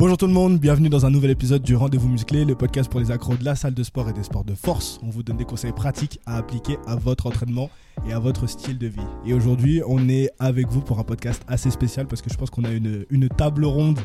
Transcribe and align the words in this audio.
Bonjour 0.00 0.16
tout 0.16 0.26
le 0.26 0.32
monde, 0.32 0.58
bienvenue 0.58 0.88
dans 0.88 1.04
un 1.04 1.10
nouvel 1.10 1.30
épisode 1.30 1.60
du 1.60 1.76
Rendez-vous 1.76 2.08
Musclé, 2.08 2.46
le 2.46 2.54
podcast 2.54 2.90
pour 2.90 3.00
les 3.00 3.10
accros 3.10 3.36
de 3.36 3.44
la 3.44 3.54
salle 3.54 3.74
de 3.74 3.82
sport 3.82 4.08
et 4.08 4.14
des 4.14 4.22
sports 4.22 4.44
de 4.44 4.54
force. 4.54 4.98
On 5.02 5.10
vous 5.10 5.22
donne 5.22 5.36
des 5.36 5.44
conseils 5.44 5.72
pratiques 5.72 6.20
à 6.24 6.38
appliquer 6.38 6.78
à 6.86 6.96
votre 6.96 7.26
entraînement 7.26 7.68
et 8.08 8.14
à 8.14 8.18
votre 8.18 8.46
style 8.46 8.78
de 8.78 8.86
vie. 8.86 9.06
Et 9.26 9.34
aujourd'hui, 9.34 9.82
on 9.86 10.08
est 10.08 10.30
avec 10.38 10.68
vous 10.68 10.80
pour 10.80 11.00
un 11.00 11.04
podcast 11.04 11.42
assez 11.48 11.70
spécial 11.70 12.06
parce 12.06 12.22
que 12.22 12.30
je 12.30 12.38
pense 12.38 12.48
qu'on 12.48 12.64
a 12.64 12.70
une, 12.70 13.04
une 13.10 13.28
table 13.28 13.66
ronde 13.66 14.00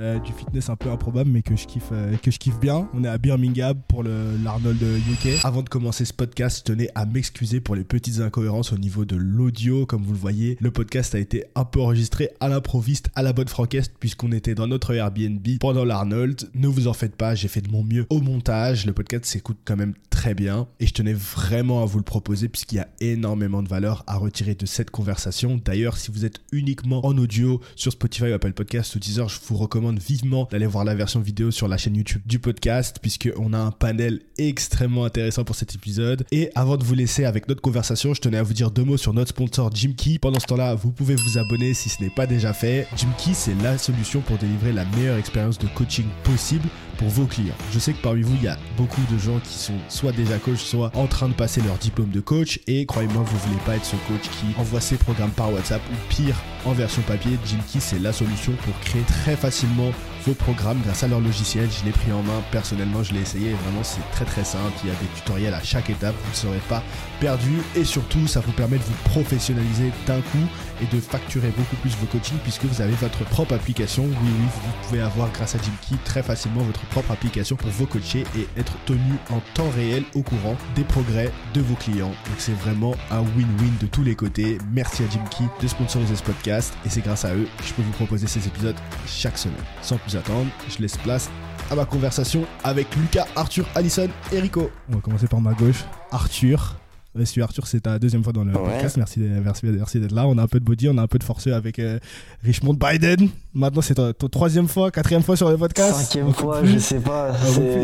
euh, 0.00 0.18
du 0.18 0.32
fitness 0.32 0.68
un 0.70 0.76
peu 0.76 0.90
improbable 0.90 1.30
mais 1.30 1.42
que 1.42 1.56
je 1.56 1.66
kiffe 1.66 1.90
euh, 1.92 2.16
que 2.16 2.30
je 2.30 2.38
kiffe 2.38 2.58
bien. 2.58 2.88
On 2.94 3.04
est 3.04 3.08
à 3.08 3.18
Birmingham 3.18 3.74
pour 3.88 4.02
le 4.02 4.36
l'Arnold 4.42 4.80
UK. 4.82 5.44
Avant 5.44 5.62
de 5.62 5.68
commencer 5.68 6.04
ce 6.04 6.12
podcast, 6.12 6.58
je 6.58 6.72
tenais 6.72 6.88
à 6.94 7.06
m'excuser 7.06 7.60
pour 7.60 7.74
les 7.74 7.84
petites 7.84 8.20
incohérences 8.20 8.72
au 8.72 8.78
niveau 8.78 9.04
de 9.04 9.16
l'audio. 9.16 9.86
Comme 9.86 10.02
vous 10.02 10.12
le 10.12 10.18
voyez, 10.18 10.56
le 10.60 10.70
podcast 10.70 11.14
a 11.14 11.18
été 11.18 11.44
un 11.54 11.64
peu 11.64 11.80
enregistré 11.80 12.30
à 12.40 12.48
l'improviste, 12.48 13.10
à 13.14 13.22
la 13.22 13.32
bonne 13.32 13.48
franquette 13.48 13.92
puisqu'on 13.98 14.32
était 14.32 14.54
dans 14.54 14.66
notre 14.66 14.94
Airbnb 14.94 15.46
pendant 15.60 15.84
l'Arnold. 15.84 16.50
Ne 16.54 16.68
vous 16.68 16.88
en 16.88 16.92
faites 16.92 17.16
pas, 17.16 17.34
j'ai 17.34 17.48
fait 17.48 17.60
de 17.60 17.70
mon 17.70 17.84
mieux 17.84 18.06
au 18.10 18.20
montage. 18.20 18.86
Le 18.86 18.92
podcast 18.92 19.24
s'écoute 19.26 19.58
quand 19.64 19.76
même 19.76 19.94
très 20.08 20.34
bien 20.34 20.66
et 20.80 20.86
je 20.86 20.94
tenais 20.94 21.14
vraiment 21.14 21.82
à 21.82 21.86
vous 21.86 21.98
le 21.98 22.04
proposer 22.04 22.48
puisqu'il 22.48 22.76
y 22.76 22.80
a 22.80 22.88
énormément 23.00 23.62
de 23.62 23.68
valeur 23.68 24.04
à 24.06 24.16
retirer 24.16 24.54
de 24.54 24.66
cette 24.66 24.90
conversation. 24.90 25.60
D'ailleurs, 25.62 25.96
si 25.96 26.10
vous 26.10 26.24
êtes 26.24 26.40
uniquement 26.52 27.04
en 27.04 27.16
audio 27.18 27.60
sur 27.76 27.92
Spotify 27.92 28.30
ou 28.30 28.34
Apple 28.34 28.52
Podcast 28.52 28.94
ou 28.94 28.98
Deezer, 28.98 29.28
je 29.28 29.38
vous 29.46 29.56
recommande 29.56 29.89
vivement 29.98 30.48
d'aller 30.50 30.66
voir 30.66 30.84
la 30.84 30.94
version 30.94 31.20
vidéo 31.20 31.50
sur 31.50 31.68
la 31.68 31.76
chaîne 31.76 31.96
YouTube 31.96 32.22
du 32.26 32.38
podcast, 32.38 32.98
puisqu'on 33.00 33.52
a 33.52 33.58
un 33.58 33.70
panel 33.70 34.20
extrêmement 34.38 35.04
intéressant 35.04 35.44
pour 35.44 35.56
cet 35.56 35.74
épisode. 35.74 36.24
Et 36.32 36.50
avant 36.54 36.76
de 36.76 36.84
vous 36.84 36.94
laisser 36.94 37.24
avec 37.24 37.48
notre 37.48 37.62
conversation, 37.62 38.14
je 38.14 38.20
tenais 38.20 38.38
à 38.38 38.42
vous 38.42 38.54
dire 38.54 38.70
deux 38.70 38.84
mots 38.84 38.96
sur 38.96 39.12
notre 39.12 39.30
sponsor 39.30 39.74
Jimkey. 39.74 40.18
Pendant 40.18 40.40
ce 40.40 40.46
temps-là, 40.46 40.74
vous 40.74 40.92
pouvez 40.92 41.14
vous 41.14 41.38
abonner 41.38 41.74
si 41.74 41.88
ce 41.88 42.02
n'est 42.02 42.10
pas 42.10 42.26
déjà 42.26 42.52
fait. 42.52 42.86
Jimkey, 42.96 43.34
c'est 43.34 43.54
la 43.62 43.78
solution 43.78 44.20
pour 44.20 44.38
délivrer 44.38 44.72
la 44.72 44.84
meilleure 44.96 45.18
expérience 45.18 45.58
de 45.58 45.66
coaching 45.68 46.06
possible 46.24 46.68
pour 47.00 47.08
vos 47.08 47.24
clients. 47.24 47.54
Je 47.72 47.78
sais 47.78 47.94
que 47.94 48.02
parmi 48.02 48.20
vous, 48.20 48.34
il 48.36 48.42
y 48.42 48.48
a 48.48 48.58
beaucoup 48.76 49.00
de 49.10 49.18
gens 49.18 49.40
qui 49.42 49.54
sont 49.54 49.72
soit 49.88 50.12
déjà 50.12 50.36
coach, 50.36 50.58
soit 50.58 50.92
en 50.94 51.06
train 51.06 51.28
de 51.28 51.32
passer 51.32 51.62
leur 51.62 51.78
diplôme 51.78 52.10
de 52.10 52.20
coach. 52.20 52.60
Et 52.66 52.84
croyez-moi, 52.84 53.22
vous 53.26 53.38
voulez 53.38 53.60
pas 53.64 53.76
être 53.76 53.86
ce 53.86 53.96
coach 54.06 54.28
qui 54.38 54.60
envoie 54.60 54.82
ses 54.82 54.96
programmes 54.96 55.30
par 55.30 55.50
WhatsApp 55.50 55.80
ou 55.90 55.94
pire 56.10 56.36
en 56.66 56.72
version 56.72 57.00
papier. 57.02 57.38
Jimkey, 57.46 57.80
c'est 57.80 57.98
la 57.98 58.12
solution 58.12 58.52
pour 58.64 58.78
créer 58.80 59.02
très 59.02 59.34
facilement 59.34 59.92
vos 60.26 60.34
programmes 60.34 60.80
grâce 60.84 61.02
à 61.02 61.08
leur 61.08 61.20
logiciel. 61.20 61.68
Je 61.70 61.84
l'ai 61.84 61.92
pris 61.92 62.12
en 62.12 62.22
main 62.22 62.42
personnellement, 62.50 63.02
je 63.02 63.12
l'ai 63.12 63.20
essayé 63.20 63.50
et 63.50 63.54
vraiment 63.54 63.82
c'est 63.82 64.02
très 64.12 64.24
très 64.24 64.44
simple. 64.44 64.72
Il 64.84 64.88
y 64.88 64.92
a 64.92 64.96
des 64.96 65.06
tutoriels 65.16 65.54
à 65.54 65.62
chaque 65.62 65.90
étape, 65.90 66.14
vous 66.22 66.30
ne 66.30 66.36
serez 66.36 66.62
pas 66.68 66.82
perdu 67.20 67.60
et 67.76 67.84
surtout 67.84 68.26
ça 68.26 68.40
vous 68.40 68.52
permet 68.52 68.78
de 68.78 68.82
vous 68.82 69.10
professionnaliser 69.10 69.92
d'un 70.06 70.20
coup 70.20 70.46
et 70.82 70.94
de 70.94 71.00
facturer 71.00 71.52
beaucoup 71.56 71.76
plus 71.76 71.94
vos 71.96 72.06
coachings 72.06 72.38
puisque 72.42 72.64
vous 72.64 72.80
avez 72.80 72.94
votre 72.94 73.24
propre 73.24 73.54
application. 73.54 74.04
Oui, 74.04 74.14
oui, 74.22 74.46
vous 74.54 74.88
pouvez 74.88 75.00
avoir 75.00 75.30
grâce 75.32 75.54
à 75.54 75.58
Jimkey 75.58 75.96
très 76.04 76.22
facilement 76.22 76.62
votre 76.62 76.80
propre 76.86 77.12
application 77.12 77.56
pour 77.56 77.70
vos 77.70 77.86
coacher 77.86 78.24
et 78.36 78.48
être 78.58 78.72
tenu 78.86 79.14
en 79.30 79.40
temps 79.54 79.70
réel 79.76 80.04
au 80.14 80.22
courant 80.22 80.56
des 80.74 80.84
progrès 80.84 81.30
de 81.54 81.60
vos 81.60 81.74
clients. 81.74 82.08
Donc 82.08 82.38
c'est 82.38 82.52
vraiment 82.52 82.94
un 83.10 83.20
win-win 83.20 83.78
de 83.80 83.86
tous 83.86 84.02
les 84.02 84.14
côtés. 84.14 84.58
Merci 84.72 85.02
à 85.02 85.10
Jimkey 85.10 85.44
de 85.60 85.68
sponsoriser 85.68 86.16
ce 86.16 86.22
podcast 86.22 86.74
et 86.86 86.88
c'est 86.88 87.02
grâce 87.02 87.24
à 87.24 87.34
eux 87.34 87.48
que 87.58 87.64
je 87.64 87.74
peux 87.74 87.82
vous 87.82 87.92
proposer 87.92 88.26
ces 88.26 88.46
épisodes 88.46 88.76
chaque 89.06 89.38
semaine. 89.38 89.56
Attendre, 90.16 90.50
je 90.68 90.82
laisse 90.82 90.96
place 90.96 91.30
à 91.70 91.74
ma 91.74 91.84
conversation 91.84 92.44
avec 92.64 92.94
Lucas, 92.96 93.26
Arthur, 93.36 93.66
Allison 93.74 94.08
et 94.32 94.40
Rico. 94.40 94.70
On 94.88 94.96
va 94.96 95.00
commencer 95.00 95.26
par 95.26 95.40
ma 95.40 95.52
gauche. 95.52 95.84
Arthur, 96.10 96.76
Monsieur 97.12 97.42
Arthur, 97.42 97.66
c'est 97.66 97.80
ta 97.80 97.98
deuxième 97.98 98.22
fois 98.22 98.32
dans 98.32 98.44
le 98.44 98.52
podcast. 98.52 98.96
Merci, 98.96 99.18
merci, 99.18 99.66
merci 99.66 99.98
d'être 99.98 100.12
là. 100.12 100.28
On 100.28 100.38
a 100.38 100.42
un 100.42 100.46
peu 100.46 100.60
de 100.60 100.64
body, 100.64 100.88
on 100.90 100.96
a 100.96 101.02
un 101.02 101.08
peu 101.08 101.18
de 101.18 101.24
forceux 101.24 101.52
avec 101.52 101.80
euh, 101.80 101.98
Richmond 102.44 102.74
Biden. 102.74 103.28
Maintenant, 103.52 103.82
c'est 103.82 103.96
ta, 103.96 104.12
troisième 104.12 104.68
fois, 104.68 104.92
quatrième 104.92 105.24
fois 105.24 105.36
sur 105.36 105.50
le 105.50 105.56
podcast. 105.56 105.96
Cinquième 105.96 106.32
fois, 106.32 106.64
je 106.64 106.78
sais 106.78 107.00
pas. 107.00 107.32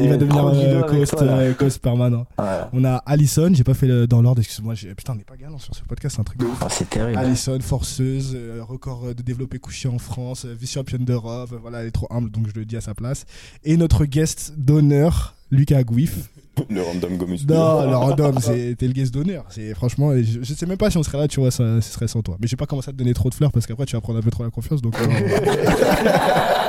Il 0.01 0.09
va 0.09 0.17
devenir 0.17 0.47
euh, 0.47 1.55
coast, 1.55 1.81
permanent. 1.81 2.25
On 2.73 2.85
a 2.85 2.99
Allison, 2.99 3.51
j'ai 3.53 3.65
pas 3.65 3.75
fait 3.75 4.07
dans 4.07 4.23
l'ordre, 4.23 4.41
excuse-moi. 4.41 4.75
Putain, 4.97 5.15
on 5.15 5.17
n'est 5.17 5.25
pas 5.25 5.37
galant 5.37 5.59
sur 5.59 5.75
ce 5.75 5.83
podcast, 5.83 6.15
c'est 6.15 6.21
un 6.21 6.25
truc 6.25 6.39
de 6.39 6.45
ouf. 6.45 6.59
Ah, 6.61 6.69
c'est 6.71 6.89
terrible. 6.89 7.19
Allison, 7.19 7.59
forceuse, 7.61 8.33
euh, 8.37 8.63
record 8.63 9.13
de 9.13 9.23
développé 9.23 9.59
couché 9.59 9.89
en 9.89 9.99
France, 9.99 10.47
vice-championne 10.47 11.05
d'Europe. 11.05 11.53
Voilà, 11.61 11.81
elle 11.81 11.89
est 11.89 11.91
trop 11.91 12.07
humble, 12.11 12.31
donc 12.31 12.47
je 12.47 12.55
le 12.55 12.65
dis 12.65 12.77
à 12.77 12.81
sa 12.81 12.95
place. 12.95 13.25
Et 13.65 13.77
notre 13.77 14.05
guest 14.05 14.55
d'honneur, 14.57 15.35
Lucas 15.51 15.83
Guif. 15.83 16.29
Le 16.71 16.83
random 16.83 17.17
Gomus. 17.17 17.47
Non, 17.49 17.89
le 17.89 17.97
random, 17.97 18.39
c'était 18.41 18.87
le 18.87 18.93
guest 18.93 19.13
d'honneur. 19.13 19.45
C'est 19.51 19.75
franchement, 19.75 20.13
je, 20.17 20.55
sais 20.55 20.67
même 20.67 20.77
pas 20.77 20.91
si 20.91 20.99
on 20.99 21.03
serait 21.03 21.19
là, 21.19 21.29
tu 21.29 21.41
vois, 21.41 21.51
ça, 21.51 21.81
ce 21.81 21.93
serait 21.93 22.09
sans 22.09 22.23
toi. 22.23 22.37
Mais 22.41 22.47
je 22.47 22.53
vais 22.53 22.57
pas 22.57 22.67
commencer 22.67 22.89
à 22.89 22.93
te 22.93 22.99
donner 22.99 23.15
trop 23.15 23.31
de 23.31 23.35
fleurs 23.35 23.53
parce 23.53 23.67
qu'après 23.67 23.87
tu 23.87 23.97
vas 23.97 24.01
prendre 24.01 24.19
un 24.19 24.23
peu 24.23 24.31
trop 24.31 24.43
la 24.43 24.51
confiance. 24.51 24.83
Donc, 24.83 24.97
euh, 25.01 25.07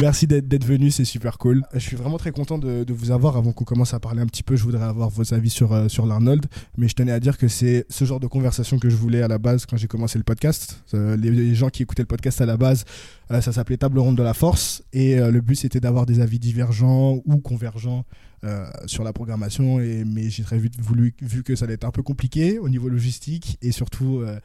merci 0.00 0.26
d'être 0.26 0.64
venu, 0.64 0.90
c'est 0.90 1.04
super 1.04 1.38
cool. 1.38 1.62
Je 1.72 1.78
suis 1.78 1.96
vraiment 1.96 2.18
très 2.18 2.32
content 2.32 2.58
de, 2.58 2.84
vous 2.92 3.10
avoir. 3.10 3.36
Avant 3.36 3.52
qu'on 3.52 3.64
commence 3.64 3.94
à 3.94 4.00
parler 4.00 4.20
un 4.20 4.26
petit 4.26 4.42
peu, 4.42 4.56
je 4.56 4.62
voudrais 4.62 4.84
avoir 4.84 5.10
vos 5.10 5.34
avis 5.34 5.50
sur 5.50 5.72
euh, 5.72 5.88
sur 5.88 6.06
l'Arnold. 6.06 6.46
Mais 6.76 6.88
je 6.88 6.94
tenais 6.94 7.12
à 7.12 7.20
dire 7.20 7.38
que 7.38 7.48
c'est 7.48 7.86
ce 7.88 8.04
genre 8.04 8.20
de 8.20 8.26
conversation 8.26 8.78
que 8.78 8.88
je 8.88 8.96
voulais 8.96 9.22
à 9.22 9.28
la 9.28 9.38
base 9.38 9.66
quand 9.66 9.76
j'ai 9.76 9.88
commencé 9.88 10.18
le 10.18 10.24
podcast. 10.24 10.82
Euh, 10.94 11.16
les, 11.16 11.54
gens 11.54 11.68
qui 11.68 11.82
écoutaient 11.82 12.02
le 12.02 12.06
podcast 12.06 12.40
à 12.40 12.46
la 12.46 12.56
base, 12.56 12.84
ça 13.30 13.52
s'appelait 13.52 13.76
Table 13.76 13.98
ronde 13.98 14.16
de 14.16 14.22
la 14.22 14.34
force 14.34 14.82
et 14.92 15.16
le 15.16 15.40
but 15.40 15.56
c'était 15.56 15.80
d'avoir 15.80 16.06
des 16.06 16.20
avis 16.20 16.38
divergents 16.38 17.20
ou 17.24 17.38
convergents 17.38 18.04
euh, 18.44 18.66
sur 18.84 19.04
la 19.04 19.14
programmation, 19.14 19.78
mais 19.78 20.28
j'ai 20.28 20.42
très 20.42 20.58
vite 20.58 20.78
voulu, 20.78 21.14
vu 21.22 21.42
que 21.42 21.56
ça 21.56 21.64
allait 21.64 21.74
être 21.74 21.84
un 21.84 21.90
peu 21.90 22.02
compliqué 22.02 22.58
au 22.58 22.68
niveau 22.68 22.90
logistique 22.90 23.56
et 23.62 23.72
surtout 23.72 24.18
euh, 24.18 24.38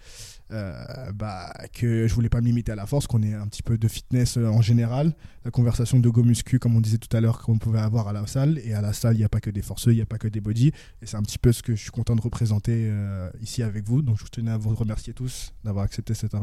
euh, 0.52 1.12
bah, 1.14 1.54
que 1.74 2.08
je 2.08 2.14
voulais 2.16 2.30
pas 2.30 2.42
m'imiter 2.42 2.72
à 2.72 2.76
la 2.76 2.88
force, 2.88 3.06
qu'on 3.06 3.22
ait 3.22 3.36
un 3.36 3.46
petit 3.46 3.62
peu 3.62 3.78
de 3.78 3.88
fitness 3.88 4.36
euh, 4.38 4.48
en 4.48 4.64
général. 4.64 5.14
La 5.46 5.52
conversation 5.52 6.00
de 6.00 6.10
go 6.10 6.24
muscu, 6.24 6.58
comme 6.58 6.76
on 6.76 6.82
disait 6.82 6.98
tout 6.98 7.16
à 7.16 7.22
l'heure, 7.22 7.40
qu'on 7.40 7.60
pouvait 7.60 7.80
avoir 7.80 8.08
à 8.08 8.14
la 8.14 8.26
salle. 8.26 8.60
Et 8.64 8.74
à 8.74 8.82
la 8.82 8.92
salle, 8.92 9.14
il 9.14 9.20
n'y 9.20 9.24
a 9.24 9.30
pas 9.30 9.42
que 9.42 9.52
des 9.52 9.62
forceux, 9.62 9.92
il 9.92 9.98
n'y 9.98 10.02
a 10.02 10.08
pas 10.08 10.18
que 10.18 10.28
des 10.28 10.42
body. 10.42 10.72
Et 11.02 11.06
c'est 11.06 11.18
un 11.18 11.22
petit 11.22 11.38
peu 11.38 11.52
ce 11.52 11.62
que 11.62 11.76
je 11.76 11.82
suis 11.82 11.92
content 11.92 12.16
de 12.16 12.22
représenter 12.22 12.88
euh, 12.90 13.30
ici 13.42 13.62
avec 13.62 13.86
vous. 13.86 14.02
Donc 14.02 14.18
je 14.18 14.26
tenais 14.26 14.52
à 14.52 14.58
vous 14.58 14.74
remercier 14.74 15.14
tous 15.14 15.54
d'avoir 15.64 15.86
accepté 15.86 16.16
cette, 16.16 16.36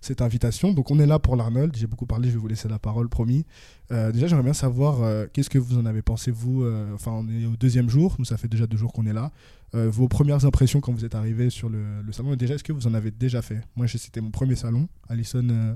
cette 0.00 0.22
invitation. 0.22 0.72
Donc 0.72 0.90
on 0.90 0.98
est 0.98 1.06
là 1.06 1.20
pour 1.20 1.36
l'Arnold. 1.36 1.65
J'ai 1.74 1.86
beaucoup 1.86 2.06
parlé, 2.06 2.28
je 2.28 2.34
vais 2.34 2.38
vous 2.38 2.48
laisser 2.48 2.68
la 2.68 2.78
parole, 2.78 3.08
promis. 3.08 3.44
déjà, 3.90 4.26
j'aimerais 4.26 4.44
bien 4.44 4.52
savoir 4.52 5.28
qu'est-ce 5.32 5.50
que 5.50 5.58
vous 5.58 5.78
en 5.78 5.86
avez 5.86 6.02
pensé, 6.02 6.30
vous. 6.30 6.64
enfin, 6.94 7.12
on 7.12 7.28
est 7.28 7.46
au 7.46 7.56
deuxième 7.56 7.88
jour, 7.88 8.16
ça 8.24 8.36
fait 8.36 8.48
déjà 8.48 8.66
deux 8.66 8.76
jours 8.76 8.92
qu'on 8.92 9.06
est 9.06 9.12
là. 9.12 9.30
Euh, 9.74 9.88
vos 9.90 10.08
premières 10.08 10.44
impressions 10.44 10.80
quand 10.80 10.92
vous 10.92 11.04
êtes 11.04 11.14
arrivé 11.14 11.50
sur 11.50 11.68
le, 11.68 11.78
salon. 12.12 12.34
déjà, 12.36 12.54
est-ce 12.54 12.64
que 12.64 12.72
vous 12.72 12.86
en 12.86 12.94
avez 12.94 13.10
déjà 13.10 13.42
fait? 13.42 13.60
Moi, 13.74 13.86
c'était 13.88 14.20
mon 14.20 14.30
premier 14.30 14.54
salon. 14.54 14.88
Alison, 15.08 15.46
euh, 15.50 15.74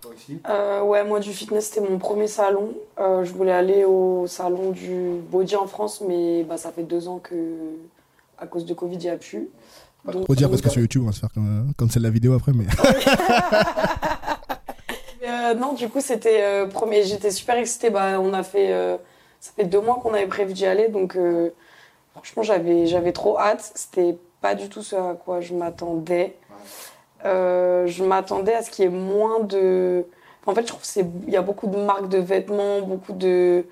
toi 0.00 0.10
aussi 0.14 0.40
euh, 0.48 0.82
Ouais, 0.82 1.04
moi, 1.04 1.20
du 1.20 1.32
fitness, 1.32 1.70
c'était 1.70 1.88
mon 1.88 1.98
premier 1.98 2.26
salon. 2.26 2.74
je 2.98 3.32
voulais 3.32 3.52
aller 3.52 3.84
au 3.84 4.26
salon 4.26 4.72
du 4.72 5.20
body 5.30 5.56
en 5.56 5.66
France, 5.66 6.02
mais 6.06 6.44
bah, 6.44 6.56
ça 6.56 6.72
fait 6.72 6.82
deux 6.82 7.08
ans 7.08 7.20
que, 7.20 7.34
à 8.38 8.46
cause 8.46 8.66
de 8.66 8.74
Covid, 8.74 8.96
il 8.96 9.02
n'y 9.02 9.08
a 9.08 9.16
plus. 9.16 9.48
Trop 10.06 10.34
dire 10.34 10.48
parce 10.48 10.62
que 10.62 10.70
sur 10.70 10.80
YouTube, 10.80 11.02
on 11.02 11.06
va 11.06 11.12
se 11.12 11.20
faire 11.20 11.30
comme, 11.32 11.90
celle 11.90 12.02
de 12.02 12.08
la 12.08 12.12
vidéo 12.12 12.32
après, 12.32 12.52
mais. 12.52 12.66
non, 15.54 15.72
du 15.74 15.88
coup, 15.88 16.00
c'était 16.00 16.66
premier. 16.68 17.04
J'étais 17.04 17.30
super 17.30 17.56
excitée. 17.56 17.90
Bah, 17.90 18.20
on 18.20 18.32
a 18.32 18.42
fait. 18.42 18.98
ça 19.40 19.52
fait 19.56 19.64
deux 19.64 19.80
mois 19.80 20.00
qu'on 20.02 20.14
avait 20.14 20.26
prévu 20.26 20.52
d'y 20.52 20.66
aller, 20.66 20.88
donc 20.88 21.16
Franchement, 22.18 22.42
j'avais, 22.42 22.86
j'avais 22.86 23.12
trop 23.12 23.38
hâte. 23.38 23.70
C'était 23.76 24.18
pas 24.40 24.56
du 24.56 24.68
tout 24.68 24.82
ce 24.82 24.96
à 24.96 25.14
quoi 25.14 25.40
je 25.40 25.54
m'attendais. 25.54 26.36
Euh, 27.24 27.86
je 27.86 28.02
m'attendais 28.02 28.54
à 28.54 28.62
ce 28.62 28.70
qu'il 28.70 28.84
y 28.84 28.88
ait 28.88 28.90
moins 28.90 29.40
de. 29.40 30.04
En 30.44 30.54
fait, 30.54 30.62
je 30.62 30.66
trouve 30.66 30.82
qu'il 30.82 31.30
y 31.30 31.36
a 31.36 31.42
beaucoup 31.42 31.68
de 31.68 31.76
marques 31.76 32.08
de 32.08 32.18
vêtements, 32.18 32.82
beaucoup 32.82 33.12
de. 33.12 33.66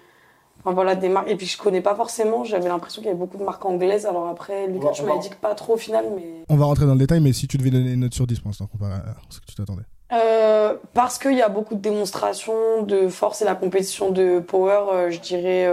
Enfin 0.60 0.72
voilà, 0.74 0.94
des 0.94 1.08
marques. 1.08 1.28
Et 1.28 1.34
puis 1.34 1.46
je 1.46 1.58
connais 1.58 1.80
pas 1.80 1.96
forcément, 1.96 2.44
j'avais 2.44 2.68
l'impression 2.68 3.02
qu'il 3.02 3.08
y 3.08 3.10
avait 3.10 3.18
beaucoup 3.18 3.36
de 3.36 3.42
marques 3.42 3.64
anglaises. 3.64 4.06
Alors 4.06 4.28
après, 4.28 4.68
Lucas, 4.68 4.90
tu 4.90 5.02
m'as 5.02 5.18
dit 5.18 5.30
que 5.30 5.36
pas 5.36 5.56
trop 5.56 5.74
au 5.74 5.78
final, 5.78 6.06
mais. 6.14 6.44
On 6.48 6.56
va 6.56 6.66
rentrer 6.66 6.86
dans 6.86 6.92
le 6.92 7.00
détail, 7.00 7.20
mais 7.20 7.32
si 7.32 7.48
tu 7.48 7.58
devais 7.58 7.70
donner 7.70 7.92
une 7.92 8.00
note 8.00 8.14
sur 8.14 8.28
10 8.28 8.38
pour 8.38 8.50
l'instant, 8.50 8.68
comparé 8.68 8.92
à 8.94 9.16
ce 9.28 9.40
que 9.40 9.46
tu 9.46 9.56
t'attendais. 9.56 9.82
Euh, 10.12 10.74
parce 10.94 11.18
qu'il 11.18 11.36
y 11.36 11.42
a 11.42 11.48
beaucoup 11.48 11.74
de 11.74 11.80
démonstrations 11.80 12.82
de 12.84 13.08
force 13.08 13.42
et 13.42 13.44
la 13.44 13.54
compétition 13.56 14.10
de 14.10 14.40
power, 14.40 14.92
euh, 14.92 15.10
je 15.10 15.20
dirais 15.20 15.68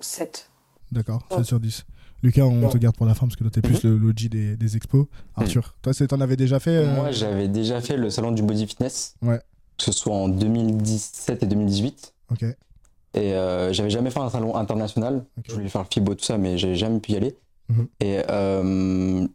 7. 0.00 0.50
D'accord, 0.90 1.22
7 1.30 1.44
sur 1.44 1.60
10. 1.60 1.84
Lucas, 2.22 2.44
on 2.44 2.68
te 2.68 2.78
garde 2.78 2.96
pour 2.96 3.06
la 3.06 3.14
fin 3.14 3.26
parce 3.26 3.34
que 3.34 3.42
toi, 3.42 3.50
t'es 3.50 3.62
plus 3.62 3.82
mhm. 3.82 3.90
le 3.90 3.96
logi 3.98 4.28
des, 4.28 4.56
des, 4.56 4.76
expos. 4.76 5.06
Arthur, 5.34 5.74
toi, 5.82 5.92
t'en 5.92 6.20
avais 6.20 6.36
déjà 6.36 6.60
fait 6.60 6.76
euh 6.76 6.94
Moi, 6.94 7.10
j'avais 7.10 7.48
déjà 7.48 7.80
fait 7.80 7.96
le 7.96 8.10
salon 8.10 8.30
du 8.30 8.42
body 8.42 8.66
fitness. 8.66 9.16
Ouais. 9.22 9.40
Que 9.76 9.84
ce 9.84 9.92
soit 9.92 10.14
en 10.14 10.28
2017 10.28 11.42
et 11.42 11.46
2018. 11.46 12.14
Ok. 12.30 12.44
Et 13.14 13.34
euh, 13.34 13.72
j'avais 13.72 13.90
jamais 13.90 14.10
fait 14.10 14.20
un 14.20 14.30
salon 14.30 14.54
international. 14.56 15.24
Je 15.46 15.54
voulais 15.54 15.68
faire 15.68 15.82
le 15.82 15.88
FIBO, 15.90 16.14
tout 16.14 16.24
ça, 16.24 16.38
mais 16.38 16.58
j'avais 16.58 16.76
jamais 16.76 17.00
pu 17.00 17.12
y 17.12 17.16
aller. 17.16 17.36
Mhm. 17.68 17.88
Et 18.00 18.20
euh, 18.30 19.26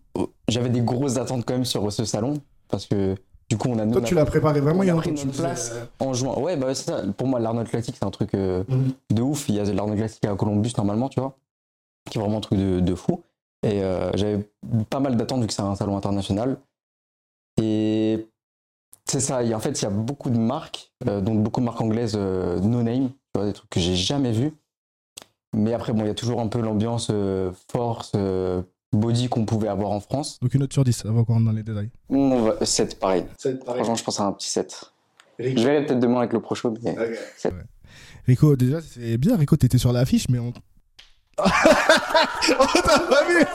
j'avais 0.48 0.70
des 0.70 0.82
grosses 0.82 1.18
attentes 1.18 1.44
quand 1.46 1.54
même 1.56 1.66
sur 1.66 1.92
ce 1.92 2.06
salon 2.06 2.42
parce 2.70 2.86
que 2.86 3.16
du 3.50 3.58
coup, 3.58 3.70
on 3.70 3.80
a. 3.80 3.86
Toi, 3.88 4.02
tu 4.02 4.16
l'as 4.16 4.26
préparé 4.26 4.60
vraiment 4.60 4.84
il 4.84 4.88
y 4.88 4.90
a 4.90 4.94
longtemps. 4.94 5.14
place 5.36 5.74
en 6.00 6.14
juin. 6.14 6.34
Ouais, 6.38 6.58
bah 6.58 6.76
c'est 6.76 6.92
ça. 6.92 7.04
Pour 7.16 7.28
moi, 7.28 7.40
l'Arnold 7.40 7.70
Classic, 7.70 7.96
c'est 7.98 8.06
un 8.06 8.12
truc 8.12 8.34
mhm. 8.34 8.66
de 9.10 9.22
ouf. 9.22 9.48
Il 9.50 9.56
y 9.56 9.60
a 9.60 9.64
l'Arnold 9.64 9.98
Classic 9.98 10.24
à 10.26 10.36
Columbus 10.36 10.74
normalement, 10.78 11.10
tu 11.10 11.20
vois 11.20 11.38
qui 12.10 12.18
est 12.18 12.22
vraiment 12.22 12.38
un 12.38 12.42
truc 12.42 12.60
de, 12.60 12.96
fou. 12.96 13.24
Et 13.64 13.84
euh, 13.84 14.12
j'avais 14.16 14.50
pas 14.90 15.00
mal 15.00 15.18
d'attentes 15.18 15.42
vu 15.42 15.48
que 15.48 15.54
c'est 15.54 15.62
un 15.62 15.76
salon 15.76 15.98
international. 15.98 16.58
Et 17.62 18.28
C'est 19.06 19.20
ça, 19.20 19.44
et 19.44 19.54
en 19.54 19.60
fait, 19.60 19.80
il 19.82 19.84
y 19.84 19.88
a 19.88 19.92
beaucoup 19.92 20.30
de 20.30 20.38
marques, 20.38 20.92
donc 21.06 21.42
beaucoup 21.42 21.60
de 21.60 21.66
marques 21.66 21.82
anglaises 21.82 22.16
no 22.16 22.84
name, 22.84 23.10
des 23.36 23.54
trucs 23.54 23.70
que 23.70 23.80
j'ai 23.80 23.96
jamais 23.96 24.32
vus. 24.32 24.54
Mais 25.56 25.74
après, 25.74 25.94
bon, 25.94 26.02
il 26.02 26.08
y 26.08 26.12
a 26.12 26.16
toujours 26.16 26.40
un 26.40 26.48
peu 26.48 26.60
l'ambiance 26.60 27.12
force, 27.72 28.12
body 28.94 29.30
qu'on 29.30 29.46
pouvait 29.46 29.68
avoir 29.68 29.92
en 29.92 30.00
France. 30.00 30.40
Donc 30.42 30.54
une 30.54 30.62
note 30.62 30.74
sur 30.74 30.84
10, 30.84 31.06
avant 31.06 31.24
qu'on 31.24 31.34
rentre 31.34 31.46
dans 31.46 31.52
les 31.52 31.64
détails. 31.64 31.90
7, 32.62 33.00
pareil. 33.00 33.26
7, 33.38 33.64
pareil. 33.64 33.84
Franchement, 33.84 33.96
je 33.96 34.04
pense 34.04 34.20
à 34.20 34.24
un 34.24 34.32
petit 34.32 34.50
7. 34.50 34.92
Je 35.40 35.46
verrai 35.46 35.86
peut-être 35.86 36.00
demain 36.00 36.20
avec 36.20 36.34
le 36.34 36.42
Pro 36.42 36.56
Show, 36.56 36.74
mais 36.84 36.96
Rico, 38.26 38.56
déjà, 38.56 38.82
c'est 38.82 39.18
bien. 39.18 39.38
Rico, 39.38 39.56
t'étais 39.56 39.78
sur 39.78 39.94
l'affiche, 39.94 40.28
mais 40.30 40.40
on. 40.40 40.52
oh, 41.40 41.44
t'as 42.74 43.00
pas 43.00 43.24
vu 43.28 43.46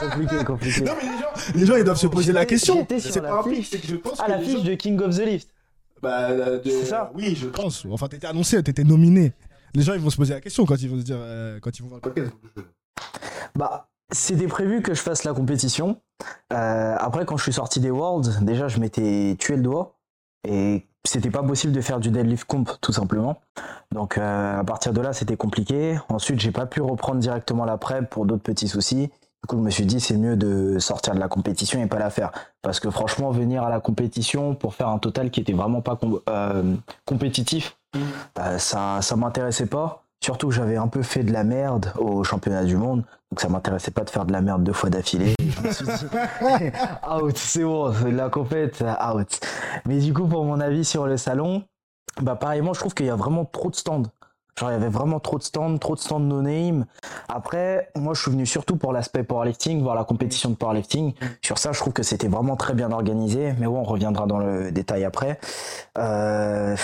compliqué, 0.00 0.44
compliqué. 0.44 0.80
Non, 0.80 0.94
mais 0.96 1.02
les 1.02 1.18
gens, 1.18 1.54
les 1.54 1.66
gens 1.66 1.76
ils 1.76 1.84
doivent 1.84 1.98
se 1.98 2.06
poser 2.06 2.32
la 2.32 2.46
question. 2.46 2.86
C'est 2.98 3.20
pas 3.20 3.40
un 3.40 3.62
c'est 3.62 3.78
que 3.78 3.86
je 3.86 3.96
pense. 3.96 4.18
Ah, 4.18 4.28
l'affiche 4.28 4.62
de 4.62 4.74
King 4.74 4.98
of 5.02 5.14
the 5.14 5.20
Lift. 5.20 5.50
Bah, 6.02 6.34
de... 6.34 6.62
c'est 6.64 6.86
ça 6.86 7.12
Oui, 7.14 7.36
je 7.36 7.46
pense. 7.48 7.86
Enfin, 7.90 8.08
t'étais 8.08 8.26
annoncé, 8.26 8.62
t'étais 8.62 8.84
nominé. 8.84 9.32
Les 9.74 9.82
gens, 9.82 9.92
ils 9.92 10.00
vont 10.00 10.10
se 10.10 10.16
poser 10.16 10.32
la 10.32 10.40
question 10.40 10.64
quand 10.64 10.80
ils 10.80 10.88
vont 10.88 10.98
se 10.98 11.04
dire, 11.04 11.18
euh, 11.18 11.60
quand 11.60 11.78
ils 11.78 11.82
vont 11.82 11.88
voir 11.88 12.00
le 12.02 12.10
podcast. 12.10 12.32
Bah, 13.54 13.88
c'était 14.12 14.46
prévu 14.46 14.82
que 14.82 14.94
je 14.94 15.00
fasse 15.00 15.24
la 15.24 15.32
compétition. 15.32 16.00
Euh, 16.52 16.96
après, 16.98 17.24
quand 17.24 17.36
je 17.36 17.42
suis 17.42 17.52
sorti 17.52 17.80
des 17.80 17.90
Worlds, 17.90 18.42
déjà, 18.42 18.68
je 18.68 18.78
m'étais 18.78 19.36
tué 19.38 19.56
le 19.56 19.62
doigt. 19.62 19.96
Et 20.48 20.86
c'était 21.04 21.30
pas 21.30 21.42
possible 21.42 21.72
de 21.72 21.80
faire 21.80 22.00
du 22.00 22.10
deadlift 22.10 22.44
comp 22.44 22.70
tout 22.80 22.92
simplement. 22.92 23.40
Donc 23.92 24.18
euh, 24.18 24.60
à 24.60 24.64
partir 24.64 24.92
de 24.92 25.00
là, 25.00 25.12
c'était 25.12 25.36
compliqué. 25.36 25.98
Ensuite, 26.08 26.40
j'ai 26.40 26.52
pas 26.52 26.66
pu 26.66 26.80
reprendre 26.80 27.20
directement 27.20 27.64
la 27.64 27.78
prep 27.78 28.08
pour 28.08 28.26
d'autres 28.26 28.42
petits 28.42 28.68
soucis. 28.68 29.08
Du 29.08 29.48
coup, 29.48 29.56
je 29.56 29.62
me 29.62 29.70
suis 29.70 29.86
dit 29.86 30.00
c'est 30.00 30.16
mieux 30.16 30.36
de 30.36 30.78
sortir 30.78 31.14
de 31.14 31.20
la 31.20 31.28
compétition 31.28 31.82
et 31.82 31.86
pas 31.86 31.98
la 31.98 32.10
faire 32.10 32.32
parce 32.62 32.80
que 32.80 32.90
franchement, 32.90 33.30
venir 33.30 33.62
à 33.62 33.70
la 33.70 33.80
compétition 33.80 34.54
pour 34.54 34.74
faire 34.74 34.88
un 34.88 34.98
total 34.98 35.30
qui 35.30 35.40
était 35.40 35.52
vraiment 35.52 35.80
pas 35.80 35.98
euh, 36.28 36.74
compétitif, 37.04 37.76
mmh. 37.94 38.58
ça 38.58 39.00
ça 39.02 39.16
m'intéressait 39.16 39.66
pas. 39.66 40.05
Surtout 40.22 40.48
que 40.48 40.54
j'avais 40.54 40.76
un 40.76 40.88
peu 40.88 41.02
fait 41.02 41.22
de 41.22 41.32
la 41.32 41.44
merde 41.44 41.92
au 41.98 42.24
championnat 42.24 42.64
du 42.64 42.76
monde, 42.76 43.04
donc 43.30 43.40
ça 43.40 43.48
m'intéressait 43.48 43.90
pas 43.90 44.02
de 44.02 44.10
faire 44.10 44.24
de 44.24 44.32
la 44.32 44.40
merde 44.40 44.64
deux 44.64 44.72
fois 44.72 44.90
d'affilée. 44.90 45.34
Je 45.40 45.68
me 45.68 45.72
suis 45.72 45.86
dit, 45.86 46.72
out, 47.22 47.36
c'est 47.36 47.64
bon, 47.64 47.92
la 48.06 48.28
compète, 48.28 48.82
out. 48.82 49.40
Mais 49.84 49.98
du 49.98 50.12
coup, 50.12 50.26
pour 50.26 50.44
mon 50.44 50.60
avis 50.60 50.84
sur 50.84 51.06
le 51.06 51.16
salon, 51.16 51.62
bah 52.20 52.34
pareillement, 52.34 52.72
je 52.72 52.80
trouve 52.80 52.94
qu'il 52.94 53.06
y 53.06 53.10
a 53.10 53.16
vraiment 53.16 53.44
trop 53.44 53.70
de 53.70 53.76
stands. 53.76 54.04
Genre, 54.58 54.70
il 54.70 54.72
y 54.72 54.76
avait 54.76 54.88
vraiment 54.88 55.20
trop 55.20 55.36
de 55.36 55.42
stands, 55.42 55.76
trop 55.76 55.94
de 55.94 56.00
stands 56.00 56.18
no-name. 56.18 56.86
Après, 57.28 57.90
moi, 57.94 58.14
je 58.14 58.22
suis 58.22 58.30
venu 58.30 58.46
surtout 58.46 58.76
pour 58.76 58.92
l'aspect 58.92 59.22
powerlifting, 59.22 59.82
voir 59.82 59.94
la 59.94 60.04
compétition 60.04 60.48
de 60.48 60.54
powerlifting. 60.54 61.12
Sur 61.42 61.58
ça, 61.58 61.72
je 61.72 61.78
trouve 61.78 61.92
que 61.92 62.02
c'était 62.02 62.28
vraiment 62.28 62.56
très 62.56 62.72
bien 62.72 62.90
organisé. 62.90 63.52
Mais 63.58 63.66
bon, 63.66 63.80
on 63.80 63.84
reviendra 63.84 64.24
dans 64.26 64.38
le 64.38 64.72
détail 64.72 65.04
après. 65.04 65.38
Euh, 65.98 66.74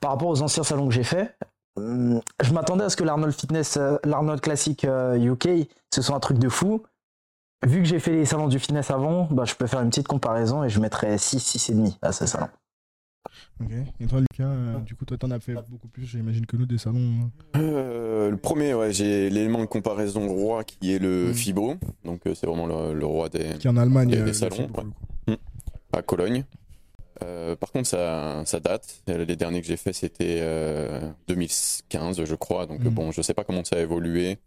par 0.00 0.12
rapport 0.12 0.28
aux 0.28 0.40
anciens 0.40 0.62
salons 0.62 0.88
que 0.88 0.94
j'ai 0.94 1.04
fait, 1.04 1.36
je 1.76 2.52
m'attendais 2.52 2.84
à 2.84 2.90
ce 2.90 2.96
que 2.96 3.04
l'Arnold 3.04 3.34
Fitness, 3.34 3.76
euh, 3.76 3.96
l'Arnold 4.04 4.40
Classic 4.40 4.82
UK, 4.82 4.88
euh, 4.88 5.64
ce 5.92 6.02
soit 6.02 6.14
un 6.14 6.20
truc 6.20 6.38
de 6.38 6.48
fou. 6.48 6.82
Vu 7.66 7.78
que 7.82 7.88
j'ai 7.88 7.98
fait 7.98 8.12
les 8.12 8.26
salons 8.26 8.48
du 8.48 8.58
fitness 8.58 8.90
avant, 8.90 9.26
bah, 9.30 9.44
je 9.44 9.54
peux 9.54 9.66
faire 9.66 9.80
une 9.80 9.88
petite 9.88 10.06
comparaison 10.06 10.64
et 10.64 10.68
je 10.68 10.80
mettrais 10.80 11.16
6, 11.16 11.38
6,5 11.38 11.96
à 12.02 12.12
ce 12.12 12.26
salon. 12.26 12.48
Ok. 13.60 13.70
Et 14.00 14.06
toi, 14.06 14.20
Lucas, 14.20 14.44
euh, 14.44 14.78
du 14.80 14.94
coup, 14.94 15.04
toi, 15.06 15.16
t'en 15.16 15.30
as 15.30 15.40
fait 15.40 15.54
beaucoup 15.68 15.88
plus, 15.88 16.04
j'imagine, 16.04 16.44
que 16.44 16.56
nous, 16.56 16.66
des 16.66 16.78
salons 16.78 17.00
hein. 17.00 17.30
Le 17.54 18.36
premier, 18.36 18.74
ouais, 18.74 18.92
j'ai 18.92 19.30
l'élément 19.30 19.60
de 19.60 19.66
comparaison 19.66 20.28
roi 20.28 20.62
qui 20.62 20.94
est 20.94 20.98
le 20.98 21.30
mmh. 21.30 21.34
Fibro. 21.34 21.74
Donc, 22.04 22.20
c'est 22.24 22.46
vraiment 22.46 22.66
le, 22.66 23.06
roi 23.06 23.28
des, 23.30 23.54
qui 23.58 23.68
en 23.68 23.76
Allemagne, 23.76 24.10
des, 24.10 24.32
salons. 24.34 24.68
Hum. 25.26 25.36
À 25.92 26.02
Cologne. 26.02 26.44
Euh, 27.22 27.54
par 27.56 27.70
contre, 27.72 27.88
ça, 27.88 28.42
ça, 28.44 28.60
date. 28.60 29.02
Les 29.06 29.36
derniers 29.36 29.60
que 29.60 29.66
j'ai 29.66 29.76
fait, 29.76 29.92
c'était 29.92 30.40
2015, 31.28 32.20
euh, 32.20 32.26
je 32.26 32.34
crois. 32.34 32.66
Donc, 32.66 32.80
mhm. 32.80 32.90
bon, 32.90 33.12
je 33.12 33.22
sais 33.22 33.34
pas 33.34 33.44
comment 33.44 33.64
ça 33.64 33.76
a 33.76 33.80
évolué 33.80 34.38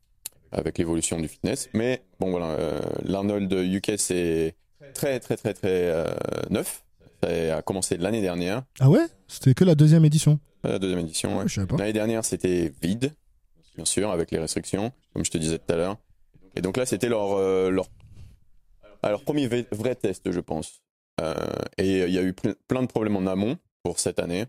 avec 0.51 0.77
l'évolution 0.77 1.19
du 1.19 1.27
fitness. 1.27 1.69
Mais 1.73 2.03
bon, 2.19 2.31
voilà, 2.31 2.51
euh, 2.51 2.81
l'Arnold 3.03 3.51
UK, 3.51 3.93
c'est 3.97 4.55
très, 4.93 5.19
très, 5.19 5.37
très, 5.37 5.53
très 5.53 6.05
neuf. 6.49 6.83
Ça 7.23 7.57
a 7.57 7.61
commencé 7.61 7.97
l'année 7.97 8.21
dernière. 8.21 8.63
Ah 8.79 8.89
ouais? 8.89 9.05
C'était 9.27 9.53
que 9.53 9.63
la 9.63 9.75
deuxième 9.75 10.05
édition 10.05 10.39
La 10.63 10.77
deuxième 10.77 10.99
édition, 10.99 11.39
ouais. 11.39 11.45
L'année 11.77 11.93
dernière, 11.93 12.23
c'était 12.23 12.71
vide, 12.81 13.11
bien 13.75 13.85
sûr, 13.85 14.11
avec 14.11 14.29
les 14.31 14.37
restrictions, 14.37 14.91
comme 15.13 15.25
je 15.25 15.31
te 15.31 15.37
disais 15.37 15.57
tout 15.57 15.73
à 15.73 15.77
l'heure. 15.77 15.97
Et 16.55 16.61
donc 16.61 16.77
là, 16.77 16.85
c'était 16.85 17.09
leur, 17.09 17.39
leur, 17.71 17.87
leur 19.03 19.21
premier 19.23 19.47
vrai 19.47 19.95
test, 19.95 20.31
je 20.31 20.39
pense. 20.39 20.81
Euh, 21.21 21.33
et 21.77 22.03
il 22.03 22.13
y 22.13 22.17
a 22.17 22.23
eu 22.23 22.33
plein 22.33 22.81
de 22.81 22.87
problèmes 22.87 23.15
en 23.15 23.25
amont 23.25 23.57
pour 23.83 23.99
cette 23.99 24.19
année, 24.19 24.45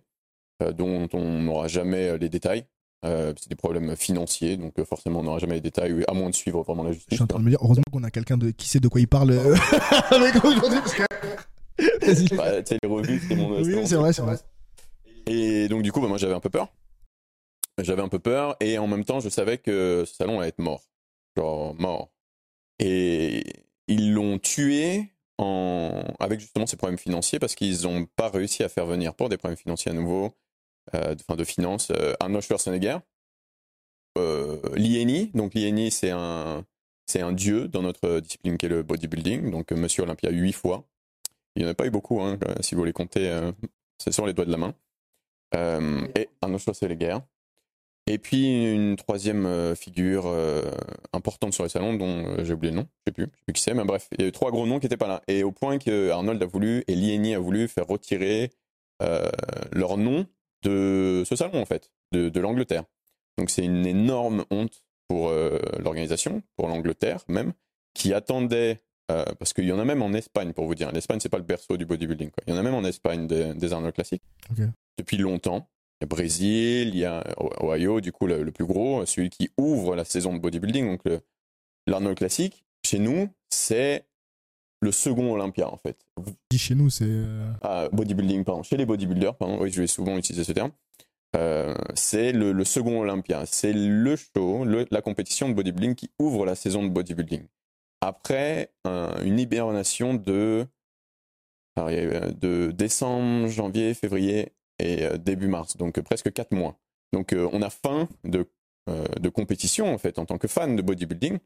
euh, 0.63 0.73
dont 0.73 1.09
on 1.13 1.41
n'aura 1.41 1.69
jamais 1.69 2.09
euh, 2.09 2.19
les 2.19 2.29
détails. 2.29 2.67
c'est 3.03 3.49
des 3.49 3.57
problèmes 3.57 3.97
financiers, 3.97 4.57
donc 4.57 4.83
forcément 4.85 5.21
on 5.21 5.23
n'aura 5.23 5.39
jamais 5.39 5.55
les 5.55 5.61
détails, 5.61 6.05
à 6.09 6.13
moins 6.13 6.31
de 6.31 6.35
suivre 6.35 6.63
vraiment 6.63 6.83
la 6.83 6.93
justice. 6.93 7.09
Je 7.11 7.15
suis 7.17 7.25
en 7.25 7.27
train 7.27 7.39
de 7.39 7.45
me 7.45 7.51
dire, 7.51 7.61
heureusement 7.63 7.85
qu'on 7.93 8.05
a 8.05 8.11
quelqu'un 8.11 8.37
de... 8.37 8.51
qui 8.51 8.69
sait 8.69 8.81
de 8.81 8.89
quoi 8.89 9.01
il 9.01 9.09
parle 9.09 9.33
avec 10.11 10.45
aujourd'hui. 10.45 10.79
Bah, 12.37 12.61
les 12.61 12.89
revues, 12.89 13.21
c'est 13.29 13.37
mon. 13.37 13.61
Oui, 13.61 13.87
c'est 13.87 13.97
vrai, 13.97 14.13
c'est 14.13 14.23
vrai. 14.23 14.37
Et 15.27 15.69
donc 15.69 15.83
du 15.83 15.93
coup, 15.93 16.01
bah, 16.01 16.09
moi 16.09 16.19
j'avais 16.19 16.35
un 16.35 16.41
peu 16.41 16.51
peur. 16.51 16.69
J'avais 17.81 18.03
un 18.03 18.09
peu 18.09 18.19
peur, 18.19 18.57
et 18.59 18.77
en 18.79 18.89
même 18.89 19.05
temps, 19.05 19.21
je 19.21 19.29
savais 19.29 19.59
que 19.59 20.03
ce 20.05 20.15
salon 20.15 20.41
allait 20.41 20.49
être 20.49 20.59
mort. 20.59 20.83
Genre 21.37 21.77
mort. 21.77 22.11
Et 22.81 23.45
ils 23.87 24.13
l'ont 24.13 24.39
tué 24.39 25.13
avec 25.39 26.41
justement 26.41 26.67
ces 26.67 26.77
problèmes 26.77 26.99
financiers 26.99 27.39
parce 27.39 27.55
qu'ils 27.55 27.83
n'ont 27.83 28.07
pas 28.07 28.29
réussi 28.29 28.63
à 28.65 28.69
faire 28.69 28.87
venir 28.87 29.15
pour 29.15 29.29
des 29.29 29.37
problèmes 29.37 29.57
financiers 29.57 29.91
à 29.91 29.95
nouveau, 29.95 30.35
euh, 30.95 31.15
de, 31.15 31.35
de 31.35 31.45
finances, 31.45 31.91
euh, 31.91 32.41
Schwarzenegger, 32.41 32.99
euh, 34.17 34.61
Lieni. 34.75 35.31
Donc 35.35 35.55
Lieni, 35.55 35.91
c'est 35.91 36.11
un, 36.11 36.65
c'est 37.07 37.21
un 37.21 37.33
dieu 37.33 37.69
dans 37.69 37.83
notre 37.83 38.21
discipline 38.21 38.59
qui 38.59 38.67
est 38.67 38.71
le 38.71 38.83
bodybuilding. 38.83 39.51
Donc 39.51 39.71
Monsieur 39.73 40.03
Olympia 40.03 40.31
huit 40.31 40.53
fois. 40.53 40.85
Il 41.57 41.63
n'y 41.63 41.69
en 41.69 41.73
a 41.73 41.75
pas 41.75 41.87
eu 41.87 41.91
beaucoup, 41.91 42.21
hein, 42.21 42.39
si 42.61 42.75
vous 42.75 42.85
les 42.85 42.93
comptez, 42.93 43.51
c'est 43.99 44.13
sur 44.13 44.27
les 44.27 44.33
doigts 44.33 44.45
de 44.45 44.53
la 44.53 44.59
main. 44.59 44.75
et 46.15 46.29
Arnold 46.41 46.63
Schwarzenegger. 46.63 47.19
Et 48.09 48.17
puis 48.17 48.73
une 48.73 48.97
troisième 48.97 49.45
euh, 49.45 49.75
figure 49.75 50.25
euh, 50.27 50.63
importante 51.13 51.53
sur 51.53 51.63
les 51.63 51.69
salons 51.69 51.93
dont 51.93 52.25
euh, 52.27 52.43
j'ai 52.43 52.55
oublié 52.55 52.73
le 52.73 52.79
nom, 52.79 52.87
je 53.07 53.11
sais 53.11 53.13
plus, 53.13 53.25
je 53.25 53.29
sais 53.29 53.45
plus 53.45 53.53
qui 53.53 53.61
c'est, 53.61 53.75
mais 53.75 53.85
bref, 53.85 54.09
il 54.13 54.23
y 54.23 54.25
a 54.25 54.29
eu 54.29 54.33
trois 54.33 54.51
gros 54.51 54.67
noms 54.67 54.79
qui 54.79 54.87
n'étaient 54.87 54.97
pas 54.97 55.09
là. 55.09 55.23
Et 55.29 55.43
au 55.43 55.53
point 55.53 55.79
que 55.79 56.09
Arnold 56.09 56.43
a 56.43 56.47
voulu 56.47 56.85
et 56.89 56.95
Lieni 56.95 57.35
a 57.35 57.39
voulu 57.39 57.69
faire 57.69 57.87
retirer 57.87 58.51
leur 59.71 59.97
nom 59.97 60.27
de 60.65 61.23
ce 61.25 61.37
salon 61.37 61.61
en 61.61 61.67
fait, 61.67 61.93
de, 62.11 62.31
de 62.31 62.41
l'Angleterre. 62.41 62.85
Donc 63.37 63.51
c'est 63.51 63.65
une 63.65 63.87
énorme 63.87 64.45
honte 64.51 64.83
pour 65.07 65.31
l'organisation, 65.79 66.43
pour 66.57 66.67
l'Angleterre 66.67 67.25
même, 67.29 67.53
qui 67.95 68.13
attendait 68.13 68.81
parce 69.07 69.53
qu'il 69.53 69.67
y 69.67 69.73
en 69.73 69.79
a 69.79 69.85
même 69.85 70.03
en 70.03 70.13
Espagne, 70.15 70.53
pour 70.53 70.67
vous 70.67 70.75
dire. 70.75 70.91
L'Espagne, 70.91 71.21
c'est 71.21 71.29
pas 71.29 71.39
le 71.39 71.45
berceau 71.45 71.77
du 71.77 71.87
bodybuilding. 71.87 72.31
Quoi. 72.31 72.43
Il 72.47 72.55
y 72.55 72.57
en 72.57 72.59
a 72.59 72.63
même 72.65 72.75
en 72.75 72.83
Espagne 72.83 73.29
des, 73.29 73.73
Arnold 73.73 73.95
classiques. 73.95 74.25
Depuis 74.99 75.17
longtemps. 75.17 75.69
Il 76.01 76.05
y 76.05 76.05
a 76.05 76.07
Brésil, 76.07 76.89
il 76.89 76.97
y 76.99 77.05
a 77.05 77.25
Ohio, 77.61 78.01
du 78.01 78.13
coup 78.13 78.27
le, 78.27 78.51
plus 78.53 78.65
gros, 78.65 79.05
celui 79.05 79.31
qui 79.31 79.51
ouvre 79.59 79.97
la 79.97 80.05
saison 80.05 80.33
de 80.33 80.39
bodybuilding, 80.39 80.87
donc 80.87 81.01
l'Arnold 81.89 82.17
Classic. 82.17 82.65
Chez 82.85 82.99
nous, 82.99 83.29
c'est 83.51 84.07
le 84.81 84.93
second 84.93 85.33
Olympia 85.33 85.69
en 85.69 85.77
fait. 85.77 85.97
Chez 86.55 86.75
nous, 86.75 86.91
c'est. 86.91 87.05
Euh, 87.07 87.53
ah, 87.63 87.89
bodybuilding, 87.93 88.45
pardon. 88.45 88.63
Chez 88.63 88.77
les 88.77 88.87
bodybuilders, 88.87 89.35
pardon. 89.35 89.61
Oui, 89.61 89.71
je 89.71 89.81
vais 89.81 89.87
souvent 89.87 90.17
utiliser 90.17 90.45
ce 90.45 90.53
terme. 90.53 90.71
Euh, 91.37 91.75
c'est 91.95 92.33
le, 92.33 92.65
second 92.65 93.01
Olympia. 93.01 93.45
C'est 93.47 93.73
le 93.73 94.17
show, 94.17 94.65
la 94.65 95.03
compétition 95.03 95.49
de 95.49 95.55
bodybuilding 95.55 95.95
qui 95.95 96.11
ouvre 96.19 96.47
la 96.47 96.55
saison 96.55 96.83
de 96.83 96.89
bodybuilding. 96.89 97.43
Après 98.01 98.73
une 99.25 99.41
hibernation 99.41 100.15
de, 100.15 100.67
de 101.77 102.71
décembre, 102.71 103.49
janvier, 103.49 103.93
février 103.95 104.53
et 104.79 105.05
euh, 105.05 105.17
début 105.17 105.49
mars, 105.49 105.77
donc 105.77 105.99
euh, 105.99 106.03
presque 106.03 106.33
quatre 106.33 106.53
mois. 106.53 106.79
Donc 107.13 107.33
euh, 107.33 107.49
on 107.53 107.63
a 107.63 107.71
faim 107.71 108.09
de, 108.25 108.47
de 109.21 109.29
compétition 109.29 109.93
en 109.93 109.99
fait 109.99 110.19
en 110.19 110.25
tant 110.25 110.39
que 110.39 110.49
fan 110.49 110.77
de 110.77 110.83
bodybuilding. 110.83 111.39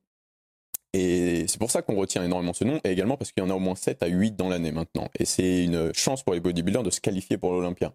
Et 0.95 1.47
c'est 1.49 1.59
pour 1.59 1.71
ça 1.71 1.81
qu'on 1.83 1.97
retient 1.97 2.23
énormément 2.23 2.53
ce 2.53 2.65
nom, 2.65 2.79
et 2.85 2.91
également 2.91 3.17
parce 3.17 3.33
qu'il 3.33 3.43
y 3.43 3.47
en 3.47 3.51
a 3.51 3.55
au 3.55 3.59
moins 3.59 3.75
7 3.75 4.03
à 4.03 4.09
8 4.09 4.37
dans 4.37 4.49
l'année 4.49 4.73
maintenant. 4.73 5.09
Et 5.19 5.25
c'est 5.25 5.65
une 5.65 5.93
chance 5.95 6.23
pour 6.23 6.35
les 6.35 6.41
bodybuilders 6.41 6.83
de 6.83 6.91
se 6.91 7.01
qualifier 7.01 7.39
pour 7.39 7.53
l'Olympia. 7.53 7.95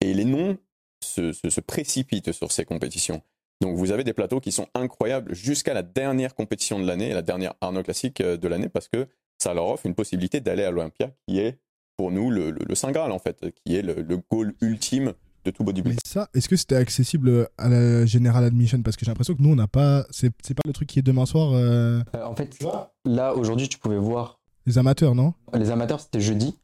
Et 0.00 0.12
les 0.12 0.26
noms 0.26 0.58
se, 1.02 1.32
se, 1.32 1.60
précipitent 1.60 2.32
sur 2.32 2.52
ces 2.52 2.66
compétitions. 2.66 3.22
Donc 3.62 3.76
vous 3.76 3.92
avez 3.92 4.04
des 4.04 4.12
plateaux 4.12 4.40
qui 4.40 4.52
sont 4.52 4.68
incroyables 4.74 5.34
jusqu'à 5.34 5.72
la 5.72 5.82
dernière 5.82 6.34
compétition 6.34 6.78
de 6.78 6.86
l'année, 6.86 7.14
la 7.14 7.22
dernière 7.22 7.54
Arnold 7.62 7.86
Classic 7.86 8.22
de 8.22 8.48
l'année, 8.48 8.68
parce 8.68 8.88
que 8.88 9.08
ça 9.38 9.54
leur 9.54 9.66
offre 9.66 9.86
une 9.86 9.94
possibilité 9.94 10.40
d'aller 10.40 10.64
à 10.64 10.70
l'Olympia, 10.70 11.10
qui 11.26 11.38
est 11.38 11.58
pour 11.98 12.10
nous 12.12 12.30
le, 12.30 12.52
le, 12.52 12.74
Saint 12.74 12.92
Graal 12.92 13.12
en 13.12 13.18
fait, 13.18 13.44
qui 13.64 13.76
est 13.76 13.82
le, 13.82 14.18
goal 14.30 14.54
ultime 14.62 15.12
de 15.44 15.50
tout 15.50 15.64
bodybuilding. 15.64 15.98
Mais 16.04 16.10
ça, 16.10 16.28
est-ce 16.32 16.48
que 16.48 16.56
c'était 16.56 16.76
accessible 16.76 17.48
à 17.58 17.68
la 17.68 18.06
General 18.06 18.42
Admission? 18.44 18.80
Parce 18.82 18.96
que 18.96 19.04
j'ai 19.04 19.10
l'impression 19.10 19.34
que 19.34 19.42
nous, 19.42 19.50
on 19.50 19.56
n'a 19.56 19.66
pas. 19.68 20.06
C'est 20.10 20.30
pas 20.30 20.62
le 20.64 20.72
truc 20.72 20.88
qui 20.88 20.98
est 21.00 21.02
demain 21.02 21.26
soir. 21.26 21.52
Euh. 21.52 22.00
Euh, 22.14 22.24
en 22.24 22.34
fait, 22.34 22.56
là, 23.04 23.34
aujourd'hui, 23.34 23.68
tu 23.68 23.78
pouvais 23.78 23.98
voir. 23.98 24.38
Les 24.66 24.78
amateurs, 24.78 25.14
non? 25.14 25.34
Les 25.54 25.70
amateurs, 25.70 26.00
c'était 26.00 26.20
jeudi. 26.20 26.54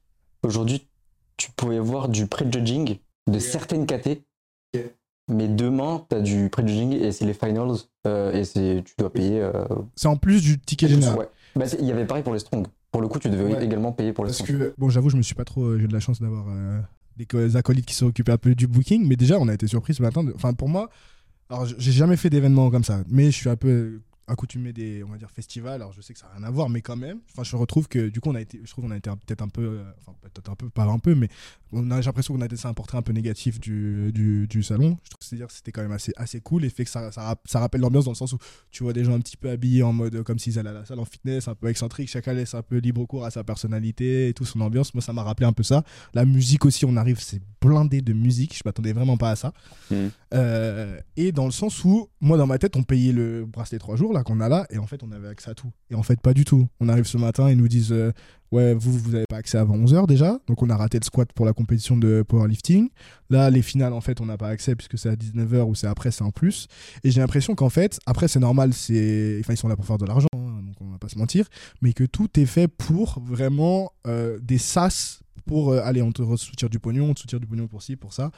aujourd'hui, 0.43 0.87
tu 1.37 1.51
pouvais 1.53 1.79
voir 1.81 2.09
du 2.09 2.27
prejudging 2.27 2.99
de 3.31 3.39
certaines 3.39 3.87
KT. 3.87 4.21
Mais 5.31 5.49
demain, 5.49 6.05
tu 6.11 6.17
as 6.17 6.21
du 6.21 6.51
prejudging 6.51 6.93
et 6.93 7.11
c'est 7.11 7.25
les 7.25 7.33
finals. 7.35 7.73
euh, 8.07 8.33
et 8.33 8.45
c'est, 8.45 8.83
tu 8.85 8.95
dois 8.99 9.11
payer. 9.11 9.41
euh, 9.41 9.65
C'est 9.97 10.09
en 10.09 10.17
plus 10.17 10.43
du 10.43 10.61
ticket 10.61 10.87
général. 10.87 11.19
ouais. 11.19 11.29
Bah, 11.57 11.65
il 11.81 11.87
y 11.87 11.93
avait 11.93 12.05
pareil 12.05 12.23
pour 12.23 12.35
les 12.35 12.41
strong. 12.41 12.67
Pour 12.95 13.01
le 13.03 13.09
coup, 13.09 13.19
tu 13.19 13.29
devais 13.29 13.55
Ouais. 13.55 13.65
également 13.65 13.91
payer 13.91 14.13
pour 14.13 14.25
les 14.25 14.29
Parce 14.31 14.43
que, 14.43 14.73
bon, 14.79 14.89
j'avoue, 14.89 15.11
je 15.11 15.17
me 15.17 15.23
suis 15.23 15.35
pas 15.35 15.45
trop. 15.45 15.77
J'ai 15.77 15.83
eu 15.83 15.89
de 15.89 15.93
la 15.93 15.99
chance 15.99 16.21
d'avoir 16.21 16.47
euh, 16.49 16.79
des 17.17 17.27
co- 17.27 17.57
acolytes 17.57 17.87
qui 17.87 17.95
sont 17.95 18.07
occupés 18.07 18.31
un 18.31 18.37
peu 18.39 18.55
du 18.55 18.69
booking, 18.69 19.05
mais 19.05 19.17
déjà, 19.17 19.37
on 19.41 19.49
a 19.49 19.55
été 19.55 19.67
surpris 19.67 19.95
ce 19.95 20.03
matin. 20.03 20.25
Enfin, 20.37 20.53
pour 20.53 20.69
moi, 20.69 20.91
alors 21.51 21.67
j'ai 21.67 21.91
jamais 21.91 22.17
fait 22.17 22.31
d'événement 22.31 22.71
comme 22.71 22.85
ça, 22.85 23.03
mais 23.09 23.33
je 23.33 23.37
suis 23.37 23.49
un 23.51 23.57
peu 23.57 24.01
accoutumé 24.27 24.73
des, 24.73 25.03
on 25.05 25.09
va 25.09 25.19
dire, 25.19 25.31
festivals. 25.31 25.75
Alors 25.75 25.93
je 25.93 26.01
sais 26.01 26.13
que 26.15 26.19
ça 26.19 26.27
n'a 26.29 26.35
rien 26.39 26.45
à 26.45 26.51
voir, 26.51 26.69
mais 26.69 26.81
quand 26.81 26.97
même. 26.97 27.19
Enfin, 27.33 27.43
je 27.45 27.57
retrouve 27.57 27.89
que 27.89 28.09
du 28.09 28.21
coup, 28.21 28.31
on 28.31 28.35
a 28.35 28.41
été, 28.41 28.61
je 28.65 28.71
trouve, 28.71 28.85
on 28.87 28.91
a 28.91 28.97
été 28.97 29.11
peut-être 29.11 29.43
un 29.43 29.49
peu, 29.49 29.63
euh, 29.63 29.85
enfin, 30.01 30.17
peut-être 30.23 30.51
un 30.51 30.55
peu, 30.55 30.71
pas 30.71 30.85
un 30.85 30.99
peu, 30.99 31.15
mais 31.15 31.29
on 31.73 31.91
a 31.91 32.01
j'ai 32.01 32.07
l'impression 32.07 32.35
qu'on 32.35 32.41
a 32.41 32.47
été 32.47 32.57
un 32.67 32.75
portrait 32.75 32.99
un 32.99 33.03
peu 33.03 33.13
négatif 33.13 33.61
du, 33.61 34.11
du, 34.13 34.47
du 34.49 34.63
salon. 34.63 34.97
Je 35.05 35.11
trouve 35.11 35.19
que 35.21 35.25
c'est-à-dire 35.25 35.47
que 35.49 35.53
c'était 35.53 35.73
quand 35.73 35.83
même 35.83 35.93
assez, 35.93 36.13
assez 36.17 36.41
cool 36.41 36.65
et 36.65 36.71
fait 36.71 36.85
que 36.85 36.91
ça, 36.91 37.11
ça, 37.13 37.23
rap- 37.23 37.47
ça 37.47 37.61
rappelle 37.61 37.81
l'ambiance 37.81 38.05
dans 38.07 38.13
le 38.13 38.17
sens 38.17 38.33
où 38.33 38.39
tu 38.71 38.83
vois 38.83 38.93
des 38.93 39.05
gens 39.05 39.15
un 39.15 39.21
petit 39.21 39.37
peu 39.37 39.51
habillés 39.51 39.83
en 39.83 39.93
mode 39.93 40.15
euh, 40.15 40.23
comme 40.23 40.39
s'ils 40.39 40.59
allaient 40.59 40.71
à 40.71 40.73
la 40.75 40.85
salle 40.85 40.99
en 41.01 41.05
fitness, 41.05 41.49
un 41.49 41.55
peu 41.55 41.69
excentrique, 41.69 42.09
chacun 42.09 42.33
laisse 42.33 42.55
un 42.55 42.63
peu 42.63 42.79
libre 42.79 43.05
cours 43.07 43.25
à 43.25 43.31
sa 43.31 43.45
personnalité 43.45 44.29
et 44.29 44.35
tout 44.35 44.45
son 44.45 44.61
ambiance. 44.61 44.95
Moi, 44.95 45.03
ça 45.03 45.13
m'a 45.13 45.23
rappelé 45.23 45.47
un 45.47 45.53
peu 45.53 45.63
ça. 45.63 45.85
La 46.15 46.25
musique 46.25 46.65
aussi, 46.65 46.85
on 46.85 46.97
arrive, 46.97 47.21
c'est 47.21 47.43
blindé 47.61 48.01
de 48.03 48.13
musique. 48.13 48.55
Je 48.57 48.63
m'attendais 48.65 48.93
vraiment 48.93 49.17
pas 49.17 49.31
à 49.33 49.37
ça. 49.37 49.53
Mhm. 49.91 50.11
Euh, 50.35 50.99
et 51.17 51.33
dans 51.33 51.45
le 51.47 51.51
sens 51.53 51.85
où, 51.85 52.09
moi, 52.21 52.37
dans 52.39 52.47
ma 52.47 52.59
tête, 52.59 52.77
on 52.77 52.83
payait 52.83 53.13
le 53.13 53.45
bracelet 53.47 53.79
3 53.79 53.97
jours 53.97 54.13
qu'on 54.23 54.41
a 54.41 54.49
là, 54.49 54.67
et 54.71 54.79
en 54.79 54.87
fait, 54.87 55.03
on 55.03 55.11
avait 55.13 55.29
accès 55.29 55.51
à 55.51 55.55
tout. 55.55 55.73
Et 55.91 55.95
en 55.95 56.03
fait, 56.03 56.21
pas 56.21 56.35
du 56.35 56.45
tout. 56.45 56.69
On 56.81 56.89
arrive 56.89 57.07
ce 57.07 57.19
matin, 57.19 57.51
ils 57.51 57.57
nous 57.57 57.69
disent 57.69 57.93
euh, 57.93 58.13
Ouais, 58.55 58.73
vous, 58.73 58.97
vous 58.97 59.17
avez 59.17 59.27
pas 59.29 59.39
accès 59.39 59.59
avant 59.59 59.77
11h 59.77 60.07
déjà. 60.07 60.39
Donc, 60.47 60.63
on 60.63 60.71
a 60.71 60.77
raté 60.77 61.01
le 61.01 61.05
squat 61.05 61.29
pour 61.33 61.45
la 61.45 61.53
compétition 61.53 61.97
de 61.97 62.23
powerlifting. 62.23 62.89
Là, 63.29 63.51
les 63.51 63.63
finales, 63.63 63.93
en 63.93 64.01
fait, 64.01 64.21
on 64.21 64.27
n'a 64.27 64.37
pas 64.37 64.47
accès 64.47 64.77
puisque 64.77 64.97
c'est 64.97 65.09
à 65.09 65.17
19h 65.17 65.63
ou 65.63 65.75
c'est 65.75 65.89
après, 65.89 66.13
c'est 66.13 66.23
en 66.23 66.31
plus. 66.31 66.69
Et 67.03 67.11
j'ai 67.11 67.21
l'impression 67.21 67.57
qu'en 67.57 67.69
fait, 67.69 67.99
après, 68.07 68.29
c'est 68.29 68.39
normal. 68.39 68.69
Enfin, 68.71 69.53
ils 69.53 69.57
sont 69.57 69.67
là 69.67 69.75
pour 69.75 69.87
faire 69.87 69.99
de 69.99 70.07
l'argent, 70.07 70.29
hein, 70.37 70.63
donc 70.65 70.77
on 70.81 70.89
va 70.93 70.99
pas 70.99 71.09
se 71.09 71.19
mentir, 71.19 71.49
mais 71.83 71.95
que 71.95 72.05
tout 72.05 72.29
est 72.39 72.47
fait 72.47 72.69
pour 72.69 73.21
vraiment 73.27 73.91
euh, 74.07 74.39
des 74.41 74.59
sas 74.59 75.25
pour 75.47 75.73
euh, 75.73 75.81
allez 75.85 76.03
on 76.03 76.13
te 76.13 76.23
soutire 76.37 76.71
du 76.71 76.79
pognon 76.79 77.11
on 77.11 77.15
te 77.15 77.21
soutire 77.21 77.41
du 77.41 77.47
pognon 77.47 77.67
pour 77.67 77.83
ci 77.83 77.97
pour 77.97 78.13
ça 78.13 78.31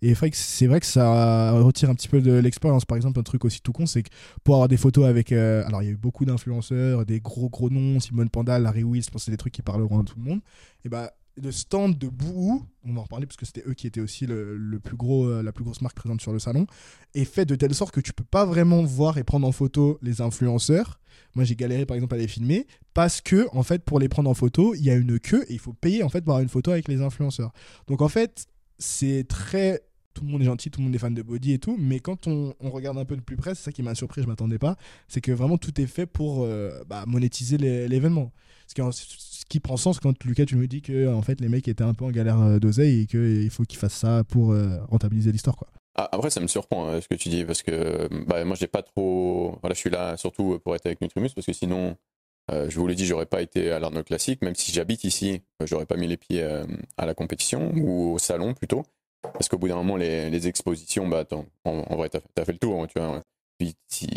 et 0.00 0.14
c'est 0.32 0.66
vrai 0.66 0.80
que 0.80 0.86
ça 0.86 1.52
retire 1.52 1.90
un 1.90 1.94
petit 1.94 2.08
peu 2.08 2.20
de 2.20 2.32
l'expérience 2.32 2.84
par 2.84 2.96
exemple 2.96 3.18
un 3.18 3.22
truc 3.22 3.44
aussi 3.44 3.60
tout 3.60 3.72
con 3.72 3.86
c'est 3.86 4.02
que 4.02 4.10
pour 4.44 4.54
avoir 4.54 4.68
des 4.68 4.76
photos 4.76 5.06
avec 5.06 5.32
euh, 5.32 5.64
alors 5.66 5.82
il 5.82 5.86
y 5.86 5.88
a 5.88 5.92
eu 5.92 5.96
beaucoup 5.96 6.24
d'influenceurs 6.24 7.04
des 7.04 7.20
gros 7.20 7.48
gros 7.48 7.70
noms 7.70 8.00
Simone 8.00 8.28
Pandal 8.28 8.62
Larry 8.62 8.84
Wills 8.84 9.04
je 9.04 9.10
pense 9.10 9.22
que 9.22 9.24
c'est 9.26 9.30
des 9.30 9.36
trucs 9.36 9.52
qui 9.52 9.61
parleront 9.62 10.00
à 10.00 10.04
tout 10.04 10.16
le 10.18 10.24
monde 10.24 10.40
et 10.84 10.88
bah 10.88 11.12
le 11.40 11.50
stand 11.50 11.96
de 11.96 12.08
Bouhou, 12.08 12.62
on 12.84 12.92
va 12.92 13.00
en 13.00 13.02
reparler 13.04 13.24
parce 13.24 13.38
que 13.38 13.46
c'était 13.46 13.62
eux 13.66 13.72
qui 13.72 13.86
étaient 13.86 14.02
aussi 14.02 14.26
le, 14.26 14.54
le 14.58 14.78
plus 14.78 14.96
gros, 14.96 15.24
euh, 15.24 15.42
la 15.42 15.50
plus 15.50 15.64
grosse 15.64 15.80
marque 15.80 15.96
présente 15.96 16.20
sur 16.20 16.30
le 16.30 16.38
salon, 16.38 16.66
est 17.14 17.24
fait 17.24 17.46
de 17.46 17.54
telle 17.54 17.74
sorte 17.74 17.94
que 17.94 18.02
tu 18.02 18.12
peux 18.12 18.22
pas 18.24 18.44
vraiment 18.44 18.82
voir 18.82 19.16
et 19.16 19.24
prendre 19.24 19.46
en 19.46 19.52
photo 19.52 19.98
les 20.02 20.20
influenceurs. 20.20 21.00
Moi, 21.34 21.46
j'ai 21.46 21.56
galéré 21.56 21.86
par 21.86 21.94
exemple 21.94 22.14
à 22.16 22.18
les 22.18 22.28
filmer 22.28 22.66
parce 22.92 23.22
que 23.22 23.46
en 23.52 23.62
fait, 23.62 23.82
pour 23.82 23.98
les 23.98 24.10
prendre 24.10 24.28
en 24.28 24.34
photo, 24.34 24.74
il 24.74 24.82
y 24.84 24.90
a 24.90 24.94
une 24.94 25.18
queue 25.18 25.46
et 25.48 25.54
il 25.54 25.58
faut 25.58 25.72
payer 25.72 26.02
en 26.02 26.10
fait 26.10 26.20
pour 26.20 26.32
avoir 26.32 26.42
une 26.42 26.50
photo 26.50 26.70
avec 26.70 26.86
les 26.86 27.00
influenceurs. 27.00 27.52
Donc 27.86 28.02
en 28.02 28.08
fait, 28.08 28.44
c'est 28.78 29.24
très 29.26 29.80
tout 30.12 30.24
le 30.24 30.30
monde 30.30 30.42
est 30.42 30.44
gentil, 30.44 30.70
tout 30.70 30.80
le 30.80 30.84
monde 30.84 30.94
est 30.94 30.98
fan 30.98 31.14
de 31.14 31.22
body 31.22 31.52
et 31.54 31.58
tout, 31.58 31.76
mais 31.80 31.98
quand 31.98 32.26
on, 32.26 32.52
on 32.60 32.68
regarde 32.68 32.98
un 32.98 33.06
peu 33.06 33.16
de 33.16 33.22
plus 33.22 33.36
près, 33.36 33.54
c'est 33.54 33.62
ça 33.62 33.72
qui 33.72 33.82
m'a 33.82 33.94
surpris, 33.94 34.22
je 34.22 34.26
m'attendais 34.26 34.58
pas, 34.58 34.76
c'est 35.08 35.22
que 35.22 35.32
vraiment 35.32 35.56
tout 35.56 35.80
est 35.80 35.86
fait 35.86 36.04
pour 36.04 36.42
euh, 36.42 36.82
bah, 36.86 37.04
monétiser 37.06 37.56
l'événement. 37.56 38.30
Ce 38.66 38.74
qui, 38.74 38.82
en- 38.82 38.90
ce 39.42 39.46
qui 39.48 39.58
prend 39.58 39.76
sens 39.76 39.98
quand 39.98 40.24
Lucas 40.24 40.44
tu 40.46 40.56
me 40.56 40.68
dis 40.68 40.82
que 40.82 41.12
en 41.12 41.20
fait 41.20 41.40
les 41.40 41.48
mecs 41.48 41.66
étaient 41.66 41.82
un 41.82 41.94
peu 41.94 42.04
en 42.04 42.10
galère 42.10 42.40
euh, 42.40 42.58
d'oseille 42.60 43.02
et 43.02 43.06
qu'il 43.06 43.50
faut 43.50 43.64
qu'ils 43.64 43.78
fassent 43.78 43.94
ça 43.94 44.22
pour 44.24 44.52
euh, 44.52 44.78
rentabiliser 44.88 45.32
l'histoire 45.32 45.56
quoi. 45.56 45.68
Ah, 45.94 46.08
Après, 46.12 46.30
ça 46.30 46.40
me 46.40 46.46
surprend 46.46 46.88
hein, 46.88 47.00
ce 47.00 47.08
que 47.08 47.16
tu 47.16 47.28
dis 47.28 47.44
parce 47.44 47.62
que 47.62 48.08
bah, 48.24 48.44
moi, 48.46 48.56
j'ai 48.58 48.66
pas 48.66 48.82
trop. 48.82 49.58
Voilà, 49.60 49.74
je 49.74 49.80
suis 49.80 49.90
là 49.90 50.16
surtout 50.16 50.58
pour 50.64 50.74
être 50.74 50.86
avec 50.86 51.02
Nutrimus 51.02 51.28
parce 51.34 51.46
que 51.46 51.52
sinon, 51.52 51.98
euh, 52.50 52.70
je 52.70 52.78
vous 52.78 52.86
l'ai 52.86 52.94
dit, 52.94 53.04
j'aurais 53.04 53.26
pas 53.26 53.42
été 53.42 53.70
à 53.70 53.78
l'Arnaud 53.78 54.02
Classique, 54.02 54.40
même 54.42 54.54
si 54.54 54.72
j'habite 54.72 55.04
ici, 55.04 55.42
j'aurais 55.62 55.84
pas 55.84 55.96
mis 55.96 56.06
les 56.06 56.16
pieds 56.16 56.42
à 56.96 57.04
la 57.04 57.12
compétition 57.12 57.72
ou 57.76 58.14
au 58.14 58.18
salon 58.18 58.54
plutôt. 58.54 58.84
Parce 59.22 59.48
qu'au 59.48 59.58
bout 59.58 59.68
d'un 59.68 59.76
moment, 59.76 59.96
les, 59.96 60.48
expositions, 60.48 61.06
bah 61.06 61.20
attends, 61.20 61.46
en, 61.64 61.96
vrai, 61.96 62.08
t'as 62.08 62.20
as 62.36 62.44
fait 62.44 62.52
le 62.52 62.58
tour, 62.58 62.82
hein, 62.82 62.86
tu 62.86 62.98
vois. 62.98 63.20
Puis, 63.58 63.74
si- 63.88 64.08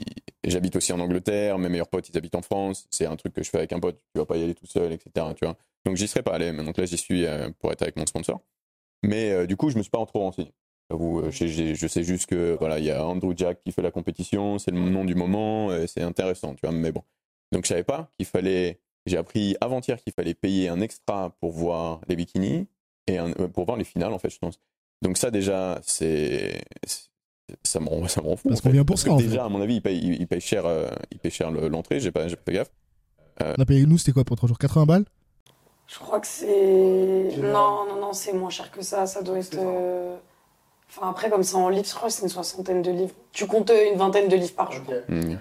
j'habite 0.50 0.76
aussi 0.76 0.94
en 0.94 1.00
Angleterre, 1.00 1.58
mes 1.58 1.70
meilleurs 1.70 1.88
potes, 1.88 2.10
ils 2.10 2.18
habitent 2.18 2.36
en 2.36 2.42
France. 2.42 2.88
C'est 2.92 3.06
un 3.06 3.16
truc 3.16 3.34
que 3.34 3.44
je 3.44 3.50
fais 3.50 3.58
avec 3.58 3.74
un 3.74 3.80
pote, 3.80 4.00
tu 4.14 4.20
vas 4.20 4.26
pas 4.26 4.38
y 4.38 4.44
aller 4.44 4.56
tout 4.56 4.68
seul, 4.68 4.92
etc. 4.92 5.28
Tu 5.36 5.46
vois. 5.46 5.58
Donc, 5.86 5.96
j'y 5.96 6.08
serais 6.08 6.24
pas 6.24 6.34
allé. 6.34 6.52
Mais 6.52 6.64
donc 6.64 6.78
là, 6.78 6.86
j'y 6.86 6.98
suis 6.98 7.26
euh, 7.26 7.50
pour 7.60 7.72
être 7.72 7.82
avec 7.82 7.96
mon 7.96 8.06
sponsor. 8.06 8.42
Mais 9.04 9.32
euh, 9.32 9.48
du 9.48 9.58
coup, 9.58 9.70
je 9.70 9.78
me 9.78 9.82
suis 9.82 9.92
pas 9.92 10.06
trop 10.06 10.20
renseigné. 10.20 10.52
Euh, 10.92 11.32
je, 11.32 11.88
sais 11.88 12.04
juste 12.04 12.28
que 12.28 12.56
voilà, 12.60 12.80
il 12.80 12.86
y 12.86 12.92
a 12.92 13.06
Andrew 13.06 13.34
Jack 13.36 13.64
qui 13.64 13.72
fait 13.72 13.82
la 13.82 13.92
compétition, 13.92 14.60
c'est 14.60 14.72
le 14.72 14.80
nom 14.80 15.04
du 15.04 15.16
moment, 15.16 15.70
c'est 15.88 16.04
intéressant, 16.04 16.54
tu 16.54 16.62
vois. 16.62 16.72
Mais 16.72 16.92
bon, 16.92 17.02
donc 17.52 17.64
je 17.64 17.70
savais 17.70 17.84
pas 17.84 18.12
qu'il 18.18 18.28
fallait. 18.28 18.80
J'ai 19.08 19.18
appris 19.18 19.56
avant-hier 19.62 20.00
qu'il 20.02 20.14
fallait 20.14 20.36
payer 20.36 20.70
un 20.70 20.82
extra 20.82 21.32
pour 21.40 21.52
voir 21.52 22.02
les 22.08 22.16
bikinis 22.16 22.68
et 23.08 23.18
pour 23.54 23.66
voir 23.66 23.78
les 23.78 23.84
finales 23.84 24.14
en 24.14 24.20
fait, 24.20 24.30
je 24.30 24.38
pense. 24.38 24.60
Donc 25.02 25.18
ça 25.18 25.32
déjà, 25.32 25.80
c'est- 25.84 26.62
ça 27.64 27.80
me 27.80 27.88
rend 27.88 28.08
ça 28.08 28.22
me 28.22 28.28
rend 28.28 28.36
fou. 28.36 28.50
Parce 28.50 28.60
en 28.62 28.64
qu'on 28.64 28.70
vient 28.72 28.86
pour 28.86 28.96
Parce 28.96 29.04
ça, 29.04 29.10
que 29.10 29.14
en 29.14 29.18
déjà, 29.18 29.46
à 29.46 29.50
mon 29.50 29.62
avis, 29.62 29.76
il 29.76 29.82
paye, 29.82 30.00
il, 30.00 30.22
il 30.22 30.28
paye 30.28 30.42
cher, 30.42 30.66
euh, 30.66 30.88
il 31.12 31.20
paye 31.20 31.32
cher 31.32 31.52
le- 31.52 31.68
l'entrée. 31.68 32.00
J'ai 32.00 32.12
pas, 32.12 32.28
j'ai 32.28 32.36
pas 32.36 32.44
fait 32.46 32.54
gaffe. 32.54 32.72
On 33.42 33.62
a 33.62 33.66
payé 33.66 33.86
nous 33.86 33.98
c'était 33.98 34.14
quoi 34.14 34.24
pour 34.24 34.38
3 34.38 34.48
jours? 34.48 34.58
80 34.58 34.86
balles? 34.86 35.06
Je 35.88 36.00
crois 36.00 36.20
que 36.20 36.28
c'est. 36.28 37.38
Non, 37.38 37.86
non, 37.88 38.00
non, 38.02 38.14
c'est 38.14 38.34
moins 38.34 38.50
cher 38.50 38.72
que 38.72 38.82
ça. 38.82 39.06
Ça 39.06 39.22
doit 39.22 39.38
être. 39.40 39.58
euh, 39.60 40.16
Enfin, 40.90 41.10
après, 41.10 41.30
comme 41.30 41.44
ça 41.44 41.58
en 41.58 41.70
livres, 41.70 41.86
je 41.88 41.94
crois 41.94 42.08
que 42.08 42.14
c'est 42.14 42.24
une 42.24 42.30
soixantaine 42.30 42.82
de 42.82 42.90
livres. 42.92 43.14
Tu 43.34 43.46
comptes 43.48 43.70
euh, 43.70 43.92
une 43.92 43.98
vingtaine 43.98 44.30
de 44.30 44.36
livres 44.36 44.56
par 44.56 44.72
jour. 44.72 44.86
Hmm. 45.10 45.36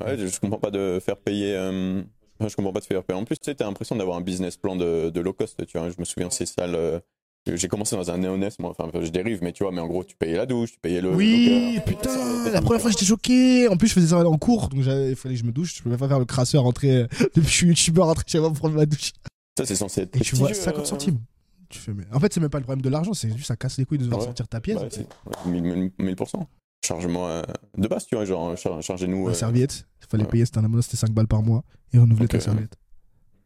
Ouais, 0.00 0.16
je, 0.16 0.26
je 0.26 0.40
comprends 0.40 0.58
pas 0.60 0.70
de 0.70 1.00
faire 1.04 1.16
payer. 1.16 1.56
euh, 1.56 2.02
Je 2.46 2.54
comprends 2.56 2.72
pas 2.72 2.80
de 2.80 2.84
faire 2.84 3.02
payer. 3.02 3.18
En 3.18 3.24
plus, 3.24 3.36
tu 3.38 3.44
sais, 3.46 3.54
t'as 3.54 3.64
l'impression 3.66 3.96
d'avoir 3.96 4.16
un 4.16 4.20
business 4.20 4.56
plan 4.56 4.76
de, 4.76 5.10
de 5.10 5.20
low 5.20 5.32
cost. 5.32 5.66
Tu 5.66 5.78
vois, 5.78 5.90
je 5.90 5.96
me 5.98 6.04
souviens 6.04 6.30
ces 6.30 6.46
salles. 6.46 7.02
J'ai 7.46 7.68
commencé 7.68 7.96
dans 7.96 8.10
un 8.10 8.18
néonès, 8.18 8.58
moi. 8.58 8.74
Enfin, 8.78 8.90
je 9.02 9.08
dérive, 9.08 9.40
mais 9.42 9.52
tu 9.52 9.62
vois, 9.64 9.72
mais 9.72 9.80
en 9.80 9.86
gros, 9.86 10.04
tu 10.04 10.14
payais 10.14 10.36
la 10.36 10.44
douche, 10.46 10.72
tu 10.72 10.78
payais 10.80 11.00
le. 11.00 11.14
Oui, 11.14 11.78
putain, 11.86 12.10
la 12.52 12.60
première 12.60 12.80
fois 12.82 12.90
j'étais 12.90 13.06
choqué. 13.06 13.66
En 13.68 13.76
plus, 13.76 13.88
je 13.88 13.94
faisais 13.94 14.08
ça 14.08 14.18
en 14.28 14.38
cours, 14.38 14.68
donc 14.68 14.80
il 14.84 15.16
fallait 15.16 15.34
que 15.34 15.40
je 15.40 15.44
me 15.44 15.52
douche. 15.52 15.74
Je 15.76 15.82
pouvais 15.82 15.96
pas 15.96 16.06
faire 16.06 16.18
le 16.18 16.26
crasseur 16.26 16.62
rentrer 16.64 16.90
euh, 16.96 17.06
depuis 17.34 17.40
que 17.42 17.42
je 17.42 17.48
suis 17.48 17.66
youtubeur 17.68 18.06
rentrer 18.06 18.24
chez 18.26 18.38
moi 18.40 18.48
pour 18.50 18.58
prendre 18.58 18.74
ma 18.76 18.84
douche. 18.86 19.12
Ça, 19.56 19.64
c'est 19.64 19.74
censé 19.74 20.02
être. 20.02 20.16
Et 20.16 20.20
tu 20.20 20.36
vois 20.36 20.48
prestigieux, 20.48 20.72
50 20.72 20.82
euh, 20.82 20.84
centimes. 20.88 21.18
Tu 21.70 21.78
fais, 21.78 21.92
mais... 21.94 22.04
En 22.12 22.18
fait, 22.20 22.32
c'est 22.34 22.40
même 22.40 22.50
pas 22.50 22.58
le 22.58 22.64
problème 22.64 22.82
de 22.82 22.88
l'argent, 22.90 23.14
c'est 23.14 23.30
juste 23.34 23.46
ça 23.46 23.56
casse 23.56 23.78
les 23.78 23.84
couilles 23.84 23.98
de 23.98 24.04
devoir 24.04 24.20
Ouais. 24.20 24.26
sortir 24.26 24.46
ta 24.48 24.60
pièce. 24.60 24.78
Ouais, 24.78 24.88
c'est- 24.90 25.06
ouais, 25.46 25.60
1000%. 25.60 25.90
1000%. 25.98 26.46
Charge-moi 26.84 27.28
euh, 27.28 27.42
de 27.78 27.88
base, 27.88 28.06
tu 28.06 28.16
vois, 28.16 28.24
genre, 28.24 28.56
char- 28.56 28.82
chargez-nous. 28.82 29.28
La 29.28 29.34
serviette, 29.34 29.86
il 30.02 30.06
fallait 30.08 30.24
ouais. 30.24 30.30
payer, 30.30 30.44
c'était 30.46 30.58
un 30.58 30.64
abonnement, 30.64 30.82
c'était 30.82 30.96
5 30.96 31.10
balles 31.12 31.28
par 31.28 31.42
mois 31.42 31.62
et 31.92 31.98
renouveler 31.98 32.26
ta 32.28 32.40
serviette. 32.40 32.74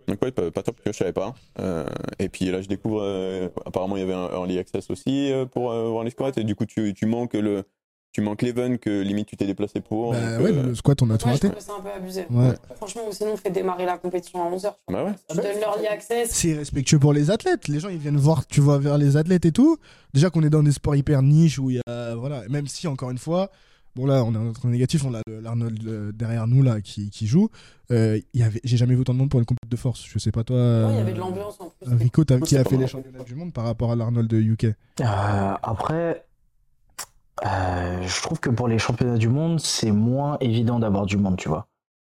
Donc 0.08 0.22
ouais, 0.22 0.30
pas, 0.32 0.50
pas 0.50 0.62
top, 0.62 0.76
que 0.84 0.92
je 0.92 0.96
savais 0.98 1.12
pas. 1.12 1.34
Euh, 1.58 1.86
et 2.18 2.28
puis 2.28 2.50
là, 2.50 2.60
je 2.60 2.68
découvre, 2.68 3.00
euh, 3.02 3.48
apparemment, 3.64 3.96
il 3.96 4.00
y 4.00 4.02
avait 4.02 4.12
un 4.14 4.28
early 4.32 4.58
access 4.58 4.90
aussi 4.90 5.32
euh, 5.32 5.46
pour 5.46 5.70
euh, 5.72 5.88
voir 5.88 6.04
les 6.04 6.10
squats. 6.10 6.32
Et 6.36 6.44
du 6.44 6.54
coup, 6.54 6.66
tu, 6.66 6.92
tu 6.94 7.06
manques 7.06 7.34
le, 7.34 7.64
tu 8.12 8.20
manques 8.20 8.42
l'event 8.42 8.76
que 8.76 9.00
limite 9.02 9.26
tu 9.28 9.36
t'es 9.36 9.46
déplacé 9.46 9.80
pour. 9.80 10.12
Bah 10.12 10.18
ouais, 10.40 10.52
euh, 10.52 10.62
le 10.68 10.74
squat, 10.74 11.00
on 11.02 11.10
a 11.10 11.18
tout 11.18 11.26
Ouais, 11.26 11.32
raté. 11.32 11.48
ça 11.58 11.72
un 11.78 11.80
peu 11.82 11.88
abusé. 11.90 12.26
Ouais. 12.30 12.52
Franchement, 12.76 13.02
sinon, 13.10 13.32
on 13.32 13.36
fait 13.36 13.50
démarrer 13.50 13.86
la 13.86 13.98
compétition 13.98 14.42
à 14.46 14.54
11h. 14.54 14.72
Bah 14.88 15.04
ouais. 15.04 15.12
Tu 15.30 15.36
donnes 15.36 15.56
l'early 15.58 15.86
access. 15.86 16.30
C'est 16.30 16.54
respectueux 16.54 16.98
pour 16.98 17.12
les 17.12 17.30
athlètes. 17.30 17.66
Les 17.68 17.80
gens, 17.80 17.88
ils 17.88 17.98
viennent 17.98 18.16
voir, 18.18 18.46
tu 18.46 18.60
vois, 18.60 18.78
vers 18.78 18.98
les 18.98 19.16
athlètes 19.16 19.46
et 19.46 19.52
tout. 19.52 19.78
Déjà 20.12 20.30
qu'on 20.30 20.42
est 20.42 20.50
dans 20.50 20.62
des 20.62 20.72
sports 20.72 20.94
hyper 20.96 21.22
niches 21.22 21.58
où 21.58 21.70
il 21.70 21.76
y 21.76 21.80
a. 21.90 22.14
Voilà. 22.14 22.42
Même 22.50 22.66
si, 22.68 22.86
encore 22.86 23.10
une 23.10 23.18
fois, 23.18 23.50
bon, 23.96 24.06
là, 24.06 24.24
on 24.24 24.34
est 24.34 24.38
en 24.38 24.52
train 24.52 24.68
négatif, 24.70 25.04
on 25.04 25.14
a 25.14 25.20
l'Arnold 25.26 26.12
derrière 26.16 26.46
nous, 26.46 26.62
là, 26.62 26.80
qui, 26.80 27.10
qui 27.10 27.26
joue. 27.26 27.48
Euh, 27.90 28.18
il 28.32 28.40
y 28.40 28.42
avait... 28.42 28.60
J'ai 28.64 28.76
jamais 28.76 28.94
vu 28.94 29.00
autant 29.02 29.12
de 29.14 29.18
monde 29.18 29.30
pour 29.30 29.40
une 29.40 29.46
compétition 29.46 29.70
de 29.70 29.76
force. 29.76 30.04
Je 30.06 30.18
sais 30.18 30.30
pas, 30.32 30.44
toi. 30.44 30.56
Ouais, 30.56 30.62
il 30.90 30.94
y 30.94 30.98
euh, 30.98 31.00
avait 31.02 31.12
de 31.12 31.18
l'ambiance 31.18 31.60
en 31.60 31.68
plus. 31.70 31.92
Rico, 31.94 32.24
t'as- 32.24 32.40
qui 32.40 32.56
a 32.56 32.64
fait 32.64 32.76
les 32.76 32.86
championnats 32.86 33.22
du 33.24 33.34
monde 33.34 33.52
par 33.52 33.64
rapport 33.64 33.92
à 33.92 33.96
l'Arnold 33.96 34.28
de 34.28 34.38
UK 34.38 34.64
Euh, 34.64 34.74
après, 35.62 36.24
euh, 37.44 38.02
je 38.06 38.22
trouve 38.22 38.40
que 38.40 38.50
pour 38.50 38.68
les 38.68 38.78
championnats 38.78 39.18
du 39.18 39.28
monde, 39.28 39.60
c'est 39.60 39.90
moins 39.90 40.36
évident 40.40 40.78
d'avoir 40.78 41.06
du 41.06 41.16
monde, 41.16 41.36
tu 41.36 41.48
vois. 41.48 41.66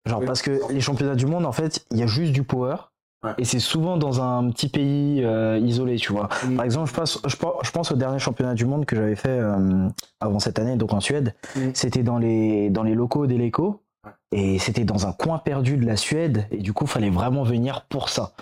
Genre, 0.05 0.19
Oui. 0.21 0.25
parce 0.25 0.41
que 0.41 0.59
les 0.71 0.81
championnats 0.81 1.15
du 1.15 1.25
monde, 1.25 1.45
en 1.45 1.51
fait, 1.51 1.85
il 1.91 1.97
y 1.97 2.03
a 2.03 2.07
juste 2.07 2.31
du 2.31 2.43
power. 2.43 2.75
Ouais. 3.23 3.31
Et 3.37 3.43
c'est 3.43 3.59
souvent 3.59 3.97
dans 3.97 4.21
un 4.21 4.49
petit 4.49 4.69
pays 4.69 5.23
euh, 5.23 5.59
isolé, 5.59 5.97
tu 5.97 6.13
vois. 6.13 6.29
Par 6.55 6.63
exemple, 6.63 6.89
je 6.89 6.93
pense, 6.93 7.21
je, 7.25 7.35
je 7.35 7.71
pense 7.71 7.91
au 7.91 7.95
dernier 7.95 8.19
championnat 8.19 8.53
du 8.53 8.65
monde 8.65 8.85
que 8.85 8.95
j'avais 8.95 9.17
fait 9.17 9.29
euh, 9.29 9.89
avant 10.21 10.39
cette 10.39 10.57
année, 10.57 10.77
donc 10.77 10.93
en 10.93 11.01
Suède. 11.01 11.35
C'était 11.73 12.03
dans 12.03 12.17
les, 12.17 12.69
dans 12.69 12.83
les 12.83 12.95
locaux 12.95 13.27
d'Eleco. 13.27 13.83
Et 14.31 14.59
c'était 14.59 14.85
dans 14.85 15.07
un 15.07 15.11
coin 15.11 15.39
perdu 15.39 15.75
de 15.75 15.85
la 15.85 15.97
Suède. 15.97 16.45
Et 16.51 16.57
du 16.57 16.71
coup, 16.71 16.85
il 16.85 16.89
fallait 16.89 17.09
vraiment 17.09 17.43
venir 17.43 17.85
pour 17.89 18.09
ça. 18.09 18.33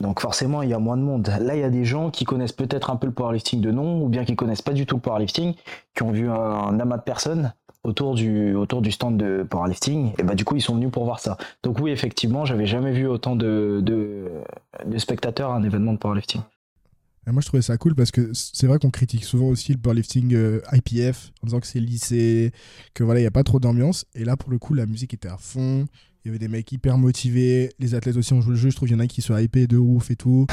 Donc 0.00 0.20
forcément, 0.20 0.62
il 0.62 0.70
y 0.70 0.72
a 0.72 0.78
moins 0.78 0.96
de 0.96 1.02
monde. 1.02 1.30
Là, 1.40 1.56
il 1.56 1.60
y 1.60 1.64
a 1.64 1.70
des 1.70 1.84
gens 1.84 2.10
qui 2.10 2.24
connaissent 2.24 2.52
peut-être 2.52 2.90
un 2.90 2.96
peu 2.96 3.08
le 3.08 3.12
powerlifting 3.12 3.60
de 3.60 3.70
nom, 3.72 4.02
ou 4.02 4.08
bien 4.08 4.24
qui 4.24 4.36
connaissent 4.36 4.62
pas 4.62 4.72
du 4.72 4.86
tout 4.86 4.94
le 4.94 5.02
powerlifting, 5.02 5.54
qui 5.94 6.02
ont 6.04 6.12
vu 6.12 6.30
un, 6.30 6.34
un 6.34 6.80
amas 6.80 6.96
de 6.96 7.02
personnes 7.02 7.52
autour 7.84 8.14
du, 8.14 8.54
autour 8.54 8.80
du 8.80 8.92
stand 8.92 9.16
de 9.16 9.44
powerlifting, 9.48 10.12
et 10.18 10.22
bah 10.22 10.34
du 10.34 10.44
coup, 10.44 10.54
ils 10.56 10.62
sont 10.62 10.74
venus 10.74 10.90
pour 10.90 11.04
voir 11.04 11.18
ça. 11.18 11.36
Donc 11.62 11.80
oui, 11.80 11.90
effectivement, 11.90 12.44
j'avais 12.44 12.66
jamais 12.66 12.92
vu 12.92 13.06
autant 13.06 13.36
de, 13.36 13.80
de, 13.82 14.98
spectateurs 14.98 15.50
à 15.50 15.56
un 15.56 15.62
événement 15.64 15.92
de 15.92 15.98
powerlifting. 15.98 16.42
Moi, 17.26 17.40
je 17.40 17.46
trouvais 17.46 17.62
ça 17.62 17.76
cool 17.76 17.94
parce 17.94 18.10
que 18.10 18.32
c'est 18.34 18.66
vrai 18.66 18.80
qu'on 18.80 18.90
critique 18.90 19.22
souvent 19.22 19.46
aussi 19.46 19.72
le 19.72 19.78
powerlifting 19.78 20.34
euh, 20.34 20.60
IPF 20.72 21.30
en 21.42 21.46
disant 21.46 21.60
que 21.60 21.68
c'est 21.68 21.78
lycée, 21.78 22.50
que 22.94 23.04
voilà, 23.04 23.20
il 23.20 23.22
n'y 23.22 23.28
a 23.28 23.32
pas 23.32 23.44
trop 23.44 23.60
d'ambiance. 23.60 24.06
Et 24.16 24.24
là, 24.24 24.36
pour 24.36 24.50
le 24.50 24.58
coup, 24.58 24.74
la 24.74 24.86
musique 24.86 25.14
était 25.14 25.28
à 25.28 25.36
fond. 25.36 25.86
Il 26.24 26.28
y 26.28 26.30
avait 26.30 26.40
des 26.40 26.48
mecs 26.48 26.70
hyper 26.72 26.98
motivés. 26.98 27.70
Les 27.78 27.94
athlètes 27.94 28.16
aussi 28.16 28.32
ont 28.32 28.40
joué 28.40 28.50
le 28.50 28.56
jeu. 28.56 28.70
Je 28.70 28.76
trouve 28.76 28.88
qu'il 28.88 28.96
y 28.96 29.00
en 29.00 29.04
a 29.04 29.06
qui 29.06 29.22
sont 29.22 29.36
hypés 29.36 29.68
de 29.68 29.76
ouf 29.76 30.10
et 30.10 30.16
tout. 30.16 30.46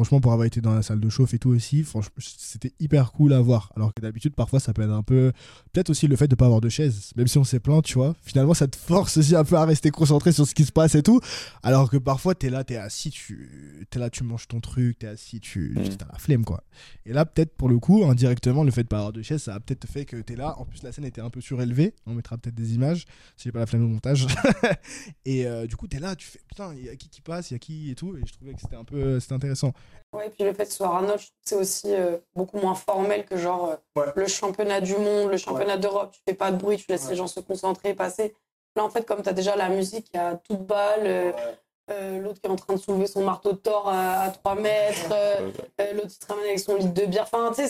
Franchement, 0.00 0.22
pour 0.22 0.32
avoir 0.32 0.46
été 0.46 0.62
dans 0.62 0.74
la 0.74 0.80
salle 0.80 0.98
de 0.98 1.10
chauffe 1.10 1.34
et 1.34 1.38
tout 1.38 1.50
aussi, 1.50 1.82
franchement, 1.82 2.14
c'était 2.16 2.72
hyper 2.80 3.12
cool 3.12 3.34
à 3.34 3.40
voir. 3.42 3.70
Alors 3.76 3.92
que 3.92 4.00
d'habitude, 4.00 4.34
parfois, 4.34 4.58
ça 4.58 4.72
peut 4.72 4.80
être 4.80 4.90
un 4.90 5.02
peu. 5.02 5.30
Peut-être 5.74 5.90
aussi 5.90 6.06
le 6.06 6.16
fait 6.16 6.26
de 6.26 6.34
pas 6.34 6.46
avoir 6.46 6.62
de 6.62 6.70
chaise, 6.70 7.12
même 7.16 7.26
si 7.26 7.36
on 7.36 7.44
s'est 7.44 7.60
plaint, 7.60 7.84
tu 7.84 7.98
vois. 7.98 8.14
Finalement, 8.22 8.54
ça 8.54 8.66
te 8.66 8.76
force 8.76 9.18
aussi 9.18 9.36
un 9.36 9.44
peu 9.44 9.56
à 9.56 9.66
rester 9.66 9.90
concentré 9.90 10.32
sur 10.32 10.46
ce 10.46 10.54
qui 10.54 10.64
se 10.64 10.72
passe 10.72 10.94
et 10.94 11.02
tout. 11.02 11.20
Alors 11.62 11.90
que 11.90 11.98
parfois, 11.98 12.34
t'es 12.34 12.48
là, 12.48 12.64
t'es 12.64 12.76
assis, 12.76 13.10
tu 13.10 13.86
es 13.94 13.98
là, 13.98 14.08
tu 14.08 14.24
manges 14.24 14.48
ton 14.48 14.60
truc, 14.60 15.00
t'es 15.00 15.06
assis, 15.06 15.38
tu 15.38 15.74
Mm. 15.76 15.96
t'as 15.98 16.06
la 16.10 16.18
flemme, 16.18 16.46
quoi. 16.46 16.64
Et 17.04 17.12
là, 17.12 17.26
peut-être 17.26 17.54
pour 17.54 17.68
le 17.68 17.78
coup, 17.78 18.02
indirectement, 18.06 18.64
le 18.64 18.70
fait 18.70 18.84
de 18.84 18.88
pas 18.88 18.96
avoir 18.96 19.12
de 19.12 19.20
chaise, 19.20 19.42
ça 19.42 19.54
a 19.54 19.60
peut-être 19.60 19.86
fait 19.86 20.06
que 20.06 20.16
t'es 20.16 20.34
là. 20.34 20.58
En 20.58 20.64
plus, 20.64 20.82
la 20.82 20.92
scène 20.92 21.04
était 21.04 21.20
un 21.20 21.28
peu 21.28 21.42
surélevée. 21.42 21.92
On 22.06 22.14
mettra 22.14 22.38
peut-être 22.38 22.54
des 22.54 22.72
images, 22.74 23.04
si 23.36 23.44
j'ai 23.44 23.52
pas 23.52 23.58
la 23.58 23.66
flemme 23.66 23.84
au 23.84 23.88
montage. 23.88 24.26
et 25.26 25.46
euh, 25.46 25.66
du 25.66 25.76
coup, 25.76 25.86
t'es 25.88 25.98
là, 25.98 26.16
tu 26.16 26.26
fais 26.26 26.40
putain, 26.48 26.72
il 26.74 26.86
y 26.86 26.88
a 26.88 26.96
qui 26.96 27.10
qui 27.10 27.20
passe, 27.20 27.50
il 27.50 27.54
y 27.54 27.56
a 27.56 27.58
qui 27.58 27.90
et 27.90 27.94
tout. 27.94 28.16
Et 28.16 28.22
je 28.26 28.32
trouvais 28.32 28.54
que 28.54 28.60
c'était 28.62 28.76
un 28.76 28.84
peu 28.84 29.20
c'était 29.20 29.34
intéressant. 29.34 29.72
Ouais, 30.12 30.26
et 30.26 30.30
puis 30.30 30.42
le 30.44 30.52
fait 30.52 30.64
que 30.64 30.70
ce 30.70 30.76
soit 30.78 31.00
que 31.16 31.22
c'est 31.44 31.54
aussi 31.54 31.94
euh, 31.94 32.16
beaucoup 32.34 32.58
moins 32.58 32.74
formel 32.74 33.24
que 33.24 33.36
genre 33.36 33.76
euh, 33.96 34.06
le 34.16 34.26
championnat 34.26 34.80
du 34.80 34.96
monde, 34.96 35.30
le 35.30 35.36
championnat 35.36 35.76
d'Europe. 35.76 36.10
Tu 36.12 36.20
fais 36.26 36.34
pas 36.34 36.50
de 36.50 36.56
bruit, 36.56 36.76
tu 36.78 36.86
laisses 36.88 37.08
les 37.08 37.14
gens 37.16 37.28
se 37.28 37.38
concentrer, 37.40 37.94
passer. 37.94 38.34
Là, 38.76 38.84
en 38.84 38.90
fait, 38.90 39.04
comme 39.06 39.22
tu 39.22 39.28
as 39.28 39.32
déjà 39.32 39.54
la 39.56 39.68
musique, 39.68 40.08
il 40.12 40.16
y 40.16 40.20
a 40.20 40.34
toute 40.36 40.66
balle. 40.66 41.02
euh, 41.04 41.32
euh, 41.90 42.20
l'autre 42.20 42.40
qui 42.40 42.46
est 42.46 42.50
en 42.50 42.54
train 42.56 42.74
de 42.74 42.78
soulever 42.78 43.08
son 43.08 43.24
marteau 43.24 43.50
de 43.52 43.56
Thor 43.56 43.88
à, 43.88 44.20
à 44.22 44.30
3 44.30 44.54
mètres, 44.54 45.08
l'autre 45.94 46.06
qui 46.08 46.18
se 46.20 46.26
ramène 46.28 46.44
avec 46.46 46.60
son 46.60 46.76
litre 46.76 46.94
de 46.94 47.04
bière. 47.06 47.24
Enfin, 47.24 47.50
tu 47.52 47.66
sais, 47.66 47.68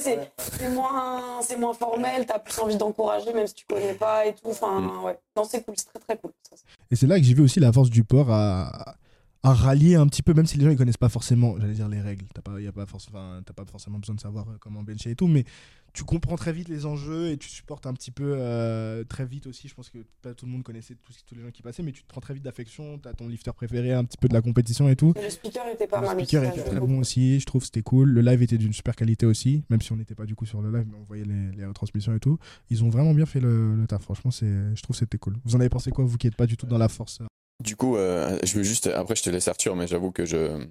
c'est- 0.59 0.69
moins, 0.69 1.41
c'est 1.43 1.57
moins 1.57 1.73
formel, 1.73 2.27
t'as 2.27 2.39
plus 2.39 2.59
envie 2.61 2.77
d'encourager, 2.77 3.33
même 3.33 3.47
si 3.47 3.55
tu 3.55 3.65
connais 3.67 3.95
pas 3.95 4.27
et 4.27 4.35
tout. 4.35 4.49
Enfin, 4.51 5.01
ouais. 5.05 5.19
Non, 5.37 5.45
c'est 5.45 5.63
cool, 5.65 5.75
c'est 5.79 5.87
très 5.89 5.99
très 6.01 6.17
cool. 6.19 6.33
Ça, 6.51 6.57
Et 6.91 6.97
c'est 6.97 7.07
là 7.07 7.17
que 7.19 7.25
j'ai 7.25 7.33
vu 7.35 7.43
aussi 7.45 7.61
la 7.61 7.73
force 7.73 7.89
du 7.89 8.05
port 8.05 8.31
à, 8.31 8.95
à 9.43 9.55
rallier 9.55 9.95
un 9.95 10.07
petit 10.07 10.23
peu, 10.23 10.35
même 10.35 10.47
si 10.47 10.59
les 10.59 10.65
gens 10.65 10.71
ils 10.71 10.77
connaissent 10.77 10.97
pas 10.99 11.09
forcément, 11.09 11.57
j'allais 11.59 11.73
dire 11.75 11.89
les 11.89 12.01
règles. 12.01 12.27
T'as 12.35 12.43
pas, 12.43 12.61
y 12.61 12.67
a 12.67 12.73
pas, 12.73 12.85
forc- 12.85 13.11
pas 13.11 13.65
forcément 13.65 13.99
besoin 13.99 14.15
de 14.15 14.21
savoir 14.21 14.49
euh, 14.49 14.57
comment 14.61 14.83
bencher 14.83 15.11
et 15.11 15.17
tout, 15.17 15.27
mais 15.29 15.45
tu 15.93 16.05
comprends 16.05 16.37
très 16.37 16.53
vite 16.53 16.69
les 16.69 16.87
enjeux 16.87 17.31
et 17.31 17.37
tu 17.37 17.49
supportes 17.49 17.85
un 17.87 17.95
petit 17.95 18.11
peu 18.13 18.35
euh, 18.37 19.03
très 19.05 19.25
vite 19.25 19.47
aussi. 19.49 19.67
Je 19.67 19.75
pense 19.75 19.89
que 19.89 19.99
pas 20.23 20.35
tout 20.35 20.47
le 20.47 20.53
monde 20.53 20.63
connaissait 20.63 20.95
tous, 21.03 21.25
tous 21.27 21.35
les 21.35 21.43
gens 21.43 21.51
qui 21.51 21.63
passaient, 21.63 21.83
mais 21.83 21.91
tu 21.93 22.03
te 22.03 22.07
prends 22.09 22.21
très 22.21 22.35
vite 22.35 22.45
d'affection. 22.45 22.99
T'as 22.99 23.13
ton 23.15 23.27
lifter 23.29 23.51
préféré, 23.53 23.93
un 23.93 24.05
petit 24.05 24.19
peu 24.19 24.29
de 24.29 24.35
la 24.35 24.43
compétition 24.43 24.89
et 24.89 24.95
tout. 24.95 25.15
Le 25.21 25.29
speaker 25.31 25.65
était 25.73 25.87
pas 25.89 26.01
Le 26.01 26.07
mal. 26.07 26.17
speaker 26.21 26.43
aussi, 26.43 26.51
était 26.53 26.61
ça, 26.61 26.71
très 26.71 26.81
bon 26.81 26.99
aussi, 27.01 27.41
je 27.41 27.47
trouve 27.47 27.65
c'était 27.65 27.83
cool. 27.83 28.11
Le 28.11 28.21
live 28.21 28.43
était 28.43 28.59
d'une 28.59 28.73
super 28.75 28.95
qualité 28.95 29.27
aussi, 29.27 29.65
même 29.71 29.81
si 29.81 29.91
on 29.91 29.97
n'était 29.97 30.15
pas 30.15 30.27
du 30.27 30.37
coup 30.37 30.47
sur 30.47 30.61
le 30.63 30.71
live, 30.71 30.87
mais 30.89 30.97
on 31.01 31.03
voyait 31.05 31.25
les, 31.25 31.51
les 31.57 31.65
retransmissions 31.65 32.15
et 32.15 32.21
tout. 32.21 32.39
Ils 32.69 32.85
ont 32.85 32.89
vraiment 32.91 33.15
bien 33.15 33.27
fait 33.27 33.41
le, 33.41 33.75
le 33.75 33.87
taf, 33.89 34.03
franchement, 34.03 34.31
c'est, 34.31 34.47
je 34.77 34.83
trouve 34.83 34.95
que 34.95 35.01
c'était 35.01 35.19
cool. 35.19 35.39
Vous 35.45 35.57
en 35.57 35.61
avez 35.61 35.71
pensé 35.71 35.91
quoi, 35.91 36.05
vous 36.05 36.19
qui 36.19 36.27
n'êtes 36.29 36.37
pas 36.37 36.47
du 36.47 36.57
tout 36.59 36.67
dans 36.67 36.79
la 36.79 36.89
force 36.89 37.21
Du 37.61 37.77
coup, 37.77 37.97
euh, 37.97 38.39
je 38.43 38.55
veux 38.55 38.63
juste. 38.63 38.87
Après, 38.89 39.15
je 39.15 39.23
te 39.23 39.31
laisse 39.31 39.47
Arthur, 39.49 39.77
mais 39.77 39.87
j'avoue 39.87 40.11
que 40.13 40.25
je. 40.25 40.67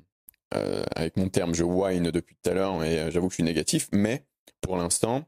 euh, 0.55 0.83
avec 0.95 1.15
mon 1.17 1.29
terme, 1.29 1.53
je 1.53 1.63
whine 1.63 2.09
depuis 2.11 2.35
tout 2.41 2.49
à 2.49 2.53
l'heure 2.53 2.83
et 2.83 2.97
euh, 2.99 3.11
j'avoue 3.11 3.27
que 3.27 3.33
je 3.33 3.35
suis 3.35 3.43
négatif. 3.43 3.87
Mais 3.91 4.25
pour 4.61 4.75
l'instant, 4.77 5.25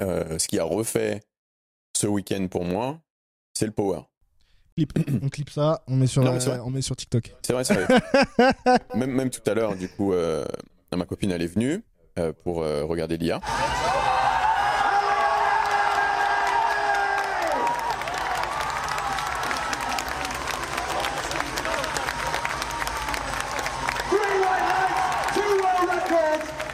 euh, 0.00 0.38
ce 0.38 0.46
qui 0.48 0.58
a 0.60 0.64
refait 0.64 1.20
ce 1.96 2.06
week-end 2.06 2.46
pour 2.48 2.64
moi, 2.64 3.00
c'est 3.54 3.66
le 3.66 3.72
power. 3.72 4.02
clip. 4.76 4.92
On 5.22 5.28
clip 5.28 5.50
ça, 5.50 5.82
on 5.88 5.96
met 5.96 6.06
sur, 6.06 6.22
Non, 6.22 6.32
mais 6.32 6.40
c'est 6.40 6.50
vrai. 6.50 6.60
on 6.60 6.70
met 6.70 6.80
sur 6.82 6.94
TikTok. 6.96 7.34
C'est 7.42 7.52
vrai, 7.52 7.64
c'est 7.64 7.74
vrai. 7.74 8.00
même, 8.94 9.10
même 9.10 9.30
tout 9.30 9.42
à 9.50 9.54
l'heure, 9.54 9.74
du 9.76 9.88
coup, 9.88 10.14
ma 10.94 11.04
copine, 11.04 11.32
elle 11.32 11.42
est 11.42 11.46
venue 11.52 11.82
pour 12.44 12.56
regarder 12.58 13.16
l'IA. 13.18 13.40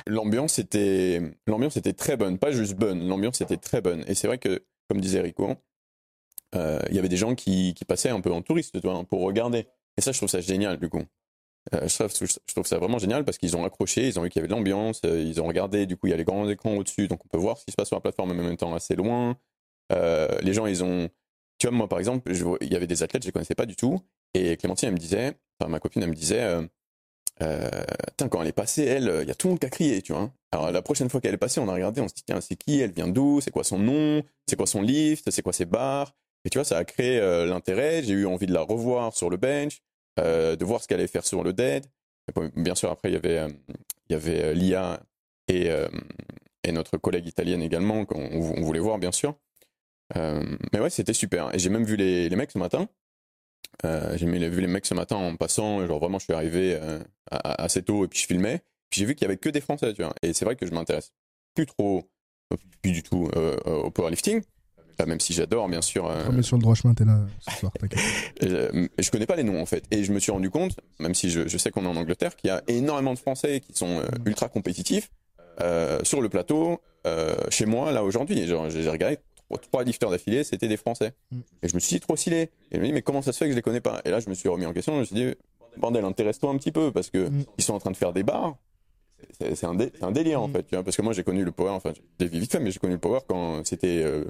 L'ambiance 0.08 0.58
était, 0.58 1.20
l'ambiance 1.46 1.76
était 1.76 1.92
très 1.92 2.16
bonne, 2.16 2.38
pas 2.38 2.50
juste 2.50 2.74
bonne, 2.74 3.06
l'ambiance 3.06 3.42
était 3.42 3.58
très 3.58 3.82
bonne. 3.82 4.04
Et 4.08 4.14
c'est 4.14 4.26
vrai 4.26 4.38
que, 4.38 4.64
comme 4.88 5.00
disait 5.02 5.20
Rico, 5.20 5.54
euh, 6.54 6.80
il 6.88 6.96
y 6.96 6.98
avait 6.98 7.10
des 7.10 7.16
gens 7.16 7.34
qui, 7.34 7.74
passaient 7.86 8.08
un 8.08 8.20
peu 8.20 8.32
en 8.32 8.42
touriste, 8.42 8.80
vois, 8.82 9.04
pour 9.04 9.20
regarder. 9.20 9.66
Et 9.96 10.00
ça, 10.00 10.12
je 10.12 10.18
trouve 10.18 10.30
ça 10.30 10.40
génial, 10.40 10.78
du 10.78 10.88
coup. 10.88 11.02
Euh, 11.74 11.86
je, 11.86 12.52
trouve, 12.54 12.66
ça 12.66 12.78
vraiment 12.78 12.98
génial 12.98 13.24
parce 13.26 13.36
qu'ils 13.36 13.54
ont 13.56 13.64
accroché, 13.64 14.08
ils 14.08 14.18
ont 14.18 14.22
vu 14.22 14.30
qu'il 14.30 14.40
y 14.40 14.42
avait 14.42 14.48
de 14.48 14.54
l'ambiance, 14.54 15.02
euh, 15.04 15.20
ils 15.20 15.42
ont 15.42 15.46
regardé, 15.46 15.84
du 15.84 15.98
coup, 15.98 16.06
il 16.06 16.10
y 16.10 16.14
a 16.14 16.16
les 16.16 16.24
grands 16.24 16.48
écrans 16.48 16.74
au-dessus, 16.74 17.08
donc 17.08 17.22
on 17.26 17.28
peut 17.28 17.36
voir 17.36 17.58
ce 17.58 17.66
qui 17.66 17.72
se 17.72 17.76
passe 17.76 17.88
sur 17.88 17.96
la 17.96 18.00
plateforme, 18.00 18.30
en 18.30 18.34
même 18.34 18.56
temps 18.56 18.74
assez 18.74 18.96
loin. 18.96 19.36
Les 19.90 20.54
gens, 20.54 20.66
ils 20.66 20.82
ont. 20.82 21.08
Tu 21.58 21.66
vois, 21.66 21.76
moi, 21.76 21.88
par 21.88 21.98
exemple, 21.98 22.32
il 22.60 22.72
y 22.72 22.76
avait 22.76 22.86
des 22.86 23.02
athlètes, 23.02 23.22
je 23.24 23.28
les 23.28 23.32
connaissais 23.32 23.56
pas 23.56 23.66
du 23.66 23.76
tout, 23.76 24.00
et 24.32 24.56
Clémentine, 24.56 24.88
elle 24.88 24.94
me 24.94 24.98
disait, 24.98 25.34
enfin, 25.60 25.68
ma 25.68 25.80
copine, 25.80 26.02
elle 26.02 26.10
me 26.10 26.14
disait, 26.14 26.68
euh, 27.42 27.70
euh, 27.72 27.84
Putain, 28.08 28.28
quand 28.28 28.42
elle 28.42 28.48
est 28.48 28.52
passée, 28.52 28.84
elle, 28.84 29.20
il 29.22 29.28
y 29.28 29.30
a 29.30 29.34
tout 29.34 29.46
le 29.48 29.52
monde 29.52 29.60
qui 29.60 29.66
a 29.66 29.70
crié, 29.70 30.02
tu 30.02 30.12
vois. 30.12 30.30
Alors 30.52 30.70
la 30.70 30.82
prochaine 30.82 31.08
fois 31.08 31.20
qu'elle 31.20 31.34
est 31.34 31.38
passée, 31.38 31.60
on 31.60 31.68
a 31.68 31.74
regardé, 31.74 32.00
on 32.00 32.08
se 32.08 32.14
dit, 32.14 32.22
tiens, 32.26 32.40
c'est 32.40 32.56
qui? 32.56 32.80
Elle 32.80 32.92
vient 32.92 33.08
d'où? 33.08 33.40
C'est 33.40 33.50
quoi 33.50 33.64
son 33.64 33.78
nom? 33.78 34.22
C'est 34.46 34.56
quoi 34.56 34.66
son 34.66 34.82
lift? 34.82 35.30
C'est 35.30 35.42
quoi 35.42 35.52
ses 35.52 35.66
bars? 35.66 36.14
Et 36.44 36.50
tu 36.50 36.58
vois, 36.58 36.64
ça 36.64 36.78
a 36.78 36.84
créé 36.84 37.18
euh, 37.18 37.46
l'intérêt. 37.46 38.02
J'ai 38.02 38.14
eu 38.14 38.26
envie 38.26 38.46
de 38.46 38.54
la 38.54 38.62
revoir 38.62 39.14
sur 39.14 39.28
le 39.30 39.36
bench, 39.36 39.80
euh, 40.20 40.56
de 40.56 40.64
voir 40.64 40.82
ce 40.82 40.88
qu'elle 40.88 41.00
allait 41.00 41.08
faire 41.08 41.26
sur 41.26 41.42
le 41.44 41.52
dead. 41.52 41.84
Bien 42.56 42.74
sûr, 42.74 42.90
après, 42.90 43.10
il 43.10 43.14
y 43.14 43.16
avait, 43.16 43.38
euh, 43.38 43.48
il 44.08 44.12
y 44.12 44.16
avait 44.16 44.42
euh, 44.44 44.52
Lia 44.54 45.00
et, 45.48 45.70
euh, 45.70 45.88
et 46.64 46.72
notre 46.72 46.96
collègue 46.96 47.26
italienne 47.26 47.62
également, 47.62 48.04
qu'on 48.04 48.30
on 48.32 48.62
voulait 48.62 48.80
voir, 48.80 48.98
bien 48.98 49.12
sûr. 49.12 49.34
Euh, 50.16 50.42
mais 50.72 50.80
ouais, 50.80 50.90
c'était 50.90 51.12
super. 51.12 51.54
Et 51.54 51.58
j'ai 51.58 51.70
même 51.70 51.84
vu 51.84 51.96
les, 51.96 52.28
les 52.28 52.36
mecs 52.36 52.50
ce 52.50 52.58
matin. 52.58 52.88
Euh, 53.84 54.16
j'ai 54.16 54.26
vu 54.26 54.60
les 54.60 54.66
mecs 54.66 54.86
ce 54.86 54.94
matin 54.94 55.16
en 55.16 55.36
passant, 55.36 55.86
genre 55.86 56.00
vraiment 56.00 56.18
je 56.18 56.24
suis 56.24 56.32
arrivé 56.32 56.76
euh, 56.80 56.98
à- 57.30 57.62
assez 57.62 57.82
tôt 57.82 58.04
et 58.04 58.08
puis 58.08 58.20
je 58.20 58.26
filmais. 58.26 58.60
Puis 58.90 59.00
j'ai 59.00 59.06
vu 59.06 59.14
qu'il 59.14 59.22
y 59.22 59.26
avait 59.26 59.36
que 59.36 59.48
des 59.50 59.60
Français, 59.60 59.92
tu 59.94 60.02
vois. 60.02 60.14
Et 60.22 60.32
c'est 60.32 60.44
vrai 60.44 60.56
que 60.56 60.66
je 60.66 60.72
m'intéresse 60.72 61.12
plus 61.54 61.66
trop, 61.66 62.08
plus 62.82 62.92
du 62.92 63.02
tout 63.02 63.28
euh, 63.36 63.56
euh, 63.66 63.82
au 63.82 63.90
powerlifting, 63.90 64.42
même 65.06 65.20
si 65.20 65.32
j'adore 65.32 65.68
bien 65.68 65.82
sûr. 65.82 66.10
euh, 66.10 66.24
Mais 66.32 66.42
sur 66.42 66.56
le 66.56 66.62
droit 66.62 66.74
chemin, 66.74 66.94
t'es 66.94 67.04
là 67.04 67.20
ce 67.40 67.56
soir, 67.58 67.72
euh, 68.42 68.88
je 68.98 69.10
connais 69.10 69.26
pas 69.26 69.36
les 69.36 69.44
noms 69.44 69.60
en 69.60 69.66
fait. 69.66 69.84
Et 69.90 70.02
je 70.04 70.12
me 70.12 70.18
suis 70.18 70.32
rendu 70.32 70.50
compte, 70.50 70.76
même 70.98 71.14
si 71.14 71.30
je, 71.30 71.46
je 71.46 71.58
sais 71.58 71.70
qu'on 71.70 71.84
est 71.84 71.88
en 71.88 71.96
Angleterre, 71.96 72.34
qu'il 72.34 72.48
y 72.48 72.50
a 72.50 72.62
énormément 72.66 73.14
de 73.14 73.18
Français 73.18 73.60
qui 73.60 73.74
sont 73.74 74.00
euh, 74.00 74.06
ultra 74.24 74.48
compétitifs 74.48 75.10
euh, 75.60 76.00
sur 76.02 76.20
le 76.20 76.28
plateau. 76.28 76.80
euh, 77.06 77.34
chez 77.50 77.66
moi, 77.66 77.92
là 77.92 78.02
aujourd'hui, 78.04 78.44
Genre, 78.46 78.70
j'ai 78.70 78.88
regardé 78.88 79.18
trois, 79.56 79.82
lifters 79.84 80.10
d'affilée, 80.10 80.44
c'était 80.44 80.68
des 80.68 80.76
Français. 80.76 81.14
Mm. 81.30 81.38
Et 81.62 81.68
je 81.68 81.74
me 81.74 81.80
suis 81.80 81.94
dit 81.96 82.00
trop 82.00 82.16
stylé. 82.16 82.50
Et 82.70 82.76
je 82.76 82.80
me 82.80 82.84
dis 82.86 82.92
mais 82.92 83.00
comment 83.02 83.22
ça 83.22 83.32
se 83.32 83.38
fait 83.38 83.46
que 83.46 83.52
je 83.52 83.56
les 83.56 83.62
connais 83.62 83.80
pas? 83.80 84.02
Et 84.04 84.10
là, 84.10 84.20
je 84.20 84.28
me 84.28 84.34
suis 84.34 84.48
remis 84.50 84.66
en 84.66 84.72
question. 84.74 84.94
Je 84.94 84.98
me 85.00 85.04
suis 85.04 85.14
dit 85.14 85.34
bordel, 85.78 86.04
intéresse-toi 86.04 86.50
un 86.50 86.58
petit 86.58 86.72
peu 86.72 86.92
parce 86.92 87.08
que 87.08 87.28
Mm. 87.30 87.44
ils 87.56 87.64
sont 87.64 87.72
en 87.74 87.78
train 87.78 87.90
de 87.92 87.96
faire 87.96 88.12
des 88.12 88.22
bars. 88.24 88.56
C'est 89.40 89.64
un, 89.66 89.74
dé- 89.74 89.92
c'est 89.94 90.04
un 90.04 90.10
délire 90.10 90.42
en 90.42 90.48
Mm. 90.48 90.52
fait, 90.52 90.62
tu 90.64 90.74
vois, 90.74 90.82
parce 90.84 90.96
que 90.96 91.02
moi 91.02 91.12
j'ai 91.12 91.22
connu 91.22 91.44
le 91.44 91.52
power, 91.52 91.70
enfin 91.70 91.92
j'ai 92.18 92.26
vite 92.26 92.50
fait, 92.50 92.58
mais 92.60 92.70
j'ai 92.72 92.78
connu 92.80 92.94
le 92.94 92.98
power 92.98 93.20
quand 93.28 93.64
c'était 93.64 94.02
euh, 94.04 94.24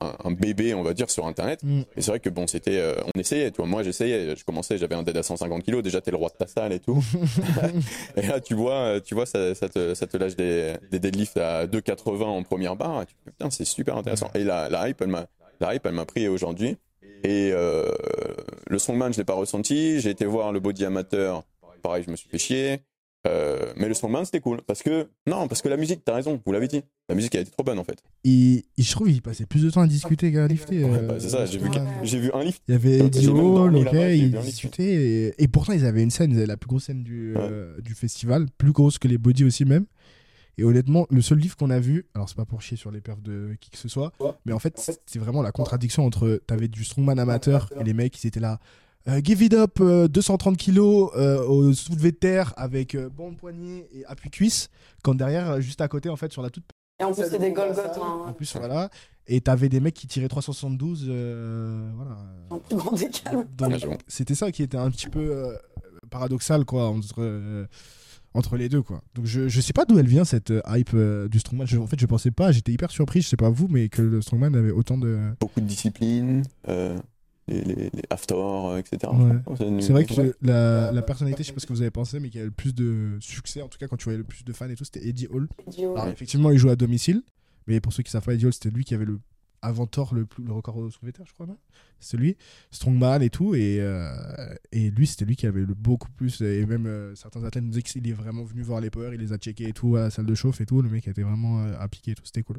un, 0.00 0.14
un 0.24 0.30
bébé, 0.30 0.72
on 0.74 0.82
va 0.82 0.94
dire, 0.94 1.10
sur 1.10 1.26
internet. 1.26 1.60
Mm. 1.64 1.80
Et 1.96 2.00
c'est 2.02 2.10
vrai 2.12 2.20
que 2.20 2.28
bon, 2.28 2.46
c'était, 2.46 2.78
euh, 2.78 2.94
on 3.14 3.18
essayait, 3.18 3.50
tu 3.50 3.56
vois, 3.56 3.66
moi 3.66 3.82
j'essayais, 3.82 4.36
je 4.36 4.44
commençais, 4.44 4.78
j'avais 4.78 4.94
un 4.94 5.02
dead 5.02 5.16
à 5.16 5.22
150 5.24 5.62
kilos, 5.64 5.82
déjà 5.82 6.00
t'es 6.00 6.10
le 6.12 6.16
roi 6.16 6.28
de 6.28 6.36
ta 6.36 6.46
salle 6.46 6.72
et 6.72 6.78
tout. 6.80 7.02
et 8.16 8.22
là 8.26 8.40
tu 8.40 8.54
vois, 8.54 8.74
euh, 8.74 9.00
tu 9.00 9.14
vois, 9.14 9.26
ça, 9.26 9.54
ça 9.54 9.68
te, 9.68 9.94
ça 9.94 10.06
te 10.06 10.16
lâche 10.16 10.36
des, 10.36 10.74
des 10.90 10.98
deadlifts 11.00 11.36
à 11.38 11.66
2,80 11.66 12.22
en 12.24 12.42
première 12.42 12.76
barre, 12.76 13.02
et 13.02 13.06
tu 13.06 13.14
putain, 13.24 13.50
c'est 13.50 13.64
super 13.64 13.96
intéressant. 13.96 14.30
Et 14.34 14.44
la, 14.44 14.68
la 14.68 14.88
hype, 14.88 15.00
elle 15.00 15.08
m'a, 15.08 15.26
la 15.60 15.74
hype, 15.74 15.86
elle 15.86 15.92
m'a 15.94 16.04
pris 16.06 16.28
aujourd'hui. 16.28 16.76
Et 17.24 17.50
euh, 17.52 17.90
le 18.68 18.78
strongman, 18.78 19.12
je 19.12 19.18
l'ai 19.18 19.24
pas 19.24 19.34
ressenti. 19.34 20.00
J'ai 20.00 20.10
été 20.10 20.24
voir 20.26 20.52
le 20.52 20.60
body 20.60 20.84
amateur, 20.84 21.42
pareil, 21.82 22.04
je 22.06 22.10
me 22.10 22.16
suis 22.16 22.28
fait 22.28 22.38
chier. 22.38 22.80
Euh, 23.26 23.72
mais 23.76 23.88
le 23.88 23.94
strongman, 23.94 24.24
c'était 24.24 24.40
cool. 24.40 24.62
Parce 24.66 24.82
que, 24.82 25.08
non, 25.26 25.48
parce 25.48 25.62
que 25.62 25.68
la 25.68 25.76
musique, 25.76 26.02
t'as 26.04 26.14
raison, 26.14 26.40
vous 26.44 26.52
l'avez 26.52 26.68
dit. 26.68 26.82
La 27.08 27.14
musique, 27.14 27.34
elle 27.34 27.42
était 27.42 27.50
trop 27.50 27.64
bonne 27.64 27.78
en 27.78 27.84
fait. 27.84 28.02
Et, 28.24 28.64
et 28.76 28.82
je 28.82 28.90
trouve 28.90 29.08
qu'il 29.08 29.22
passait 29.22 29.46
plus 29.46 29.62
de 29.62 29.70
temps 29.70 29.82
à 29.82 29.86
discuter 29.86 30.32
qu'à 30.32 30.46
lifter. 30.46 30.84
Ouais, 30.84 30.98
euh, 30.98 31.08
bah, 31.08 31.14
c'est 31.18 31.30
ça, 31.30 31.46
j'ai 31.46 31.58
vu, 31.58 31.68
ouais. 31.68 31.82
j'ai 32.02 32.18
vu 32.18 32.30
un 32.32 32.42
lift. 32.42 32.62
Il 32.68 32.72
y 32.72 32.74
avait 32.74 32.98
dormi 32.98 33.80
ok, 33.80 33.92
ils 33.92 34.30
discutaient. 34.30 34.84
Et, 34.84 35.42
et 35.42 35.48
pourtant, 35.48 35.72
ils 35.72 35.84
avaient 35.84 36.02
une 36.02 36.10
scène, 36.10 36.30
ils 36.30 36.38
avaient 36.38 36.46
la 36.46 36.56
plus 36.56 36.68
grosse 36.68 36.84
scène 36.84 37.02
du, 37.02 37.34
euh, 37.36 37.80
du 37.80 37.94
festival, 37.94 38.46
plus 38.58 38.72
grosse 38.72 38.98
que 38.98 39.08
les 39.08 39.18
body 39.18 39.44
aussi 39.44 39.64
même. 39.64 39.86
Et 40.58 40.64
honnêtement, 40.64 41.06
le 41.10 41.20
seul 41.20 41.38
livre 41.38 41.54
qu'on 41.56 41.68
a 41.68 41.78
vu, 41.78 42.06
alors 42.14 42.28
c'est 42.28 42.36
pas 42.36 42.46
pour 42.46 42.62
chier 42.62 42.78
sur 42.78 42.90
les 42.90 43.02
perfs 43.02 43.20
de 43.20 43.56
qui 43.60 43.70
que 43.70 43.76
ce 43.76 43.88
soit, 43.88 44.12
mais 44.46 44.52
en 44.52 44.58
fait, 44.58 44.80
c'est 45.04 45.18
vraiment 45.18 45.42
la 45.42 45.52
contradiction 45.52 46.06
entre. 46.06 46.40
T'avais 46.46 46.68
du 46.68 46.82
strongman 46.82 47.18
amateur 47.18 47.70
et 47.78 47.84
les 47.84 47.92
mecs, 47.92 48.22
ils 48.22 48.26
étaient 48.26 48.40
là. 48.40 48.58
Euh, 49.08 49.20
Give 49.22 49.42
It 49.42 49.54
Up, 49.54 49.78
euh, 49.80 50.08
230 50.08 50.56
kilos 50.56 51.10
euh, 51.16 51.44
au 51.46 51.72
soulevé 51.72 52.12
de 52.12 52.16
terre 52.16 52.52
avec 52.56 52.94
euh, 52.94 53.08
bande 53.08 53.36
poignet 53.36 53.88
et 53.92 54.04
appui 54.06 54.30
cuisse. 54.30 54.68
Quand 55.02 55.14
derrière, 55.14 55.50
euh, 55.52 55.60
juste 55.60 55.80
à 55.80 55.88
côté, 55.88 56.08
en 56.08 56.16
fait, 56.16 56.32
sur 56.32 56.42
la 56.42 56.50
toute. 56.50 56.64
Et 57.00 57.04
en 57.04 57.12
plus, 57.12 57.24
c'est 57.30 57.38
des 57.38 57.52
Golgoth. 57.52 57.98
En 57.98 58.26
Hein. 58.28 58.32
plus, 58.32 58.56
voilà. 58.56 58.90
Et 59.26 59.40
t'avais 59.40 59.68
des 59.68 59.80
mecs 59.80 59.94
qui 59.94 60.06
tiraient 60.06 60.28
372. 60.28 61.06
euh, 61.08 61.90
voilà. 61.94 62.16
Un 62.50 62.58
plus 62.58 62.76
grand 62.76 62.92
décalme. 62.92 63.44
C'était 64.08 64.34
ça 64.34 64.50
qui 64.52 64.62
était 64.62 64.76
un 64.78 64.90
petit 64.90 65.08
peu 65.08 65.20
euh, 65.20 65.52
paradoxal, 66.10 66.64
quoi, 66.64 66.88
entre, 66.88 67.16
euh, 67.18 67.66
entre 68.34 68.56
les 68.56 68.68
deux, 68.68 68.82
quoi. 68.82 69.02
Donc, 69.14 69.26
je, 69.26 69.48
je 69.48 69.60
sais 69.60 69.72
pas 69.72 69.84
d'où 69.84 69.98
elle 69.98 70.06
vient, 70.08 70.24
cette 70.24 70.50
euh, 70.52 70.60
hype 70.68 70.90
euh, 70.94 71.28
du 71.28 71.38
Strongman. 71.38 71.66
Je- 71.66 71.78
en 71.78 71.86
fait, 71.86 71.98
je 72.00 72.06
pensais 72.06 72.30
pas, 72.30 72.52
j'étais 72.52 72.72
hyper 72.72 72.90
surpris, 72.90 73.20
je 73.20 73.28
sais 73.28 73.36
pas 73.36 73.50
vous, 73.50 73.66
mais 73.68 73.88
que 73.88 74.02
le 74.02 74.20
Strongman 74.22 74.54
avait 74.54 74.70
autant 74.70 74.96
de. 74.98 75.18
Beaucoup 75.40 75.60
de 75.60 75.66
discipline, 75.66 76.42
euh, 76.68 76.96
les, 77.48 77.62
les, 77.62 77.74
les 77.74 78.02
after, 78.10 78.34
euh, 78.36 78.78
etc. 78.78 79.12
Ouais. 79.12 79.66
une- 79.66 79.80
C'est 79.80 79.92
vrai 79.92 80.04
que 80.04 80.14
la, 80.42 80.90
la 80.92 81.02
personnalité, 81.02 81.42
je 81.42 81.48
sais 81.48 81.52
pas 81.54 81.60
ce 81.60 81.66
que 81.66 81.72
vous 81.72 81.82
avez 81.82 81.90
pensé, 81.90 82.18
mais 82.20 82.28
qui 82.30 82.38
a 82.40 82.44
le 82.44 82.50
plus 82.50 82.74
de 82.74 83.16
succès, 83.20 83.62
en 83.62 83.68
tout 83.68 83.78
cas 83.78 83.86
quand 83.88 83.96
tu 83.96 84.04
voyais 84.04 84.18
le 84.18 84.24
plus 84.24 84.44
de 84.44 84.52
fans 84.52 84.68
et 84.68 84.74
tout, 84.76 84.84
c'était 84.84 85.06
Eddie 85.06 85.28
Hall. 85.30 85.48
Alors, 85.96 86.08
effectivement, 86.08 86.50
il 86.50 86.58
jouait 86.58 86.72
à 86.72 86.76
domicile, 86.76 87.22
mais 87.66 87.80
pour 87.80 87.92
ceux 87.92 88.02
qui 88.02 88.10
savent 88.10 88.24
pas, 88.24 88.34
Eddie 88.34 88.46
Hall, 88.46 88.52
c'était 88.52 88.70
lui 88.70 88.84
qui 88.84 88.94
avait 88.94 89.04
le 89.04 89.18
avant 89.62 89.86
Thor 89.86 90.14
le, 90.14 90.26
plus, 90.26 90.44
le 90.44 90.52
record 90.52 90.76
terre, 90.76 91.24
je 91.26 91.32
crois, 91.32 91.46
non? 91.46 91.56
C'est 91.98 92.16
lui, 92.18 92.36
Strongman 92.70 93.20
et 93.22 93.30
tout, 93.30 93.54
et, 93.54 93.78
euh, 93.80 94.10
et 94.70 94.90
lui, 94.90 95.06
c'était 95.06 95.24
lui 95.24 95.34
qui 95.34 95.46
avait 95.46 95.64
le 95.64 95.74
beaucoup 95.74 96.10
plus, 96.12 96.40
et 96.42 96.64
même 96.66 96.86
euh, 96.86 97.14
certains 97.16 97.42
athlètes 97.42 97.64
nous 97.64 97.70
disaient 97.70 97.82
qu'il 97.82 98.06
est 98.06 98.12
vraiment 98.12 98.44
venu 98.44 98.62
voir 98.62 98.80
les 98.80 98.90
power, 98.90 99.10
il 99.14 99.20
les 99.20 99.32
a 99.32 99.38
checkés 99.38 99.68
et 99.68 99.72
tout 99.72 99.96
à 99.96 100.00
la 100.02 100.10
salle 100.10 100.26
de 100.26 100.34
chauffe 100.34 100.60
et 100.60 100.66
tout, 100.66 100.82
le 100.82 100.90
mec 100.90 101.08
a 101.08 101.10
été 101.10 101.22
vraiment 101.22 101.64
euh, 101.64 101.74
appliqué 101.80 102.12
et 102.12 102.14
tout, 102.14 102.24
c'était 102.24 102.42
cool. 102.42 102.58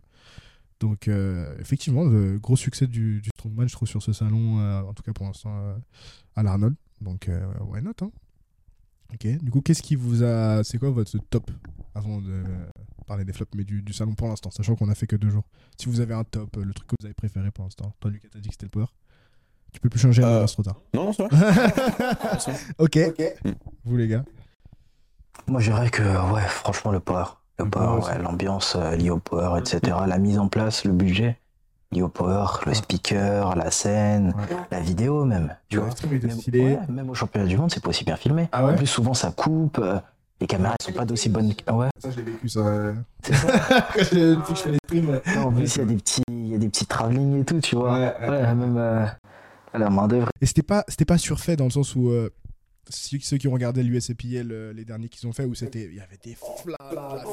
Donc, 0.79 1.07
euh, 1.07 1.55
effectivement, 1.59 2.03
le 2.03 2.37
gros 2.39 2.55
succès 2.55 2.85
du, 2.87 3.19
du 3.21 3.29
Strongman, 3.35 3.67
je 3.67 3.73
trouve, 3.73 3.87
sur 3.87 4.01
ce 4.03 4.13
salon, 4.13 4.59
euh, 4.59 4.81
en 4.81 4.93
tout 4.93 5.03
cas 5.03 5.11
pour 5.13 5.25
l'instant, 5.25 5.55
euh, 5.57 5.75
à 6.35 6.43
l'Arnold. 6.43 6.75
Donc, 7.01 7.29
euh, 7.29 7.45
why 7.61 7.81
not 7.81 7.93
hein? 8.01 8.11
Ok, 9.13 9.25
du 9.41 9.51
coup, 9.51 9.61
qu'est-ce 9.61 9.81
qui 9.81 9.95
vous 9.95 10.21
a. 10.23 10.63
C'est 10.63 10.77
quoi 10.77 10.89
votre 10.89 11.17
top 11.29 11.49
avant 11.95 12.19
de 12.21 12.43
parler 13.07 13.23
des 13.23 13.31
flops, 13.31 13.53
mais 13.55 13.63
du, 13.63 13.81
du 13.81 13.93
salon 13.93 14.13
pour 14.15 14.27
l'instant, 14.27 14.51
sachant 14.51 14.75
qu'on 14.75 14.89
a 14.89 14.95
fait 14.95 15.07
que 15.07 15.15
deux 15.15 15.29
jours? 15.29 15.45
Si 15.77 15.87
vous 15.87 16.01
avez 16.01 16.13
un 16.13 16.25
top, 16.25 16.57
euh, 16.57 16.65
le 16.65 16.73
truc 16.73 16.87
que 16.89 16.95
vous 16.99 17.05
avez 17.05 17.13
préféré 17.13 17.49
pour 17.51 17.63
l'instant. 17.63 17.93
Toi, 18.01 18.11
Lucas, 18.11 18.27
t'as 18.31 18.39
dit 18.39 18.49
que 18.49 18.53
c'était 18.53 18.65
le 18.65 18.69
power. 18.71 18.87
Tu 19.73 19.79
peux 19.79 19.89
plus 19.89 19.99
changer, 19.99 20.23
Euh, 20.23 20.45
c'est 20.45 20.53
trop 20.53 20.63
tard. 20.63 20.81
Non, 20.93 21.11
vrai. 21.11 21.27
ok. 22.79 22.99
Vous, 23.85 23.95
les 23.97 24.07
gars 24.09 24.25
Moi, 25.47 25.61
je 25.61 25.71
dirais 25.71 25.89
que, 25.89 26.33
ouais, 26.33 26.41
franchement, 26.47 26.91
le 26.91 26.99
power. 26.99 27.25
Le 27.59 27.65
Le 27.65 27.71
power, 27.71 27.99
power 28.01 28.05
ouais, 28.17 28.21
l'ambiance 28.23 28.75
euh, 28.79 28.95
liée 28.95 29.09
au 29.09 29.17
power, 29.19 29.59
etc. 29.59 29.97
La 30.07 30.17
mise 30.19 30.37
en 30.39 30.47
place, 30.47 30.85
le 30.85 30.91
budget 30.93 31.37
lié 31.91 32.01
au 32.01 32.09
power, 32.09 32.45
le 32.65 32.73
speaker, 32.73 33.55
la 33.55 33.71
scène, 33.71 34.33
Ouais. 34.37 34.57
la 34.71 34.79
vidéo 34.81 35.23
même. 35.25 35.55
Tu 35.69 35.77
vois. 35.77 35.89
Même, 36.11 36.29
stylé. 36.31 36.59
ouais, 36.75 36.79
même 36.89 37.09
au 37.09 37.13
championnat 37.13 37.47
du 37.47 37.57
monde, 37.57 37.71
c'est 37.71 37.81
pas 37.81 37.89
aussi 37.89 38.03
bien 38.03 38.17
filmé. 38.17 38.49
Ah 38.51 38.65
ouais 38.65 38.73
en 38.73 38.75
plus, 38.75 38.87
souvent, 38.87 39.13
ça 39.13 39.31
coupe. 39.31 39.79
euh, 39.79 39.97
les 40.39 40.45
caméras, 40.47 40.75
elles 40.79 40.85
sont 40.85 40.97
pas 40.99 41.05
d'aussi 41.05 41.29
bonnes. 41.29 41.51
Ah 41.65 41.75
ouais. 41.75 41.87
Ça, 41.97 42.11
je 42.11 42.17
l'ai 42.17 42.23
vécu, 42.31 42.47
ça. 42.49 42.61
C'est 43.23 43.33
ça. 43.33 43.47
Quand 43.95 44.03
je 44.03 44.35
depuis 44.35 44.53
que 44.53 44.59
je 44.59 44.63
fais 44.63 44.71
les. 44.93 45.01
Non, 45.35 45.45
en 45.47 45.51
plus, 45.51 45.75
il 45.77 45.79
y 45.79 45.81
a 45.81 45.85
des 45.85 45.95
petits, 45.95 46.23
il 46.29 46.47
y 46.49 46.55
a 46.55 46.57
des 46.59 46.67
petits 46.69 46.85
travelling 46.85 47.41
et 47.41 47.45
tout, 47.45 47.59
tu 47.61 47.75
vois. 47.75 47.93
Ouais, 47.93 48.13
ouais. 48.21 48.29
Ouais, 48.29 48.53
même 48.53 48.75
euh, 48.77 49.05
à 49.73 49.77
la 49.79 49.89
main 49.89 50.07
d'œuvre. 50.07 50.27
Et 50.41 50.45
c'était 50.45 50.61
pas, 50.61 50.83
c'était 50.89 51.05
pas 51.05 51.17
surfait 51.17 51.55
dans 51.55 51.63
le 51.65 51.71
sens 51.71 51.95
où. 51.95 52.09
euh, 52.09 52.29
ceux, 52.89 53.17
ceux 53.21 53.37
qui 53.37 53.47
ont 53.47 53.53
regardé 53.53 53.83
l'USAPL, 53.83 54.51
euh, 54.51 54.73
les 54.73 54.85
derniers 54.85 55.09
qu'ils 55.09 55.27
ont 55.27 55.33
fait, 55.33 55.45
où 55.45 55.55
c'était, 55.55 55.85
il 55.85 55.95
y 55.95 55.99
avait 55.99 56.17
des 56.23 56.35
flammes, 56.35 56.75
la 56.91 57.25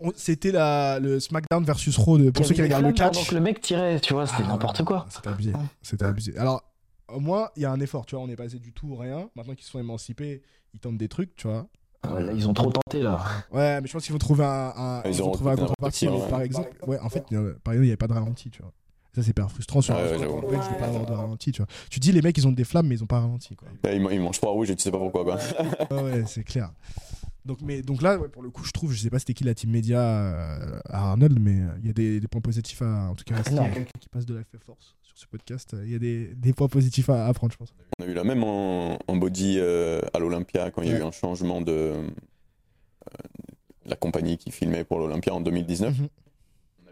Ouais, 0.00 0.12
C'était 0.16 0.52
la, 0.52 0.98
le 1.00 1.20
SmackDown 1.20 1.64
versus 1.64 1.96
Raw 1.96 2.18
de, 2.18 2.30
pour 2.30 2.44
ceux 2.46 2.54
qui 2.54 2.62
regardent 2.62 2.86
le 2.86 2.92
catch. 2.92 3.14
Donc 3.14 3.32
le 3.32 3.40
mec 3.40 3.60
tirait, 3.60 4.00
tu 4.00 4.12
vois, 4.12 4.26
c'était 4.26 4.42
Ah, 4.44 4.48
n'importe 4.52 4.84
quoi. 4.84 5.06
C'était 5.10 5.28
abusé. 5.28 5.52
C'était 5.82 6.04
abusé. 6.04 6.36
Alors, 6.38 6.62
au 7.08 7.20
moins, 7.20 7.48
il 7.56 7.62
y 7.62 7.64
a 7.64 7.70
un 7.72 7.80
effort, 7.80 8.06
tu 8.06 8.14
vois. 8.14 8.24
On 8.24 8.28
est 8.28 8.36
passé 8.36 8.58
du 8.58 8.72
tout 8.72 8.90
au 8.92 8.96
rien. 8.96 9.28
Maintenant 9.36 9.54
qu'ils 9.54 9.64
se 9.64 9.70
sont 9.70 9.78
émancipés, 9.80 10.42
ils 10.74 10.80
tentent 10.80 10.98
des 10.98 11.08
trucs, 11.08 11.34
tu 11.36 11.46
vois. 11.48 11.66
Ouais, 12.08 12.22
là, 12.22 12.32
ils 12.32 12.48
ont 12.48 12.54
trop 12.54 12.70
tenté 12.70 13.02
là. 13.02 13.24
Ouais, 13.50 13.80
mais 13.80 13.86
je 13.88 13.92
pense 13.92 14.04
qu'ils 14.04 14.12
vont 14.12 14.18
trouver 14.18 14.44
un, 14.44 14.72
un- 14.76 15.02
Ils 15.06 15.14
ils 15.14 15.22
un 15.22 15.30
trouvé 15.30 15.50
un 15.52 15.56
contrepartie. 15.56 16.08
ouais. 16.08 16.28
Par 16.28 16.40
exemple, 16.42 16.70
ouais, 16.86 16.98
en 17.00 17.08
fait, 17.08 17.24
il 17.30 17.34
y 17.34 17.36
a- 17.36 17.42
par 17.64 17.72
exemple, 17.72 17.76
il 17.76 17.80
n'y 17.80 17.88
avait 17.88 17.96
pas 17.96 18.06
de 18.06 18.12
ralenti, 18.12 18.50
tu 18.50 18.62
vois. 18.62 18.72
Ça, 19.16 19.22
c'est 19.22 19.30
hyper 19.30 19.50
frustrant 19.50 19.80
sur 19.80 19.94
Ouais, 19.94 20.02
un 20.02 20.18
ouais, 20.18 20.18
de 20.18 20.26
pas 20.26 20.46
Ouais. 20.46 20.84
avoir 20.84 21.06
de 21.06 21.12
ralenti, 21.12 21.50
tu 21.50 21.62
vois. 21.62 21.66
Tu 21.90 22.00
dis, 22.00 22.12
les 22.12 22.20
mecs, 22.20 22.36
ils 22.36 22.46
ont 22.46 22.52
des 22.52 22.64
flammes, 22.64 22.86
mais 22.86 22.96
ils 22.96 23.02
ont 23.02 23.06
pas 23.06 23.20
ralenti, 23.20 23.56
quoi. 23.56 23.66
Là, 23.82 23.94
il, 23.94 24.06
il 24.12 24.20
mange 24.20 24.36
trois 24.38 24.52
rouges 24.52 24.70
et 24.70 24.76
tu 24.76 24.82
sais 24.82 24.90
pas 24.90 24.98
pourquoi. 24.98 25.24
Quoi. 25.24 25.38
Ouais, 25.90 26.02
ouais, 26.02 26.24
c'est 26.26 26.44
clair. 26.44 26.70
Donc, 27.46 27.62
mais, 27.62 27.80
donc 27.80 28.02
là, 28.02 28.18
ouais, 28.18 28.28
pour 28.28 28.42
le 28.42 28.50
coup, 28.50 28.62
je 28.62 28.72
trouve, 28.72 28.92
je 28.92 28.98
sais 29.00 29.08
pas 29.08 29.18
c'était 29.18 29.32
qui 29.32 29.44
la 29.44 29.54
team 29.54 29.70
média 29.70 30.00
euh, 30.00 30.78
à 30.90 31.12
Arnold, 31.12 31.38
mais 31.40 31.62
euh, 31.62 31.68
il 31.80 31.86
y 31.86 31.90
a 31.90 31.92
des, 31.94 32.20
des 32.20 32.28
points 32.28 32.42
positifs 32.42 32.82
à. 32.82 33.08
En 33.08 33.14
tout 33.14 33.24
cas, 33.24 33.42
s'il 33.42 33.54
y 33.54 33.58
a 33.58 33.62
Non. 33.62 33.70
quelqu'un 33.72 33.98
qui 33.98 34.08
passe 34.10 34.26
de 34.26 34.34
la 34.34 34.42
Force 34.58 34.96
sur 35.02 35.16
ce 35.16 35.26
podcast, 35.26 35.72
euh, 35.72 35.82
il 35.86 35.92
y 35.92 35.94
a 35.94 35.98
des, 35.98 36.34
des 36.34 36.52
points 36.52 36.68
positifs 36.68 37.08
à, 37.08 37.24
à 37.26 37.32
prendre, 37.32 37.52
je 37.54 37.56
pense. 37.56 37.72
On 37.98 38.04
a 38.04 38.06
eu 38.06 38.12
la 38.12 38.24
même 38.24 38.44
en, 38.44 38.98
en 39.08 39.16
body 39.16 39.56
euh, 39.60 40.02
à 40.12 40.18
l'Olympia 40.18 40.70
quand 40.70 40.82
il 40.82 40.88
y 40.90 40.92
a 40.92 40.98
eu 40.98 41.02
un 41.02 41.10
changement 41.12 41.62
de 41.62 41.72
euh, 41.72 42.08
la 43.86 43.96
compagnie 43.96 44.36
qui 44.36 44.50
filmait 44.50 44.84
pour 44.84 44.98
l'Olympia 44.98 45.32
en 45.32 45.40
2019. 45.40 45.98
Mhm. 46.00 46.08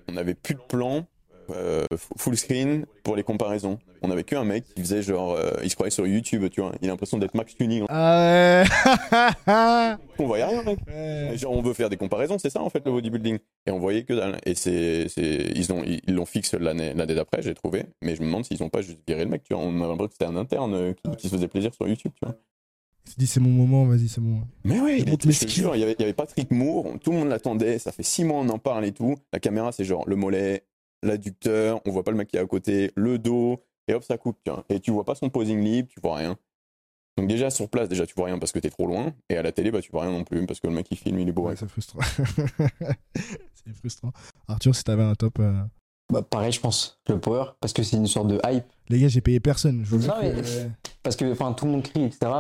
On 0.09 0.13
n'avait 0.13 0.35
plus 0.35 0.55
de 0.55 0.61
plan 0.61 1.07
euh, 1.51 1.87
full 2.17 2.37
screen 2.37 2.87
pour 3.03 3.17
les 3.17 3.23
comparaisons. 3.23 3.79
On 4.03 4.11
avait 4.11 4.25
qu'un 4.25 4.45
mec 4.45 4.65
qui 4.75 4.83
faisait 4.83 5.03
genre, 5.03 5.33
euh, 5.33 5.51
il 5.63 5.71
se 5.71 5.75
croyait 5.75 5.91
sur 5.91 6.07
YouTube, 6.07 6.45
tu 6.51 6.61
vois. 6.61 6.73
Il 6.83 6.89
a 6.89 6.93
l'impression 6.93 7.19
d'être 7.19 7.35
Max 7.35 7.55
Tuning. 7.55 7.85
Ah 7.89 8.65
ouais 9.47 9.97
On 10.19 10.27
voyait 10.27 10.45
rien, 10.45 10.63
mec. 10.63 10.79
Genre, 11.39 11.53
on 11.53 11.63
veut 11.63 11.75
faire 11.75 11.91
des 11.91 11.97
comparaisons, 11.97 12.39
c'est 12.39 12.51
ça 12.51 12.63
en 12.63 12.71
fait 12.71 12.85
le 12.85 12.93
bodybuilding. 12.93 13.39
Et 13.67 13.71
on 13.71 13.79
voyait 13.79 14.05
que 14.05 14.13
dalle. 14.15 14.39
Et 14.45 14.55
c'est, 14.55 15.07
ils 15.17 15.73
ont, 15.73 15.83
ils 15.85 16.15
l'ont 16.15 16.27
fixé 16.27 16.59
l'année, 16.59 16.95
l'année 16.95 17.15
d'après, 17.15 17.43
j'ai 17.43 17.55
trouvé. 17.55 17.85
Mais 18.03 18.15
je 18.17 18.21
me 18.23 18.27
demande 18.27 18.45
s'ils 18.45 18.63
ont 18.63 18.69
pas 18.69 18.83
juste 18.83 18.99
viré 19.07 19.25
le 19.25 19.31
mec, 19.31 19.43
tu 19.45 19.55
vois. 19.55 19.63
On 19.63 19.77
a 19.83 19.87
l'impression 19.89 20.07
que 20.09 20.13
c'était 20.13 20.25
un 20.27 20.37
interne 20.37 20.75
euh, 20.75 20.93
qui, 20.93 21.17
qui 21.17 21.29
se 21.29 21.35
faisait 21.37 21.49
plaisir 21.49 21.75
sur 21.75 21.89
YouTube, 21.89 22.13
tu 22.21 22.27
vois. 22.27 22.37
Il 23.07 23.11
s'est 23.11 23.17
dit, 23.19 23.27
c'est 23.27 23.41
mon 23.41 23.51
moment, 23.51 23.85
vas-y, 23.85 24.09
c'est 24.09 24.23
bon. 24.23 24.41
Mais 24.65 24.81
ouais, 24.81 24.99
il 24.99 25.01
montre 25.01 25.15
était, 25.15 25.27
mes 25.27 25.33
je 25.35 25.39
skills. 25.41 25.69
il 25.75 25.81
y 25.81 25.83
avait, 25.83 25.95
il 25.99 26.01
y 26.01 26.05
avait 26.05 26.15
Patrick 26.15 26.51
Moore, 26.51 26.87
tout 27.03 27.13
le 27.13 27.19
monde 27.19 27.29
l'attendait, 27.29 27.79
ça 27.79 27.93
fait 27.93 28.03
six 28.03 28.25
mois 28.25 28.39
on 28.39 28.49
en 28.49 28.59
parle 28.59 28.87
et 28.87 28.93
tout. 28.93 29.15
La 29.33 29.41
caméra, 29.41 29.73
c'est 29.73 29.85
genre 29.85 30.09
le 30.09 30.17
mollet, 30.17 30.65
l'adducteur, 31.05 31.81
on 31.87 31.91
voit 31.91 32.03
pas 32.03 32.11
le 32.11 32.17
mec 32.17 32.29
qui 32.29 32.37
est 32.37 32.41
à 32.41 32.47
côté, 32.47 32.91
le 32.97 33.19
dos, 33.19 33.63
et 33.89 33.95
hop, 33.95 34.03
ça 34.05 34.19
coupe. 34.19 34.39
Et 34.69 34.81
tu 34.81 34.91
vois 34.91 35.05
pas 35.05 35.15
son 35.15 35.31
posing 35.31 35.61
libre, 35.63 35.89
tu 35.91 36.01
vois 36.01 36.17
rien. 36.17 36.37
Donc 37.17 37.29
déjà 37.29 37.49
sur 37.51 37.69
place, 37.69 37.89
déjà 37.89 38.07
tu 38.07 38.15
vois 38.17 38.27
rien 38.27 38.39
parce 38.41 38.51
que 38.51 38.59
t'es 38.59 38.71
trop 38.71 38.87
loin, 38.89 39.13
et 39.29 39.37
à 39.37 39.43
la 39.43 39.53
télé, 39.53 39.71
bah 39.71 39.81
tu 39.81 39.91
vois 39.93 40.03
rien 40.03 40.11
non 40.11 40.25
plus 40.25 40.45
parce 40.47 40.59
que 40.61 40.67
le 40.67 40.73
mec 40.75 40.87
qui 40.89 40.97
filme, 40.97 41.19
il 41.21 41.29
est 41.29 41.33
beau. 41.33 41.47
Ouais, 41.47 41.55
c'est 41.57 41.69
frustrant. 41.69 42.01
c'est 43.55 43.75
frustrant. 43.77 44.13
Arthur, 44.49 44.75
si 44.75 44.85
t'avais 44.85 45.03
un 45.05 45.15
top. 45.15 45.39
euh, 45.39 45.63
Bah, 46.13 46.23
pareil, 46.23 46.53
je 46.53 46.61
pense, 46.61 47.01
le 47.09 47.19
power, 47.21 47.53
parce 47.61 47.73
que 47.73 47.83
c'est 47.83 47.97
une 47.97 48.07
sorte 48.07 48.29
de 48.29 48.41
hype. 48.45 48.65
Les 48.89 48.99
gars, 49.01 49.09
j'ai 49.09 49.21
payé 49.21 49.41
personne. 49.41 49.85
Je 49.85 49.91
vous 49.91 50.03
jure 50.03 50.15
Non, 50.15 50.21
que- 50.21 50.37
mais- 50.37 50.71
Parce 51.03 51.17
que 51.17 51.31
enfin, 51.33 51.53
tout 51.53 51.65
le 51.67 51.71
monde 51.73 51.83
crie, 51.85 52.05
etc. 52.05 52.31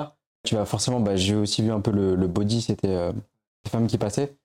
Tu 0.44 0.54
vas 0.54 0.64
forcément, 0.66 1.00
bah, 1.00 1.16
j'ai 1.16 1.34
aussi 1.34 1.62
vu 1.62 1.70
un 1.70 1.80
peu 1.80 1.90
le, 1.90 2.14
le 2.16 2.26
body, 2.26 2.60
c'était 2.60 2.88
euh, 2.88 3.12
les 3.64 3.70
femmes 3.70 3.86
qui 3.86 3.96
passaient. 3.96 4.36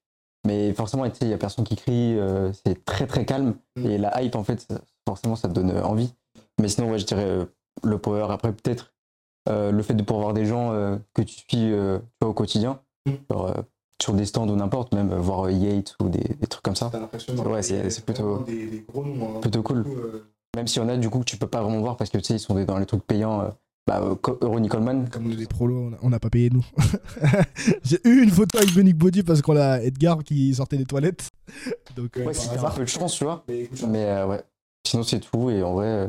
Mais 0.47 0.73
forcément, 0.73 1.05
il 1.05 1.27
y 1.27 1.33
a 1.33 1.37
personne 1.37 1.65
qui 1.65 1.75
crie, 1.75 2.17
euh, 2.17 2.51
c'est 2.65 2.85
très 2.85 3.05
très 3.07 3.25
calme. 3.25 3.55
Mm. 3.75 3.85
Et 3.85 3.97
la 3.97 4.21
hype, 4.23 4.35
en 4.35 4.43
fait, 4.43 4.61
ça- 4.61 4.81
forcément, 5.07 5.35
ça 5.35 5.47
te 5.49 5.53
donne 5.53 5.71
euh, 5.71 5.83
envie. 5.83 6.13
Mais 6.61 6.67
sinon, 6.69 6.91
ouais, 6.91 6.99
je 6.99 7.05
dirais 7.05 7.25
euh, 7.25 7.45
le 7.83 7.97
power. 7.97 8.27
Après, 8.29 8.51
peut-être 8.53 8.93
euh, 9.49 9.71
le 9.71 9.81
fait 9.83 9.93
de 9.93 10.03
pouvoir 10.03 10.21
voir 10.23 10.33
des 10.33 10.45
gens 10.45 10.71
que 11.13 11.21
tu 11.21 11.39
suis 11.49 11.73
au 12.23 12.33
quotidien, 12.33 12.79
Mm. 13.07 13.11
genre, 13.31 13.53
sur 14.01 14.13
des 14.13 14.25
stands 14.25 14.47
ou 14.47 14.55
n'importe, 14.55 14.93
même 14.93 15.13
voir 15.15 15.49
Yates 15.49 15.95
ou 16.01 16.09
des, 16.09 16.19
des 16.35 16.47
trucs 16.47 16.63
comme 16.63 16.75
ça. 16.75 16.89
Ouais, 17.49 17.61
c'est- 17.61 17.89
c'est 17.89 18.05
plutôt- 18.05 18.35
hein. 18.35 19.39
plutôt 19.41 19.63
cool. 19.63 19.85
Même 20.55 20.67
s'il 20.67 20.81
y 20.81 20.85
en 20.85 20.89
a, 20.89 20.97
du 20.97 21.09
coup, 21.09 21.19
que 21.19 21.25
tu 21.25 21.37
peux 21.37 21.47
pas 21.47 21.61
vraiment 21.61 21.79
voir 21.79 21.95
parce 21.97 22.09
que 22.09 22.17
tu 22.17 22.23
sais, 22.25 22.35
ils 22.35 22.39
sont 22.39 22.53
dans 22.63 22.77
les 22.77 22.85
trucs 22.85 23.05
payants. 23.05 23.49
Euh, 23.89 23.99
bah, 23.99 24.05
euh, 24.05 24.15
Co- 24.15 24.37
Ronnie 24.41 24.67
Coleman, 24.69 25.09
Comme 25.09 25.27
on 25.27 25.31
est 25.31 25.35
des 25.35 25.45
prolos, 25.47 25.91
on 26.01 26.09
n'a 26.09 26.19
pas 26.19 26.29
payé 26.29 26.49
nous. 26.49 26.65
j'ai 27.83 27.99
eu 28.07 28.23
une 28.23 28.29
photo 28.29 28.57
avec 28.57 28.73
Benick 28.73 28.97
Body 28.97 29.23
parce 29.23 29.41
qu'on 29.41 29.57
a 29.57 29.81
Edgar 29.81 30.23
qui 30.23 30.53
sortait 30.55 30.77
des 30.77 30.85
toilettes. 30.85 31.29
Donc, 31.95 32.17
euh, 32.17 32.25
Ouais, 32.25 32.33
c'était 32.33 32.57
un 32.57 32.69
peu 32.71 32.81
de 32.81 32.85
chance, 32.89 33.15
tu 33.15 33.23
vois. 33.23 33.43
Mais 33.47 34.05
euh, 34.05 34.27
ouais. 34.27 34.41
Sinon, 34.87 35.03
c'est 35.03 35.19
tout. 35.19 35.49
Et 35.49 35.61
en 35.63 35.73
vrai, 35.73 35.87
euh, 35.87 36.07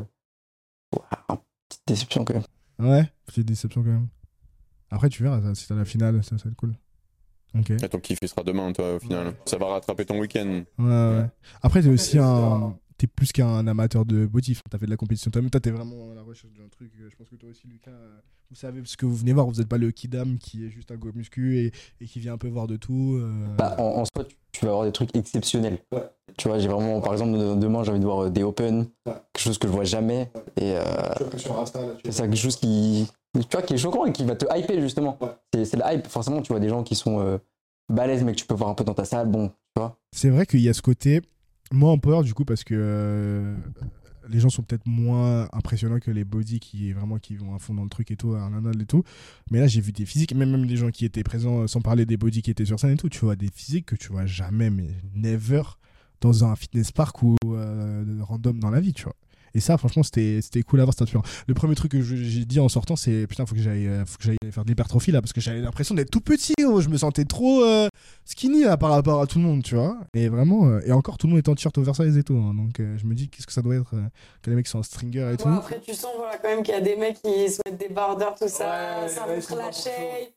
petite 1.69 1.81
déception 1.87 2.25
quand 2.25 2.33
même. 2.33 2.43
Ouais, 2.79 3.11
c'est 3.29 3.37
une 3.41 3.43
déception 3.47 3.83
quand 3.83 3.89
même. 3.89 4.07
Après, 4.89 5.09
tu 5.09 5.23
verras, 5.23 5.39
si 5.55 5.67
t'as 5.67 5.75
la 5.75 5.85
finale, 5.85 6.23
ça, 6.23 6.37
ça 6.37 6.45
va 6.45 6.51
être 6.51 6.57
cool. 6.57 6.73
Ok. 7.57 7.69
Et 7.71 7.89
ton 7.89 7.99
kiff, 7.99 8.17
il 8.21 8.27
sera 8.29 8.43
demain, 8.43 8.71
toi, 8.71 8.95
au 8.95 8.99
final. 8.99 9.33
Ça 9.45 9.57
va 9.57 9.67
rattraper 9.67 10.05
ton 10.05 10.19
week-end. 10.19 10.63
Ouais, 10.79 10.85
ouais. 10.85 11.25
Après, 11.61 11.81
t'es 11.81 11.89
aussi 11.89 12.17
un. 12.17 12.77
T'es 13.01 13.07
plus 13.07 13.31
qu'un 13.31 13.65
amateur 13.65 14.05
de 14.05 14.27
body. 14.27 14.59
T'as 14.69 14.77
fait 14.77 14.85
de 14.85 14.91
la 14.91 14.95
compétition 14.95 15.31
toi-même. 15.31 15.49
Toi, 15.49 15.59
t'es 15.59 15.71
vraiment 15.71 16.11
à 16.11 16.13
la 16.13 16.21
recherche 16.21 16.53
d'un 16.53 16.67
truc. 16.69 16.91
Je 16.95 17.15
pense 17.15 17.27
que 17.29 17.35
toi 17.35 17.49
aussi, 17.49 17.65
Lucas, 17.65 17.89
euh, 17.89 18.19
vous 18.51 18.55
savez 18.55 18.79
ce 18.85 18.95
que 18.95 19.07
vous 19.07 19.15
venez 19.15 19.33
voir. 19.33 19.47
Vous 19.47 19.55
n'êtes 19.55 19.67
pas 19.67 19.79
le 19.79 19.89
kidam 19.89 20.37
qui 20.37 20.63
est 20.67 20.69
juste 20.69 20.91
un 20.91 20.97
go 20.97 21.09
muscu 21.15 21.57
et, 21.57 21.71
et 21.99 22.05
qui 22.05 22.19
vient 22.19 22.33
un 22.33 22.37
peu 22.37 22.47
voir 22.47 22.67
de 22.67 22.77
tout. 22.77 23.17
euh. 23.19 23.55
Bah, 23.57 23.75
en, 23.79 24.01
en 24.01 24.05
soi, 24.05 24.23
tu, 24.51 24.65
vas 24.65 24.71
avoir 24.73 24.85
des 24.85 24.91
trucs 24.91 25.15
exceptionnels. 25.15 25.79
Tu 26.37 26.47
vois, 26.47 26.59
j'ai 26.59 26.67
vraiment, 26.67 27.01
par 27.01 27.13
exemple, 27.13 27.31
de- 27.39 27.55
demain, 27.59 27.83
j'ai 27.83 27.89
envie 27.89 27.99
de 27.99 28.05
voir 28.05 28.25
euh, 28.25 28.29
des 28.29 28.43
Open, 28.43 28.85
quelque 29.03 29.43
chose 29.43 29.57
que 29.57 29.67
je 29.67 29.73
vois 29.73 29.83
jamais. 29.83 30.29
Et 30.57 30.75
euh, 30.77 30.83
c'est 32.05 32.11
ça, 32.11 32.27
quelque 32.27 32.35
chose 32.35 32.57
qui, 32.57 33.07
tu 33.33 33.41
vois, 33.51 33.63
qui 33.63 33.73
est 33.73 33.77
choquant 33.77 34.05
et 34.05 34.13
qui 34.13 34.25
va 34.25 34.35
te 34.35 34.45
hyper, 34.55 34.79
justement. 34.79 35.17
C'est 35.51 35.65
c'est 35.65 35.77
la 35.77 35.95
hype. 35.95 36.05
Forcément, 36.05 36.43
tu 36.43 36.49
vois 36.53 36.59
des 36.59 36.69
gens 36.69 36.83
qui 36.83 36.93
sont 36.93 37.19
euh, 37.19 37.39
balèzes, 37.89 38.23
mais 38.23 38.33
que 38.33 38.37
tu 38.37 38.45
peux 38.45 38.53
voir 38.53 38.69
un 38.69 38.75
peu 38.75 38.83
dans 38.83 38.93
ta 38.93 39.05
salle. 39.05 39.27
Bon, 39.27 39.47
tu 39.47 39.53
vois. 39.77 39.97
C'est 40.15 40.29
vrai 40.29 40.45
qu'il 40.45 40.61
y 40.61 40.69
a 40.69 40.73
ce 40.75 40.83
côté. 40.83 41.21
Moi, 41.71 41.91
en 41.91 41.97
power, 41.97 42.23
du 42.23 42.33
coup, 42.33 42.45
parce 42.45 42.63
que. 42.63 42.75
euh, 42.77 43.55
les 44.29 44.39
gens 44.39 44.49
sont 44.49 44.61
peut-être 44.63 44.85
moins 44.85 45.47
impressionnants 45.53 45.99
que 45.99 46.11
les 46.11 46.23
body 46.23 46.59
qui 46.59 46.93
vraiment 46.93 47.17
qui 47.17 47.35
vont 47.35 47.55
à 47.55 47.59
fond 47.59 47.73
dans 47.73 47.83
le 47.83 47.89
truc 47.89 48.11
et 48.11 48.15
tout, 48.15 48.35
et 48.35 48.85
tout. 48.85 49.03
Mais 49.49 49.59
là, 49.59 49.67
j'ai 49.67 49.81
vu 49.81 49.91
des 49.91 50.05
physiques, 50.05 50.33
même, 50.35 50.51
même 50.51 50.65
les 50.65 50.77
gens 50.77 50.89
qui 50.89 51.05
étaient 51.05 51.23
présents, 51.23 51.61
euh, 51.61 51.67
sans 51.67 51.81
parler 51.81 52.05
des 52.05 52.17
body 52.17 52.41
qui 52.41 52.51
étaient 52.51 52.65
sur 52.65 52.79
scène 52.79 52.91
et 52.91 52.97
tout, 52.97 53.09
tu 53.09 53.19
vois 53.19 53.35
des 53.35 53.49
physiques 53.53 53.87
que 53.87 53.95
tu 53.95 54.09
vois 54.09 54.25
jamais, 54.25 54.69
mais 54.69 54.89
never 55.15 55.63
dans 56.21 56.45
un 56.45 56.55
fitness 56.55 56.91
park 56.91 57.21
ou 57.23 57.35
euh, 57.45 58.03
random 58.21 58.59
dans 58.59 58.69
la 58.69 58.79
vie, 58.79 58.93
tu 58.93 59.03
vois. 59.03 59.15
Et 59.53 59.59
ça, 59.59 59.77
franchement, 59.77 60.03
c'était 60.03 60.39
c'était 60.41 60.63
cool 60.63 60.79
à 60.81 60.83
voir, 60.83 60.93
c'était 60.93 61.03
inspirant. 61.03 61.23
Le 61.47 61.53
premier 61.53 61.75
truc 61.75 61.91
que 61.91 62.01
j'ai 62.01 62.45
dit 62.45 62.59
en 62.59 62.69
sortant, 62.69 62.95
c'est 62.95 63.27
putain, 63.27 63.45
faut 63.45 63.55
que 63.55 63.61
j'aille 63.61 63.87
euh, 63.87 64.05
faut 64.05 64.17
que 64.17 64.23
j'aille 64.23 64.37
faire 64.51 64.63
de 64.63 64.69
l'hypertrophie 64.69 65.11
là, 65.11 65.21
parce 65.21 65.33
que 65.33 65.41
j'avais 65.41 65.59
l'impression 65.61 65.95
d'être 65.95 66.09
tout 66.11 66.21
petit, 66.21 66.53
oh, 66.65 66.81
je 66.81 66.89
me 66.89 66.97
sentais 66.97 67.25
trop 67.25 67.63
euh, 67.63 67.87
skinny 68.25 68.63
là, 68.63 68.77
par 68.77 68.91
rapport 68.91 69.21
à 69.21 69.27
tout 69.27 69.39
le 69.39 69.45
monde, 69.45 69.63
tu 69.63 69.75
vois. 69.75 69.97
Et 70.13 70.29
vraiment, 70.29 70.67
euh, 70.67 70.81
et 70.85 70.91
encore, 70.91 71.17
tout 71.17 71.27
le 71.27 71.31
monde 71.33 71.39
est 71.39 71.49
en 71.49 71.55
t-shirt 71.55 71.77
oversize 71.77 72.17
et 72.17 72.23
tout. 72.23 72.35
hein. 72.37 72.53
donc 72.53 72.79
euh, 72.79 72.97
je 72.97 73.05
me 73.05 73.13
dis, 73.13 73.29
qu'est-ce 73.29 73.47
que 73.47 73.53
ça 73.53 73.61
doit 73.61 73.75
être 73.75 73.93
euh, 73.95 74.01
que 74.41 74.49
les 74.49 74.55
mecs 74.55 74.67
sont 74.67 74.79
en 74.79 74.83
stringer 74.83 75.31
et 75.33 75.37
tout. 75.37 75.47
Après, 75.47 75.79
tu 75.79 75.93
sens 75.93 76.11
voilà, 76.17 76.37
quand 76.37 76.47
même 76.49 76.63
qu'il 76.63 76.73
y 76.73 76.77
a 76.77 76.81
des 76.81 76.95
mecs 76.95 77.21
qui 77.21 77.49
se 77.49 77.59
mettent 77.65 77.77
des 77.79 77.89
bardeurs, 77.89 78.35
tout 78.35 78.47
ça, 78.47 79.01
Ouais, 79.01 79.09
ça 79.09 79.27
ouais, 79.27 79.41
shape. 79.71 80.33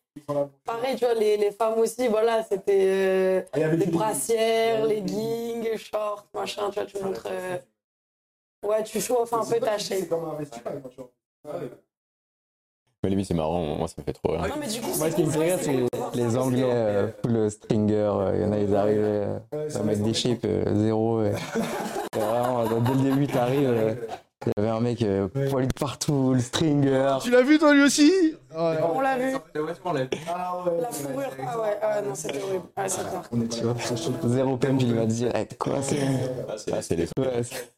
Pareil, 0.65 0.95
tu 0.97 1.05
vois, 1.05 1.15
les, 1.15 1.37
les 1.37 1.51
femmes 1.51 1.79
aussi, 1.79 2.07
voilà, 2.09 2.45
c'était 2.49 2.87
euh, 2.87 3.43
Ah, 3.53 3.59
il 3.59 3.61
y 3.61 3.65
avait 3.65 3.77
des 3.77 3.87
des- 3.87 3.91
brassières, 3.93 4.87
leggings, 4.87 5.77
shorts, 5.77 6.27
machin, 6.33 6.71
tu 6.71 6.79
vois, 6.81 6.87
tu 6.87 7.03
montres. 7.03 7.27
euh, 7.31 7.57
Ouais, 8.65 8.83
tu 8.85 9.01
chauffes 9.01 9.33
un 9.33 9.45
peu 9.45 9.59
ta 9.61 9.79
shape. 9.79 10.09
Mais 13.03 13.11
limite, 13.11 13.27
c'est 13.27 13.35
marrant, 13.35 13.61
moi, 13.77 13.87
ça 13.87 13.97
me 13.99 14.05
fait 14.05 14.15
trop 14.15 14.33
rire. 14.33 14.41
Non, 14.49 14.55
mais 14.59 14.67
du 14.67 14.81
coup, 14.81 14.89
Moi, 14.97 15.11
ce 15.11 15.17
qui 15.17 15.25
me 15.25 15.31
fait 15.31 15.39
rire, 15.41 15.59
c'est 15.61 16.17
les 16.17 16.37
Anglais 16.39 16.63
euh, 16.65 17.09
full 17.23 17.51
stringer. 17.51 17.93
euh, 17.95 18.33
Il 18.37 18.43
y 18.43 18.45
en 18.47 18.53
a, 18.53 18.59
ils 18.59 18.75
arrivent 18.75 18.99
euh, 19.03 19.39
à 19.75 19.83
mettre 19.83 20.03
des 20.03 20.15
shapes 20.15 20.45
euh, 20.47 20.65
zéro. 20.75 21.19
euh. 21.21 21.33
Vraiment, 22.15 22.61
euh, 22.63 22.81
dès 22.81 22.95
le 22.95 23.11
début, 23.11 23.27
t'arrives. 23.27 23.69
euh, 23.69 23.95
Il 24.47 24.53
y 24.57 24.61
avait 24.61 24.69
un 24.71 24.81
mec 24.81 25.03
euh, 25.03 25.29
poilu 25.51 25.67
de 25.67 25.73
partout, 25.79 26.33
le 26.35 26.41
stringer. 26.41 27.17
Tu 27.23 27.31
l'as 27.31 27.43
vu 27.43 27.59
toi 27.59 27.75
lui 27.75 27.83
aussi? 27.83 28.11
Ouais. 28.55 28.79
On 28.95 29.01
l'a 29.01 29.19
vu. 29.19 29.35
Ah 29.35 29.93
ouais. 29.93 30.81
La 30.81 30.91
fourrure. 30.91 31.31
Ah 31.47 31.61
ouais, 31.61 31.79
ah 31.83 32.01
non, 32.03 32.15
c'était 32.15 32.43
horrible. 32.43 32.65
Ah, 32.77 32.89
c'est 32.89 33.03
clair. 33.07 33.23
Tu 33.51 33.65
vois, 33.65 33.75
zéro 34.29 34.57
pump, 34.57 34.81
il 34.83 34.95
m'a 34.95 35.05
dit, 35.07 35.27
eh, 35.27 35.55
quoi, 35.57 35.83
c'est. 35.83 35.99
Ah, 36.49 36.55
c'est- 36.57 36.73
ah, 36.73 36.81
c'est 36.83 36.97
les 36.97 37.05
Ouais, 37.19 37.43
c'est- 37.43 37.71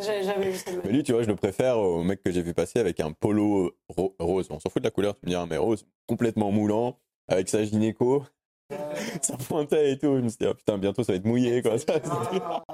J'avais 0.00 0.22
j'avais 0.24 0.50
vu 0.50 0.56
ça. 0.58 0.70
Mais 0.84 0.90
lui, 0.92 1.02
tu 1.02 1.12
vois, 1.12 1.22
je 1.22 1.28
le 1.28 1.36
préfère 1.36 1.78
au 1.78 2.02
mec 2.02 2.22
que 2.22 2.30
j'ai 2.32 2.42
vu 2.42 2.52
passer 2.54 2.78
avec 2.80 3.00
un 3.00 3.12
polo 3.12 3.72
ro- 3.88 4.14
rose. 4.18 4.48
On 4.50 4.58
s'en 4.60 4.68
fout 4.70 4.82
de 4.82 4.86
la 4.86 4.90
couleur, 4.90 5.14
tu 5.14 5.20
me 5.26 5.30
diras, 5.30 5.46
mais 5.46 5.56
rose, 5.56 5.86
complètement 6.06 6.50
moulant, 6.50 6.98
avec 7.28 7.48
sa 7.48 7.64
gynéco. 7.64 8.24
Ça 9.22 9.36
pointait 9.36 9.92
et 9.92 9.98
tout. 9.98 10.16
Je 10.16 10.22
me 10.22 10.28
suis 10.28 10.38
dit, 10.38 10.46
ah, 10.46 10.54
putain, 10.54 10.78
bientôt 10.78 11.04
ça 11.04 11.12
va 11.12 11.16
être 11.16 11.24
mouillé, 11.26 11.62
quoi. 11.62 11.78
Ça, 11.78 11.94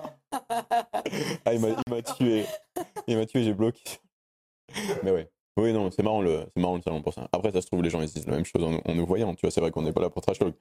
ah, 1.45 1.53
il 1.55 1.61
m'a 1.61 2.03
tué. 2.03 2.45
Il 3.07 3.17
m'a 3.17 3.27
tué, 3.27 3.43
j'ai 3.43 3.53
bloqué. 3.55 3.83
Mais 5.03 5.11
ouais. 5.11 5.29
Oui, 5.57 5.73
non, 5.73 5.91
c'est 5.91 6.03
marrant, 6.05 6.23
le, 6.23 6.45
c'est 6.55 6.61
marrant 6.63 6.77
le 6.77 6.83
salon 6.83 7.03
pour 7.03 7.13
ça. 7.13 7.29
Après, 7.33 7.51
ça 7.51 7.61
se 7.61 7.67
trouve, 7.67 7.83
les 7.83 7.91
gens 7.91 8.01
ils 8.01 8.09
se 8.09 8.15
disent 8.15 8.27
la 8.27 8.37
même 8.37 8.45
chose 8.45 8.63
en, 8.63 8.71
nous- 8.71 8.81
en 8.85 8.95
nous 8.95 9.05
voyant. 9.05 9.35
Tu 9.35 9.41
vois, 9.43 9.51
c'est 9.51 9.61
vrai 9.61 9.71
qu'on 9.73 9.83
n'est 9.83 9.93
pas 9.93 10.01
là 10.01 10.09
pour 10.09 10.23
trash 10.23 10.39
talk. 10.39 10.55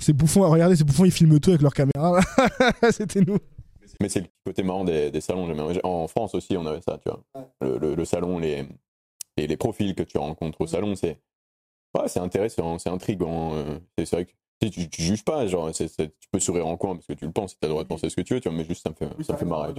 C'est 0.00 0.12
bouffon, 0.12 0.42
regardez, 0.50 0.74
c'est 0.76 0.84
bouffon, 0.84 1.04
ils 1.04 1.12
filment 1.12 1.38
tout 1.38 1.50
avec 1.50 1.62
leur 1.62 1.72
caméra. 1.72 2.20
C'était 2.90 3.20
nous. 3.20 3.38
Mais 4.02 4.08
c'est 4.08 4.20
le 4.20 4.28
côté 4.44 4.62
marrant 4.64 4.84
des, 4.84 5.10
des 5.10 5.20
salons. 5.20 5.48
En 5.84 6.08
France 6.08 6.34
aussi, 6.34 6.56
on 6.56 6.66
avait 6.66 6.82
ça, 6.82 6.98
tu 6.98 7.10
vois. 7.10 7.24
Le, 7.62 7.78
le- 7.78 7.94
le 7.94 8.04
salon, 8.04 8.38
les, 8.38 8.66
les 9.38 9.56
profils 9.56 9.94
que 9.94 10.02
tu 10.04 10.18
rencontres 10.18 10.60
au 10.62 10.66
salon, 10.66 10.94
c'est 10.96 11.20
ouais, 11.96 12.08
c'est 12.08 12.20
intéressant, 12.20 12.78
c'est 12.78 12.90
intriguant. 12.90 13.54
euh, 13.54 13.78
c'est 13.98 14.06
c'est 14.06 14.16
vrai 14.16 14.26
que 14.26 14.32
tu, 14.62 14.70
tu, 14.70 14.88
tu 14.88 15.02
juges 15.02 15.24
pas, 15.24 15.46
genre, 15.46 15.72
tu 15.72 15.86
peux 16.30 16.38
sourire 16.40 16.66
en 16.66 16.76
coin 16.76 16.94
parce 16.94 17.06
que 17.06 17.12
tu 17.14 17.24
le 17.24 17.32
penses, 17.32 17.52
tu 17.58 17.64
as 17.64 17.66
le 17.66 17.70
droit 17.70 17.82
de 17.82 17.88
penser 17.88 18.08
ce 18.08 18.16
que 18.16 18.20
tu 18.20 18.34
veux, 18.34 18.40
tu 18.40 18.48
vois, 18.48 18.56
mais 18.56 18.64
juste 18.64 18.82
ça 18.82 18.90
me 18.90 18.94
fait, 18.94 19.22
ça 19.24 19.32
me 19.32 19.38
fait 19.38 19.44
marrer. 19.44 19.72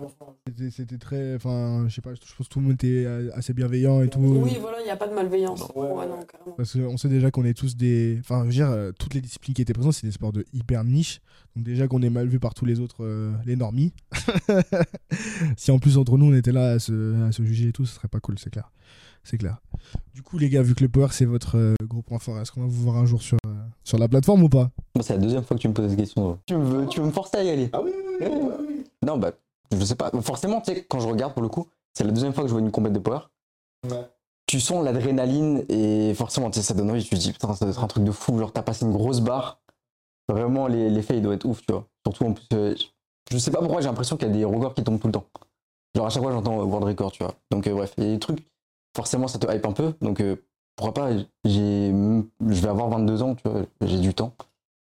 C'était- 0.72 0.98
très. 0.98 1.36
Enfin, 1.36 1.86
je 1.88 1.96
sais 1.96 2.02
pas, 2.02 2.14
je 2.14 2.20
pense 2.38 2.48
que 2.48 2.54
tout 2.54 2.60
le 2.60 2.66
monde 2.66 2.74
était 2.76 3.08
assez 3.34 3.54
bienveillant 3.54 4.02
et 4.02 4.10
tout. 4.10 4.20
Oui, 4.20 4.58
voilà, 4.62 4.80
il 4.82 4.86
n'y 4.86 4.92
a 4.92 4.96
pas 4.96 5.08
de 5.08 5.14
malveillance. 5.14 5.62
Ouais, 5.76 5.88
non, 6.08 6.20
carrément. 6.26 6.56
Parce 6.56 6.74
qu'on 6.74 6.98
sait 6.98 7.10
déjà 7.10 7.32
qu'on 7.32 7.46
est 7.46 7.54
tous 7.54 7.76
des. 7.76 8.18
Enfin, 8.20 8.42
je 8.42 8.46
veux 8.48 8.52
dire, 8.52 8.70
euh, 8.70 8.92
toutes 8.98 9.14
les 9.14 9.22
disciplines 9.22 9.54
qui 9.54 9.62
étaient 9.62 9.74
présentes, 9.74 9.94
c'est 9.94 10.06
des 10.08 10.14
sports 10.14 10.32
de 10.34 10.46
hyper 10.54 10.84
niche. 10.84 11.20
Donc, 11.56 11.66
déjà 11.66 11.88
qu'on 11.88 12.02
est 12.02 12.10
mal 12.10 12.28
vu 12.28 12.40
par 12.40 12.54
tous 12.54 12.66
les 12.66 12.80
autres, 12.80 13.04
euh, 13.04 13.32
les 13.46 13.56
normies. 13.56 13.94
si 15.58 15.72
en 15.72 15.80
plus, 15.80 15.98
entre 15.98 16.18
nous, 16.18 16.28
on 16.28 16.34
était 16.34 16.52
là 16.52 16.72
à 16.72 16.80
se, 16.80 17.24
à 17.24 17.32
se 17.32 17.44
juger 17.44 17.70
et 17.70 17.72
tout, 17.72 17.86
ce 17.86 17.96
serait 17.96 18.08
pas 18.08 18.20
cool, 18.20 18.38
c'est 18.40 18.50
clair. 18.50 18.72
C'est 19.24 19.38
clair. 19.38 19.58
Du 20.14 20.22
coup, 20.22 20.38
les 20.38 20.50
gars, 20.50 20.62
vu 20.62 20.76
que 20.76 20.84
le 20.84 20.90
power, 20.90 21.08
c'est 21.12 21.26
votre 21.26 21.58
euh, 21.58 21.76
gros 21.88 22.02
point 22.02 22.20
fort, 22.20 22.40
est-ce 22.40 22.52
qu'on 22.52 22.62
va 22.62 22.68
vous 22.68 22.84
voir 22.84 22.98
un 22.98 23.06
jour 23.06 23.22
sur, 23.22 23.38
euh, 23.46 23.54
sur 23.84 23.98
la 23.98 24.08
plateforme 24.08 24.44
ou 24.44 24.50
pas? 24.50 24.70
C'est 25.02 25.14
la 25.14 25.20
deuxième 25.20 25.44
fois 25.44 25.56
que 25.58 25.62
tu 25.62 25.68
me 25.68 25.74
poses 25.74 25.90
cette 25.90 25.98
question. 25.98 26.40
Tu 26.46 26.56
me, 26.56 26.64
veux, 26.64 26.88
tu 26.88 27.00
veux 27.00 27.06
me 27.06 27.12
forcer 27.12 27.38
à 27.38 27.44
y 27.44 27.50
aller? 27.50 27.70
Ah 27.74 27.82
oui, 27.82 27.92
oui, 28.22 28.28
oui, 28.68 28.84
Non, 29.06 29.18
bah, 29.18 29.32
je 29.72 29.84
sais 29.84 29.96
pas. 29.96 30.12
Forcément, 30.22 30.62
tu 30.62 30.74
sais, 30.74 30.86
quand 30.90 31.00
je 31.00 31.08
regarde 31.08 31.34
pour 31.34 31.42
le 31.42 31.50
coup, 31.50 31.68
c'est 31.94 32.04
la 32.04 32.12
deuxième 32.12 32.34
fois 32.34 32.44
que 32.44 32.50
je 32.50 32.54
vois 32.54 32.62
une 32.62 32.72
combat 32.72 32.90
de 32.90 33.00
power. 33.00 33.20
Ouais. 33.90 34.06
Tu 34.46 34.60
sens 34.60 34.84
l'adrénaline 34.84 35.64
et 35.70 36.14
forcément, 36.16 36.52
tu 36.52 36.60
sais, 36.60 36.66
ça 36.66 36.74
donne 36.74 36.92
envie. 36.92 37.04
Tu 37.04 37.12
te 37.12 37.16
dis, 37.16 37.32
putain, 37.32 37.54
ça 37.54 37.66
doit 37.66 37.74
être 37.74 37.84
un 37.84 37.88
truc 37.88 38.04
de 38.04 38.12
fou. 38.12 38.38
Genre, 38.38 38.52
t'as 38.52 38.62
passé 38.62 38.86
une 38.86 38.92
grosse 38.92 39.22
barre. 39.22 39.62
Vraiment, 40.28 40.68
les- 40.68 40.90
l'effet, 40.90 41.18
il 41.18 41.22
doit 41.24 41.34
être 41.34 41.46
ouf, 41.46 41.62
tu 41.66 41.72
vois. 41.74 41.88
Surtout 42.06 42.26
en 42.26 42.34
plus, 42.34 42.46
euh, 42.54 42.76
je 43.32 43.38
sais 43.38 43.52
pas 43.52 43.60
pourquoi 43.60 43.82
j'ai 43.82 43.88
l'impression 43.88 44.18
qu'il 44.18 44.28
y 44.28 44.32
a 44.32 44.34
des 44.34 44.46
records 44.46 44.74
qui 44.74 44.84
tombent 44.84 45.00
tout 45.00 45.08
le 45.08 45.14
temps. 45.14 45.26
Genre, 45.96 46.06
à 46.06 46.10
chaque 46.10 46.22
fois, 46.24 46.32
j'entends 46.32 46.60
euh, 46.60 46.64
world 46.66 46.86
record, 46.88 47.12
tu 47.12 47.24
vois. 47.24 47.36
Donc, 47.52 47.68
euh, 47.68 47.74
bref, 47.74 47.94
il 47.98 48.04
y 48.04 48.08
a 48.08 48.12
des 48.12 48.20
trucs, 48.20 48.46
forcément, 48.96 49.28
ça 49.28 49.40
te 49.40 49.52
hype 49.54 49.66
un 49.66 49.72
peu. 49.74 49.94
Donc, 50.02 50.20
euh, 50.22 50.36
pourquoi 50.76 50.94
pas? 50.94 51.12
J'ai, 51.46 51.90
Je 51.92 52.62
vais 52.62 52.68
avoir 52.68 52.90
22 52.90 53.22
ans, 53.22 53.36
tu 53.36 53.48
vois, 53.48 53.66
j'ai 53.82 54.00
du 54.00 54.14
temps. 54.14 54.36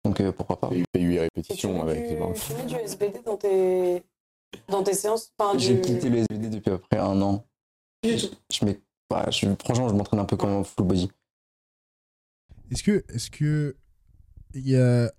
Donc, 0.05 0.19
euh, 0.21 0.31
pourquoi 0.31 0.59
pas? 0.59 0.69
Il 0.71 0.83
fait 0.95 1.01
8 1.01 1.15
Et 1.15 1.17
tu 1.17 1.19
répétitions 1.21 1.81
avec. 1.81 2.07
Tu 2.07 2.53
mets 2.53 2.65
du 2.65 2.75
SBD 2.75 3.19
dans 3.25 3.37
tes, 3.37 4.03
dans 4.69 4.83
tes 4.83 4.93
séances? 4.93 5.31
Enfin, 5.37 5.57
J'ai 5.57 5.75
du- 5.75 5.81
quitté 5.81 6.09
le 6.09 6.17
SBD 6.19 6.49
depuis 6.49 6.71
à 6.71 6.77
peu 6.77 6.83
près 6.89 6.99
un 6.99 7.21
an. 7.21 7.45
Je 8.03 8.65
mets, 8.65 8.79
ouais, 9.11 9.31
je, 9.31 9.47
franchement, 9.63 9.89
je 9.89 9.93
m'entraîne 9.95 10.19
un 10.19 10.25
peu 10.25 10.37
comme 10.37 10.49
un 10.51 10.63
full 10.63 10.85
body. 10.85 11.09
Est-ce 12.71 12.83
que, 12.83 13.03
est-ce 13.09 13.29
que 13.31 13.75
il 14.53 14.67
y 14.67 14.75
a, 14.77 15.11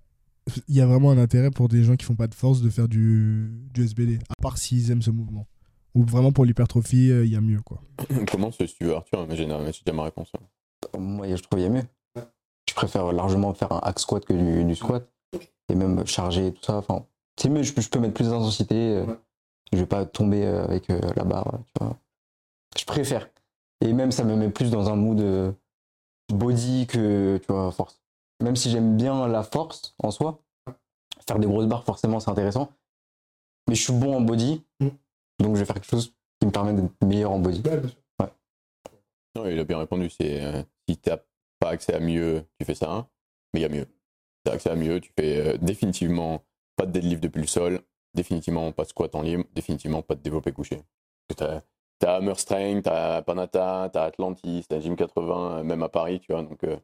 il 0.69 0.75
y 0.75 0.81
a 0.81 0.87
vraiment 0.87 1.11
un 1.11 1.19
intérêt 1.19 1.51
pour 1.51 1.69
des 1.69 1.83
gens 1.85 1.97
qui 1.97 2.05
font 2.07 2.17
pas 2.17 2.27
de 2.27 2.35
force 2.35 2.61
de 2.63 2.71
faire 2.71 2.89
du, 2.89 3.51
du 3.73 3.85
SBD, 3.85 4.19
à 4.29 4.35
part 4.43 4.59
s'ils 4.59 4.91
aiment 4.91 5.03
ce 5.03 5.11
mouvement? 5.11 5.47
Ou 5.95 6.05
vraiment 6.05 6.33
pour 6.33 6.45
l'hypertrophie, 6.45 7.11
euh, 7.11 7.25
il 7.25 7.33
y 7.33 7.37
a 7.37 7.41
mieux 7.41 7.61
quoi. 7.63 7.81
Comment 8.31 8.51
ce 8.53 8.65
tu 8.65 8.85
veux, 8.85 8.95
Arthur 8.95 9.27
Mais 9.27 9.37
j'ai 9.37 9.47
j'ai 9.49 9.83
déjà 9.85 9.93
ma 9.97 10.05
réponse. 10.05 10.31
hein. 10.37 10.99
Moi, 10.99 11.27
je 11.29 11.43
trouve 11.43 11.59
qu'il 11.59 11.63
y 11.63 11.67
a 11.67 11.71
mieux. 11.71 11.85
Je 12.69 12.75
préfère 12.75 13.13
largement 13.13 13.53
faire 13.55 13.73
un 13.73 13.81
hack 13.83 13.99
squat 13.99 14.25
que 14.25 14.33
du, 14.33 14.65
du 14.65 14.75
squat. 14.77 15.09
Et 15.71 15.75
même 15.75 16.07
charger 16.07 16.49
et 16.49 16.53
tout 16.53 16.63
ça. 16.63 16.77
Enfin, 16.79 17.05
c'est 17.39 17.49
mieux, 17.49 17.63
je, 17.63 17.73
peux- 17.73 17.83
je 17.83 17.89
peux 17.91 17.99
mettre 17.99 18.15
plus 18.15 18.29
d'intensité. 18.31 18.75
euh, 18.97 19.07
Je 19.73 19.79
vais 19.79 19.87
pas 19.87 20.07
tomber 20.07 20.45
euh, 20.47 20.65
avec 20.65 20.89
euh, 20.91 21.01
la 21.17 21.25
barre, 21.25 21.59
tu 21.67 21.73
vois. 21.85 21.97
Je 22.79 22.85
préfère. 22.85 23.29
Et 23.81 23.93
même, 23.93 24.13
ça 24.13 24.25
me 24.25 24.35
met 24.37 24.49
plus 24.51 24.71
dans 24.71 24.89
un 24.91 24.97
mood 24.97 25.21
euh, 25.21 25.53
body 26.33 26.87
que, 26.87 27.39
tu 27.39 27.53
vois, 27.53 27.71
force. 27.73 28.01
Même 28.43 28.57
si 28.57 28.71
j'aime 28.71 28.97
bien 28.97 29.27
la 29.29 29.43
force 29.43 29.95
en 30.03 30.11
soi, 30.11 30.41
faire 31.27 31.39
des 31.39 31.47
grosses 31.47 31.67
barres, 31.67 31.85
forcément, 31.85 32.21
c'est 32.21 32.31
intéressant. 32.31 32.71
Mais 33.69 33.75
je 33.75 33.83
suis 33.83 33.93
bon 33.93 34.17
en 34.17 34.21
body, 34.21 34.63
Mm. 34.81 34.89
Donc 35.39 35.55
je 35.55 35.61
vais 35.61 35.65
faire 35.67 35.75
quelque 35.77 35.89
chose 35.91 36.15
qui 36.41 36.47
me 36.47 36.53
permet 36.53 36.73
d'être 36.73 36.93
meilleur 37.05 37.33
en 37.33 37.39
body. 37.39 37.63
Non, 39.37 39.47
il 39.47 39.59
a 39.59 39.65
bien 39.65 39.79
répondu. 39.79 40.11
C'est 40.11 40.43
euh, 40.43 40.63
si 40.89 40.97
t'as 40.97 41.19
pas 41.61 41.71
accès 41.71 41.95
à 41.95 42.01
mieux, 42.01 42.45
tu 42.59 42.65
fais 42.65 42.75
ça, 42.75 43.09
mais 43.53 43.61
il 43.61 43.63
y 43.63 43.67
a 43.67 43.69
mieux. 43.69 43.85
Si 43.85 44.43
t'as 44.45 44.53
accès 44.53 44.71
à 44.71 44.75
mieux, 44.75 45.01
tu 45.01 45.13
fais 45.19 45.55
euh, 45.55 45.57
définitivement 45.59 46.43
pas 46.77 46.87
de 46.87 46.93
deadlift 46.93 47.23
depuis 47.23 47.41
le 47.41 47.47
sol, 47.47 47.81
définitivement 48.15 48.73
pas 48.73 48.85
de 48.85 48.89
squat 48.89 49.15
en 49.15 49.23
libre, 49.23 49.45
définitivement 49.55 50.03
pas 50.03 50.15
de 50.15 50.23
développé 50.23 50.53
couché. 50.53 50.81
T'as 51.37 51.61
t'as 52.01 52.17
Hammer 52.17 52.35
Strength, 52.37 52.85
t'as 52.85 53.23
Panata, 53.23 53.91
t'as 53.93 54.05
Atlantis, 54.05 54.65
t'as 54.69 54.81
Gym 54.81 54.97
80, 54.97 55.59
euh, 55.59 55.63
même 55.63 55.83
à 55.83 55.89
Paris, 55.89 56.21
tu 56.21 56.33
vois. 56.33 56.43
Donc, 56.43 56.63
euh, 56.65 56.77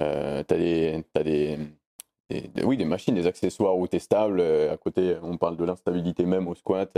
euh, 0.00 0.42
t'as 0.42 0.56
des, 0.58 1.04
t'as 1.12 1.22
des, 1.22 1.58
des- 2.28 2.48
des- 2.48 2.64
oui, 2.64 2.76
des 2.76 2.84
machines, 2.84 3.14
des 3.14 3.26
accessoires 3.26 3.76
où 3.78 3.86
t'es 3.86 3.98
stable. 4.00 4.40
euh, 4.40 4.72
à 4.72 4.76
côté, 4.76 5.16
on 5.22 5.36
parle 5.38 5.56
de 5.56 5.64
l'instabilité 5.64 6.24
même 6.26 6.48
au 6.48 6.54
squat. 6.54 6.96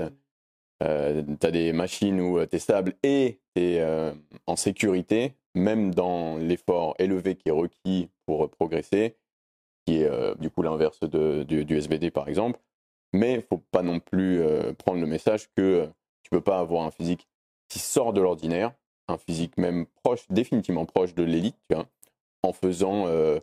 Euh, 0.82 1.22
t'as 1.38 1.50
des 1.50 1.72
machines 1.72 2.20
où 2.20 2.38
euh, 2.38 2.46
t'es 2.46 2.58
stable 2.58 2.94
et 3.02 3.40
t'es 3.54 3.78
euh, 3.80 4.12
en 4.46 4.56
sécurité, 4.56 5.34
même 5.54 5.94
dans 5.94 6.36
l'effort 6.36 6.94
élevé 6.98 7.36
qui 7.36 7.48
est 7.48 7.52
requis 7.52 8.10
pour 8.26 8.50
progresser, 8.50 9.16
qui 9.86 9.98
est 10.00 10.10
euh, 10.10 10.34
du 10.34 10.50
coup 10.50 10.62
l'inverse 10.62 11.00
du, 11.00 11.64
du 11.64 11.76
SBD 11.76 12.10
par 12.10 12.28
exemple. 12.28 12.60
Mais 13.12 13.34
il 13.34 13.42
faut 13.42 13.62
pas 13.70 13.82
non 13.82 14.00
plus 14.00 14.42
euh, 14.42 14.72
prendre 14.72 15.00
le 15.00 15.06
message 15.06 15.48
que 15.56 15.62
euh, 15.62 15.86
tu 16.22 16.30
peux 16.30 16.40
pas 16.40 16.58
avoir 16.58 16.84
un 16.84 16.90
physique 16.90 17.28
qui 17.68 17.78
sort 17.78 18.12
de 18.12 18.20
l'ordinaire, 18.20 18.72
un 19.08 19.18
physique 19.18 19.56
même 19.56 19.86
proche, 20.02 20.26
définitivement 20.30 20.84
proche 20.84 21.14
de 21.14 21.22
l'élite, 21.22 21.56
tu 21.70 21.76
en 22.42 22.52
faisant, 22.52 23.06
euh, 23.06 23.38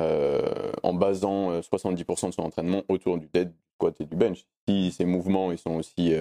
euh, 0.00 0.72
en 0.82 0.94
basant 0.94 1.50
euh, 1.50 1.60
70% 1.60 2.28
de 2.28 2.34
son 2.34 2.42
entraînement 2.42 2.84
autour 2.88 3.18
du 3.18 3.26
dead, 3.26 3.52
squat 3.74 4.00
et 4.00 4.04
du 4.04 4.16
bench. 4.16 4.46
Si 4.68 4.92
ces 4.92 5.04
mouvements 5.04 5.50
ils 5.50 5.58
sont 5.58 5.74
aussi 5.74 6.14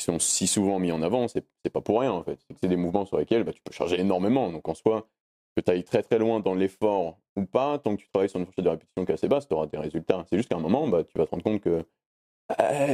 ils 0.00 0.02
sont 0.04 0.18
si 0.18 0.46
souvent 0.46 0.78
mis 0.78 0.92
en 0.92 1.02
avant, 1.02 1.28
c'est 1.28 1.44
pas 1.72 1.80
pour 1.80 2.00
rien 2.00 2.12
en 2.12 2.22
fait. 2.24 2.38
C'est 2.60 2.68
des 2.68 2.76
mouvements 2.76 3.06
sur 3.06 3.18
lesquels 3.18 3.44
bah, 3.44 3.52
tu 3.52 3.62
peux 3.62 3.72
charger 3.72 4.00
énormément. 4.00 4.50
Donc 4.52 4.68
en 4.68 4.74
soi, 4.74 5.08
que 5.56 5.60
tu 5.62 5.70
ailles 5.70 5.84
très 5.84 6.02
très 6.02 6.18
loin 6.18 6.40
dans 6.40 6.54
l'effort 6.54 7.18
ou 7.36 7.44
pas, 7.46 7.78
tant 7.78 7.96
que 7.96 8.02
tu 8.02 8.08
travailles 8.10 8.28
sur 8.28 8.40
une 8.40 8.46
fourchette 8.46 8.64
de 8.64 8.70
répétition 8.70 9.04
qui 9.04 9.12
est 9.12 9.14
assez 9.14 9.28
basse, 9.28 9.48
tu 9.48 9.54
auras 9.54 9.66
des 9.66 9.78
résultats. 9.78 10.24
C'est 10.30 10.36
juste 10.36 10.48
qu'à 10.48 10.56
un 10.56 10.60
moment, 10.60 10.88
bah, 10.88 11.04
tu 11.04 11.16
vas 11.18 11.26
te 11.26 11.30
rendre 11.30 11.44
compte 11.44 11.60
que 11.60 11.84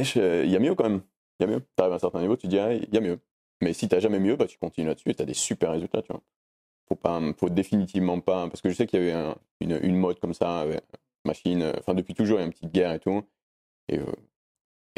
je- 0.03 0.45
il 0.45 0.51
y 0.51 0.55
a 0.55 0.59
mieux 0.59 0.75
quand 0.75 0.89
même. 0.89 1.01
Il 1.39 1.43
y 1.47 1.49
a 1.49 1.55
mieux. 1.55 1.61
Tu 1.61 1.67
arrives 1.81 1.93
à 1.93 1.95
un 1.95 1.99
certain 1.99 2.21
niveau, 2.21 2.35
tu 2.37 2.47
dis, 2.47 2.59
ah, 2.59 2.73
il 2.73 2.93
y 2.93 2.97
a 2.97 3.01
mieux. 3.01 3.19
Mais 3.61 3.73
si 3.73 3.87
t'as 3.87 3.99
jamais 3.99 4.19
mieux, 4.19 4.35
bah, 4.35 4.47
tu 4.47 4.57
continues 4.57 4.87
là-dessus 4.87 5.09
et 5.09 5.15
t'as 5.15 5.25
des 5.25 5.33
super 5.33 5.71
résultats, 5.71 6.01
tu 6.01 6.11
vois. 6.13 6.21
Faut 6.89 6.95
pas, 6.95 7.21
faut 7.37 7.49
définitivement 7.49 8.19
pas, 8.21 8.47
parce 8.49 8.61
que 8.61 8.69
je 8.69 8.75
sais 8.75 8.87
qu'il 8.87 8.99
y 8.99 9.03
avait 9.03 9.13
un- 9.13 9.37
une, 9.61 9.79
une 9.83 9.97
mode 9.97 10.19
comme 10.19 10.33
ça, 10.33 10.67
ouais, 10.67 10.81
machine, 11.25 11.61
euh, 11.63 11.73
enfin 11.79 11.93
depuis 11.95 12.13
toujours 12.15 12.37
il 12.39 12.41
y 12.41 12.43
a 12.43 12.47
une 12.47 12.51
petite 12.53 12.71
guerre 12.73 12.93
et 12.93 12.99
tout. 12.99 13.23
Et 13.89 13.99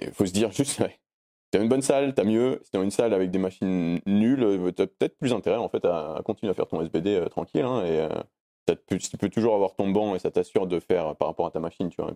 il 0.02 0.12
faut 0.14 0.26
se 0.26 0.34
dire 0.34 0.52
juste, 0.52 0.82
t'as 1.52 1.62
une 1.62 1.70
bonne 1.70 1.82
salle, 1.82 2.14
t'as 2.14 2.24
mieux. 2.24 2.60
Si 2.64 2.72
t'as 2.72 2.82
une 2.82 2.92
salle 2.92 3.14
avec 3.14 3.30
des 3.30 3.40
machines 3.40 4.00
nulles, 4.06 4.44
euh, 4.44 4.72
t'as 4.72 4.88
peut-être 4.88 5.18
plus 5.18 5.34
intérêt 5.34 5.58
en 5.58 5.70
fait 5.70 5.86
à, 5.86 6.22
continuer 6.26 6.52
à 6.52 6.54
faire 6.54 6.68
ton 6.68 6.82
SBD 6.82 7.16
euh, 7.16 7.28
tranquille. 7.28 7.64
hein, 7.64 7.84
et 7.86 8.00
euh, 8.00 8.76
tu 8.88 9.18
peux 9.18 9.30
toujours 9.30 9.54
avoir 9.56 9.76
ton 9.76 9.90
banc 9.90 10.16
et 10.16 10.20
ça 10.20 10.32
t'assure 10.32 10.66
de 10.68 10.80
faire 10.80 11.16
par 11.18 11.28
rapport 11.28 11.46
à 11.46 11.52
ta 11.52 11.60
machine, 11.60 11.90
tu 11.90 12.02
vois. 12.02 12.14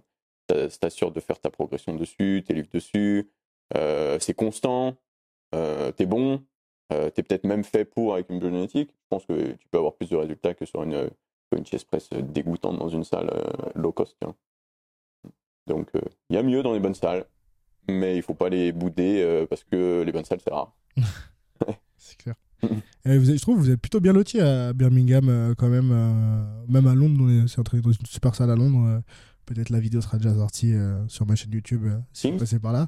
Ça 0.50 0.80
t'assure 0.80 1.12
de 1.12 1.19
faire 1.19 1.39
ta 1.39 1.50
progression 1.50 1.95
dessus, 1.95 2.43
tes 2.45 2.54
livres 2.54 2.69
dessus. 2.71 3.30
c'est 3.74 4.34
constant, 4.36 4.95
t'es 5.52 6.06
bon, 6.06 6.43
t'es 6.89 7.24
peut-être 7.24 7.45
même 7.45 7.63
fait 7.63 7.84
pour 7.84 8.13
avec 8.13 8.30
une 8.30 8.39
biogénétique. 8.39 8.91
Je 8.91 9.08
pense 9.10 9.26
que 9.26 9.54
tu 9.54 9.67
peux 9.69 9.80
avoir 9.80 9.95
plus 9.95 10.10
de 10.10 10.15
résultats 10.15 10.54
que 10.54 10.65
sur 10.65 10.84
une, 10.84 11.10
une 11.58 11.65
chest 11.65 11.88
press 11.88 12.10
dégoûtante 12.12 12.78
dans 12.78 12.89
une 12.89 13.04
salle 13.04 13.32
low 13.74 13.91
cost. 13.91 14.15
Donc 15.67 15.89
il 16.30 16.36
y 16.36 16.39
a 16.39 16.43
mieux 16.43 16.62
dans 16.63 16.74
les 16.74 16.80
bonnes 16.80 16.95
salles, 16.95 17.26
mais 17.89 18.15
il 18.17 18.21
faut 18.24 18.34
pas 18.34 18.50
les 18.50 18.71
bouder 18.71 19.21
euh, 19.24 19.45
parce 19.48 19.63
que 19.63 20.04
les 20.04 20.12
bonnes 20.12 20.26
salles 20.26 20.39
c'est 20.43 20.54
rare. 20.54 20.74
C'est 21.98 22.17
clair. 22.17 22.36
Et 23.06 23.17
vous 23.17 23.30
êtes- 23.32 23.38
je 23.38 23.41
trouve 23.41 23.56
que 23.58 23.62
vous 23.62 23.71
êtes 23.71 23.80
plutôt 23.82 24.00
bien 24.00 24.13
loti 24.13 24.39
à 24.39 24.74
Birmingham, 24.74 25.28
euh, 25.30 25.54
quand 25.58 25.69
même. 25.69 25.89
euh, 25.91 26.43
même 26.67 26.86
à 26.88 26.93
Londres, 26.95 27.19
on 27.24 27.30
est 27.30 27.48
c'est 27.48 27.60
entré 27.60 27.82
dans 27.82 27.91
une 27.91 28.06
super 28.06 28.36
salle 28.36 28.52
à 28.52 28.56
Londres. 28.56 28.86
euh, 28.88 29.00
Peut-être 29.45 29.69
la 29.69 29.80
vidéo 29.80 30.02
sera 30.02 30.17
déjà 30.17 30.34
sortie 30.34 30.74
euh, 30.74 31.08
sur 31.08 31.26
ma 31.28 31.36
chaîne 31.36 31.52
YouTube 31.54 31.84
euh, 31.86 31.98
si 32.13 32.32
vous 32.32 32.38
passez 32.38 32.60
par 32.60 32.74
là. 32.74 32.88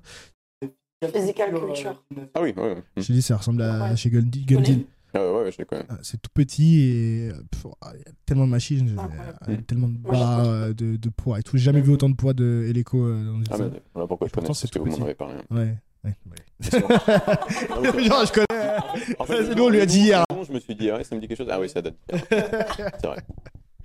Physical 1.14 1.54
culture. 1.54 2.04
Ah 2.34 2.42
oui, 2.42 2.54
ouais, 2.58 2.74
ouais. 2.74 2.84
Je 2.98 3.04
te 3.04 3.12
dis, 3.14 3.22
ça 3.22 3.38
ressemble 3.38 3.62
à 3.62 3.90
Ouais. 3.92 3.96
chez 3.96 4.10
Gundy. 4.10 4.88
Ah 5.20 5.34
ouais, 5.34 5.44
ouais, 5.44 5.52
je 5.52 5.58
les 5.58 5.66
connais. 5.66 5.86
Ah, 5.90 5.98
C'est 6.04 6.22
tout 6.22 6.30
petit 6.34 6.80
et 6.82 7.32
pff, 7.52 7.66
il 7.94 8.00
y 8.00 8.02
a 8.02 8.12
tellement 8.26 8.46
de 8.46 8.52
machines, 8.52 8.90
euh, 8.98 9.02
Incroyable. 9.02 9.64
tellement 9.66 9.88
de 9.90 9.98
euh, 10.14 10.74
de, 10.74 10.96
de 10.98 11.10
poids 11.10 11.40
et 11.40 11.44
tout. 11.44 11.58
J'ai 11.58 11.64
jamais 11.64 11.82
vu 11.82 11.92
autant 11.92 12.10
de 12.10 12.16
poids 12.16 12.34
de 12.34 12.66
Helico 12.70 13.04
euh, 13.04 13.26
dans 13.26 13.38
une 13.38 13.44
Ah, 13.50 13.58
salle. 13.58 13.72
mais 13.74 13.82
voilà 13.94 14.08
pourquoi 14.08 14.28
je 14.28 14.34
connais, 14.34 14.46
c'est 14.48 14.48
parce 14.48 14.72
que 14.72 14.80
tout 14.80 14.86
vous 14.86 14.98
m'en 14.98 15.06
avez 15.06 15.16
parlé. 15.16 15.36
Ouais. 15.50 15.76
ouais, 16.04 16.16
ouais. 16.26 16.36
Oui, 17.96 18.04
Genre, 18.06 18.26
je 18.26 18.32
connais. 18.34 19.16
En 19.20 19.26
le 19.26 19.56
nous, 19.56 19.64
on 19.64 19.70
lui 19.70 19.82
a 19.82 19.86
dit 19.86 20.00
hier. 20.02 20.24
Je 20.48 20.54
me 20.54 20.60
suis 20.60 20.76
dit, 20.76 20.90
ah 20.90 20.98
ouais, 20.98 21.04
ça 21.04 21.16
me 21.16 21.22
dit 21.22 21.28
quelque 21.28 21.38
chose. 21.38 21.48
Ah 21.52 21.60
oui, 21.60 21.70
ça 21.70 21.82
date. 21.82 21.96
c'est 22.30 23.06
vrai. 23.08 23.18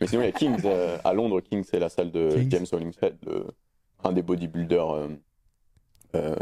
Mais 0.00 0.06
sinon, 0.06 0.22
il 0.22 0.26
y 0.26 0.28
a 0.28 0.32
Kings. 0.32 0.60
euh, 0.64 0.98
à 1.04 1.12
Londres, 1.12 1.40
Kings, 1.40 1.64
c'est 1.68 1.78
la 1.78 1.88
salle 1.88 2.10
de 2.10 2.30
Kings. 2.34 2.50
James 2.50 2.66
Hollingshead, 2.72 3.16
le- 3.26 3.46
un 4.04 4.12
des 4.12 4.22
bodybuilders, 4.22 4.90
euh, 4.90 5.08
euh, 6.16 6.36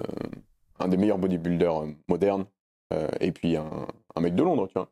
un 0.78 0.88
des 0.88 0.96
meilleurs 0.96 1.18
bodybuilders 1.18 1.82
euh, 1.82 1.86
modernes. 2.08 2.46
euh, 2.92 3.08
et 3.20 3.32
puis 3.32 3.56
un, 3.56 3.86
un 4.16 4.20
mec 4.20 4.34
de 4.34 4.42
Londres, 4.42 4.66
tu 4.68 4.74
vois, 4.74 4.90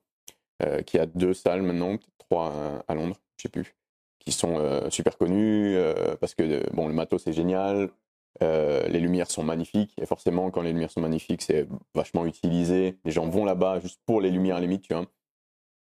euh, 0.62 0.82
qui 0.82 0.98
a 0.98 1.06
deux 1.06 1.34
salles 1.34 1.62
maintenant, 1.62 1.98
trois 2.18 2.82
à 2.88 2.94
Londres, 2.94 3.16
je 3.36 3.42
sais 3.42 3.48
plus, 3.48 3.76
qui 4.18 4.32
sont 4.32 4.58
euh, 4.58 4.90
super 4.90 5.16
connus 5.16 5.76
euh, 5.76 6.16
parce 6.16 6.34
que 6.34 6.68
bon, 6.74 6.88
le 6.88 6.94
matos 6.94 7.22
c'est 7.22 7.32
génial, 7.32 7.90
les 8.40 9.00
lumières 9.00 9.30
sont 9.30 9.42
magnifiques 9.42 9.94
et 10.00 10.06
forcément 10.06 10.50
quand 10.52 10.62
les 10.62 10.72
lumières 10.72 10.92
sont 10.92 11.00
magnifiques 11.00 11.42
c'est 11.42 11.66
vachement 11.94 12.24
utilisé. 12.24 12.96
Les 13.04 13.10
gens 13.10 13.28
vont 13.28 13.44
là-bas 13.44 13.80
juste 13.80 14.00
pour 14.06 14.20
les 14.20 14.30
lumières 14.30 14.56
à 14.56 14.60
limite, 14.60 14.82
tu 14.82 14.94
vois. 14.94 15.06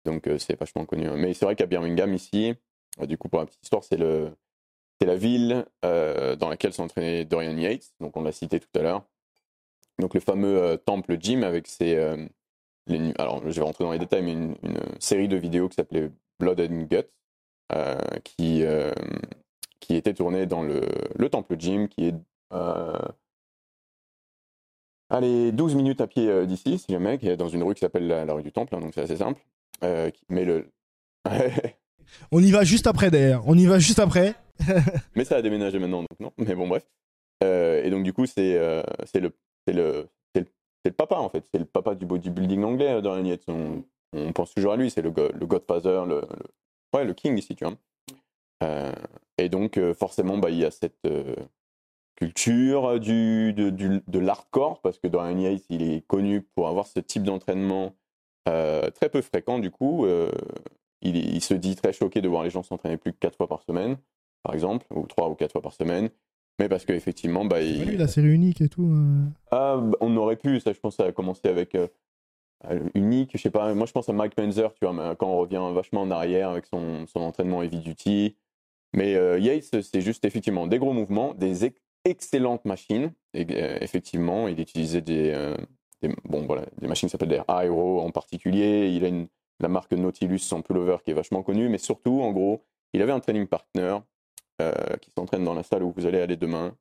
Donc 0.04 0.28
c'est 0.38 0.58
vachement 0.58 0.84
connu. 0.84 1.08
Mais 1.10 1.34
c'est 1.34 1.44
vrai 1.44 1.54
qu'à 1.54 1.66
Birmingham 1.66 2.12
ici, 2.14 2.54
du 3.00 3.16
coup 3.16 3.28
pour 3.28 3.38
la 3.38 3.46
petite 3.46 3.62
histoire, 3.62 3.84
c'est 3.84 3.96
le 3.96 4.32
c'est 5.00 5.06
la 5.06 5.14
ville 5.14 5.66
dans 5.82 6.48
laquelle 6.48 6.72
s'est 6.72 6.82
entraîné 6.82 7.24
Dorian 7.24 7.56
Yates, 7.56 7.92
donc 8.00 8.16
on 8.16 8.22
l'a 8.22 8.32
cité 8.32 8.58
tout 8.58 8.76
à 8.76 8.82
l'heure. 8.82 9.04
Donc 10.00 10.14
le 10.14 10.20
fameux 10.20 10.78
temple 10.84 11.16
gym 11.20 11.44
avec 11.44 11.68
ses 11.68 11.96
les 12.88 13.12
alors 13.18 13.42
je 13.48 13.54
vais 13.54 13.66
rentrer 13.66 13.84
dans 13.84 13.92
les 13.92 13.98
détails, 13.98 14.22
mais 14.22 14.32
une, 14.32 14.56
une 14.62 14.80
série 14.98 15.28
de 15.28 15.36
vidéos 15.36 15.68
qui 15.68 15.76
s'appelait 15.76 16.10
Blood 16.38 16.60
and 16.60 16.86
Guts, 16.90 17.08
euh, 17.72 17.98
qui 18.24 18.64
euh, 18.64 18.92
qui 19.80 19.96
était 19.96 20.14
tournée 20.14 20.46
dans 20.46 20.62
le, 20.62 20.82
le 21.16 21.28
temple 21.28 21.56
gym, 21.58 21.88
qui 21.88 22.08
est 22.08 22.14
euh, 22.52 22.98
allez 25.10 25.52
12 25.52 25.74
minutes 25.74 26.00
à 26.00 26.06
pied 26.06 26.46
d'ici, 26.46 26.78
si 26.78 26.92
jamais, 26.92 27.18
qui 27.18 27.28
est 27.28 27.36
dans 27.36 27.48
une 27.48 27.62
rue 27.62 27.74
qui 27.74 27.80
s'appelle 27.80 28.06
la, 28.06 28.24
la 28.24 28.34
rue 28.34 28.42
du 28.42 28.52
Temple, 28.52 28.74
hein, 28.74 28.80
donc 28.80 28.92
c'est 28.94 29.02
assez 29.02 29.16
simple. 29.16 29.40
Mais 30.28 30.44
le 30.44 30.70
On 32.32 32.42
y 32.42 32.50
va 32.50 32.64
juste 32.64 32.86
après 32.86 33.10
d'ailleurs. 33.10 33.44
On 33.46 33.56
y 33.56 33.66
va 33.66 33.78
juste 33.78 33.98
après. 33.98 34.34
Mais 35.14 35.24
ça 35.24 35.36
a 35.36 35.42
déménagé 35.42 35.78
maintenant, 35.78 36.00
donc 36.00 36.20
non. 36.20 36.32
Mais 36.38 36.54
bon, 36.54 36.68
bref. 36.68 36.86
Euh, 37.44 37.82
et 37.84 37.90
donc, 37.90 38.02
du 38.02 38.12
coup, 38.12 38.26
c'est 38.26 38.56
euh, 38.56 38.82
le, 39.14 39.32
c'est 39.66 39.72
le, 39.72 40.08
c'est 40.84 40.90
le, 40.90 40.96
papa, 40.96 41.16
en 41.16 41.28
fait. 41.28 41.44
C'est 41.52 41.58
le 41.58 41.64
papa 41.64 41.94
du 41.94 42.06
bodybuilding 42.06 42.64
anglais, 42.64 42.94
euh, 42.94 43.00
Dorian 43.00 43.24
Yates. 43.24 43.48
On, 43.48 43.84
on 44.12 44.32
pense 44.32 44.54
toujours 44.54 44.72
à 44.72 44.76
lui. 44.76 44.90
C'est 44.90 45.02
le, 45.02 45.10
go- 45.10 45.32
le 45.32 45.46
Godfather, 45.46 46.04
le, 46.06 46.22
ouais, 46.94 47.04
le 47.04 47.14
king 47.14 47.36
ici. 47.38 47.56
Euh, 48.62 48.92
et 49.38 49.48
donc, 49.48 49.76
euh, 49.76 49.94
forcément, 49.94 50.38
bah, 50.38 50.50
il 50.50 50.58
y 50.58 50.64
a 50.64 50.70
cette 50.70 51.06
culture 52.16 52.98
du, 52.98 53.52
de, 53.52 53.70
de 53.70 54.18
l'hardcore, 54.18 54.80
parce 54.80 54.98
que 54.98 55.06
Dorian 55.06 55.38
Yates, 55.38 55.64
il 55.70 55.82
est 55.82 56.06
connu 56.06 56.42
pour 56.42 56.68
avoir 56.68 56.86
ce 56.86 57.00
type 57.00 57.22
d'entraînement 57.22 57.94
très 58.44 59.08
peu 59.10 59.20
fréquent, 59.20 59.58
du 59.58 59.70
coup. 59.70 60.06
Il, 61.00 61.16
il 61.16 61.40
se 61.40 61.54
dit 61.54 61.76
très 61.76 61.92
choqué 61.92 62.20
de 62.20 62.28
voir 62.28 62.42
les 62.42 62.50
gens 62.50 62.64
s'entraîner 62.64 62.96
plus 62.96 63.12
que 63.12 63.18
quatre 63.18 63.36
fois 63.36 63.46
par 63.46 63.62
semaine 63.62 63.96
par 64.42 64.54
exemple, 64.54 64.86
ou 64.90 65.06
trois 65.06 65.28
ou 65.28 65.34
quatre 65.34 65.52
fois 65.52 65.62
par 65.62 65.72
semaine. 65.72 66.10
Mais 66.58 66.68
parce 66.68 66.84
qu'effectivement, 66.84 67.44
bah, 67.44 67.60
il- 67.62 67.96
la 67.96 68.08
série 68.08 68.28
unique 68.34 68.60
et 68.60 68.68
tout. 68.68 68.88
euh. 68.90 69.24
Ah, 69.50 69.76
bah, 69.80 69.96
on 70.00 70.16
aurait 70.16 70.36
pu, 70.36 70.58
ça 70.60 70.72
je 70.72 70.80
pense, 70.80 70.96
ça 70.96 71.04
a 71.06 71.12
commencé 71.12 71.48
avec 71.48 71.74
euh, 71.74 71.86
euh, 72.70 72.80
Unique, 72.94 73.30
je 73.34 73.38
sais 73.42 73.50
pas, 73.50 73.72
moi 73.74 73.86
je 73.86 73.92
pense 73.92 74.08
à 74.08 74.12
Mike 74.12 74.36
Menzer, 74.36 74.72
tu 74.74 74.84
vois, 74.84 74.92
mais 74.92 75.14
quand 75.16 75.28
on 75.28 75.38
revient 75.38 75.62
vachement 75.72 76.02
en 76.02 76.10
arrière 76.10 76.50
avec 76.50 76.66
son, 76.66 77.06
son 77.06 77.20
entraînement 77.20 77.62
heavy 77.62 77.78
duty. 77.78 78.36
Mais 78.94 79.14
euh, 79.14 79.38
Yates, 79.38 79.82
c'est 79.82 80.00
juste 80.00 80.24
effectivement 80.24 80.66
des 80.66 80.78
gros 80.78 80.92
mouvements, 80.94 81.34
des 81.34 81.66
ex- 81.66 81.80
excellentes 82.04 82.64
machines. 82.64 83.12
Et, 83.34 83.46
effectivement, 83.82 84.48
il 84.48 84.58
utilisait 84.58 85.02
des, 85.02 85.54
des- 86.02 86.14
bon, 86.24 86.44
voilà, 86.46 86.64
des 86.80 86.88
machines 86.88 87.06
qui 87.08 87.12
s'appellent 87.12 87.28
des 87.28 87.42
Aero 87.48 88.00
en 88.00 88.10
particulier. 88.10 88.88
Il 88.90 89.04
a 89.04 89.08
une, 89.08 89.28
la 89.60 89.68
marque 89.68 89.92
Nautilus, 89.92 90.38
son 90.38 90.62
pullover 90.62 90.96
qui 91.04 91.10
est 91.10 91.14
vachement 91.14 91.42
connue. 91.42 91.68
Mais 91.68 91.76
surtout, 91.78 92.22
en 92.22 92.32
gros, 92.32 92.64
il 92.94 93.02
avait 93.02 93.12
un 93.12 93.20
training 93.20 93.46
partner 93.46 93.98
qui 95.00 95.10
s'entraîne 95.16 95.44
dans 95.44 95.54
la 95.54 95.62
salle 95.62 95.82
où 95.82 95.92
vous 95.96 96.06
allez 96.06 96.20
aller 96.20 96.36
demain, 96.36 96.76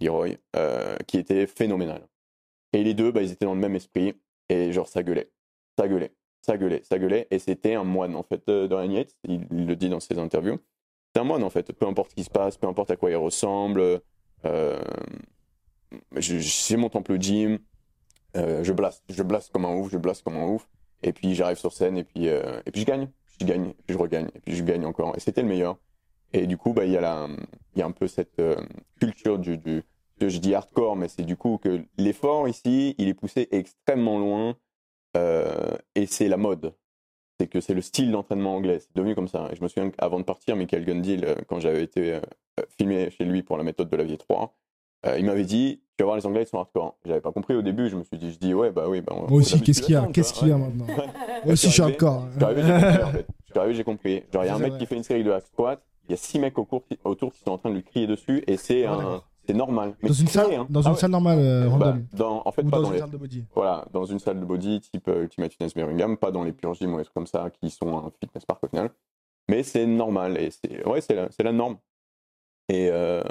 Leroy, 0.00 0.36
euh, 0.56 0.96
qui 1.06 1.18
était 1.18 1.46
phénoménal. 1.46 2.02
Et 2.72 2.82
les 2.84 2.94
deux, 2.94 3.12
bah, 3.12 3.22
ils 3.22 3.30
étaient 3.32 3.44
dans 3.44 3.54
le 3.54 3.60
même 3.60 3.74
esprit. 3.76 4.14
Et 4.48 4.72
genre, 4.72 4.88
ça 4.88 5.02
gueulait. 5.02 5.30
Ça 5.78 5.88
gueulait. 5.88 6.12
Ça 6.40 6.56
gueulait. 6.56 6.82
Ça 6.84 6.98
gueulait. 6.98 7.28
Et 7.30 7.38
c'était 7.38 7.74
un 7.74 7.84
moine, 7.84 8.16
en 8.16 8.22
fait, 8.22 8.42
euh, 8.48 8.66
Dorian 8.68 8.90
Yates. 8.90 9.14
Il, 9.24 9.46
il 9.50 9.66
le 9.66 9.76
dit 9.76 9.88
dans 9.88 10.00
ses 10.00 10.18
interviews. 10.18 10.58
C'est 11.14 11.20
un 11.20 11.24
moine, 11.24 11.42
en 11.44 11.50
fait. 11.50 11.72
Peu 11.72 11.86
importe 11.86 12.10
ce 12.10 12.14
qui 12.16 12.24
se 12.24 12.30
passe, 12.30 12.56
peu 12.56 12.66
importe 12.66 12.90
à 12.90 12.96
quoi 12.96 13.10
il 13.10 13.16
ressemble. 13.16 14.00
Euh, 14.44 14.82
J'ai 16.16 16.76
mon 16.76 16.88
temple 16.88 17.18
gym. 17.20 17.58
euh, 18.36 18.64
je 18.64 18.72
blaste. 18.72 19.04
Je 19.08 19.22
blaste 19.22 19.52
comme 19.52 19.64
un 19.66 19.74
ouf. 19.74 19.90
Je 19.90 19.98
blaste 19.98 20.22
comme 20.22 20.36
un 20.36 20.46
ouf. 20.46 20.68
Et 21.02 21.12
puis, 21.12 21.34
j'arrive 21.34 21.58
sur 21.58 21.72
scène. 21.72 21.98
Et 21.98 22.04
puis, 22.04 22.28
euh, 22.28 22.60
et 22.66 22.70
puis 22.70 22.80
je 22.82 22.86
gagne. 22.86 23.08
Je 23.40 23.46
gagne. 23.46 23.72
Puis, 23.86 23.94
je 23.94 23.98
regagne. 23.98 24.28
Et 24.34 24.40
puis, 24.40 24.54
je 24.56 24.62
gagne 24.64 24.84
encore. 24.86 25.14
Et 25.16 25.20
c'était 25.20 25.42
le 25.42 25.48
meilleur. 25.48 25.76
Et 26.32 26.46
du 26.46 26.56
coup, 26.56 26.72
bah, 26.72 26.84
il 26.84 26.92
y, 26.92 26.96
a 26.96 27.00
la- 27.00 27.28
il 27.74 27.78
y 27.78 27.82
a 27.82 27.86
un 27.86 27.90
peu 27.92 28.06
cette 28.06 28.38
euh, 28.38 28.56
culture 29.00 29.38
du, 29.38 29.58
du, 29.58 29.82
de- 30.18 30.28
je 30.28 30.38
dis 30.38 30.54
hardcore, 30.54 30.96
mais 30.96 31.08
c'est 31.08 31.24
du 31.24 31.36
coup 31.36 31.58
que 31.62 31.82
l'effort 31.98 32.48
ici, 32.48 32.94
il 32.98 33.08
est 33.08 33.14
poussé 33.14 33.48
extrêmement 33.50 34.18
loin 34.18 34.56
euh, 35.16 35.76
et 35.94 36.06
c'est 36.06 36.28
la 36.28 36.36
mode. 36.36 36.74
C'est 37.40 37.46
que 37.48 37.60
c'est 37.60 37.74
le 37.74 37.80
style 37.82 38.10
d'entraînement 38.12 38.54
anglais, 38.56 38.78
c'est 38.80 38.94
devenu 38.94 39.14
comme 39.14 39.28
ça. 39.28 39.48
Et 39.52 39.56
je 39.56 39.62
me 39.62 39.68
souviens 39.68 39.90
qu'avant 39.90 40.18
de 40.18 40.24
partir, 40.24 40.54
Michael 40.56 40.84
Gundil, 40.84 41.26
quand 41.48 41.60
j'avais 41.60 41.82
été 41.82 42.14
euh, 42.14 42.20
filmé 42.78 43.10
chez 43.10 43.24
lui 43.24 43.42
pour 43.42 43.56
la 43.56 43.64
méthode 43.64 43.88
de 43.88 43.96
l'avier 43.96 44.16
3, 44.16 44.54
euh, 45.06 45.18
il 45.18 45.24
m'avait 45.24 45.44
dit 45.44 45.80
Tu 45.96 46.02
vas 46.02 46.06
voir, 46.06 46.16
les 46.16 46.26
Anglais, 46.26 46.42
ils 46.42 46.46
sont 46.46 46.58
hardcore. 46.58 46.96
J'avais 47.04 47.20
pas 47.20 47.32
compris 47.32 47.54
au 47.54 47.62
début, 47.62 47.88
je 47.88 47.96
me 47.96 48.04
suis 48.04 48.16
dit 48.16 48.30
Je 48.32 48.38
dis, 48.38 48.54
ouais, 48.54 48.70
bah 48.70 48.84
oui. 48.88 49.00
Bah, 49.00 49.14
Moi 49.16 49.26
aussi, 49.40 49.60
qu'est-ce 49.64 49.82
qu'il 49.82 49.94
y 49.94 49.96
a 49.96 50.02
Qu'est-ce 50.12 50.32
qu'il 50.34 50.48
y 50.48 50.52
a 50.52 50.58
maintenant? 50.58 50.86
Moi 51.44 51.52
aussi, 51.54 51.66
je 51.66 51.72
suis 51.72 51.82
hardcore. 51.82 52.28
je 53.46 53.50
suis 53.50 53.58
arrivé, 53.58 53.74
j'ai 53.74 53.84
compris. 53.84 54.22
Genre, 54.32 54.44
il 54.44 54.46
y 54.46 54.50
a 54.50 54.54
un 54.54 54.58
mec 54.58 54.78
qui 54.78 54.86
fait 54.86 54.94
une 54.96 55.02
série 55.02 55.24
de 55.24 55.30
hack 55.32 55.44
squat, 55.46 55.82
il 56.08 56.10
y 56.12 56.14
a 56.14 56.16
six 56.16 56.38
mecs 56.38 56.58
au 56.58 56.64
cours 56.64 56.84
qui- 56.84 56.98
autour 57.04 57.32
qui 57.32 57.40
sont 57.40 57.50
en 57.50 57.58
train 57.58 57.70
de 57.70 57.76
lui 57.76 57.84
crier 57.84 58.06
dessus, 58.06 58.42
et 58.46 58.56
c'est 58.56 58.84
Ah, 58.84 58.92
un, 58.94 58.96
d'accord. 58.98 59.28
c'est 59.46 59.54
normal. 59.54 59.94
Mais 60.02 60.08
Dans 60.08 60.14
une 60.14 60.26
salle, 60.26 60.54
hein. 60.54 60.66
dans 60.70 60.80
Ah 60.80 60.88
une 60.88 60.92
ouais. 60.94 60.98
salle 61.00 61.10
normale, 61.10 61.38
euh, 61.38 61.68
Bah, 61.78 61.96
dans, 62.12 62.42
en 62.44 62.52
fait, 62.52 62.62
Ou 62.62 62.70
pas 62.70 62.76
dans 62.76 62.82
dans 62.82 62.88
une 62.88 62.94
les, 62.94 63.00
salle 63.00 63.10
de 63.10 63.16
body. 63.16 63.44
voilà, 63.54 63.84
dans 63.92 64.04
une 64.04 64.18
salle 64.18 64.40
de 64.40 64.44
body 64.44 64.80
type 64.80 65.08
euh, 65.08 65.22
Ultimate 65.22 65.52
Fitness 65.52 65.74
Birmingham, 65.74 66.16
pas 66.16 66.30
dans 66.30 66.42
les 66.44 66.52
pure 66.52 66.74
gym 66.74 66.92
ou 66.94 66.98
des 66.98 67.04
trucs 67.04 67.14
comme 67.14 67.26
ça 67.26 67.50
qui 67.50 67.70
sont 67.70 67.96
un 67.98 68.10
fitness 68.20 68.44
park 68.44 68.62
au 68.64 68.68
final. 68.68 68.90
Mais 69.48 69.62
c'est 69.62 69.86
normal 69.86 70.38
et 70.38 70.50
c'est 70.50 70.86
ouais, 70.86 71.00
c'est 71.00 71.42
la, 71.42 71.52
norme. 71.52 71.78
Et, 72.68 72.88
euh, 72.90 73.22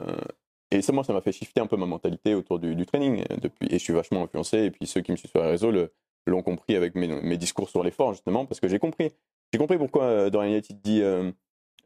et 0.70 0.82
ça, 0.82 0.92
moi, 0.94 1.04
ça 1.04 1.14
m'a 1.14 1.22
fait 1.22 1.32
shifter 1.32 1.62
un 1.62 1.68
peu 1.68 1.78
ma 1.78 1.86
mentalité 1.86 2.36
autour 2.36 2.60
du, 2.60 2.76
du 2.76 2.86
training 2.86 3.24
euh, 3.32 3.38
depuis. 3.38 3.68
Et 3.70 3.80
je 3.80 3.84
suis 3.84 3.94
vachement 3.94 4.24
influencé. 4.24 4.58
Et 4.60 4.72
puis 4.72 4.86
ceux 4.88 5.02
qui 5.02 5.12
me 5.12 5.18
suivent 5.18 5.32
sur 5.32 5.42
les 5.42 5.50
réseaux 5.50 5.72
le- 5.72 5.92
l'ont 6.28 6.42
compris 6.44 6.76
avec 6.76 6.96
mes, 6.96 7.08
mes 7.08 7.38
discours 7.38 7.70
sur 7.70 7.82
l'effort 7.84 8.14
justement 8.14 8.46
parce 8.46 8.60
que 8.60 8.68
j'ai 8.68 8.78
compris. 8.80 9.12
J'ai 9.54 9.58
compris 9.60 9.78
pourquoi 9.78 10.04
euh, 10.04 10.30
Dorian 10.30 10.52
Yates 10.52 10.72
dit 10.84 11.02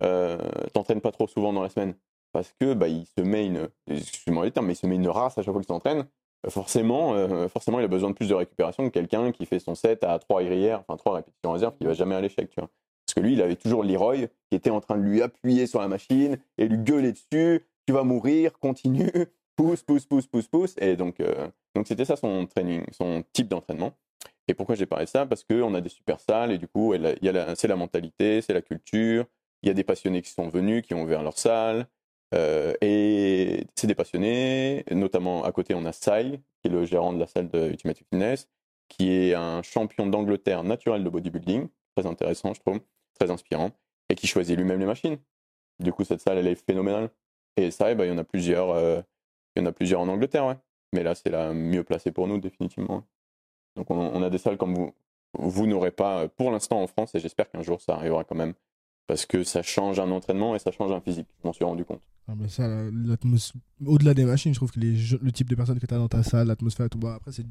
euh, 0.03 0.37
euh, 0.37 0.67
t'entraînes 0.73 1.01
pas 1.01 1.11
trop 1.11 1.27
souvent 1.27 1.53
dans 1.53 1.63
la 1.63 1.69
semaine 1.69 1.95
parce 2.31 2.53
que 2.59 2.73
bah 2.73 2.87
il 2.87 3.05
se 3.05 3.21
met 3.21 3.45
une 3.45 3.69
excuse-moi 3.87 4.45
les 4.45 4.51
termes 4.51 4.67
mais 4.67 4.75
se 4.75 4.85
met 4.87 4.95
une 4.95 5.07
race 5.07 5.37
à 5.37 5.41
chaque 5.41 5.53
fois 5.53 5.61
qu'il 5.61 5.67
s'entraîne 5.67 6.05
forcément, 6.49 7.13
euh, 7.13 7.47
forcément, 7.47 7.79
il 7.79 7.85
a 7.85 7.87
besoin 7.87 8.09
de 8.09 8.15
plus 8.15 8.29
de 8.29 8.33
récupération 8.33 8.83
que 8.85 8.93
quelqu'un 8.93 9.31
qui 9.31 9.45
fait 9.45 9.59
son 9.59 9.75
set 9.75 10.03
à 10.03 10.19
trois 10.19 10.41
arrières, 10.41 10.81
enfin 10.81 10.97
trois 10.97 11.15
répétitions 11.15 11.51
réserve, 11.51 11.75
qui 11.77 11.85
va 11.85 11.93
jamais 11.93 12.15
à 12.15 12.21
l'échec, 12.21 12.49
tu. 12.49 12.55
Parce 12.57 13.13
que 13.15 13.19
lui, 13.19 13.33
il 13.33 13.41
avait 13.41 13.55
toujours 13.55 13.83
Leroy 13.83 14.27
qui 14.49 14.55
était 14.55 14.71
en 14.71 14.81
train 14.81 14.97
de 14.97 15.03
lui 15.03 15.21
appuyer 15.21 15.67
sur 15.67 15.79
la 15.79 15.87
machine 15.87 16.37
et 16.57 16.67
lui 16.67 16.77
gueuler 16.77 17.11
dessus. 17.11 17.63
Tu 17.85 17.93
vas 17.93 18.03
mourir, 18.03 18.57
continue, 18.59 19.11
pousse, 19.55 19.83
pousse, 19.83 20.05
pousse, 20.05 20.25
pousse, 20.25 20.47
pousse. 20.47 20.75
Et 20.79 20.95
donc, 20.95 21.19
euh, 21.19 21.47
donc 21.75 21.87
c'était 21.87 22.05
ça 22.05 22.15
son 22.15 22.47
training, 22.47 22.83
son 22.91 23.23
type 23.31 23.47
d'entraînement. 23.47 23.91
Et 24.47 24.53
pourquoi 24.55 24.75
j'ai 24.75 24.87
parlé 24.87 25.05
de 25.05 25.09
ça? 25.09 25.25
Parce 25.25 25.43
qu'on 25.43 25.73
a 25.75 25.81
des 25.81 25.89
super 25.89 26.19
salles 26.19 26.51
et 26.51 26.57
du 26.57 26.67
coup, 26.67 26.93
c'est 27.55 27.67
la 27.67 27.75
mentalité, 27.75 28.41
c'est 28.41 28.53
la 28.53 28.61
culture. 28.61 29.25
Il 29.63 29.67
y 29.67 29.69
a 29.69 29.73
des 29.73 29.83
passionnés 29.83 30.21
qui 30.21 30.31
sont 30.31 30.47
venus, 30.49 30.83
qui 30.83 30.93
ont 30.93 31.03
ouvert 31.03 31.23
leur 31.23 31.37
salle. 31.37 31.87
Euh, 32.33 32.73
et 32.81 33.65
c'est 33.75 33.87
des 33.87 33.95
passionnés, 33.95 34.83
notamment 34.91 35.43
à 35.43 35.51
côté, 35.51 35.73
on 35.73 35.85
a 35.85 35.91
Sai, 35.91 36.41
qui 36.61 36.67
est 36.67 36.71
le 36.71 36.85
gérant 36.85 37.13
de 37.13 37.19
la 37.19 37.27
salle 37.27 37.49
de 37.49 37.69
Ultimate 37.69 37.97
Fitness, 37.97 38.49
qui 38.89 39.11
est 39.11 39.33
un 39.33 39.61
champion 39.61 40.07
d'Angleterre 40.07 40.63
naturel 40.63 41.03
de 41.03 41.09
bodybuilding, 41.09 41.67
très 41.95 42.05
intéressant, 42.05 42.53
je 42.53 42.59
trouve, 42.59 42.79
très 43.19 43.31
inspirant, 43.31 43.71
et 44.09 44.15
qui 44.15 44.27
choisit 44.27 44.57
lui-même 44.57 44.79
les 44.79 44.85
machines. 44.85 45.17
Du 45.79 45.93
coup, 45.93 46.03
cette 46.03 46.21
salle, 46.21 46.37
elle 46.37 46.47
est 46.47 46.55
phénoménale. 46.55 47.09
Et 47.57 47.71
Sai, 47.71 47.95
bah, 47.95 48.05
il 48.05 48.09
y 48.09 48.11
en 48.11 48.17
a 48.17 48.23
plusieurs, 48.23 48.71
euh, 48.71 49.01
il 49.55 49.61
y 49.61 49.63
en 49.63 49.67
a 49.67 49.71
plusieurs 49.71 50.01
en 50.01 50.07
Angleterre, 50.07 50.45
ouais. 50.45 50.57
Mais 50.93 51.03
là, 51.03 51.15
c'est 51.15 51.29
la 51.29 51.53
mieux 51.53 51.83
placée 51.83 52.11
pour 52.11 52.27
nous, 52.27 52.39
définitivement. 52.39 53.03
Donc, 53.75 53.89
on, 53.91 53.97
on 53.97 54.21
a 54.21 54.29
des 54.29 54.37
salles 54.37 54.57
comme 54.57 54.73
vous, 54.73 54.93
vous 55.37 55.67
n'aurez 55.67 55.91
pas 55.91 56.23
euh, 56.23 56.27
pour 56.27 56.51
l'instant 56.51 56.81
en 56.81 56.87
France, 56.87 57.15
et 57.15 57.19
j'espère 57.19 57.49
qu'un 57.49 57.61
jour 57.61 57.81
ça 57.81 57.95
arrivera 57.95 58.23
quand 58.23 58.35
même, 58.35 58.53
parce 59.07 59.25
que 59.25 59.43
ça 59.43 59.61
change 59.61 59.99
un 59.99 60.11
entraînement 60.11 60.55
et 60.55 60.59
ça 60.59 60.71
change 60.71 60.91
un 60.91 61.01
physique. 61.01 61.27
Je 61.41 61.47
m'en 61.47 61.53
suis 61.53 61.65
rendu 61.65 61.85
compte. 61.85 62.01
Ah, 62.27 62.33
mais 62.35 62.47
ça, 62.47 62.67
au-delà 63.85 64.15
des 64.15 64.25
machines, 64.25 64.51
je 64.51 64.57
trouve 64.57 64.71
que 64.71 64.79
les 64.79 64.95
le 65.21 65.31
type 65.31 65.47
de 65.47 65.55
personnes 65.55 65.79
que 65.79 65.85
tu 65.85 65.93
as 65.93 65.97
dans 65.97 66.07
ta 66.07 66.23
salle, 66.23 66.47
l'atmosphère, 66.47 66.89
tout, 66.89 66.97
bon, 66.97 67.09
après, 67.09 67.31
c'est 67.31 67.45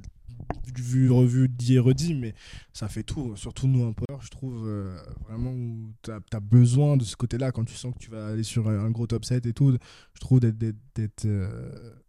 vu, 0.77 1.11
revu, 1.11 1.49
dit 1.49 1.75
et 1.75 1.79
redit, 1.79 2.15
mais 2.15 2.35
ça 2.73 2.89
fait 2.89 3.05
tout. 3.05 3.37
Surtout 3.37 3.69
nous, 3.69 3.85
en 3.85 3.93
power, 3.93 4.19
je 4.21 4.31
trouve 4.31 4.65
euh, 4.67 4.97
vraiment 5.29 5.51
où 5.53 5.93
tu 6.03 6.11
as, 6.11 6.41
besoin 6.41 6.97
de 6.97 7.05
ce 7.05 7.17
côté-là 7.17 7.53
quand 7.53 7.65
tu 7.65 7.75
sens 7.75 7.95
que 7.95 7.99
tu 7.99 8.11
vas 8.11 8.29
aller 8.29 8.43
sur 8.43 8.69
un, 8.69 8.85
un 8.85 8.91
gros 8.91 9.07
top 9.07 9.25
set 9.25 9.47
et 9.47 9.53
tout. 9.53 9.77
Je 10.15 10.21
trouve 10.21 10.41
d'être, 10.41 11.25
euh, 11.25 11.59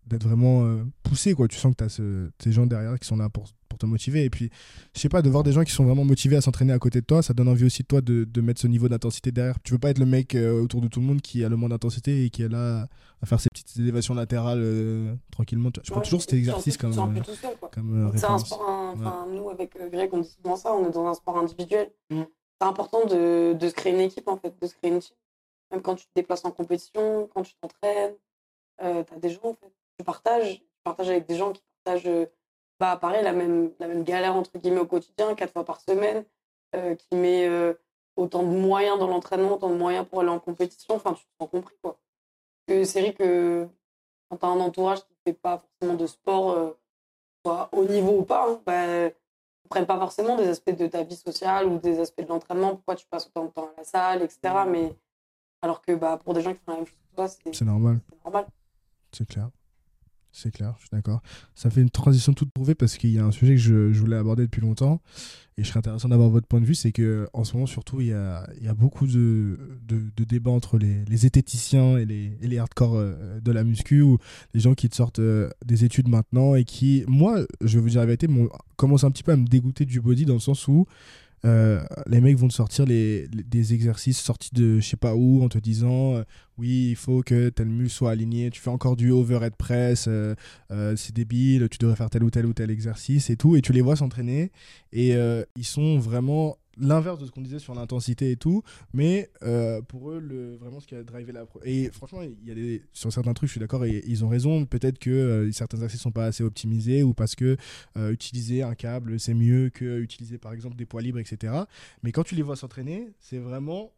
vraiment 0.07 0.65
euh, 0.65 0.83
poussé, 1.03 1.33
quoi. 1.33 1.47
Tu 1.47 1.57
sens 1.57 1.71
que 1.73 1.77
tu 1.77 1.83
as 1.83 1.89
ce, 1.89 2.31
ces 2.39 2.51
gens 2.51 2.65
derrière 2.65 2.97
qui 2.99 3.07
sont 3.07 3.17
là 3.17 3.29
pour, 3.29 3.45
pour 3.69 3.77
te 3.77 3.85
motiver. 3.85 4.23
Et 4.23 4.29
puis, 4.29 4.49
je 4.93 4.99
sais 4.99 5.09
pas, 5.09 5.21
de 5.21 5.29
voir 5.29 5.43
des 5.43 5.51
gens 5.51 5.63
qui 5.63 5.71
sont 5.71 5.85
vraiment 5.85 6.05
motivés 6.05 6.35
à 6.35 6.41
s'entraîner 6.41 6.73
à 6.73 6.79
côté 6.79 7.01
de 7.01 7.05
toi, 7.05 7.21
ça 7.21 7.33
donne 7.33 7.47
envie 7.47 7.65
aussi 7.65 7.83
de 7.83 7.87
toi 7.87 8.01
de, 8.01 8.23
de 8.23 8.41
mettre 8.41 8.61
ce 8.61 8.67
niveau 8.67 8.87
d'intensité 8.87 9.31
derrière. 9.31 9.59
Tu 9.63 9.73
veux 9.73 9.79
pas 9.79 9.89
être 9.89 9.99
le 9.99 10.05
mec 10.05 10.35
euh, 10.35 10.61
autour 10.61 10.81
de 10.81 10.87
tout 10.87 10.99
le 10.99 11.05
monde 11.05 11.21
qui 11.21 11.43
a 11.43 11.49
le 11.49 11.55
moins 11.55 11.69
d'intensité 11.69 12.25
et 12.25 12.29
qui 12.29 12.41
est 12.41 12.49
là 12.49 12.54
à 12.55 13.25
faire 13.25 13.39
ses 13.39 13.49
petites 13.49 13.77
élévations 13.77 14.13
latérales 14.13 14.61
euh, 14.61 15.15
tranquillement. 15.31 15.71
Tu 15.71 15.79
vois. 15.79 15.83
Je 15.85 15.91
prends 15.91 15.99
Ouais, 15.99 16.03
toujours 16.05 16.21
cet 16.21 16.33
exercice 16.33 16.77
comme, 16.77 16.97
un 16.97 17.07
peu 17.09 17.19
euh, 17.19 17.23
tout 17.23 17.33
seul, 17.35 17.55
quoi. 17.57 17.69
comme 17.73 18.07
euh, 18.07 18.11
C'est 18.17 18.25
un 18.25 18.37
sport, 18.37 18.67
un- 18.69 18.93
enfin, 18.93 19.25
nous 19.29 19.49
avec 19.49 19.77
Greg, 19.91 20.09
on 20.13 20.19
dit 20.19 20.29
souvent 20.29 20.55
ça, 20.55 20.73
on 20.73 20.87
est 20.87 20.91
dans 20.91 21.07
un 21.07 21.13
sport 21.13 21.37
individuel. 21.37 21.91
C'est 22.09 22.67
important 22.67 23.05
de, 23.05 23.53
de 23.53 23.69
se 23.69 23.73
créer 23.73 23.93
une 23.93 23.99
équipe, 23.99 24.27
en 24.27 24.37
fait, 24.37 24.53
de 24.61 24.67
se 24.67 24.75
créer 24.75 24.91
une 24.91 24.99
team. 24.99 25.15
Même 25.71 25.81
quand 25.81 25.95
tu 25.95 26.05
te 26.05 26.11
déplaces 26.15 26.45
en 26.45 26.51
compétition, 26.51 27.27
quand 27.33 27.41
tu 27.43 27.53
t'entraînes, 27.55 28.13
euh, 28.81 29.03
tu 29.03 29.13
as 29.13 29.17
des 29.17 29.29
gens, 29.29 29.39
en 29.43 29.53
fait, 29.55 29.73
tu 29.97 30.05
partages, 30.05 30.59
tu 30.59 30.65
partages 30.83 31.09
avec 31.09 31.27
des 31.27 31.35
gens 31.35 31.51
qui 31.51 31.61
partagent, 31.83 32.09
bah, 32.79 32.97
pareil, 32.97 33.23
la 33.23 33.33
même, 33.33 33.71
la 33.79 33.87
même 33.87 34.03
galère, 34.03 34.35
entre 34.35 34.57
guillemets, 34.57 34.79
au 34.81 34.85
quotidien, 34.85 35.33
quatre 35.35 35.53
fois 35.53 35.65
par 35.65 35.81
semaine, 35.81 36.23
euh, 36.75 36.95
qui 36.95 37.15
met 37.15 37.47
euh, 37.47 37.73
autant 38.15 38.43
de 38.43 38.49
moyens 38.49 38.99
dans 38.99 39.07
l'entraînement, 39.07 39.55
autant 39.55 39.69
de 39.69 39.75
moyens 39.75 40.05
pour 40.07 40.21
aller 40.21 40.29
en 40.29 40.39
compétition, 40.39 40.95
enfin, 40.95 41.13
tu 41.13 41.23
te 41.25 41.29
sens 41.41 41.49
compris, 41.49 41.75
quoi. 41.81 41.97
Que 42.67 42.83
c'est 42.83 43.01
vrai 43.01 43.13
que 43.13 43.67
quand 44.29 44.37
tu 44.37 44.45
as 44.45 44.49
un 44.49 44.59
entourage 44.59 44.99
qui 44.99 45.11
ne 45.25 45.31
fait 45.31 45.37
pas 45.39 45.59
forcément 45.59 45.97
de 45.97 46.07
sport, 46.07 46.51
euh, 46.51 46.71
soit 47.45 47.69
haut 47.71 47.85
niveau 47.85 48.19
ou 48.19 48.23
pas, 48.23 48.49
hein, 48.49 48.59
bah, 48.65 49.07
ils 49.07 49.69
prennent 49.69 49.85
pas 49.85 49.97
forcément 49.99 50.35
des 50.35 50.47
aspects 50.47 50.75
de 50.75 50.87
ta 50.87 51.03
vie 51.03 51.15
sociale 51.15 51.67
ou 51.67 51.77
des 51.79 51.99
aspects 51.99 52.21
de 52.21 52.27
l'entraînement, 52.27 52.75
pourquoi 52.75 52.95
tu 52.95 53.05
passes 53.07 53.27
autant 53.27 53.45
de 53.45 53.49
temps 53.51 53.69
à 53.75 53.77
la 53.77 53.83
salle, 53.83 54.21
etc. 54.23 54.39
Mais 54.67 54.95
alors 55.61 55.81
que 55.81 55.93
bah, 55.93 56.19
pour 56.23 56.33
des 56.33 56.41
gens 56.41 56.53
qui 56.53 56.59
font 56.59 56.71
la 56.71 56.77
même 56.77 56.85
chose 56.87 56.97
que 57.11 57.15
toi, 57.15 57.27
C'est 57.53 57.65
normal. 57.65 57.99
c'est 58.09 58.23
normal. 58.23 58.45
C'est 59.11 59.27
clair. 59.27 59.49
C'est 60.37 60.51
clair, 60.51 60.75
je 60.79 60.87
suis 60.87 60.89
d'accord. 60.91 61.21
Ça 61.55 61.69
fait 61.69 61.79
une 61.79 61.89
transition 61.89 62.33
toute 62.33 62.53
trouvée 62.53 62.75
parce 62.75 62.97
qu'il 62.97 63.11
y 63.11 63.19
a 63.19 63.23
un 63.23 63.31
sujet 63.31 63.53
que 63.53 63.61
je, 63.61 63.97
voulais 63.97 64.17
aborder 64.17 64.43
depuis 64.43 64.59
longtemps 64.59 64.99
et 65.57 65.63
je 65.63 65.69
serais 65.69 65.77
intéressant 65.77 66.09
d'avoir 66.09 66.27
votre 66.27 66.45
point 66.45 66.59
de 66.59 66.65
vue. 66.65 66.75
C'est 66.75 66.91
que 66.91 67.29
en 67.31 67.45
ce 67.45 67.53
moment, 67.53 67.65
surtout, 67.65 68.01
il 68.01 68.07
y 68.07 68.13
a, 68.13 68.45
beaucoup 68.77 69.07
de, 69.07 69.57
débats 70.27 70.51
entre 70.51 70.77
les, 70.77 71.05
les 71.05 71.17
zététiciens 71.17 71.97
et 71.97 72.05
les, 72.05 72.57
hardcore 72.57 72.95
euh, 72.95 73.39
de 73.39 73.51
la 73.53 73.63
muscu 73.63 74.01
ou 74.01 74.17
les 74.53 74.59
gens 74.59 74.73
qui 74.73 74.89
te 74.89 74.95
sortent 74.97 75.19
euh, 75.19 75.49
des 75.65 75.85
études 75.85 76.09
maintenant 76.09 76.55
et 76.55 76.65
qui, 76.65 77.05
moi, 77.07 77.39
je 77.61 77.77
vais 77.77 77.81
vous 77.81 77.89
dire 77.89 78.01
la 78.01 78.05
vérité, 78.05 78.27
commencent 78.75 79.05
un 79.05 79.11
petit 79.11 79.23
peu 79.23 79.31
à 79.31 79.37
me 79.37 79.47
dégoûter 79.47 79.85
du 79.85 80.01
body 80.01 80.25
dans 80.25 80.33
le 80.33 80.39
sens 80.41 80.67
où 80.67 80.85
euh, 81.45 81.79
les 82.07 82.21
mecs 82.21 82.37
vont 82.37 82.47
te 82.47 82.53
sortir 82.53 82.85
des 82.85 83.73
exercices 83.73 84.19
sortis 84.19 84.49
de 84.53 84.79
je 84.79 84.87
sais 84.87 84.97
pas 84.97 85.15
où 85.15 85.43
en 85.43 85.49
te 85.49 85.59
disant 85.59 86.15
euh, 86.15 86.23
oui 86.57 86.87
il 86.89 86.95
faut 86.95 87.21
que 87.21 87.49
tel 87.49 87.67
muscle 87.67 87.95
soit 87.95 88.11
aligné 88.11 88.49
tu 88.49 88.59
fais 88.59 88.71
encore 88.71 88.95
du 88.95 89.11
overhead 89.11 89.55
press 89.55 90.05
euh, 90.07 90.35
c'est 90.95 91.13
débile 91.13 91.69
tu 91.69 91.77
devrais 91.77 91.95
faire 91.95 92.09
tel 92.09 92.23
ou 92.23 92.31
tel 92.31 92.45
ou 92.47 92.53
tel 92.53 92.71
exercice 92.71 93.29
et 93.29 93.37
tout 93.37 93.55
et 93.55 93.61
tu 93.61 93.73
les 93.73 93.81
vois 93.81 93.95
s'entraîner 93.95 94.51
et 94.91 95.13
ils 95.55 95.65
sont 95.65 95.99
vraiment 95.99 96.57
l'inverse 96.77 97.19
de 97.19 97.25
ce 97.25 97.31
qu'on 97.31 97.41
disait 97.41 97.59
sur 97.59 97.73
l'intensité 97.73 98.31
et 98.31 98.35
tout 98.35 98.63
mais 98.93 99.29
euh, 99.43 99.81
pour 99.81 100.11
eux 100.11 100.19
le, 100.19 100.55
vraiment 100.55 100.79
ce 100.79 100.87
qui 100.87 100.95
a 100.95 101.03
drivé 101.03 101.31
la 101.31 101.45
et 101.63 101.89
franchement 101.91 102.21
il 102.21 102.47
y 102.47 102.51
a 102.51 102.55
des 102.55 102.83
sur 102.93 103.11
certains 103.11 103.33
trucs 103.33 103.47
je 103.49 103.53
suis 103.53 103.59
d'accord 103.59 103.85
ils 103.85 104.25
ont 104.25 104.29
raison 104.29 104.65
peut-être 104.65 104.99
que 104.99 105.09
euh, 105.09 105.51
certains 105.51 105.77
exercices 105.77 106.01
sont 106.01 106.11
pas 106.11 106.25
assez 106.25 106.43
optimisés 106.43 107.03
ou 107.03 107.13
parce 107.13 107.35
que 107.35 107.57
euh, 107.97 108.11
utiliser 108.11 108.63
un 108.63 108.75
câble 108.75 109.19
c'est 109.19 109.33
mieux 109.33 109.69
que 109.69 109.99
utiliser 109.99 110.37
par 110.37 110.53
exemple 110.53 110.75
des 110.75 110.85
poids 110.85 111.01
libres 111.01 111.19
etc 111.19 111.53
mais 112.03 112.11
quand 112.11 112.23
tu 112.23 112.35
les 112.35 112.43
vois 112.43 112.55
s'entraîner 112.55 113.13
c'est 113.19 113.39
vraiment 113.39 113.91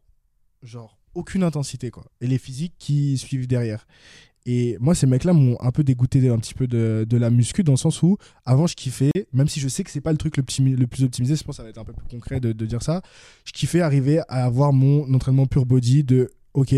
genre 0.62 0.98
aucune 1.14 1.42
intensité 1.42 1.90
quoi. 1.90 2.04
Et 2.20 2.26
les 2.26 2.38
physiques 2.38 2.74
qui 2.78 3.18
suivent 3.18 3.46
derrière 3.46 3.86
et 4.50 4.78
moi 4.80 4.94
ces 4.94 5.06
mecs 5.06 5.24
là 5.24 5.34
m'ont 5.34 5.60
un 5.60 5.70
peu 5.70 5.84
dégoûté 5.84 6.26
un 6.30 6.38
petit 6.38 6.54
peu 6.54 6.66
de, 6.66 7.06
la 7.10 7.28
muscu 7.28 7.62
dans 7.62 7.72
le 7.74 7.78
sens 7.78 8.02
où 8.02 8.16
avant 8.46 8.66
je 8.66 8.74
kiffais 8.74 9.10
même 9.34 9.46
si 9.46 9.60
je 9.60 9.68
sais 9.68 9.84
que 9.84 9.90
c'est 9.90 10.00
pas 10.00 10.10
le 10.10 10.16
truc 10.16 10.38
le 10.38 10.42
plus 10.42 11.04
optimisé 11.04 11.36
je 11.36 11.44
pense 11.44 11.56
que 11.56 11.56
ça 11.58 11.62
va 11.62 11.68
être 11.68 11.78
un 11.78 11.84
peu 11.84 11.92
plus 11.92 12.08
concret 12.08 12.40
de, 12.40 12.52
de 12.52 12.66
dire 12.66 12.82
ça 12.82 13.02
je 13.44 13.52
kiffais 13.52 13.82
arriver 13.82 14.20
à 14.28 14.46
avoir 14.46 14.72
mon 14.72 15.12
entraînement 15.12 15.46
pure 15.46 15.66
body 15.66 16.02
de 16.02 16.30
ok 16.54 16.74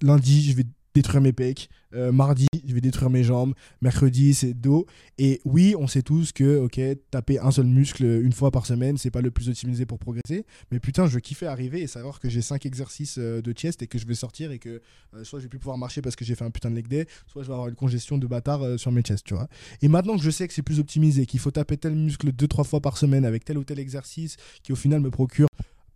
lundi 0.00 0.42
je 0.42 0.56
vais 0.56 0.64
détruire 0.98 1.22
mes 1.22 1.32
pecs. 1.32 1.68
Euh, 1.94 2.12
mardi 2.12 2.46
je 2.66 2.74
vais 2.74 2.80
détruire 2.80 3.08
mes 3.10 3.24
jambes. 3.24 3.54
Mercredi 3.80 4.34
c'est 4.34 4.52
dos. 4.52 4.86
Et 5.16 5.40
oui 5.44 5.74
on 5.78 5.86
sait 5.86 6.02
tous 6.02 6.32
que 6.32 6.58
ok 6.58 6.80
taper 7.10 7.38
un 7.38 7.50
seul 7.50 7.66
muscle 7.66 8.04
une 8.04 8.32
fois 8.32 8.50
par 8.50 8.66
semaine 8.66 8.98
c'est 8.98 9.10
pas 9.10 9.22
le 9.22 9.30
plus 9.30 9.48
optimisé 9.48 9.86
pour 9.86 9.98
progresser. 9.98 10.44
Mais 10.70 10.80
putain 10.80 11.06
je 11.06 11.18
kiffais 11.18 11.46
arriver 11.46 11.80
et 11.80 11.86
savoir 11.86 12.20
que 12.20 12.28
j'ai 12.28 12.42
cinq 12.42 12.66
exercices 12.66 13.16
euh, 13.18 13.40
de 13.40 13.52
chest 13.52 13.82
et 13.82 13.86
que 13.86 13.98
je 13.98 14.06
vais 14.06 14.14
sortir 14.14 14.50
et 14.50 14.58
que 14.58 14.80
euh, 15.14 15.24
soit 15.24 15.38
je 15.38 15.44
vais 15.44 15.48
plus 15.48 15.58
pouvoir 15.58 15.78
marcher 15.78 16.02
parce 16.02 16.16
que 16.16 16.24
j'ai 16.24 16.34
fait 16.34 16.44
un 16.44 16.50
putain 16.50 16.70
de 16.70 16.76
leg 16.76 16.88
day 16.88 17.06
soit 17.26 17.42
je 17.42 17.48
vais 17.48 17.54
avoir 17.54 17.68
une 17.68 17.76
congestion 17.76 18.18
de 18.18 18.26
bâtard 18.26 18.78
sur 18.78 18.92
mes 18.92 19.02
chests 19.02 19.24
tu 19.24 19.34
vois. 19.34 19.48
Et 19.82 19.88
maintenant 19.88 20.16
que 20.16 20.22
je 20.22 20.30
sais 20.30 20.46
que 20.46 20.54
c'est 20.54 20.62
plus 20.62 20.80
optimisé 20.80 21.26
qu'il 21.26 21.40
faut 21.40 21.50
taper 21.50 21.76
tel 21.76 21.94
muscle 21.94 22.32
deux 22.32 22.48
trois 22.48 22.64
fois 22.64 22.80
par 22.80 22.98
semaine 22.98 23.24
avec 23.24 23.44
tel 23.44 23.56
ou 23.56 23.64
tel 23.64 23.78
exercice 23.78 24.36
qui 24.62 24.72
au 24.72 24.76
final 24.76 25.00
me 25.00 25.10
procure 25.10 25.48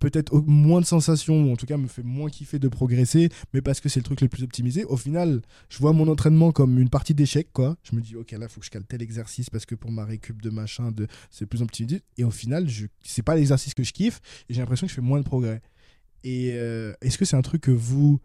peut-être 0.03 0.34
moins 0.46 0.80
de 0.80 0.86
sensations 0.86 1.44
ou 1.44 1.53
en 1.53 1.57
tout 1.57 1.66
cas 1.66 1.76
me 1.76 1.86
fait 1.86 2.03
moins 2.03 2.28
kiffer 2.28 2.59
de 2.59 2.66
progresser 2.66 3.28
mais 3.55 3.62
parce 3.62 3.80
que 3.80 3.88
c'est 3.88 4.00
le 4.00 4.05
truc 4.05 4.20
le 4.20 4.28
plus 4.28 4.42
optimisé. 4.42 4.84
Au 4.84 4.96
final 4.96 5.42
je 5.68 5.78
vois 5.78 5.92
mon 5.92 6.09
entraînement 6.09 6.50
comme 6.50 6.80
une 6.80 6.88
partie 6.88 7.14
d'échec 7.14 7.48
quoi. 7.53 7.76
Je 7.84 7.94
me 7.94 8.00
dis 8.00 8.16
ok 8.16 8.32
là 8.32 8.48
faut 8.48 8.59
que 8.59 8.66
je 8.66 8.70
cale 8.70 8.84
tel 8.84 9.00
exercice 9.00 9.48
parce 9.48 9.64
que 9.64 9.76
pour 9.76 9.92
ma 9.92 10.05
récup 10.05 10.42
de 10.42 10.50
machin 10.50 10.90
de 10.90 11.07
c'est 11.30 11.46
plus 11.46 11.62
optimisé. 11.62 12.03
Et 12.18 12.24
au 12.24 12.32
final 12.32 12.68
je 12.68 12.86
c'est 13.05 13.22
pas 13.22 13.36
l'exercice 13.36 13.74
que 13.74 13.84
je 13.84 13.92
kiffe 13.92 14.20
et 14.48 14.55
j'ai 14.55 14.61
l'impression 14.61 14.88
que 14.88 14.90
je 14.90 14.96
fais 14.96 15.00
moins 15.00 15.20
de 15.20 15.24
progrès. 15.24 15.62
Et 16.24 16.50
euh, 16.55 16.92
est-ce 17.00 17.16
que 17.16 17.24
c'est 17.24 17.36
un 17.36 17.42
truc 17.42 17.62
que 17.62 17.70
vous 17.70 18.18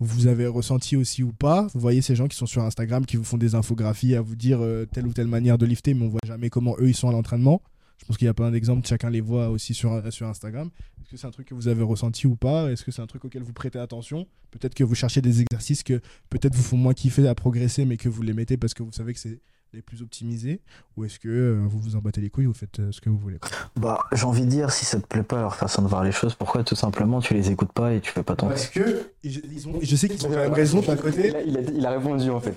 vous 0.00 0.26
avez 0.26 0.46
ressenti 0.46 0.94
aussi 0.96 1.22
ou 1.22 1.32
pas? 1.32 1.68
Vous 1.72 1.80
voyez 1.80 2.02
ces 2.02 2.16
gens 2.16 2.28
qui 2.28 2.36
sont 2.36 2.46
sur 2.46 2.62
Instagram, 2.62 3.06
qui 3.06 3.16
vous 3.16 3.24
font 3.24 3.38
des 3.38 3.54
infographies 3.54 4.14
à 4.14 4.20
vous 4.20 4.36
dire 4.36 4.58
euh, 4.60 4.84
telle 4.84 5.06
ou 5.06 5.14
telle 5.14 5.28
manière 5.28 5.56
de 5.56 5.64
lifter, 5.64 5.94
mais 5.94 6.04
on 6.04 6.08
voit 6.10 6.20
jamais 6.26 6.50
comment 6.50 6.76
eux 6.80 6.88
ils 6.88 6.96
sont 6.96 7.08
à 7.08 7.12
l'entraînement. 7.12 7.62
Je 7.98 8.04
pense 8.06 8.16
qu'il 8.16 8.26
y 8.26 8.28
a 8.28 8.34
plein 8.34 8.50
d'exemples, 8.50 8.86
chacun 8.86 9.08
les 9.08 9.20
voit 9.20 9.48
aussi 9.48 9.72
sur, 9.72 9.92
Instagram. 9.92 10.70
Est-ce 11.00 11.10
que 11.10 11.16
c'est 11.16 11.26
un 11.26 11.30
truc 11.30 11.48
que 11.48 11.54
vous 11.54 11.68
avez 11.68 11.82
ressenti 11.82 12.26
ou 12.26 12.36
pas? 12.36 12.70
Est-ce 12.70 12.84
que 12.84 12.90
c'est 12.90 13.02
un 13.02 13.06
truc 13.06 13.24
auquel 13.24 13.42
vous 13.42 13.52
prêtez 13.52 13.78
attention? 13.78 14.26
Peut-être 14.50 14.74
que 14.74 14.84
vous 14.84 14.94
cherchez 14.94 15.22
des 15.22 15.40
exercices 15.40 15.82
que 15.82 16.00
peut-être 16.28 16.54
vous 16.54 16.62
font 16.62 16.76
moins 16.76 16.94
kiffer 16.94 17.26
à 17.28 17.34
progresser, 17.34 17.84
mais 17.84 17.96
que 17.96 18.08
vous 18.08 18.22
les 18.22 18.34
mettez 18.34 18.56
parce 18.56 18.74
que 18.74 18.82
vous 18.82 18.92
savez 18.92 19.14
que 19.14 19.20
c'est 19.20 19.40
les 19.74 19.82
plus 19.82 20.02
optimisés 20.02 20.60
Ou 20.96 21.04
est-ce 21.04 21.18
que 21.18 21.28
euh, 21.28 21.64
vous 21.66 21.78
vous 21.78 21.96
en 21.96 21.98
battez 21.98 22.20
les 22.20 22.30
couilles, 22.30 22.46
vous 22.46 22.54
faites 22.54 22.78
euh, 22.80 22.92
ce 22.92 23.00
que 23.00 23.10
vous 23.10 23.18
voulez 23.18 23.38
Bah, 23.76 23.98
j'ai 24.12 24.24
envie 24.24 24.42
de 24.44 24.50
dire, 24.50 24.70
si 24.70 24.84
ça 24.84 25.00
te 25.00 25.06
plaît 25.06 25.22
pas 25.22 25.40
leur 25.40 25.56
façon 25.56 25.82
de 25.82 25.88
voir 25.88 26.04
les 26.04 26.12
choses, 26.12 26.34
pourquoi 26.34 26.64
tout 26.64 26.74
simplement 26.76 27.20
tu 27.20 27.34
les 27.34 27.50
écoutes 27.50 27.72
pas 27.72 27.92
et 27.92 28.00
tu 28.00 28.10
fais 28.10 28.22
pas 28.22 28.36
ton 28.36 28.48
Parce 28.48 28.68
que 28.68 29.06
je, 29.24 29.40
ils 29.50 29.68
ont- 29.68 29.78
je 29.82 29.96
sais 29.96 30.08
qu'ils 30.08 30.24
ont 30.26 30.30
quand 30.30 30.36
même 30.36 30.52
raison 30.52 30.80
d'un 30.80 30.96
côté. 30.96 31.28
Il 31.28 31.36
a, 31.36 31.42
il 31.42 31.56
a- 31.58 31.60
il 31.60 31.86
a 31.86 31.90
répondu 31.90 32.30
en 32.30 32.40
fait. 32.40 32.54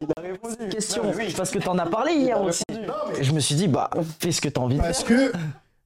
Il 0.00 0.08
a 0.16 0.20
répondu. 0.20 0.56
question 0.70 1.02
Parce 1.36 1.50
que 1.50 1.58
t'en 1.58 1.78
as 1.78 1.86
parlé 1.86 2.12
hier 2.14 2.40
aussi. 2.40 2.62
Et 3.18 3.22
je 3.24 3.32
me 3.32 3.40
suis 3.40 3.54
dit, 3.54 3.68
bah, 3.68 3.90
fais 4.18 4.32
ce 4.32 4.40
que 4.40 4.48
t'as 4.48 4.60
envie 4.60 4.76
de 4.76 4.80
Parce 4.80 5.02
faire. 5.04 5.32
que 5.32 5.38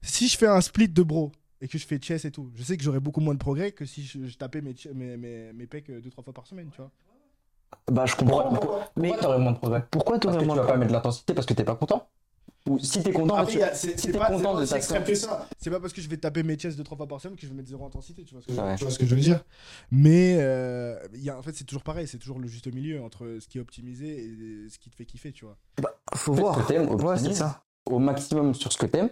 si 0.02 0.28
je 0.28 0.36
fais 0.38 0.46
un 0.46 0.60
split 0.60 0.88
de 0.88 1.02
bro 1.02 1.32
et 1.60 1.68
que 1.68 1.78
je 1.78 1.86
fais 1.86 1.98
chess 2.00 2.24
et 2.26 2.30
tout, 2.30 2.50
je 2.54 2.62
sais 2.62 2.76
que 2.76 2.82
j'aurai 2.82 3.00
beaucoup 3.00 3.20
moins 3.20 3.34
de 3.34 3.38
progrès 3.38 3.72
que 3.72 3.84
si 3.86 4.04
je, 4.04 4.26
je 4.26 4.36
tapais 4.36 4.60
mes, 4.60 4.74
mes, 4.94 5.16
mes, 5.16 5.52
mes 5.52 5.66
pecs 5.66 5.88
euh, 5.90 6.00
deux 6.00 6.10
trois 6.10 6.22
fois 6.22 6.32
par 6.34 6.46
semaine, 6.46 6.68
tu 6.70 6.76
vois. 6.76 6.90
Bah, 7.90 8.06
je 8.06 8.16
comprends. 8.16 8.48
Pourquoi, 8.50 8.90
mais 8.96 9.08
pourquoi 9.08 9.22
t'aurais 9.22 9.38
moins 9.38 9.52
de 9.52 9.58
progrès? 9.58 9.84
pourquoi 9.90 10.18
Parce 10.18 10.22
t'aurais 10.22 10.36
que 10.36 10.40
tu 10.42 10.46
moins 10.46 10.56
vas 10.56 10.62
de 10.62 10.66
pas 10.68 10.76
mettre 10.76 10.88
de 10.88 10.94
l'intensité 10.96 11.34
parce 11.34 11.46
que 11.46 11.54
t'es 11.54 11.64
pas 11.64 11.76
content 11.76 12.08
Ou 12.68 12.78
si 12.78 13.02
t'es 13.02 13.12
content, 13.12 13.44
tu- 13.44 13.58
c'est 13.74 13.74
si 13.74 14.06
c'est 14.06 14.12
t'es 14.12 14.18
pas, 14.18 14.26
content 14.30 14.58
de 14.58 14.64
ça. 14.64 14.80
C'est 15.58 15.70
pas 15.70 15.80
parce 15.80 15.92
que 15.92 16.00
je 16.00 16.08
vais 16.08 16.16
taper 16.16 16.42
mes 16.42 16.56
chests 16.56 16.76
deux 16.78 16.84
trois 16.84 16.96
fois 16.96 17.06
par 17.06 17.20
semaine 17.20 17.36
que 17.36 17.42
je 17.42 17.48
vais 17.48 17.54
mettre 17.54 17.68
zéro 17.68 17.84
intensité. 17.84 18.24
Tu 18.24 18.34
vois 18.34 18.42
ce 18.42 18.46
que, 18.46 18.52
Ouais. 18.60 18.76
tu 18.76 18.84
vois 18.84 18.92
ce 18.92 18.98
que 18.98 19.06
je 19.06 19.14
veux 19.14 19.20
dire? 19.20 19.44
Mais 19.90 20.36
euh, 20.38 20.96
il 21.12 21.22
y 21.22 21.28
a, 21.30 21.38
en 21.38 21.42
fait, 21.42 21.54
c'est 21.54 21.64
toujours 21.64 21.82
pareil. 21.82 22.08
C'est 22.08 22.18
toujours 22.18 22.38
le 22.38 22.46
juste 22.48 22.72
milieu 22.72 23.02
entre 23.02 23.38
ce 23.40 23.46
qui 23.48 23.58
est 23.58 23.60
optimisé 23.60 24.06
et 24.24 24.68
ce 24.70 24.78
qui 24.78 24.88
te 24.90 24.96
fait 24.96 25.04
kiffer, 25.04 25.32
tu 25.32 25.44
vois. 25.44 25.56
Bah, 25.82 25.94
faut 26.14 26.32
voir. 26.32 26.56
que 26.56 26.66
t'aimes, 26.72 26.88
Ouais, 26.88 26.96
c'est 26.98 27.04
optimise. 27.12 27.38
ça. 27.38 27.64
au 27.90 27.98
maximum 27.98 28.54
sur 28.54 28.72
ce 28.72 28.78
que 28.78 28.86
t'aimes 28.86 29.10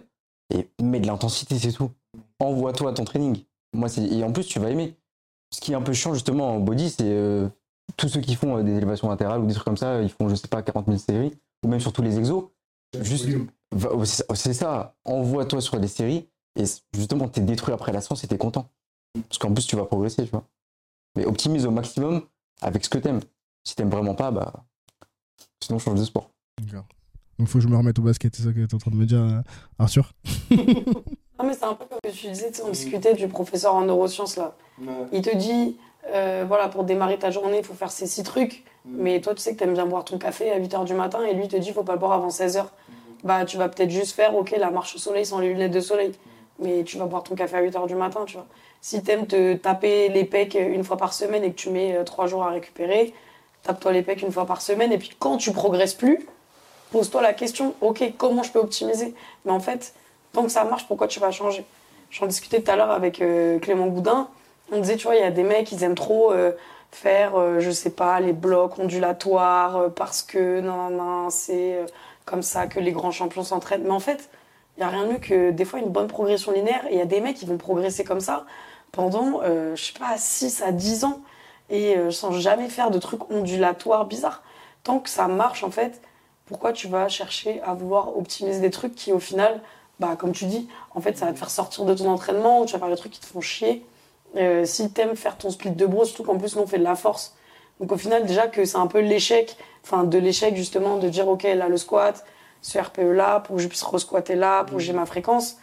et 0.53 0.67
mets 0.81 0.99
de 0.99 1.05
l'intensité, 1.07 1.59
c'est 1.59 1.71
tout. 1.73 1.91
Envoie-toi 2.39 2.89
à 2.91 2.93
ton 2.93 3.05
training. 3.05 3.43
Moi, 3.75 3.87
c'est 3.89 4.03
et 4.03 4.23
en 4.23 4.31
plus, 4.31 4.45
tu 4.45 4.59
vas 4.59 4.69
aimer. 4.71 4.97
Ce 5.53 5.61
qui 5.61 5.71
est 5.73 5.75
un 5.75 5.81
peu 5.83 5.93
chiant 5.93 6.13
justement 6.15 6.55
en 6.55 6.59
body, 6.59 6.89
c'est 6.89 7.03
euh, 7.03 7.47
tous 7.97 8.09
ceux 8.09 8.21
qui 8.21 8.35
font 8.35 8.57
euh, 8.57 8.63
des 8.63 8.73
élévations 8.75 9.09
latérales 9.09 9.41
ou 9.41 9.45
des 9.45 9.53
trucs 9.53 9.65
comme 9.65 9.77
ça, 9.77 10.01
ils 10.01 10.09
font, 10.09 10.29
je 10.29 10.35
sais 10.35 10.47
pas, 10.47 10.61
40 10.61 10.85
000 10.87 10.97
séries 10.97 11.33
ou 11.63 11.67
même 11.67 11.79
sur 11.79 11.93
tous 11.93 12.01
les 12.01 12.17
exos. 12.17 12.45
Juste, 13.01 13.27
va- 13.71 13.89
oh, 13.93 14.03
c'est 14.35 14.53
ça-. 14.53 14.95
Envoie-toi 15.05 15.61
sur 15.61 15.79
des 15.79 15.87
séries 15.87 16.27
et 16.55 16.63
justement, 16.93 17.27
t'es 17.27 17.41
détruit 17.41 17.73
après 17.73 17.91
la 17.91 18.01
séance 18.01 18.23
et 18.23 18.27
t'es 18.27 18.37
content. 18.37 18.69
Parce 19.29 19.37
qu'en 19.37 19.53
plus, 19.53 19.65
tu 19.65 19.75
vas 19.75 19.85
progresser, 19.85 20.23
tu 20.25 20.31
vois. 20.31 20.45
Mais 21.15 21.25
optimise 21.25 21.65
au 21.65 21.71
maximum 21.71 22.23
avec 22.61 22.83
ce 22.83 22.89
que 22.89 22.97
t'aimes. 22.97 23.21
Si 23.63 23.75
t'aimes 23.75 23.89
vraiment 23.89 24.15
pas, 24.15 24.31
bah, 24.31 24.53
sinon 25.61 25.79
change 25.79 25.99
de 25.99 26.05
sport. 26.05 26.29
D'accord. 26.61 26.85
Donc 27.39 27.47
faut 27.47 27.57
que 27.57 27.63
je 27.63 27.67
me 27.67 27.77
remette 27.77 27.97
au 27.97 28.03
basket, 28.03 28.35
c'est 28.35 28.43
ça 28.43 28.49
que 28.49 28.59
tu 28.59 28.61
es 28.65 28.73
en 28.75 28.77
train 28.77 28.91
de 28.91 28.95
me 28.95 29.05
dire, 29.05 29.19
euh, 29.21 29.41
Arthur? 29.79 30.13
Non, 30.51 31.45
mais 31.45 31.53
c'est 31.53 31.63
un 31.65 31.73
peu 31.73 31.85
comme 31.85 31.99
tu 32.11 32.27
disais, 32.27 32.51
on 32.63 32.69
discutait 32.69 33.15
du 33.15 33.27
professeur 33.27 33.73
en 33.73 33.85
neurosciences 33.85 34.35
là. 34.37 34.55
Il 35.11 35.21
te 35.21 35.35
dit, 35.35 35.77
euh, 36.11 36.45
voilà, 36.47 36.67
pour 36.67 36.83
démarrer 36.83 37.17
ta 37.17 37.31
journée, 37.31 37.59
il 37.59 37.63
faut 37.63 37.73
faire 37.73 37.91
ces 37.91 38.07
six 38.07 38.23
trucs. 38.23 38.63
Mais 38.85 39.21
toi, 39.21 39.33
tu 39.33 39.41
sais 39.41 39.53
que 39.53 39.57
tu 39.59 39.63
aimes 39.63 39.73
bien 39.73 39.85
boire 39.85 40.03
ton 40.03 40.17
café 40.17 40.51
à 40.51 40.59
8h 40.59 40.83
du 40.85 40.93
matin 40.93 41.23
et 41.23 41.33
lui 41.33 41.47
te 41.47 41.55
dit, 41.55 41.71
faut 41.71 41.83
pas 41.83 41.93
le 41.93 41.99
boire 41.99 42.13
avant 42.13 42.29
16h. 42.29 42.65
Bah, 43.23 43.45
tu 43.45 43.57
vas 43.57 43.69
peut-être 43.69 43.89
juste 43.89 44.15
faire, 44.15 44.35
ok, 44.35 44.53
la 44.57 44.69
marche 44.69 44.95
au 44.95 44.97
soleil 44.97 45.25
sans 45.25 45.39
les 45.39 45.49
lunettes 45.49 45.71
de 45.71 45.79
soleil. 45.79 46.11
Mais 46.59 46.83
tu 46.83 46.97
vas 46.97 47.05
boire 47.05 47.23
ton 47.23 47.35
café 47.35 47.57
à 47.57 47.63
8h 47.63 47.87
du 47.87 47.95
matin, 47.95 48.25
tu 48.25 48.33
vois. 48.33 48.45
Si 48.81 49.01
t'aimes 49.01 49.27
te 49.27 49.55
taper 49.55 50.09
les 50.09 50.25
pecs 50.25 50.55
une 50.55 50.83
fois 50.83 50.97
par 50.97 51.13
semaine 51.13 51.43
et 51.43 51.51
que 51.51 51.55
tu 51.55 51.69
mets 51.69 51.95
euh, 51.95 52.03
trois 52.03 52.27
jours 52.27 52.43
à 52.43 52.49
récupérer, 52.49 53.13
tape-toi 53.63 53.93
les 53.93 54.01
pecs 54.01 54.21
une 54.21 54.31
fois 54.31 54.45
par 54.45 54.61
semaine. 54.61 54.91
Et 54.91 54.97
puis 54.97 55.11
quand 55.17 55.37
tu 55.37 55.53
progresses 55.53 55.93
plus, 55.93 56.27
pose-toi 56.91 57.21
la 57.21 57.33
question, 57.33 57.75
ok, 57.79 58.03
comment 58.17 58.43
je 58.43 58.51
peux 58.51 58.59
optimiser? 58.59 59.15
Mais 59.45 59.51
en 59.51 59.61
fait, 59.61 59.93
tant 60.33 60.43
que 60.43 60.51
ça 60.51 60.65
marche, 60.65 60.85
pourquoi 60.87 61.07
tu 61.07 61.21
vas 61.21 61.31
changer? 61.31 61.65
J'en 62.11 62.27
discutais 62.27 62.61
tout 62.61 62.69
à 62.69 62.75
l'heure 62.75 62.91
avec 62.91 63.21
euh, 63.21 63.57
Clément 63.59 63.87
Goudin. 63.87 64.27
On 64.73 64.79
disait, 64.79 64.97
tu 64.97 65.05
vois, 65.05 65.15
il 65.15 65.21
y 65.21 65.25
a 65.25 65.31
des 65.31 65.43
mecs, 65.43 65.71
ils 65.71 65.83
aiment 65.83 65.95
trop 65.95 66.31
euh, 66.31 66.51
faire, 66.95 67.35
euh, 67.35 67.59
je 67.59 67.71
sais 67.71 67.89
pas, 67.89 68.19
les 68.19 68.33
blocs 68.33 68.77
ondulatoires 68.79 69.77
euh, 69.77 69.89
parce 69.89 70.21
que, 70.23 70.61
non, 70.61 70.89
non, 70.89 71.29
c'est 71.29 71.75
euh, 71.75 71.85
comme 72.25 72.41
ça 72.41 72.67
que 72.67 72.79
les 72.79 72.91
grands 72.91 73.11
champions 73.11 73.43
s'entraînent. 73.43 73.83
Mais 73.83 73.91
en 73.91 73.99
fait, 73.99 74.29
il 74.77 74.81
n'y 74.81 74.85
a 74.85 74.89
rien 74.89 75.05
de 75.05 75.13
mieux 75.13 75.19
que 75.19 75.51
des 75.51 75.65
fois 75.65 75.79
une 75.79 75.89
bonne 75.89 76.07
progression 76.07 76.51
linéaire. 76.51 76.85
Et 76.89 76.93
il 76.93 76.97
y 76.97 77.01
a 77.01 77.05
des 77.05 77.21
mecs 77.21 77.37
qui 77.37 77.45
vont 77.45 77.57
progresser 77.57 78.03
comme 78.03 78.19
ça 78.19 78.45
pendant, 78.91 79.41
je 79.43 79.75
sais 79.75 79.97
pas, 79.97 80.17
6 80.17 80.61
à 80.61 80.71
10 80.71 81.03
ans 81.05 81.21
et 81.69 81.95
sans 82.11 82.31
jamais 82.31 82.69
faire 82.69 82.91
de 82.91 82.99
trucs 82.99 83.29
ondulatoires 83.31 84.05
bizarres. 84.05 84.43
Tant 84.83 84.99
que 84.99 85.09
ça 85.09 85.27
marche, 85.27 85.63
en 85.63 85.71
fait, 85.71 86.01
pourquoi 86.45 86.73
tu 86.73 86.87
vas 86.87 87.07
chercher 87.07 87.61
à 87.61 87.73
vouloir 87.73 88.17
optimiser 88.17 88.59
des 88.61 88.71
trucs 88.71 88.95
qui, 88.95 89.11
au 89.11 89.19
final, 89.19 89.61
bah, 89.99 90.15
comme 90.17 90.31
tu 90.31 90.45
dis, 90.45 90.67
en 90.95 91.01
fait, 91.01 91.17
ça 91.17 91.25
va 91.25 91.33
te 91.33 91.39
faire 91.39 91.49
sortir 91.49 91.85
de 91.85 91.93
ton 91.93 92.09
entraînement 92.09 92.61
ou 92.61 92.65
tu 92.65 92.73
vas 92.73 92.79
faire 92.79 92.89
des 92.89 92.95
trucs 92.95 93.13
qui 93.13 93.19
te 93.19 93.25
font 93.25 93.41
chier. 93.41 93.85
Euh, 94.35 94.65
si 94.65 94.91
t'aimes 94.91 95.15
faire 95.15 95.37
ton 95.37 95.49
split 95.51 95.71
de 95.71 95.85
bro, 95.85 96.05
surtout 96.05 96.23
qu'en 96.23 96.37
plus, 96.37 96.55
nous, 96.55 96.63
on 96.63 96.67
fait 96.67 96.79
de 96.79 96.83
la 96.83 96.95
force. 96.95 97.35
Donc, 97.79 97.91
au 97.91 97.97
final, 97.97 98.25
déjà 98.25 98.47
que 98.47 98.65
c'est 98.65 98.77
un 98.77 98.87
peu 98.87 98.99
l'échec, 98.99 99.57
enfin, 99.83 100.03
de 100.03 100.17
l'échec, 100.17 100.55
justement, 100.55 100.97
de 100.97 101.09
dire, 101.09 101.27
OK, 101.27 101.43
là, 101.43 101.67
le 101.69 101.77
squat, 101.77 102.23
ce 102.61 102.79
RPE 102.79 102.99
là, 103.13 103.39
pour 103.41 103.57
que 103.57 103.61
je 103.61 103.67
puisse 103.67 103.83
re-squatter 103.83 104.35
là, 104.35 104.63
pour 104.63 104.77
que 104.77 104.83
j'ai 104.83 104.93
ma 104.93 105.05
fréquence. 105.05 105.57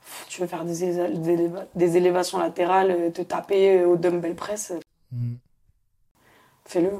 Pff, 0.00 0.26
Tu 0.28 0.40
veux 0.40 0.46
faire 0.46 0.64
des, 0.64 0.74
des 0.74 1.36
éléva- 1.36 1.66
des 1.74 1.96
élévations 1.96 2.38
latérales, 2.38 2.90
euh, 2.90 3.10
te 3.10 3.22
taper 3.22 3.80
euh, 3.80 3.88
au 3.88 3.96
dumbbell 3.96 4.34
press, 4.34 4.72
Mm. 5.12 5.34
fais-le. 6.64 6.90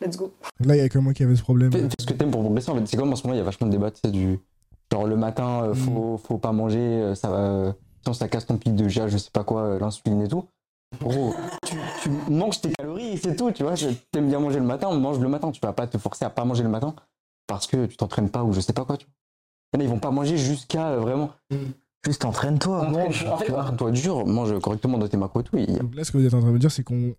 Let's 0.00 0.16
go. 0.16 0.32
Là, 0.64 0.74
il 0.76 0.78
y 0.78 0.84
a 0.84 0.88
que 0.88 0.98
moi 0.98 1.12
qui 1.12 1.22
avait 1.22 1.36
ce 1.36 1.42
problème. 1.42 1.70
Fais, 1.70 1.78
fais 1.82 1.88
ce 2.00 2.06
que 2.06 2.12
t'aimes 2.14 2.30
pour 2.32 2.40
progresser. 2.42 2.70
En 2.70 2.74
fait, 2.76 2.86
c'est 2.86 2.96
comme 2.96 3.12
en 3.12 3.16
ce 3.16 3.22
moment, 3.24 3.34
il 3.34 3.38
y 3.38 3.40
a 3.40 3.44
vachement 3.44 3.68
de 3.68 3.72
débats, 3.72 3.90
tu 3.92 4.00
sais, 4.04 4.10
du 4.10 4.40
genre 4.92 5.06
le 5.06 5.16
matin, 5.16 5.62
euh, 5.64 5.74
faut, 5.74 6.18
faut 6.18 6.38
pas 6.38 6.50
manger, 6.52 7.12
ça 7.14 7.28
va, 7.30 7.74
sinon 8.02 8.14
ça 8.14 8.28
casse 8.28 8.46
ton 8.46 8.56
pic 8.58 8.74
de 8.74 8.86
GA, 8.88 9.08
je 9.08 9.16
sais 9.18 9.30
pas 9.32 9.44
quoi, 9.44 9.62
euh, 9.62 9.78
l'insuline 9.78 10.22
et 10.22 10.28
tout. 10.28 10.44
Gros, 11.00 11.34
tu, 11.66 11.76
tu 12.02 12.10
manges 12.30 12.60
tes 12.60 12.72
calories 12.72 13.12
et 13.12 13.16
c'est 13.16 13.36
tout, 13.36 13.50
tu 13.52 13.62
vois. 13.62 13.74
T'aimes 14.10 14.28
bien 14.28 14.40
manger 14.40 14.58
le 14.58 14.66
matin, 14.66 14.90
mange 14.92 15.18
le 15.18 15.28
matin. 15.28 15.50
Tu 15.50 15.60
vas 15.60 15.72
pas 15.72 15.86
te 15.86 15.96
forcer 15.98 16.24
à 16.24 16.30
pas 16.30 16.44
manger 16.44 16.62
le 16.62 16.68
matin 16.68 16.94
parce 17.46 17.66
que 17.66 17.86
tu 17.86 17.96
t'entraînes 17.96 18.30
pas 18.30 18.44
ou 18.44 18.52
je 18.52 18.60
sais 18.60 18.72
pas 18.72 18.84
quoi, 18.84 18.96
tu 18.96 19.06
vois. 19.06 19.14
Il 19.72 19.76
y 19.76 19.78
en 19.78 19.80
a, 19.80 19.84
ils 19.84 19.90
vont 19.90 20.00
pas 20.00 20.10
manger 20.10 20.36
jusqu'à 20.36 20.90
euh, 20.90 21.00
vraiment. 21.00 21.30
Juste 22.04 22.24
entraîne-toi. 22.24 22.88
mange, 22.88 23.24
En 23.26 23.36
fait, 23.38 23.44
tu 23.46 23.52
vois. 23.52 23.70
toi 23.78 23.90
dur, 23.90 24.26
mange 24.26 24.58
correctement 24.60 24.98
dans 24.98 25.08
tes 25.08 25.16
macros 25.16 25.40
et 25.40 25.44
tout. 25.44 25.56
Donc 25.56 25.94
là, 25.94 26.04
ce 26.04 26.10
que 26.12 26.18
vous 26.18 26.26
êtes 26.26 26.34
en 26.34 26.40
train 26.40 26.48
de 26.48 26.52
me 26.54 26.58
dire, 26.58 26.70
c'est 26.70 26.82
qu'on 26.82 27.14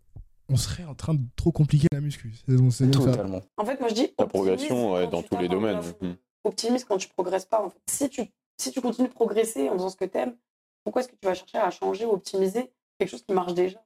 on 0.49 0.57
serait 0.57 0.84
en 0.84 0.93
train 0.93 1.13
de 1.13 1.21
trop 1.38 1.51
compliquer 1.51 1.88
la 1.93 2.01
muscu. 2.01 2.34
C'est 2.45 2.57
ça. 2.69 2.88
totalement. 2.88 3.41
En 3.57 3.65
fait, 3.65 3.79
moi, 3.79 3.88
je 3.89 3.95
dis. 3.95 4.13
La 4.19 4.27
progression 4.27 4.93
ouais, 4.93 5.05
quand 5.05 5.11
dans 5.11 5.21
tu 5.23 5.29
tous 5.29 5.38
les 5.38 5.47
domaines. 5.47 5.79
plafond. 5.79 5.95
Mhm. 6.01 6.15
optimise 6.43 6.84
quand 6.84 6.97
tu 6.97 7.07
progresses 7.07 7.45
pas. 7.45 7.63
En 7.65 7.69
fait. 7.69 7.79
Si, 7.89 8.09
tu, 8.09 8.21
si 8.57 8.71
tu 8.71 8.81
continues 8.81 9.07
de 9.07 9.13
progresser 9.13 9.69
en 9.69 9.73
faisant 9.75 9.89
ce 9.89 9.95
que 9.95 10.05
tu 10.05 10.17
aimes, 10.17 10.36
pourquoi 10.84 11.01
est-ce 11.01 11.09
que 11.09 11.15
tu 11.15 11.27
vas 11.27 11.34
chercher 11.34 11.57
à 11.57 11.69
changer 11.69 12.05
ou 12.05 12.11
optimiser 12.11 12.71
quelque 12.97 13.09
chose 13.09 13.23
qui 13.23 13.34
marche 13.34 13.53
déjà? 13.53 13.79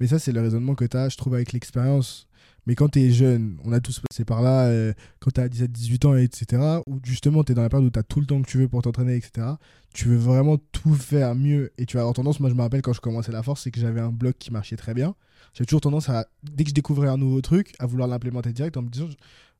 Mais 0.00 0.06
ça, 0.06 0.18
c'est 0.18 0.32
le 0.32 0.40
raisonnement 0.40 0.74
que 0.74 0.84
tu 0.84 0.96
as, 0.96 1.08
je 1.08 1.16
trouve, 1.16 1.34
avec 1.34 1.52
l'expérience. 1.52 2.28
Mais 2.66 2.74
quand 2.74 2.88
tu 2.90 3.00
es 3.00 3.10
jeune, 3.10 3.58
on 3.64 3.72
a 3.72 3.80
tous 3.80 4.00
passé 4.00 4.24
par 4.24 4.42
là, 4.42 4.66
euh, 4.66 4.92
quand 5.20 5.30
tu 5.30 5.40
as 5.40 5.48
17-18 5.48 6.06
ans, 6.06 6.16
etc., 6.16 6.80
où 6.86 6.98
justement 7.02 7.42
tu 7.42 7.52
es 7.52 7.54
dans 7.54 7.62
la 7.62 7.70
période 7.70 7.86
où 7.86 7.90
tu 7.90 7.98
as 7.98 8.02
tout 8.02 8.20
le 8.20 8.26
temps 8.26 8.42
que 8.42 8.46
tu 8.46 8.58
veux 8.58 8.68
pour 8.68 8.82
t'entraîner, 8.82 9.16
etc., 9.16 9.46
tu 9.94 10.08
veux 10.08 10.16
vraiment 10.16 10.58
tout 10.72 10.94
faire 10.94 11.34
mieux. 11.34 11.72
Et 11.78 11.86
tu 11.86 11.96
vas 11.96 12.02
avoir 12.02 12.14
tendance, 12.14 12.40
moi 12.40 12.50
je 12.50 12.54
me 12.54 12.60
rappelle 12.60 12.82
quand 12.82 12.92
je 12.92 13.00
commençais 13.00 13.32
la 13.32 13.42
force, 13.42 13.62
c'est 13.62 13.70
que 13.70 13.80
j'avais 13.80 14.00
un 14.00 14.12
bloc 14.12 14.36
qui 14.38 14.52
marchait 14.52 14.76
très 14.76 14.92
bien. 14.92 15.14
J'avais 15.54 15.64
toujours 15.64 15.80
tendance 15.80 16.10
à, 16.10 16.26
dès 16.42 16.64
que 16.64 16.70
je 16.70 16.74
découvrais 16.74 17.08
un 17.08 17.16
nouveau 17.16 17.40
truc, 17.40 17.74
à 17.78 17.86
vouloir 17.86 18.06
l'implémenter 18.06 18.52
direct 18.52 18.76
en 18.76 18.82
me 18.82 18.90
disant, 18.90 19.08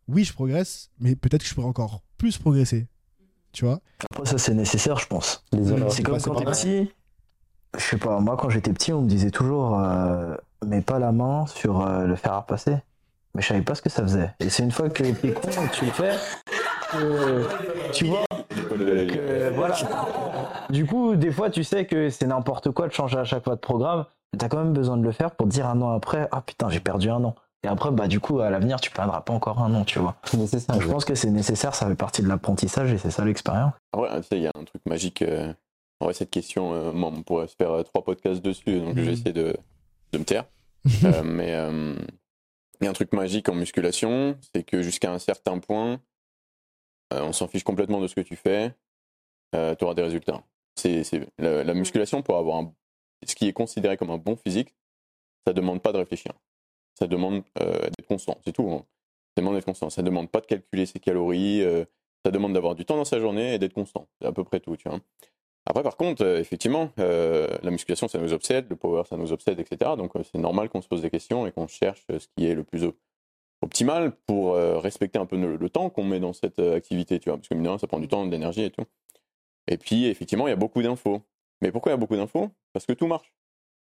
oui, 0.06 0.24
je 0.24 0.34
progresse, 0.34 0.90
mais 1.00 1.16
peut-être 1.16 1.42
que 1.42 1.48
je 1.48 1.54
pourrais 1.54 1.66
encore 1.66 2.02
plus 2.18 2.36
progresser. 2.36 2.88
Tu 3.52 3.64
vois 3.64 3.80
Après, 4.10 4.26
ça, 4.26 4.38
c'est 4.38 4.54
nécessaire, 4.54 4.98
je 4.98 5.06
pense. 5.06 5.44
Les 5.52 5.72
erreurs. 5.72 5.90
C'est 5.92 6.02
comme 6.02 6.14
passer 6.14 6.30
quand 6.30 6.36
t'es 6.36 6.44
petit. 6.44 6.90
Je 7.76 7.82
sais 7.82 7.98
pas, 7.98 8.20
moi, 8.20 8.36
quand 8.36 8.48
j'étais 8.48 8.72
petit, 8.72 8.92
on 8.92 9.02
me 9.02 9.08
disait 9.08 9.30
toujours, 9.30 9.78
euh, 9.78 10.34
mets 10.64 10.80
pas 10.80 10.98
la 10.98 11.12
main 11.12 11.46
sur 11.46 11.86
euh, 11.86 12.04
le 12.04 12.16
fer 12.16 12.32
à 12.32 12.40
repasser. 12.40 12.76
Mais 13.34 13.42
je 13.42 13.48
savais 13.48 13.62
pas 13.62 13.74
ce 13.74 13.82
que 13.82 13.90
ça 13.90 14.02
faisait. 14.02 14.34
Et 14.40 14.48
c'est 14.48 14.62
une 14.62 14.70
fois 14.70 14.88
que 14.88 15.02
t'es 15.02 15.32
con 15.32 15.48
et 15.48 15.68
que 15.68 15.74
tu 15.74 15.84
le 15.84 15.90
fais, 15.90 16.14
que 16.92 17.92
tu 17.92 18.06
vois 18.06 18.24
que 18.48 19.50
voilà. 19.54 19.76
Du 20.70 20.86
coup, 20.86 21.14
des 21.14 21.30
fois, 21.30 21.50
tu 21.50 21.62
sais 21.64 21.86
que 21.86 22.10
c'est 22.10 22.26
n'importe 22.26 22.70
quoi 22.70 22.88
de 22.88 22.92
changer 22.92 23.18
à 23.18 23.24
chaque 23.24 23.44
fois 23.44 23.54
de 23.54 23.60
programme, 23.60 24.06
mais 24.32 24.38
t'as 24.38 24.48
quand 24.48 24.58
même 24.58 24.72
besoin 24.72 24.96
de 24.96 25.02
le 25.02 25.12
faire 25.12 25.30
pour 25.32 25.46
dire 25.46 25.66
un 25.66 25.80
an 25.82 25.90
après, 25.92 26.28
ah 26.32 26.40
putain, 26.40 26.68
j'ai 26.70 26.80
perdu 26.80 27.10
un 27.10 27.22
an. 27.24 27.34
Et 27.64 27.68
après, 27.68 27.90
bah 27.90 28.06
du 28.06 28.20
coup, 28.20 28.38
à 28.40 28.50
l'avenir, 28.50 28.80
tu 28.80 28.90
perdras 28.90 29.20
pas 29.20 29.32
encore 29.32 29.58
un 29.60 29.74
an, 29.74 29.84
tu 29.84 29.98
vois. 29.98 30.16
C'est 30.24 30.36
nécessaire. 30.36 30.74
Donc, 30.76 30.82
je 30.84 30.88
pense 30.88 31.04
que 31.04 31.14
c'est 31.16 31.30
nécessaire, 31.30 31.74
ça 31.74 31.86
fait 31.88 31.96
partie 31.96 32.22
de 32.22 32.28
l'apprentissage 32.28 32.92
et 32.92 32.98
c'est 32.98 33.10
ça 33.10 33.24
l'expérience. 33.24 33.72
Sais, 34.22 34.36
il 34.36 34.42
y 34.42 34.46
a 34.46 34.52
un 34.54 34.64
truc 34.64 34.82
magique. 34.86 35.22
euh, 35.22 35.52
En 36.00 36.04
vrai, 36.06 36.14
cette 36.14 36.30
question, 36.30 36.72
euh, 36.72 36.92
moi, 36.92 37.10
on 37.12 37.22
pourrait 37.22 37.48
se 37.48 37.56
faire 37.56 37.72
euh, 37.72 37.82
trois 37.82 38.04
podcasts 38.04 38.40
dessus, 38.42 38.78
donc 38.80 38.96
je 38.96 39.02
vais 39.02 39.12
essayer 39.14 39.32
de, 39.32 39.56
de 40.12 40.18
me 40.18 40.24
taire. 40.24 40.44
Euh, 41.04 41.22
mais 41.24 41.52
euh, 41.54 41.96
il 42.80 42.84
y 42.84 42.86
a 42.86 42.90
un 42.90 42.94
truc 42.94 43.12
magique 43.12 43.48
en 43.48 43.54
musculation, 43.54 44.38
c'est 44.54 44.62
que 44.62 44.80
jusqu'à 44.80 45.12
un 45.12 45.18
certain 45.18 45.58
point, 45.58 46.00
euh, 47.12 47.22
on 47.22 47.32
s'en 47.32 47.48
fiche 47.48 47.64
complètement 47.64 48.00
de 48.00 48.06
ce 48.06 48.14
que 48.14 48.20
tu 48.20 48.36
fais, 48.36 48.72
tu 49.52 49.84
auras 49.84 49.94
des 49.94 50.02
résultats. 50.02 50.42
C'est, 50.76 51.02
c'est- 51.02 51.26
la, 51.38 51.64
la 51.64 51.74
musculation, 51.74 52.22
pour 52.22 52.36
avoir 52.38 52.58
un- 52.58 52.72
ce 53.26 53.34
qui 53.34 53.48
est 53.48 53.52
considéré 53.52 53.96
comme 53.96 54.10
un 54.10 54.18
bon 54.18 54.36
physique, 54.36 54.74
ça 55.46 55.52
demande 55.52 55.82
pas 55.82 55.92
de 55.92 55.98
réfléchir. 55.98 56.32
Ça 56.98 57.06
demande 57.06 57.44
euh, 57.60 57.78
d'être 57.78 58.08
constant, 58.08 58.38
c'est 58.44 58.52
tout. 58.52 58.68
hein. 58.72 58.84
Ça 59.36 59.42
demande 59.42 59.54
d'être 59.54 59.66
constant. 59.66 59.88
Ça 59.88 60.02
demande 60.02 60.28
pas 60.28 60.40
de 60.40 60.46
calculer 60.46 60.84
ses 60.84 60.98
calories, 60.98 61.62
euh, 61.62 61.84
ça 62.24 62.32
demande 62.32 62.54
d'avoir 62.54 62.74
du 62.74 62.84
temps 62.84 62.96
dans 62.96 63.04
sa 63.04 63.20
journée 63.20 63.54
et 63.54 63.58
d'être 63.60 63.72
constant. 63.72 64.08
C'est 64.20 64.26
à 64.26 64.32
peu 64.32 64.42
près 64.42 64.58
tout, 64.58 64.76
tu 64.76 64.88
vois. 64.88 64.98
Après, 65.64 65.84
par 65.84 65.96
contre, 65.96 66.24
euh, 66.24 66.40
effectivement, 66.40 66.90
la 66.96 67.70
musculation, 67.70 68.08
ça 68.08 68.18
nous 68.18 68.32
obsède, 68.32 68.66
le 68.68 68.74
power, 68.74 69.04
ça 69.08 69.16
nous 69.16 69.32
obsède, 69.32 69.60
etc. 69.60 69.92
Donc, 69.96 70.12
c'est 70.24 70.38
normal 70.38 70.70
qu'on 70.70 70.82
se 70.82 70.88
pose 70.88 71.02
des 71.02 71.10
questions 71.10 71.46
et 71.46 71.52
qu'on 71.52 71.68
cherche 71.68 72.04
ce 72.08 72.26
qui 72.36 72.46
est 72.46 72.54
le 72.54 72.64
plus 72.64 72.82
op- 72.82 72.98
optimal 73.62 74.12
pour 74.26 74.54
respecter 74.54 75.20
un 75.20 75.26
peu 75.26 75.36
le, 75.36 75.70
temps 75.70 75.90
qu'on 75.90 76.04
met 76.04 76.18
dans 76.20 76.32
cette 76.32 76.58
activité, 76.58 77.20
tu 77.20 77.28
vois. 77.28 77.38
Parce 77.38 77.48
que, 77.48 77.54
mine 77.54 77.78
ça 77.78 77.86
prend 77.86 78.00
du 78.00 78.08
temps, 78.08 78.26
de 78.26 78.30
l'énergie 78.32 78.64
et 78.64 78.70
tout. 78.70 78.84
Et 79.68 79.76
puis, 79.76 80.06
effectivement, 80.06 80.48
il 80.48 80.50
y 80.50 80.54
a 80.54 80.56
beaucoup 80.56 80.82
d'infos. 80.82 81.22
Mais 81.60 81.70
pourquoi 81.70 81.92
il 81.92 81.94
y 81.94 81.98
a 81.98 81.98
beaucoup 81.98 82.16
d'infos? 82.16 82.50
Parce 82.72 82.86
que 82.86 82.92
tout 82.92 83.06
marche. 83.06 83.32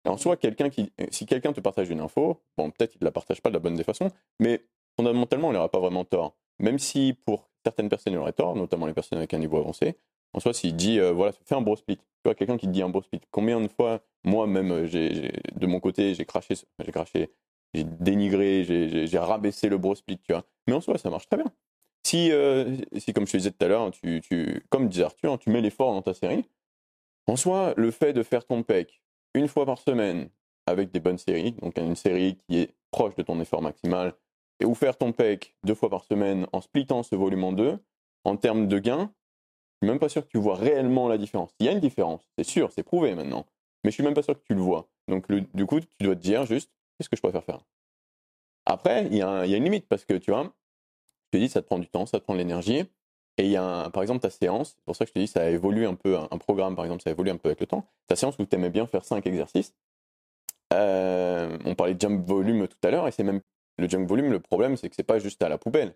En 0.06 0.16
soi, 0.16 0.36
quelqu'un 0.36 0.70
qui, 0.70 0.92
si 1.10 1.26
quelqu'un 1.26 1.52
te 1.52 1.60
partage 1.60 1.90
une 1.90 2.00
info, 2.00 2.40
bon, 2.56 2.70
peut-être 2.70 2.94
il 2.94 2.98
ne 3.00 3.06
la 3.06 3.12
partage 3.12 3.40
pas 3.42 3.50
de 3.50 3.54
la 3.54 3.60
bonne 3.60 3.74
des 3.74 3.84
façons, 3.84 4.08
mais 4.38 4.62
fondamentalement, 4.96 5.50
il 5.50 5.54
n'aura 5.54 5.70
pas 5.70 5.80
vraiment 5.80 6.04
tort. 6.04 6.36
Même 6.58 6.78
si 6.78 7.16
pour 7.24 7.48
certaines 7.64 7.88
personnes, 7.88 8.12
il 8.14 8.18
aurait 8.18 8.32
tort, 8.32 8.56
notamment 8.56 8.86
les 8.86 8.94
personnes 8.94 9.18
avec 9.18 9.34
un 9.34 9.38
niveau 9.38 9.58
avancé, 9.58 9.96
en 10.32 10.40
soi, 10.40 10.52
s'il 10.52 10.76
dit, 10.76 11.00
euh, 11.00 11.12
voilà, 11.12 11.32
fais 11.44 11.54
un 11.54 11.60
bro 11.60 11.76
split. 11.76 11.96
Tu 11.96 12.02
vois, 12.24 12.34
quelqu'un 12.34 12.56
qui 12.56 12.66
te 12.66 12.72
dit 12.72 12.82
un 12.82 12.88
bro 12.88 13.02
split. 13.02 13.20
Combien 13.30 13.60
de 13.60 13.68
fois, 13.68 14.00
moi-même, 14.24 14.70
euh, 14.70 14.86
j'ai, 14.86 15.32
de 15.54 15.66
mon 15.66 15.80
côté, 15.80 16.14
j'ai 16.14 16.24
craché, 16.24 16.54
j'ai 16.84 16.92
craché, 16.92 17.30
j'ai 17.74 17.84
dénigré, 17.84 18.64
j'ai- 18.64 19.18
rabaissé 19.18 19.68
le 19.68 19.78
bro 19.78 19.94
split, 19.94 20.18
tu 20.18 20.32
vois. 20.32 20.44
Mais 20.66 20.74
en 20.74 20.80
soi, 20.80 20.98
ça 20.98 21.10
marche 21.10 21.26
très 21.26 21.38
bien. 21.38 21.50
Si, 22.04 22.30
euh, 22.32 22.76
si 22.98 23.12
comme 23.12 23.26
je 23.26 23.32
te 23.32 23.36
disais 23.38 23.50
tout 23.50 23.64
à 23.64 23.68
l'heure, 23.68 23.90
tu, 23.90 24.20
tu, 24.20 24.64
comme 24.68 24.88
disait 24.88 25.04
Arthur, 25.04 25.38
tu 25.38 25.50
mets 25.50 25.60
l'effort 25.60 25.92
dans 25.92 26.02
ta 26.02 26.14
série, 26.14 26.44
en 27.26 27.36
soi, 27.36 27.74
le 27.76 27.90
fait 27.90 28.12
de 28.12 28.22
faire 28.22 28.44
ton 28.44 28.62
pec 28.62 29.02
une 29.36 29.48
fois 29.48 29.66
par 29.66 29.78
semaine 29.78 30.28
avec 30.66 30.90
des 30.90 31.00
bonnes 31.00 31.18
séries, 31.18 31.52
donc 31.52 31.78
une 31.78 31.96
série 31.96 32.38
qui 32.48 32.58
est 32.58 32.74
proche 32.90 33.14
de 33.14 33.22
ton 33.22 33.40
effort 33.40 33.62
maximal, 33.62 34.14
et 34.60 34.64
ou 34.64 34.74
faire 34.74 34.96
ton 34.96 35.12
pec 35.12 35.56
deux 35.64 35.74
fois 35.74 35.90
par 35.90 36.04
semaine 36.04 36.46
en 36.52 36.60
splittant 36.60 37.02
ce 37.02 37.14
volume 37.14 37.44
en 37.44 37.52
deux, 37.52 37.78
en 38.24 38.36
termes 38.36 38.66
de 38.66 38.78
gains, 38.78 39.12
je 39.82 39.86
suis 39.86 39.92
même 39.92 40.00
pas 40.00 40.08
sûr 40.08 40.22
que 40.24 40.28
tu 40.28 40.38
vois 40.38 40.56
réellement 40.56 41.08
la 41.08 41.18
différence. 41.18 41.50
Il 41.60 41.66
y 41.66 41.68
a 41.68 41.72
une 41.72 41.80
différence, 41.80 42.22
c'est 42.36 42.44
sûr, 42.44 42.72
c'est 42.72 42.82
prouvé 42.82 43.14
maintenant, 43.14 43.46
mais 43.84 43.90
je 43.90 43.94
suis 43.94 44.02
même 44.02 44.14
pas 44.14 44.22
sûr 44.22 44.34
que 44.34 44.44
tu 44.44 44.54
le 44.54 44.60
vois. 44.60 44.88
Donc 45.08 45.30
du 45.30 45.66
coup, 45.66 45.80
tu 45.80 45.88
dois 46.00 46.16
te 46.16 46.20
dire 46.20 46.46
juste, 46.46 46.72
qu'est-ce 46.98 47.08
que 47.08 47.16
je 47.16 47.22
préfère 47.22 47.44
faire? 47.44 47.60
Après, 48.64 49.06
il 49.06 49.14
y, 49.14 49.22
a 49.22 49.28
un- 49.28 49.44
il 49.44 49.50
y 49.50 49.54
a 49.54 49.58
une 49.58 49.64
limite 49.64 49.86
parce 49.86 50.04
que 50.04 50.14
tu 50.14 50.30
vois, 50.30 50.52
je 51.32 51.38
te 51.38 51.42
dis, 51.42 51.48
ça 51.48 51.62
te 51.62 51.66
prend 51.66 51.78
du 51.78 51.88
temps, 51.88 52.06
ça 52.06 52.18
te 52.18 52.24
prend 52.24 52.34
de 52.34 52.38
l'énergie. 52.38 52.84
Et 53.38 53.44
il 53.44 53.50
y 53.50 53.56
a, 53.56 53.64
un- 53.64 53.90
par 53.90 54.02
exemple, 54.02 54.20
ta 54.20 54.30
séance, 54.30 54.76
pour 54.84 54.96
ça 54.96 55.04
que 55.04 55.10
je 55.10 55.14
te 55.14 55.18
dis, 55.18 55.26
ça 55.26 55.50
évolue 55.50 55.86
un 55.86 55.94
peu, 55.94 56.16
un, 56.16 56.38
programme, 56.38 56.74
par 56.74 56.84
exemple, 56.84 57.02
ça 57.02 57.10
évolue 57.10 57.30
un 57.30 57.36
peu 57.36 57.48
avec 57.48 57.60
le 57.60 57.66
temps. 57.66 57.86
Ta 58.06 58.16
séance 58.16 58.38
où 58.38 58.46
tu 58.46 58.54
aimais 58.56 58.70
bien 58.70 58.86
faire 58.86 59.04
5 59.04 59.26
exercices, 59.26 59.74
euh, 60.72 61.58
on 61.64 61.74
parlait 61.74 61.94
de 61.94 62.00
jump 62.00 62.26
volume 62.26 62.66
tout 62.68 62.78
à 62.82 62.90
l'heure, 62.90 63.06
et 63.08 63.12
c'est 63.12 63.24
même 63.24 63.40
le 63.78 63.88
jump 63.88 64.08
volume, 64.08 64.32
le 64.32 64.40
problème, 64.40 64.76
c'est 64.76 64.88
que 64.88 64.96
c'est 64.96 65.02
pas 65.02 65.18
juste 65.18 65.42
à 65.42 65.48
la 65.48 65.58
poubelle. 65.58 65.94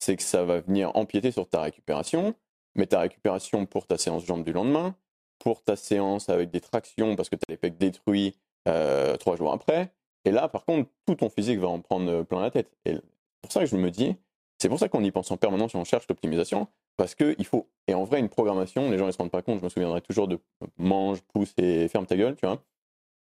C'est 0.00 0.16
que 0.16 0.22
ça 0.22 0.44
va 0.44 0.60
venir 0.60 0.90
empiéter 0.96 1.30
sur 1.30 1.48
ta 1.48 1.62
récupération, 1.62 2.34
mais 2.74 2.86
ta 2.86 3.00
récupération 3.00 3.66
pour 3.66 3.86
ta 3.86 3.98
séance 3.98 4.24
jambes 4.24 4.44
du 4.44 4.52
lendemain, 4.52 4.96
pour 5.38 5.62
ta 5.62 5.76
séance 5.76 6.28
avec 6.28 6.50
des 6.50 6.60
tractions 6.60 7.16
parce 7.16 7.28
que 7.28 7.36
tu 7.36 7.42
as 7.48 7.52
les 7.52 7.56
pecs 7.56 7.76
détruits 7.78 8.36
euh, 8.68 9.16
trois 9.16 9.36
jours 9.36 9.52
après. 9.52 9.92
Et 10.24 10.30
là, 10.30 10.48
par 10.48 10.64
contre, 10.64 10.88
tout 11.06 11.16
ton 11.16 11.28
physique 11.28 11.58
va 11.58 11.68
en 11.68 11.80
prendre 11.80 12.22
plein 12.22 12.40
la 12.40 12.50
tête. 12.50 12.70
Et 12.84 12.96
pour 13.40 13.52
ça 13.52 13.60
que 13.60 13.66
je 13.66 13.76
me 13.76 13.90
dis, 13.90 14.16
c'est 14.62 14.68
pour 14.68 14.78
ça 14.78 14.88
qu'on 14.88 15.02
y 15.04 15.10
pense 15.10 15.30
en 15.30 15.36
permanence 15.36 15.74
on 15.74 15.84
cherche 15.84 16.06
l'optimisation, 16.08 16.68
parce 16.96 17.14
qu'il 17.14 17.44
faut, 17.44 17.68
et 17.88 17.94
en 17.94 18.04
vrai, 18.04 18.20
une 18.20 18.28
programmation, 18.28 18.90
les 18.90 18.96
gens 18.98 19.06
ne 19.06 19.12
se 19.12 19.18
rendent 19.18 19.30
pas 19.30 19.42
compte, 19.42 19.58
je 19.58 19.64
me 19.64 19.68
souviendrai 19.68 20.00
toujours 20.00 20.28
de 20.28 20.38
mange, 20.78 21.20
pousse 21.34 21.52
et 21.58 21.88
ferme 21.88 22.06
ta 22.06 22.16
gueule, 22.16 22.36
tu 22.36 22.46
vois. 22.46 22.62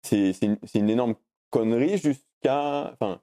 C'est 0.04 0.32
une, 0.42 0.58
une 0.74 0.90
énorme 0.90 1.14
connerie 1.50 1.96
jusqu'à. 1.98 2.92
Enfin, 2.92 3.20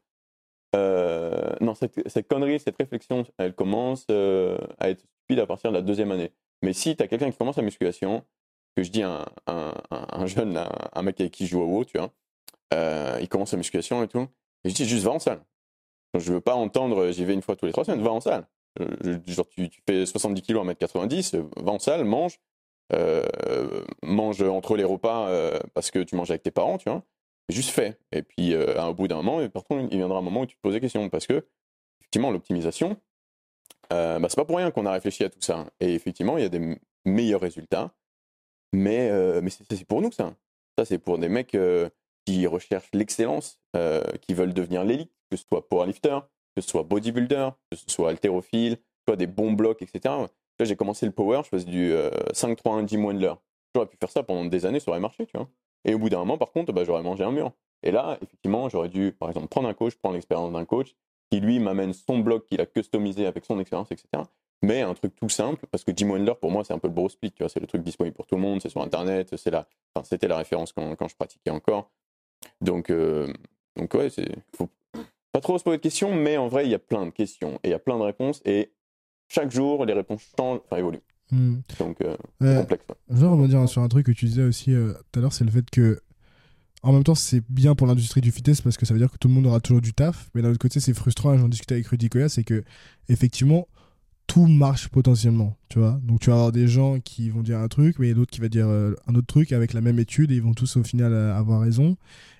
euh, 0.75 1.55
non, 1.61 1.75
cette, 1.75 2.27
connerie, 2.27 2.59
cette 2.59 2.77
réflexion, 2.77 3.25
elle 3.37 3.53
commence 3.53 4.05
euh, 4.11 4.57
à 4.79 4.89
être 4.89 5.01
stupide 5.01 5.39
à 5.39 5.45
partir 5.47 5.71
de 5.71 5.75
la 5.77 5.81
deuxième 5.81 6.11
année. 6.11 6.31
Mais 6.61 6.73
si 6.73 6.95
tu 6.95 7.03
as 7.03 7.07
quelqu'un 7.07 7.29
qui 7.31 7.37
commence 7.37 7.57
la 7.57 7.63
musculation, 7.63 8.23
que 8.75 8.83
je 8.83 8.91
dis 8.91 9.03
un, 9.03 9.25
un, 9.47 9.73
un- 9.91 10.07
un 10.09 10.25
jeune, 10.25 10.57
un 10.93 11.01
mec 11.01 11.19
avec 11.19 11.33
qui 11.33 11.45
je 11.45 11.51
joue 11.51 11.61
au 11.61 11.65
WoW, 11.67 11.85
tu 11.85 11.97
vois, 11.97 12.11
euh, 12.73 13.17
il 13.21 13.27
commence 13.29 13.51
la 13.51 13.57
musculation 13.57 14.01
et 14.03 14.07
tout, 14.07 14.27
et 14.63 14.69
je 14.69 14.75
dis 14.75 14.85
juste 14.85 15.03
va 15.03 15.11
en 15.11 15.19
salle. 15.19 15.41
Je 16.17 16.33
veux 16.33 16.41
pas 16.41 16.55
entendre 16.55 17.11
j'y 17.11 17.25
vais 17.25 17.33
une 17.33 17.41
fois 17.41 17.55
tous 17.55 17.65
les 17.65 17.71
trois 17.71 17.85
semaines, 17.85 18.01
va 18.01 18.11
en 18.11 18.21
salle. 18.21 18.47
Euh, 18.79 19.19
genre 19.27 19.47
tu, 19.49 19.69
fais 19.87 20.05
70 20.05 20.41
kilos, 20.41 20.65
1m90, 20.65 21.35
euh, 21.35 21.43
va 21.57 21.71
en 21.71 21.79
salle, 21.79 22.05
mange, 22.05 22.39
euh, 22.91 23.85
mange 24.01 24.41
entre 24.41 24.75
les 24.75 24.83
repas 24.83 25.29
euh, 25.29 25.59
parce 25.73 25.91
que 25.91 25.99
tu 25.99 26.15
manges 26.15 26.31
avec 26.31 26.43
tes 26.43 26.51
parents, 26.51 26.77
tu 26.77 26.89
vois. 26.89 27.03
Juste 27.49 27.71
fais. 27.71 27.97
Et 28.11 28.21
puis, 28.21 28.53
euh, 28.53 28.81
au 28.83 28.93
bout 28.93 29.07
d'un 29.07 29.21
moment, 29.21 29.47
par 29.49 29.63
contre, 29.63 29.87
il 29.91 29.97
viendra 29.97 30.19
un 30.19 30.21
moment 30.21 30.41
où 30.41 30.45
tu 30.45 30.55
te 30.55 30.61
poses 30.61 30.73
des 30.73 30.79
questions. 30.79 31.09
Parce 31.09 31.27
que, 31.27 31.45
effectivement, 31.99 32.31
l'optimisation, 32.31 32.97
bah, 33.89 34.19
c'est 34.29 34.35
pas 34.35 34.45
pour 34.45 34.57
rien 34.57 34.71
qu'on 34.71 34.85
a 34.85 34.91
réfléchi 34.91 35.23
à 35.23 35.29
tout 35.29 35.41
ça. 35.41 35.65
Et 35.79 35.93
effectivement, 35.93 36.37
il 36.37 36.43
y 36.43 36.45
a 36.45 36.49
des 36.49 36.79
meilleurs 37.05 37.41
résultats. 37.41 37.91
Mais, 38.71 39.09
mais 39.41 39.49
c'est 39.49 39.85
pour 39.85 40.01
nous, 40.01 40.11
ça. 40.11 40.35
Ça, 40.77 40.85
c'est 40.85 40.99
pour 40.99 41.17
des 41.17 41.29
mecs 41.29 41.57
qui 42.25 42.45
recherchent 42.45 42.91
l'excellence, 42.93 43.59
qui 44.21 44.35
veulent 44.35 44.53
devenir 44.53 44.83
l'élite, 44.83 45.11
que 45.29 45.37
ce 45.37 45.43
soit 45.47 45.67
powerlifter, 45.67 46.19
que 46.55 46.61
ce 46.61 46.69
soit 46.69 46.83
bodybuilder, 46.83 47.49
que 47.71 47.77
ce 47.77 47.85
soit 47.87 48.09
haltérophile, 48.09 48.77
soit 49.07 49.15
des 49.15 49.27
bons 49.27 49.53
blocs, 49.53 49.81
etc. 49.81 50.13
Là, 50.59 50.65
j'ai 50.65 50.75
commencé 50.75 51.05
le 51.05 51.11
power, 51.11 51.41
je 51.43 51.49
faisais 51.49 51.65
du 51.65 51.91
euh, 51.91 52.09
5-3-1 52.33 52.87
Jim 52.87 53.03
Wendler. 53.03 53.33
J'aurais 53.73 53.87
pu 53.87 53.97
faire 53.97 54.09
ça 54.09 54.23
pendant 54.23 54.45
des 54.45 54.65
années, 54.65 54.79
ça 54.79 54.91
aurait 54.91 54.99
marché, 54.99 55.25
tu 55.25 55.37
vois. 55.37 55.47
Et 55.85 55.93
au 55.93 55.99
bout 55.99 56.09
d'un 56.09 56.19
moment, 56.19 56.37
par 56.37 56.51
contre, 56.51 56.73
bah, 56.73 56.83
j'aurais 56.83 57.03
mangé 57.03 57.23
un 57.23 57.31
mur. 57.31 57.51
Et 57.83 57.91
là, 57.91 58.17
effectivement, 58.21 58.67
j'aurais 58.67 58.89
dû, 58.89 59.13
par 59.13 59.29
exemple, 59.29 59.47
prendre 59.47 59.69
un 59.69 59.73
coach, 59.73 59.95
prendre 59.95 60.15
l'expérience 60.15 60.51
d'un 60.51 60.65
coach, 60.65 60.95
qui 61.31 61.39
lui 61.39 61.59
m'amène 61.59 61.93
son 61.93 62.19
bloc 62.19 62.45
qu'il 62.45 62.59
a 62.59 62.65
customisé 62.65 63.25
avec 63.25 63.45
son 63.45 63.59
expérience, 63.59 63.91
etc. 63.91 64.23
Mais 64.61 64.81
un 64.81 64.93
truc 64.93 65.15
tout 65.15 65.29
simple, 65.29 65.65
parce 65.71 65.85
que 65.85 65.91
Jim 65.95 66.09
Wendler, 66.09 66.33
pour 66.39 66.51
moi, 66.51 66.65
c'est 66.65 66.73
un 66.73 66.79
peu 66.79 66.89
le 66.89 66.93
bro 66.93 67.07
split, 67.07 67.31
tu 67.31 67.43
vois, 67.43 67.49
c'est 67.49 67.61
le 67.61 67.67
truc 67.67 67.81
disponible 67.81 68.15
pour 68.15 68.25
tout 68.25 68.35
le 68.35 68.41
monde, 68.41 68.61
c'est 68.61 68.69
sur 68.69 68.81
Internet, 68.81 69.35
c'est 69.37 69.51
la, 69.51 69.65
enfin, 69.95 70.03
c'était 70.03 70.27
la 70.27 70.37
référence 70.37 70.73
quand, 70.73 70.95
quand 70.95 71.07
je 71.07 71.15
pratiquais 71.15 71.51
encore. 71.51 71.89
Donc, 72.59 72.89
euh, 72.89 73.31
donc 73.77 73.93
ouais, 73.93 74.09
c'est, 74.09 74.27
faut 74.57 74.69
pas 75.39 75.41
trop 75.41 75.57
se 75.57 75.63
poser 75.63 75.77
de 75.77 75.81
questions, 75.81 76.13
mais 76.15 76.37
en 76.37 76.47
vrai, 76.47 76.65
il 76.65 76.71
y 76.71 76.75
a 76.75 76.79
plein 76.79 77.05
de 77.05 77.11
questions 77.11 77.55
et 77.63 77.69
il 77.69 77.71
y 77.71 77.73
a 77.73 77.79
plein 77.79 77.97
de 77.97 78.03
réponses, 78.03 78.41
et 78.45 78.71
chaque 79.27 79.51
jour, 79.51 79.85
les 79.85 79.93
réponses 79.93 80.23
changent, 80.37 80.59
enfin 80.65 80.77
évoluent. 80.77 80.99
Hmm. 81.31 81.57
Donc, 81.79 82.01
euh, 82.01 82.15
c'est 82.41 82.47
Euh, 82.47 82.59
complexe. 82.61 82.83
ouais. 82.89 82.95
Je 83.09 83.15
veux 83.15 83.27
rebondir 83.27 83.69
sur 83.69 83.81
un 83.81 83.87
truc 83.87 84.05
que 84.07 84.11
tu 84.11 84.25
disais 84.25 84.43
aussi 84.43 84.73
euh, 84.73 84.93
tout 85.11 85.19
à 85.19 85.21
l'heure, 85.21 85.33
c'est 85.33 85.43
le 85.45 85.51
fait 85.51 85.69
que, 85.69 85.99
en 86.81 86.91
même 86.93 87.03
temps, 87.03 87.13
c'est 87.15 87.43
bien 87.49 87.75
pour 87.75 87.85
l'industrie 87.87 88.21
du 88.21 88.31
fitness 88.31 88.61
parce 88.61 88.77
que 88.77 88.85
ça 88.85 88.93
veut 88.93 88.99
dire 88.99 89.11
que 89.11 89.17
tout 89.17 89.27
le 89.27 89.33
monde 89.35 89.45
aura 89.45 89.59
toujours 89.59 89.81
du 89.81 89.93
taf. 89.93 90.29
Mais 90.33 90.41
d'un 90.41 90.49
autre 90.49 90.59
côté, 90.59 90.79
c'est 90.79 90.93
frustrant. 90.93 91.37
J'en 91.37 91.49
discutais 91.49 91.75
avec 91.75 91.87
Rudy 91.87 92.09
Koya, 92.09 92.29
c'est 92.29 92.43
que, 92.43 92.63
effectivement, 93.09 93.67
tout 94.29 94.45
marche 94.45 94.89
potentiellement. 94.89 95.57
Tu 95.69 95.79
vois 95.79 95.99
Donc, 96.03 96.19
tu 96.19 96.29
vas 96.29 96.35
avoir 96.35 96.51
des 96.51 96.67
gens 96.67 96.99
qui 96.99 97.31
vont 97.31 97.41
dire 97.41 97.57
un 97.57 97.67
truc, 97.67 97.97
mais 97.97 98.13
d'autres 98.13 98.29
qui 98.31 98.39
vont 98.39 98.47
dire 98.47 98.67
euh, 98.67 98.93
un 99.07 99.15
autre 99.15 99.25
truc 99.25 99.51
avec 99.51 99.73
la 99.73 99.81
même 99.81 99.97
étude 99.97 100.31
et 100.31 100.35
ils 100.35 100.41
vont 100.43 100.53
tous 100.53 100.77
au 100.77 100.83
final 100.83 101.11
euh, 101.13 101.35
avoir 101.35 101.61
raison. 101.61 101.97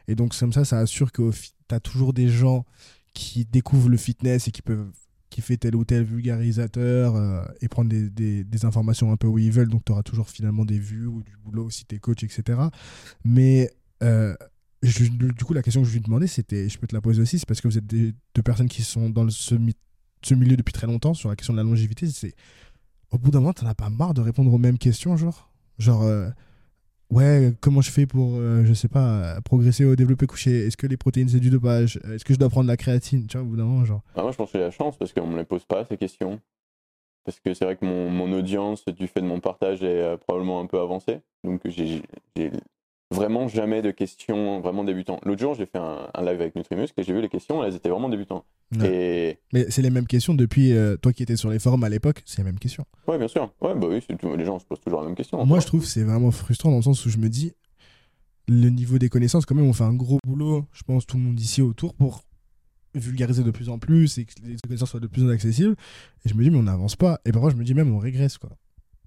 Et 0.08 0.14
donc, 0.14 0.38
comme 0.38 0.54
ça, 0.54 0.64
ça 0.66 0.78
assure 0.78 1.12
que 1.12 1.32
tu 1.32 1.76
as 1.76 1.80
toujours 1.80 2.14
des 2.14 2.30
gens 2.30 2.64
qui 3.16 3.44
découvrent 3.44 3.90
le 3.90 3.98
fitness 3.98 4.48
et 4.48 4.52
qui 4.52 4.62
peuvent 4.62 4.86
qui 5.32 5.42
fait 5.42 5.58
tel 5.58 5.76
ou 5.76 5.84
tel 5.84 6.04
vulgarisateur 6.04 7.16
euh, 7.16 7.44
et 7.62 7.68
prendre 7.68 7.90
des, 7.90 8.44
des- 8.44 8.66
informations 8.66 9.12
un 9.12 9.18
peu 9.18 9.28
où 9.28 9.38
ils 9.40 9.52
veulent. 9.52 9.70
Donc, 9.70 9.84
tu 9.86 9.92
auras 9.92 10.04
toujours 10.04 10.30
finalement 10.30 10.66
des 10.66 10.78
vues 10.80 11.08
ou 11.08 11.24
du 11.24 11.38
boulot 11.44 11.70
si 11.72 11.86
tu 11.86 11.96
es 11.96 12.00
coach, 12.00 12.24
etc. 12.24 12.60
Mais 13.24 13.72
du 14.82 15.44
coup, 15.46 15.54
la 15.54 15.62
question 15.64 15.82
que 15.82 15.88
je 15.88 15.94
lui 15.94 16.02
demandais, 16.02 16.28
c'était, 16.28 16.70
je 16.70 16.78
peux 16.78 16.88
te 16.88 16.96
la 16.96 17.02
poser 17.02 17.22
aussi, 17.22 17.40
c'est 17.40 17.48
parce 17.48 17.62
que 17.62 17.68
vous 17.68 17.78
êtes 17.78 17.86
deux 17.88 18.14
personnes 18.44 18.70
qui 18.70 18.82
sont 18.84 19.10
dans 19.10 19.24
le- 19.24 19.32
ce, 19.32 19.56
ce 20.22 20.34
milieu 20.34 20.56
depuis 20.58 20.74
très 20.74 20.88
longtemps 20.88 21.14
sur 21.14 21.30
la 21.30 21.36
question 21.36 21.54
de 21.54 21.58
la 21.60 21.64
longévité. 21.64 22.08
C'est 22.08 22.34
au 23.12 23.18
bout 23.18 23.32
d'un 23.32 23.40
moment, 23.40 23.54
t'en 23.54 23.66
as 23.68 23.76
pas 23.76 23.90
marre 23.90 24.14
de 24.14 24.22
répondre 24.22 24.54
aux 24.54 24.58
mêmes 24.58 24.78
questions, 24.78 25.18
genre, 25.18 25.52
genre. 25.78 26.04
euh, 26.04 26.30
Ouais, 27.12 27.56
comment 27.60 27.82
je 27.82 27.90
fais 27.90 28.06
pour, 28.06 28.36
euh, 28.36 28.64
je 28.66 28.74
sais 28.76 28.88
pas, 28.88 29.38
euh, 29.38 29.42
progresser 29.42 29.84
au 29.84 29.96
développé 29.96 30.28
couché? 30.28 30.68
Est-ce 30.68 30.78
que 30.78 30.86
les 30.86 30.96
protéines 30.96 31.28
c'est 31.28 31.40
du 31.40 31.50
dopage? 31.50 32.00
Est-ce 32.14 32.24
que 32.24 32.36
je 32.36 32.40
dois 32.40 32.50
prendre 32.50 32.68
la 32.68 32.78
créatine? 32.78 33.26
Tu 33.26 33.36
vois, 33.36 33.44
au 33.44 33.50
bout 33.50 33.58
d'un 33.58 33.64
moment, 33.64 33.84
genre. 33.84 34.04
Ah, 34.16 34.22
moi, 34.22 34.32
je 34.32 34.38
pense 34.38 34.52
que 34.52 34.60
j'ai 34.60 34.64
la 34.64 34.70
chance 34.70 34.96
parce 34.96 35.12
qu'on 35.12 35.26
me 35.26 35.36
les 35.38 35.44
pose 35.44 35.66
pas 35.66 35.84
ces 35.86 35.98
questions. 35.98 36.40
Parce 37.26 37.40
que 37.40 37.56
c'est 37.56 37.66
vrai 37.66 37.78
que 37.78 37.84
mon, 37.84 38.12
mon 38.12 38.32
audience, 38.32 38.86
du 38.86 39.08
fait 39.08 39.22
de 39.22 39.26
mon 39.26 39.40
partage, 39.40 39.82
est 39.82 40.04
euh, 40.04 40.18
probablement 40.18 40.62
un 40.62 40.68
peu 40.68 40.80
avancée. 40.80 41.22
Donc, 41.44 41.62
j'ai 41.66 42.04
vraiment 43.12 43.48
jamais 43.48 43.82
de 43.82 43.92
questions 43.92 44.62
vraiment 44.62 44.84
débutants. 44.84 45.20
L'autre 45.24 45.42
jour, 45.42 45.56
j'ai 45.56 45.66
fait 45.66 45.78
un, 45.78 46.10
un 46.14 46.22
live 46.22 46.42
avec 46.42 46.56
Nutrimuscle 46.56 47.00
et 47.00 47.04
j'ai 47.04 47.14
vu 47.14 47.22
les 47.22 47.30
questions, 47.30 47.64
elles 47.64 47.76
étaient 47.76 47.90
vraiment 47.90 48.10
débutantes. 48.10 48.46
Ouais. 48.78 48.88
Et 48.88 49.40
Mais 49.52 49.70
c'est 49.72 49.82
les 49.82 49.90
mêmes 49.90 50.06
questions 50.06 50.36
depuis 50.36 50.74
euh, 50.74 50.96
toi 50.98 51.12
qui 51.12 51.24
étais 51.24 51.36
sur 51.36 51.50
les 51.50 51.60
forums 51.60 51.84
à 51.84 51.90
l'époque, 51.90 52.22
c'est 52.26 52.40
les 52.40 52.44
mêmes 52.44 52.60
questions. 52.60 52.86
ouais, 53.08 53.18
bien 53.18 53.28
sûr. 53.28 53.52
Ouais, 53.62 53.74
bah 53.76 53.88
oui, 53.90 54.04
les 54.38 54.46
gens 54.46 54.60
se 54.60 54.66
posent 54.66 54.82
toujours 54.82 55.02
la 55.02 55.08
même 55.08 55.16
question. 55.16 55.44
Moi, 55.46 55.60
je 55.60 55.66
trouve 55.66 55.82
que 55.82 55.88
c'est 55.88 56.04
vraiment 56.04 56.32
frustrant 56.32 56.70
dans 56.70 56.78
le 56.78 56.84
sens 56.84 57.06
où 57.06 57.10
je 57.10 57.18
me 57.18 57.30
dis, 57.30 57.54
le 58.48 58.70
niveau 58.70 58.98
des 58.98 59.10
connaissances, 59.10 59.46
quand 59.46 59.56
même, 59.56 59.68
on 59.68 59.74
fait 59.74 59.84
un 59.84 59.94
gros 59.94 60.20
boulot, 60.26 60.66
je 60.72 60.84
pense, 60.84 61.06
tout 61.06 61.18
le 61.18 61.24
monde 61.24 61.40
ici 61.40 61.62
autour 61.62 61.94
pour 61.94 62.22
vulgariser 62.96 63.44
de 63.44 63.52
plus 63.52 63.70
en 63.70 63.78
plus 63.78 64.18
et 64.18 64.26
que 64.26 64.34
les 64.44 64.56
connaissances 64.64 64.90
soient 64.90 65.00
de 65.00 65.08
plus 65.08 65.22
en 65.24 65.26
plus 65.26 65.34
accessibles. 65.34 65.76
Et 66.26 66.30
je 66.30 66.34
me 66.36 66.44
dis, 66.44 66.50
mais 66.50 66.58
on 66.58 66.64
n'avance 66.64 66.96
pas. 66.96 67.20
Et 67.26 67.32
parfois, 67.32 67.50
je 67.52 67.56
me 67.56 67.64
dis 67.64 67.74
même, 67.74 67.94
on 67.94 68.00
régresse, 68.00 68.38
quoi. 68.38 68.50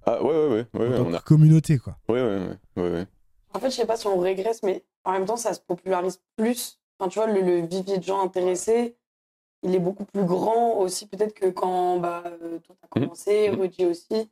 Ah, 0.07 0.23
ouais, 0.23 0.31
ouais, 0.31 0.49
ouais. 0.49 0.67
ouais, 0.75 0.89
ouais, 0.89 0.99
on 0.99 1.15
a... 1.15 1.21
communauté, 1.21 1.79
quoi. 1.79 1.99
ouais, 2.09 2.21
ouais, 2.21 2.39
ouais, 2.39 2.83
ouais, 2.83 2.91
ouais. 2.91 3.07
En 3.55 3.59
fait, 3.61 3.71
je 3.71 3.77
sais 3.77 3.87
pas 3.87 3.97
si 3.97 4.07
on 4.07 4.19
régresse, 4.19 4.63
mais 4.63 4.85
en 5.05 5.13
même 5.13 5.25
temps, 5.27 5.37
ça 5.37 5.53
se 5.55 5.61
popularise 5.61 6.21
plus. 6.37 6.79
Enfin, 6.99 7.09
tu 7.09 7.19
vois, 7.19 7.27
le, 7.29 7.41
le 7.41 7.67
vivier 7.67 7.99
de 7.99 8.03
gens 8.03 8.23
intéressés, 8.23 8.97
il 9.63 9.75
est 9.75 9.79
beaucoup 9.81 10.05
plus 10.05 10.25
grand 10.25 10.79
aussi, 10.79 11.07
peut-être 11.07 11.35
que 11.35 11.47
quand 11.47 11.99
bah, 11.99 12.23
euh, 12.27 12.59
toi, 12.61 12.75
t'as 12.81 13.01
Mhm. 13.01 13.07
commencé, 13.07 13.51
Mhm. 13.51 13.61
Rudy 13.61 13.87
aussi. 13.87 14.31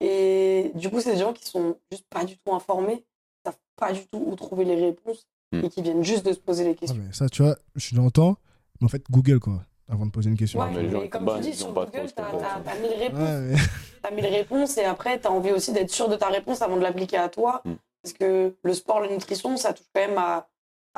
Et 0.00 0.72
du 0.74 0.90
coup, 0.90 1.00
c'est 1.00 1.12
des 1.12 1.18
gens 1.18 1.32
qui 1.32 1.44
sont 1.44 1.76
juste 1.90 2.06
pas 2.08 2.24
du 2.24 2.38
tout 2.38 2.52
informés, 2.54 2.98
qui 2.98 3.04
savent 3.44 3.58
pas 3.76 3.92
du 3.92 4.06
tout 4.06 4.22
où 4.26 4.34
trouver 4.36 4.64
les 4.64 4.76
réponses 4.76 5.26
Mhm. 5.52 5.64
et 5.64 5.68
qui 5.68 5.82
viennent 5.82 6.04
juste 6.04 6.24
de 6.24 6.32
se 6.32 6.38
poser 6.38 6.64
les 6.64 6.70
Ouais, 6.70 6.76
questions. 6.76 7.02
mais 7.04 7.12
ça, 7.12 7.28
tu 7.28 7.42
vois, 7.42 7.56
je 7.74 7.96
l'entends, 7.96 8.36
mais 8.80 8.86
en 8.86 8.88
fait, 8.88 9.02
Google, 9.10 9.40
quoi, 9.40 9.62
avant 9.88 10.06
de 10.06 10.10
poser 10.10 10.30
une 10.30 10.36
question. 10.38 10.60
Ouais, 10.60 10.70
mais 10.70 11.08
comme 11.08 11.26
tu 11.36 11.40
dis, 11.40 11.54
sur 11.54 11.72
Google, 11.72 11.90
t'as 12.14 12.30
t'as- 12.30 12.60
t'as 12.64 12.78
mille 12.78 12.92
réponses. 12.98 13.18
Ouais, 13.20 13.40
mais- 13.40 13.56
T'as 14.02 14.10
mille 14.12 14.26
réponses 14.26 14.78
et 14.78 14.84
après, 14.84 15.20
tu 15.20 15.26
as 15.26 15.30
envie 15.32 15.50
aussi 15.52 15.72
d'être 15.72 15.90
sûr 15.90 16.08
de 16.08 16.16
ta 16.16 16.28
réponse 16.28 16.62
avant 16.62 16.76
de 16.76 16.80
l'appliquer 16.82 17.18
à 17.18 17.28
toi. 17.28 17.60
Mm. 17.66 17.72
Parce 18.02 18.12
que 18.14 18.56
le 18.62 18.74
sport, 18.74 19.00
la 19.00 19.08
nutrition, 19.08 19.56
ça 19.56 19.72
touche 19.72 19.86
quand 19.94 20.00
même 20.00 20.18
à, 20.18 20.48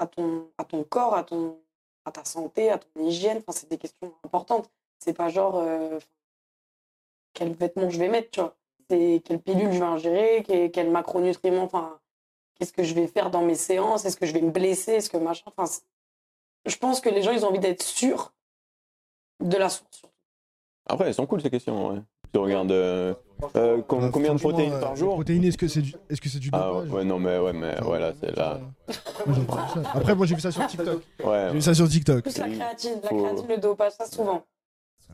ton, 0.06 0.84
corps, 0.88 1.14
à, 1.14 1.24
ta 1.24 2.24
santé, 2.24 2.70
à 2.70 2.78
ton 2.78 3.06
hygiène. 3.06 3.38
Enfin, 3.38 3.52
c'est 3.52 3.68
des 3.68 3.78
questions 3.78 4.12
importantes. 4.24 4.70
C'est 4.98 5.14
pas 5.14 5.28
genre 5.28 5.58
euh, 5.58 5.98
quel 7.32 7.52
vêtement 7.52 7.90
je 7.90 7.98
vais 7.98 8.08
mettre, 8.08 8.30
tu 8.30 8.40
vois. 8.40 8.56
C'est 8.88 9.22
quelle 9.24 9.40
pilule 9.40 9.72
je 9.72 9.78
vais 9.78 9.84
ingérer, 9.84 10.44
quel, 10.46 10.70
quel 10.70 10.90
macronutriment, 10.90 11.62
enfin, 11.62 11.98
qu'est-ce 12.54 12.72
que 12.72 12.82
je 12.82 12.94
vais 12.94 13.06
faire 13.06 13.30
dans 13.30 13.42
mes 13.42 13.54
séances, 13.54 14.04
est-ce 14.04 14.16
que 14.16 14.26
je 14.26 14.32
vais 14.32 14.42
me 14.42 14.50
blesser, 14.50 14.92
est-ce 14.92 15.10
que 15.10 15.16
machin. 15.16 15.44
Enfin, 15.46 15.70
je 16.66 16.76
pense 16.76 17.00
que 17.00 17.08
les 17.08 17.22
gens, 17.22 17.32
ils 17.32 17.44
ont 17.44 17.48
envie 17.48 17.58
d'être 17.58 17.82
sûrs 17.82 18.32
de 19.40 19.56
la 19.56 19.68
source. 19.68 20.02
Après, 20.86 21.06
elles 21.06 21.14
sont 21.14 21.26
cool 21.26 21.40
ces 21.40 21.50
questions. 21.50 21.88
Ouais. 21.88 22.00
Tu 22.32 22.38
regardes 22.38 22.72
euh, 22.72 23.14
euh, 23.56 23.82
com- 23.82 24.04
Euh, 24.04 24.10
combien 24.10 24.34
de 24.34 24.38
protéines 24.40 24.72
euh, 24.72 24.80
par 24.80 24.92
les 24.94 24.96
jour 25.00 25.14
Protéines, 25.14 25.44
est-ce 25.44 25.58
que 25.58 25.68
c'est 25.68 25.82
du, 25.82 25.94
est-ce 26.10 26.20
que 26.20 26.28
c'est 26.28 26.38
du 26.38 26.50
Ah 26.52 26.70
dopage 26.72 26.90
ouais, 26.90 27.04
non, 27.04 27.18
mais 27.18 27.38
ouais, 27.38 27.52
mais 27.52 27.80
ouais, 27.82 27.98
là, 27.98 28.12
c'est 28.20 28.34
là. 28.36 28.60
Moi, 29.26 29.36
j'ai 29.36 29.42
entendu 29.42 29.84
ça. 29.84 29.90
Après, 29.94 30.14
moi 30.14 30.26
j'ai 30.26 30.34
vu 30.34 30.40
ça 30.40 30.50
sur 30.50 30.66
TikTok. 30.66 31.02
J'ai 31.18 31.24
Ouais, 31.26 31.52
vu 31.52 31.60
ça 31.62 31.74
sur 31.74 31.88
TikTok. 31.88 32.22
Plus 32.22 32.38
la 32.38 32.48
créatine, 32.48 33.00
la 33.02 33.08
faut- 33.08 33.22
créatine, 33.22 33.48
le 33.48 33.58
dopage, 33.58 33.92
ça 33.92 34.06
souvent. 34.06 34.44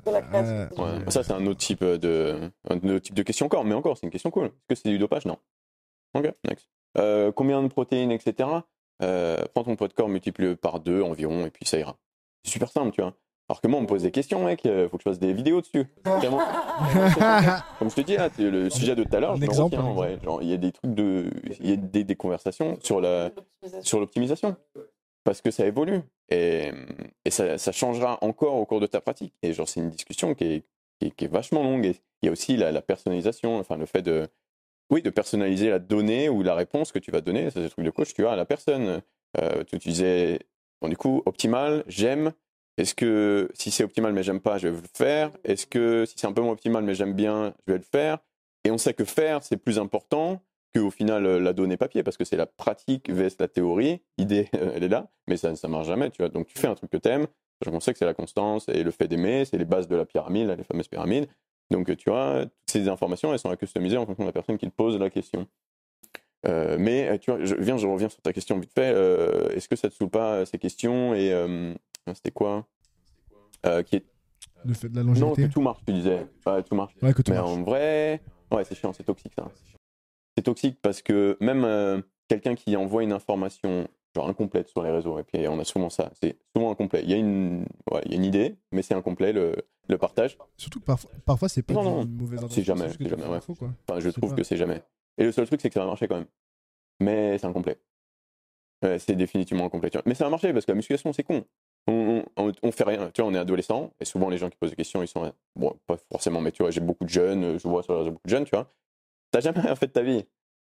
De 0.07 0.11
la 0.12 0.22
créatine. 0.22 0.68
Ouais. 0.76 0.85
ouais. 0.85 1.11
Ça, 1.11 1.22
c'est 1.24 1.33
un 1.33 1.45
autre 1.47 1.59
type 1.61 1.83
de, 1.85 2.51
un 2.70 2.76
autre 2.76 2.99
type 2.99 3.14
de 3.14 3.22
question 3.22 3.47
encore. 3.47 3.64
Mais 3.64 3.74
encore, 3.74 3.97
c'est 3.97 4.07
une 4.07 4.12
question 4.12 4.31
cool. 4.31 4.45
Est-ce 4.47 4.53
que 4.68 4.74
c'est 4.74 4.89
du 4.91 4.99
dopage? 4.99 5.24
Non. 5.26 5.39
Ok, 6.14 6.33
next. 6.49 6.68
Euh, 6.97 7.33
combien 7.33 7.62
de 7.62 7.68
protéines, 7.68 8.11
etc. 8.12 8.49
Euh, 9.03 9.37
prends 9.55 9.64
ton 9.64 9.76
poids 9.76 9.89
de 9.89 9.93
corps, 9.93 10.09
multiplie 10.09 10.57
par 10.57 10.81
deux 10.81 11.03
environ, 11.03 11.47
et 11.47 11.51
puis 11.51 11.66
ça 11.66 11.79
ira. 11.79 11.97
C'est 12.45 12.53
super 12.53 12.68
simple, 12.70 12.93
tu 12.93 13.01
vois. 13.03 13.14
Alors 13.49 13.61
que 13.62 13.66
moi, 13.68 13.78
on 13.78 13.82
me 13.82 13.86
pose 13.86 14.03
des 14.03 14.11
questions, 14.11 14.44
mec. 14.44 14.66
euh, 14.66 14.88
Faut 14.88 14.99
que 14.99 15.03
je 15.05 15.09
fasse 15.09 15.18
des 15.18 15.32
vidéos 15.32 15.61
dessus. 15.62 15.86
Vraiment. 16.05 16.38
Comme 17.78 17.90
je 17.90 17.94
te 17.94 18.01
dis, 18.03 18.16
là, 18.16 18.28
c'est 18.34 18.42
le 18.51 18.68
sujet 18.70 18.94
de 18.94 19.05
tout 19.05 19.16
à 19.16 19.20
l'heure, 19.20 19.36
je 19.36 19.44
exemple, 19.44 19.74
retiens, 19.76 19.86
un 19.88 19.90
en 19.90 19.94
vrai. 19.94 20.18
Genre, 20.22 20.42
il 20.42 20.49
y 20.51 20.53
a 20.53 20.57
des 20.59 20.72
trucs 20.72 20.94
de, 20.94 21.30
il 21.61 21.70
y 21.70 21.72
a 21.72 21.76
des, 21.76 22.05
des 22.05 22.16
conversations 22.16 22.76
sur 22.82 23.01
la, 23.01 23.30
sur 23.82 24.01
l'optimisation. 24.01 24.55
Parce 25.24 25.40
que 25.40 25.51
ça 25.51 25.66
évolue. 25.66 26.01
Et, 26.30 26.70
et 27.24 27.30
ça, 27.30 27.57
ça 27.59 27.72
changera 27.72 28.18
encore 28.22 28.55
au 28.55 28.66
cours 28.66 28.80
de 28.80 28.86
ta 28.86 29.01
pratique. 29.01 29.32
Et 29.42 29.53
genre, 29.55 29.68
c'est 29.68 29.80
une 29.80 29.90
discussion 29.90 30.34
qui 30.34 30.44
est, 30.44 30.62
qui 31.01 31.07
est, 31.09 31.11
qui 31.11 31.24
est 31.24 31.28
vachement 31.32 31.62
longue. 31.62 31.86
Et 31.86 31.96
il 32.22 32.26
y 32.26 32.28
a 32.28 32.32
aussi 32.32 32.57
la, 32.57 32.70
la 32.70 32.82
personnalisation, 32.82 33.59
enfin, 33.59 33.76
le 33.76 33.86
fait 33.86 34.03
de, 34.03 34.28
oui, 34.90 35.01
de 35.03 35.11
personnaliser 35.11 35.70
la 35.70 35.78
donnée 35.78 36.28
ou 36.28 36.42
la 36.42 36.55
réponse 36.55 36.92
que 36.92 36.99
tu 36.99 37.11
vas 37.11 37.20
donner. 37.22 37.44
Ça, 37.46 37.55
c'est 37.55 37.62
le 37.64 37.70
truc 37.70 37.84
de 37.86 37.90
coach, 37.90 38.12
tu 38.14 38.22
vois, 38.22 38.32
à 38.32 38.36
la 38.36 38.44
personne. 38.44 39.01
Euh, 39.40 39.64
tu 39.64 39.76
disais, 39.78 40.38
bon, 40.82 40.88
du 40.88 40.96
coup, 40.99 41.22
optimal, 41.26 41.84
j'aime. 41.86 42.32
Est-ce 42.79 42.95
que 42.95 43.51
si 43.55 43.72
c'est 43.72 43.83
optimal 43.83 44.12
mais 44.12 44.22
j'aime 44.22 44.41
pas, 44.41 44.57
je 44.57 44.68
vais 44.68 44.81
le 44.81 44.89
faire 44.97 45.33
Est-ce 45.43 45.66
que 45.66 46.05
si 46.07 46.14
c'est 46.16 46.29
un 46.29 46.33
peu 46.33 46.43
moins 46.43 46.53
optimal 46.53 46.85
mais 46.85 46.95
j'aime 46.95 47.12
bien, 47.12 47.53
je 47.66 47.72
vais 47.72 47.79
le 47.79 47.85
faire 47.85 48.18
Et 48.64 48.70
on 48.70 48.79
sait 48.79 48.95
que 48.95 49.05
faire, 49.05 49.43
c'est 49.43 49.57
plus 49.57 49.81
important 49.81 50.41
qu'au 50.72 50.91
final 50.93 51.26
euh, 51.26 51.41
la 51.41 51.53
donnée 51.53 51.76
papier, 51.76 52.05
parce 52.05 52.16
que 52.16 52.24
c'est 52.24 52.37
la 52.37 52.47
pratique 52.47 53.11
vs 53.11 53.37
la 53.41 53.49
théorie. 53.49 54.01
L'idée, 54.16 54.49
elle 54.53 54.85
est 54.85 54.89
là, 54.89 55.11
mais 55.26 55.37
ça 55.37 55.51
ne 55.51 55.68
marche 55.68 55.89
jamais. 55.89 56.11
Tu 56.11 56.22
vois. 56.22 56.29
Donc 56.29 56.47
tu 56.47 56.57
fais 56.57 56.68
un 56.68 56.76
truc 56.76 56.91
que 56.91 56.97
t'aimes, 56.97 57.26
qu'on 57.64 57.81
sait 57.81 57.93
que 57.93 57.99
c'est 57.99 58.05
la 58.05 58.14
constance 58.14 58.68
et 58.68 58.85
le 58.85 58.93
fait 58.93 59.09
d'aimer, 59.09 59.45
c'est 59.45 59.59
les 59.59 59.64
bases 59.64 59.89
de 59.89 59.97
la 59.97 60.07
pyramide, 60.07 60.55
les 60.57 60.62
fameuses 60.62 60.89
pyramides. 60.89 61.26
Donc 61.72 61.95
tu 61.97 62.11
vois, 62.11 62.45
toutes 62.45 62.70
ces 62.70 62.89
informations, 62.89 63.33
elles 63.33 63.41
sont 63.41 63.51
à 63.51 63.57
customiser 63.57 63.97
en 63.97 64.07
fonction 64.07 64.22
de 64.22 64.29
la 64.29 64.33
personne 64.33 64.57
qui 64.57 64.66
te 64.66 64.74
pose 64.74 64.97
la 65.01 65.11
question. 65.11 65.49
Euh, 66.47 66.76
mais 66.79 67.09
euh, 67.09 67.18
tu 67.18 67.33
vois, 67.33 67.45
je, 67.45 67.57
viens, 67.57 67.76
je 67.76 67.89
reviens 67.89 68.09
sur 68.09 68.22
ta 68.22 68.33
question 68.33 68.57
vite 68.61 68.72
fait. 68.72 68.91
Est-ce 69.57 69.68
que 69.68 69.74
ça 69.74 69.91
te 69.91 69.95
saoule 69.95 70.11
pas 70.11 70.47
ces 70.47 70.59
questions 70.59 71.12
Et 71.14 71.35
c'était 72.14 72.30
quoi 72.30 72.66
Euh, 73.66 73.82
qui 73.82 73.96
est... 73.96 74.05
Le 74.64 74.74
fait 74.74 74.88
de 74.88 74.96
la 74.96 75.05
Non, 75.05 75.12
que 75.14 75.20
longévité. 75.20 75.49
tout 75.53 75.61
marche, 75.61 75.80
tu 75.86 75.92
disais. 75.92 76.26
Ouais, 76.46 76.62
tout 76.62 76.74
marche. 76.74 76.94
Ouais, 77.03 77.12
que 77.12 77.22
tout 77.22 77.30
Mais 77.30 77.38
marche. 77.38 77.51
en 77.51 77.62
vrai, 77.62 78.20
ouais, 78.51 78.64
c'est 78.64 78.74
chiant, 78.74 78.92
c'est 78.92 79.05
toxique 79.05 79.32
ça. 79.38 79.49
C'est 80.36 80.42
toxique 80.42 80.78
parce 80.82 81.01
que 81.03 81.36
même 81.40 81.64
euh, 81.64 82.01
quelqu'un 82.28 82.55
qui 82.55 82.76
envoie 82.76 83.03
une 83.03 83.12
information 83.12 83.88
genre 84.16 84.28
incomplète 84.28 84.68
sur 84.68 84.82
les 84.82 84.90
réseaux, 84.90 85.18
et 85.18 85.22
puis 85.22 85.46
on 85.49 85.59
a 85.61 85.64
souvent 85.64 85.90
ça, 85.90 86.11
c'est 86.20 86.38
souvent 86.57 86.70
incomplet. 86.72 87.03
Il 87.05 87.11
y 87.11 87.14
a 87.14 87.16
une, 87.16 87.66
ouais, 87.90 88.01
il 88.07 88.12
y 88.12 88.14
a 88.14 88.16
une 88.16 88.24
idée, 88.24 88.57
mais 88.72 88.82
c'est 88.82 88.94
incomplet 88.94 89.32
le, 89.32 89.55
le 89.88 89.99
partage. 89.99 90.38
Surtout 90.57 90.80
que 90.80 90.86
parfois, 90.86 91.11
parfois 91.24 91.49
c'est 91.49 91.62
pas 91.62 91.74
Non, 91.74 91.82
non, 91.82 92.05
mauvaise 92.07 92.38
intention. 92.38 92.55
c'est 92.57 92.62
jamais, 92.64 92.88
c'est 92.88 93.09
jamais, 93.09 93.26
ouais. 93.26 93.40
faux. 93.40 93.55
Enfin, 93.88 94.01
je 94.01 94.09
trouve 94.11 94.30
pas- 94.30 94.36
que 94.36 94.42
c'est 94.44 94.57
jamais. 94.57 94.82
Et 95.18 95.24
le 95.24 95.32
seul 95.32 95.46
truc, 95.46 95.61
c'est 95.61 95.68
que 95.68 95.74
ça 95.74 95.80
va 95.80 95.86
marcher 95.86 96.09
quand 96.09 96.16
même. 96.16 96.26
Mais 97.01 97.38
c'est 97.38 97.46
incomplet. 97.46 97.78
Ouais, 98.82 98.99
c'est 98.99 99.14
définitivement 99.14 99.66
incomplet. 99.66 99.90
Mais 100.07 100.14
ça 100.14 100.24
va 100.24 100.30
marcher 100.30 100.53
parce 100.53 100.64
que 100.64 100.72
la 100.72 100.76
musculation, 100.76 101.12
c'est 101.12 101.22
con. 101.24 101.44
On, 101.87 102.72
fait 102.72 102.85
rien. 102.85 103.11
Tu 103.14 103.22
vois, 103.22 103.31
on 103.31 103.35
est 103.35 103.39
adolescent 103.39 103.91
et 103.99 104.05
souvent 104.05 104.29
les 104.29 104.37
gens 104.37 104.51
qui 104.51 104.57
posent 104.57 104.70
des 104.70 104.76
questions, 104.76 105.03
ils 105.03 105.09
sont. 105.09 105.33
Bon, 105.57 105.74
pas 105.87 105.97
forcément, 106.11 106.41
mais 106.41 106.53
tu 106.53 106.62
vois, 106.62 106.70
j'ai 106.70 106.81
beaucoup 106.81 107.05
de 107.05 107.09
jeunes, 107.09 107.59
je 107.59 107.66
vois 107.66 107.83
sur 107.83 107.95
les 107.95 108.01
réseaux 108.01 108.11
beaucoup 108.12 108.26
de 108.26 108.31
jeunes, 108.31 108.45
tu 108.45 108.55
vois. 108.55 108.70
T'as 109.31 109.41
jamais 109.41 109.61
rien 109.61 109.74
fait 109.74 109.87
de 109.87 109.93
ta 109.93 110.03
vie. 110.03 110.24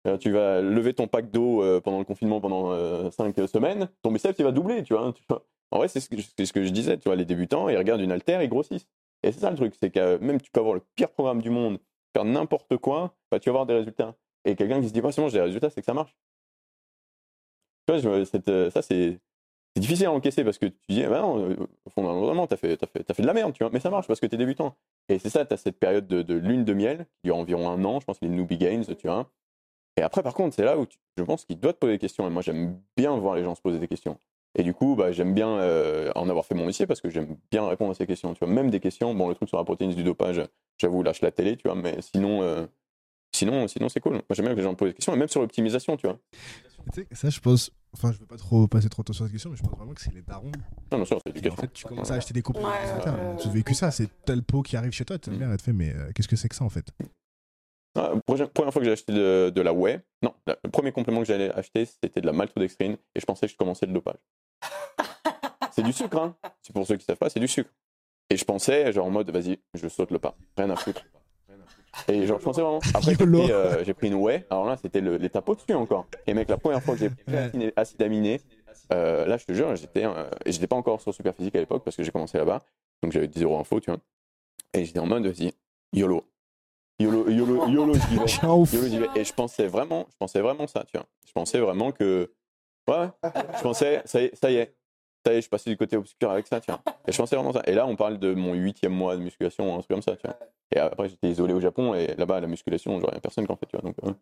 Euh, 0.08 0.18
Tu 0.18 0.32
vas 0.32 0.62
lever 0.62 0.94
ton 0.94 1.08
pack 1.08 1.32
d'eau 1.32 1.62
euh, 1.64 1.80
pendant 1.80 2.00
le 2.00 2.06
confinement 2.06 2.42
pendant 2.42 3.12
5 3.12 3.36
semaines, 3.48 3.90
ton 4.02 4.12
biceps 4.12 4.38
il 4.40 4.44
va 4.44 4.52
doubler, 4.52 4.84
tu 4.84 4.94
vois. 4.94 5.14
vois. 5.30 5.46
En 5.72 5.78
vrai, 5.78 5.88
c'est 5.88 6.00
ce, 6.00 6.08
c'est 6.38 6.46
ce 6.46 6.54
que 6.54 6.64
je 6.64 6.70
disais, 6.70 6.98
tu 6.98 7.10
vois, 7.10 7.16
les 7.16 7.26
débutants, 7.26 7.68
ils 7.70 7.78
regardent 7.78 8.02
une 8.02 8.12
haltère, 8.12 8.44
ils 8.44 8.50
grossissent. 8.50 8.88
Et 9.24 9.32
c'est 9.32 9.40
ça 9.40 9.50
le 9.50 9.56
truc, 9.56 9.74
c'est 9.80 9.90
que 9.90 10.00
euh, 10.00 10.20
même 10.20 10.40
tu 10.40 10.52
peux 10.52 10.60
avoir 10.60 10.76
le 10.76 10.82
pire 10.96 11.10
programme 11.10 11.42
du 11.42 11.50
monde, 11.50 11.80
faire 12.14 12.26
n'importe 12.26 12.78
quoi, 12.78 13.16
bah, 13.32 13.40
tu 13.40 13.50
vas 13.50 13.54
avoir 13.54 13.66
des 13.66 13.74
résultats. 13.74 14.16
Et 14.46 14.56
quelqu'un 14.56 14.82
qui 14.82 14.90
se 14.90 14.94
dit, 14.94 15.02
pas 15.02 15.12
seulement 15.12 15.30
j'ai 15.30 15.40
des 15.40 15.46
résultats, 15.46 15.70
c'est 15.70 15.82
que 15.82 15.86
ça 15.86 15.94
marche. 15.94 16.16
Tu 17.88 17.98
vois, 17.98 18.24
euh, 18.50 18.70
ça 18.70 18.82
c'est 18.82 19.20
c'est 19.76 19.82
difficile 19.82 20.06
à 20.06 20.12
encaisser 20.12 20.44
parce 20.44 20.60
que 20.60 20.68
tu 20.68 20.76
dis, 20.90 21.04
bah 21.04 21.22
non, 21.22 21.40
euh, 21.40 21.56
fondamentalement, 21.90 22.46
t'as 22.46 22.58
fait, 22.58 22.80
fait, 22.86 23.14
fait 23.14 23.22
de 23.22 23.28
la 23.28 23.34
merde, 23.34 23.54
tu 23.54 23.64
vois, 23.64 23.72
mais 23.74 23.80
ça 23.80 23.90
marche 23.90 24.08
parce 24.08 24.20
que 24.20 24.28
t'es 24.28 24.38
débutant. 24.38 24.76
Et 25.10 25.18
c'est 25.18 25.30
ça, 25.30 25.46
t'as 25.46 25.58
cette 25.58 25.80
période 25.80 26.08
de, 26.08 26.34
lune 26.36 26.64
de 26.64 26.74
miel, 26.74 27.08
qui 27.18 27.28
dure 27.28 27.38
environ 27.38 27.70
un 27.70 27.84
an, 27.84 28.00
je 28.00 28.06
pense, 28.06 28.20
les 28.22 28.30
newbie 28.30 28.58
games, 28.58 28.86
tu 28.86 29.08
vois. 29.08 29.32
Et 29.98 30.02
après, 30.02 30.22
par 30.22 30.34
contre, 30.34 30.56
c'est 30.56 30.64
là 30.64 30.78
où 30.78 30.86
je 31.18 31.24
pense 31.24 31.46
qu'il 31.46 31.60
doit 31.60 31.74
te 31.74 31.80
poser 31.80 31.94
des 31.94 32.00
questions. 32.00 32.28
Et 32.28 32.30
moi, 32.30 32.42
j'aime 32.42 32.80
bien 32.98 33.16
voir 33.18 33.36
les 33.36 33.44
gens 33.44 33.56
se 33.56 33.62
poser 33.62 33.80
des 33.80 33.88
questions. 33.88 34.18
Et 34.56 34.64
du 34.64 34.74
coup, 34.74 34.96
bah, 34.96 35.12
j'aime 35.12 35.34
bien 35.34 35.50
euh, 35.50 36.12
en 36.16 36.30
avoir 36.30 36.46
fait 36.46 36.56
mon 36.56 36.66
métier 36.66 36.86
parce 36.86 37.02
que 37.02 37.10
j'aime 37.10 37.38
bien 37.52 37.68
répondre 37.68 37.92
à 37.92 37.94
ces 37.96 38.06
questions. 38.06 38.34
Tu 38.34 38.46
vois, 38.46 38.54
même 38.54 38.70
des 38.70 38.80
questions, 38.80 39.14
bon, 39.16 39.28
le 39.28 39.36
truc 39.36 39.50
sur 39.50 39.58
la 39.58 39.64
protéine 39.64 39.94
du 39.94 40.04
dopage, 40.04 40.42
j'avoue, 40.78 41.02
lâche 41.04 41.22
la 41.22 41.32
télé, 41.32 41.58
tu 41.58 41.68
vois, 41.68 41.76
mais 41.76 42.02
sinon, 42.02 42.44
euh, 42.44 42.66
sinon, 43.34 43.68
sinon 43.68 43.90
c'est 43.90 44.00
cool. 44.00 44.14
Moi, 44.14 44.22
j'aime 44.32 44.46
bien 44.46 44.54
que 44.54 44.58
les 44.60 44.64
gens 44.64 44.72
me 44.72 44.76
posent 44.76 44.90
des 44.90 44.94
questions, 44.96 45.14
et 45.14 45.18
même 45.18 45.28
sur 45.28 45.42
l'optimisation, 45.42 45.98
tu 45.98 46.08
vois. 46.08 46.20
Tu 46.94 47.02
sais, 47.02 47.08
ça, 47.12 47.30
je 47.30 47.40
pense. 47.40 47.72
Enfin, 47.94 48.12
je 48.12 48.18
veux 48.18 48.26
pas 48.26 48.38
trop 48.38 48.68
passer 48.68 48.90
trop 48.90 49.04
de 49.04 49.08
temps 49.08 49.14
sur 49.14 49.24
cette 49.26 49.32
question, 49.32 49.50
mais 49.52 49.56
je 49.58 49.62
pense 49.64 49.72
vraiment 49.78 49.94
que 49.94 50.02
c'est 50.02 50.14
les 50.14 50.22
darons. 50.22 50.52
Non, 50.92 50.98
bien 50.98 51.06
sûr, 51.06 51.20
c'est 51.26 51.46
Et 51.46 51.50
en 51.50 51.56
fait, 51.56 51.72
tu 51.74 51.86
commences 51.86 52.12
à 52.12 52.16
acheter 52.16 52.34
des 52.34 52.42
compléments 52.42 52.70
Ouais, 52.70 53.06
ouais. 53.06 53.36
J'ai 53.44 53.50
vécu 53.50 53.74
ça, 53.74 53.92
c'est 53.92 54.10
tel 54.26 54.44
pot 54.44 54.62
qui 54.64 54.76
arrive 54.76 54.92
chez 54.92 55.06
toi, 55.06 55.18
ta 55.20 55.32
mère, 55.32 55.50
elle 55.52 55.58
te 55.58 55.64
fait, 55.64 55.74
mais 55.74 55.94
euh, 55.96 56.12
qu'est-ce 56.14 56.28
que 56.28 56.36
c'est 56.36 56.50
que 56.50 56.56
ça 56.56 56.64
en 56.66 56.70
fait? 56.70 56.86
Ah, 57.96 58.12
prochaine- 58.26 58.48
première 58.48 58.74
fois 58.74 58.82
que 58.82 58.86
j'ai 58.88 58.92
acheté 58.92 59.14
de, 59.14 59.52
de 59.54 59.62
la 59.62 59.72
whey, 59.72 60.02
non, 60.24 60.34
la- 60.48 60.58
le 60.64 60.72
premier 60.72 60.92
complément 60.92 61.20
que 61.20 61.28
j'allais 61.28 61.52
acheter, 61.52 61.86
c'était 61.86 62.22
de 62.22 62.26
la 62.26 62.34
maltodextrine, 62.34 62.98
et 63.14 63.20
je 63.20 63.26
pensais 63.26 63.46
que 63.46 63.52
je 63.54 63.58
commençais 63.58 63.86
le 63.86 63.94
dopage. 63.94 64.18
c'est 65.72 65.84
du 65.84 65.94
sucre, 65.94 66.18
hein. 66.18 66.36
C'est 66.64 66.74
pour 66.74 66.88
ceux 66.88 66.98
qui 66.98 67.06
savent 67.06 67.18
pas, 67.18 67.30
c'est 67.30 67.40
du 67.40 67.48
sucre. 67.48 67.70
Et 68.32 68.38
je 68.38 68.46
pensais, 68.46 68.92
genre 68.94 69.06
en 69.06 69.12
mode, 69.12 69.30
vas-y, 69.30 69.60
je 69.76 69.88
saute 69.88 70.10
le 70.10 70.18
pas, 70.20 70.36
rien 70.58 70.70
à 70.72 70.76
foutre. 70.76 71.04
Et 72.08 72.26
genre, 72.26 72.40
je 72.40 72.44
pensais 72.44 72.62
vraiment. 72.62 72.80
Après, 72.94 73.12
j'ai 73.12 73.26
pris, 73.26 73.52
euh, 73.52 73.84
j'ai 73.84 73.94
pris 73.94 74.08
une 74.08 74.16
whey, 74.16 74.46
alors 74.50 74.66
là, 74.66 74.78
c'était 74.78 75.02
le- 75.02 75.18
l'étape 75.18 75.48
au-dessus 75.48 75.74
encore. 75.74 76.08
Et 76.28 76.34
mec, 76.34 76.50
la 76.50 76.58
première 76.58 76.82
fois 76.82 76.96
que 76.96 77.00
j'ai 77.02 77.10
pris 77.10 77.24
Ouais. 77.34 77.74
acide- 77.76 78.02
aminé, 78.04 78.42
euh, 78.92 79.26
là, 79.26 79.38
je 79.38 79.46
te 79.46 79.54
jure, 79.54 79.76
j'étais, 79.76 80.06
euh, 80.06 80.30
et 80.46 80.52
j'étais 80.52 80.68
pas 80.68 80.76
encore 80.76 81.00
sur 81.02 81.14
Superphysique 81.14 81.56
à 81.56 81.60
l'époque 81.60 81.84
parce 81.84 81.96
que 81.96 82.04
j'ai 82.04 82.12
commencé 82.12 82.38
là-bas, 82.38 82.62
donc 83.02 83.12
j'avais 83.12 83.28
10 83.28 83.44
euros 83.44 83.60
info, 83.60 83.80
tu 83.80 83.92
vois. 83.92 84.00
Et 84.74 84.86
j'étais 84.86 85.00
en 85.00 85.06
mode, 85.06 85.26
vas-y, 85.28 85.52
YOLO. 85.94 86.24
YOLO, 87.00 87.30
YOLO, 87.30 87.68
YOLO, 87.68 87.94
j'y 87.94 88.18
vais. 88.18 88.26
YOLO, 88.44 88.66
j'y 88.88 89.00
vais. 89.00 89.10
Et 89.16 89.24
je 89.24 89.34
pensais 89.34 89.68
vraiment, 89.68 90.08
je 90.12 90.18
pensais 90.18 90.42
vraiment 90.42 90.68
ça, 90.68 90.84
tu 90.86 90.98
vois. 90.98 91.06
Je 91.28 91.32
pensais 91.32 91.60
vraiment 91.60 91.92
que, 91.92 92.32
ouais. 92.90 93.08
je 93.58 93.62
pensais, 93.62 94.02
ça 94.06 94.22
y 94.22 94.26
est, 94.26 94.36
ça 94.36 94.52
y 94.52 94.56
est, 94.56 94.76
ça 95.26 95.34
y 95.34 95.38
est, 95.38 95.42
je 95.42 95.50
passé 95.50 95.70
du 95.70 95.78
côté 95.78 95.96
obscur 95.98 96.30
avec 96.32 96.48
ça, 96.48 96.60
tu 96.60 96.72
vois. 96.72 96.82
Et 97.08 97.12
je 97.12 97.18
pensais 97.18 97.36
vraiment 97.36 97.54
ça. 97.54 97.62
Et 97.66 97.74
là, 97.74 97.86
on 97.88 97.96
parle 97.96 98.20
de 98.20 98.34
mon 98.34 98.54
huitième 98.54 98.94
mois 98.94 99.16
de 99.16 99.22
musculation, 99.22 99.74
un 99.74 99.78
truc 99.80 99.90
comme 99.90 100.02
ça, 100.02 100.16
tu 100.16 100.28
vois. 100.28 100.38
Et 100.76 100.80
après, 100.80 101.10
j'étais 101.10 101.30
isolé 101.30 101.54
au 101.54 101.60
Japon, 101.60 101.94
et 101.94 102.08
là-bas, 102.16 102.40
la 102.40 102.48
musculation, 102.48 103.00
genre, 103.00 103.10
il 103.12 103.16
y 103.16 103.18
a 103.18 103.22
personne 103.22 103.46
qui 103.46 103.52
en 103.52 103.56
fait, 103.56 103.66
tu 103.68 103.78
vois. 103.78 103.82
Donc, 103.90 103.96
euh, 104.04 104.14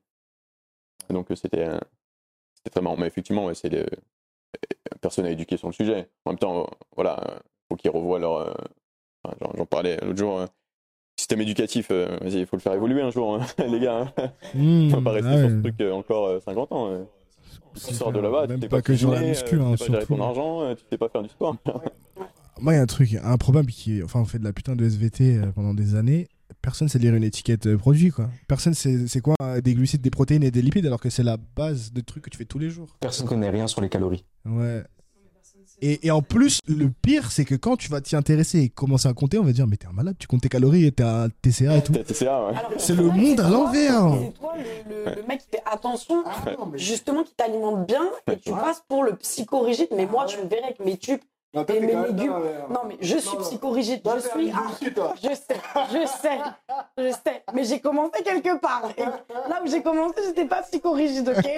donc 1.14 1.32
euh, 1.32 1.36
c'était, 1.36 1.68
euh, 1.68 1.80
c'était 2.56 2.70
très 2.72 2.82
marrant. 2.82 2.98
Mais 2.98 3.08
effectivement, 3.08 3.46
ouais, 3.46 3.56
c'est 3.56 3.70
les, 3.70 3.86
personne 5.02 5.26
à 5.26 5.32
éduquer 5.32 5.58
sur 5.58 5.68
le 5.68 5.74
sujet. 5.74 6.10
En 6.26 6.32
même 6.32 6.40
temps, 6.40 6.70
voilà, 6.96 7.42
faut 7.70 7.76
qu'ils 7.76 7.92
revoient 7.92 8.20
leur, 8.20 8.56
enfin, 9.24 9.36
j'en- 9.58 9.66
parlais 9.66 9.98
l'autre 10.02 10.18
jour. 10.20 10.46
système 11.18 11.42
éducatif, 11.42 11.88
euh, 11.92 12.18
vas-y, 12.22 12.40
il 12.40 12.46
faut 12.48 12.56
le 12.58 12.62
faire 12.62 12.74
évoluer 12.74 13.02
un 13.02 13.12
jour, 13.12 13.36
hein, 13.36 13.46
les 13.68 13.80
gars. 13.80 14.12
hein. 14.18 14.32
Mmh, 14.54 14.94
On 14.94 14.98
va 14.98 15.02
pas 15.04 15.12
rester 15.12 15.32
ah 15.34 15.38
sur 15.40 15.50
ce 15.50 15.56
truc 15.62 15.82
euh, 15.82 15.92
encore 15.94 16.26
euh, 16.28 16.40
50 16.40 16.72
ans. 16.72 17.08
Euh. 17.56 17.80
Tu 17.88 17.94
sors 17.94 18.12
de 18.12 18.20
là-bas, 18.20 18.44
tu 18.44 18.50
Même 18.50 18.60
pas 18.62 18.68
pas, 18.68 18.82
que 18.82 18.96
sur 18.96 19.12
la 19.12 19.22
muscu, 19.22 19.56
euh, 19.56 19.62
hein, 19.62 19.76
tu 19.78 19.78
sais 19.78 19.86
pas 19.86 19.94
gérer 19.94 20.06
surtout. 20.06 20.16
ton 20.16 20.24
argent, 20.24 20.62
euh, 20.62 20.76
tu 20.76 20.84
sais 20.90 20.98
pas 20.98 21.10
faire 21.10 21.24
du 21.24 21.30
sport. 21.30 21.56
Moi, 22.62 22.74
il 22.74 22.76
y 22.76 22.80
a 22.80 22.84
un 22.84 22.88
truc 22.88 23.16
improbable 23.24 23.72
qui. 23.72 24.04
Enfin, 24.04 24.20
on 24.20 24.26
fait 24.26 24.38
de 24.38 24.44
la 24.44 24.54
putain 24.54 24.76
de 24.76 24.86
SVT 24.86 25.38
euh, 25.38 25.52
pendant 25.52 25.74
des 25.74 25.96
années. 25.96 26.28
Personne 26.62 26.88
sait 26.88 27.00
lire 27.00 27.16
une 27.16 27.24
étiquette 27.24 27.66
euh, 27.66 27.78
produit, 27.78 28.12
quoi. 28.12 28.30
Personne 28.48 28.76
sait 28.76 29.08
c'est 29.08 29.22
quoi 29.22 29.36
euh, 29.42 29.62
des 29.62 29.74
glucides, 29.74 30.02
des 30.02 30.12
protéines 30.12 30.44
et 30.44 30.52
des 30.52 30.62
lipides, 30.62 30.86
alors 30.86 31.00
que 31.00 31.10
c'est 31.10 31.24
la 31.24 31.38
base 31.38 31.92
de 31.92 32.02
trucs 32.02 32.24
que 32.24 32.30
tu 32.30 32.38
fais 32.38 32.46
tous 32.46 32.60
les 32.60 32.70
jours. 32.70 32.96
Personne 33.00 33.28
connaît 33.28 33.50
rien 33.50 33.66
sur 33.66 33.82
les 33.82 33.90
calories. 33.90 34.24
Ouais. 34.46 34.84
Et, 35.82 36.06
et 36.08 36.12
en 36.12 36.22
plus, 36.22 36.60
le 36.68 36.90
pire, 36.90 37.32
c'est 37.32 37.44
que 37.46 37.56
quand 37.56 37.76
tu 37.76 37.90
vas 37.90 38.02
t'y 38.02 38.16
intéresser 38.16 38.60
et 38.60 38.70
commencer 38.70 39.08
à 39.08 39.14
compter, 39.14 39.40
on 39.40 39.44
va 39.44 39.52
dire, 39.52 39.66
mais 39.68 39.78
t'es 39.78 39.88
un 39.88 39.92
malade, 39.94 40.16
tu 40.20 40.28
comptes 40.28 40.42
tes 40.42 40.50
calories 40.50 40.86
et 40.86 40.92
t'es 40.92 41.04
un 41.04 41.28
TCA 41.42 41.78
et 41.78 41.82
tout. 41.84 41.94
T'as 41.94 42.04
TCA, 42.04 42.46
ouais. 42.46 42.54
C'est 42.78 42.96
le 42.96 43.04
monde 43.06 43.40
à 43.40 43.50
l'envers. 43.50 44.14
C'est 44.22 44.34
toi 44.40 44.54
le, 44.58 44.94
le- 45.12 45.16
le 45.22 45.28
mec 45.28 45.40
qui 45.42 45.48
fait 45.58 45.64
attention, 45.66 46.24
justement, 46.76 47.24
qui 47.24 47.34
t'alimente 47.34 47.86
bien, 47.88 48.04
et 48.32 48.38
tu 48.38 48.52
Ouais. 48.52 48.60
passes 48.60 48.84
pour 48.88 49.04
le 49.04 49.16
psychorigide. 49.16 49.88
Mais 49.96 50.06
moi, 50.06 50.26
tu 50.26 50.38
me 50.38 50.44
verrais 50.46 50.64
avec 50.66 50.80
mes 50.80 50.98
tubes. 50.98 51.20
Non, 51.54 51.66
Et 51.66 51.80
mes 51.82 51.88
légumes. 51.88 52.28
non, 52.32 52.40
mais- 52.40 52.74
Non, 52.74 52.80
mais 52.88 52.98
je 53.02 53.18
suis 53.18 53.38
psychorigide. 53.40 54.02
Je 54.06 54.20
suis. 54.22 54.52
Ah, 54.56 54.68
je 55.22 55.28
sais, 55.36 55.60
je 55.92 56.08
sais, 56.08 56.40
je 56.98 57.12
sais. 57.12 57.44
Mais 57.54 57.66
j'ai 57.66 57.80
commencé 57.82 58.24
quelque 58.24 58.58
part. 58.60 58.88
Et 58.98 59.02
là 59.50 59.62
où 59.62 59.68
j'ai 59.70 59.82
commencé, 59.82 60.16
j'étais 60.28 60.46
pas 60.46 60.62
psychorigide, 60.62 61.28
ok? 61.36 61.50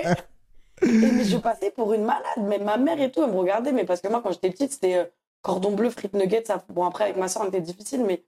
Et 0.83 1.11
mais 1.11 1.23
je 1.23 1.37
passais 1.37 1.71
pour 1.71 1.93
une 1.93 2.03
malade. 2.03 2.37
Même 2.37 2.63
ma 2.63 2.77
mère 2.77 2.99
et 3.01 3.11
tout, 3.11 3.23
elle 3.23 3.31
me 3.31 3.37
regardait. 3.37 3.71
Mais 3.71 3.85
parce 3.85 4.01
que 4.01 4.07
moi, 4.07 4.21
quand 4.21 4.31
j'étais 4.31 4.51
petite, 4.51 4.71
c'était 4.73 4.95
euh, 4.95 5.05
cordon 5.41 5.71
bleu, 5.73 5.89
frites 5.89 6.13
nuggets. 6.13 6.45
Ça... 6.45 6.63
Bon, 6.69 6.85
après, 6.85 7.05
avec 7.05 7.17
ma 7.17 7.27
soeur, 7.27 7.43
c'était 7.45 7.61
difficile. 7.61 8.03
Mais 8.05 8.23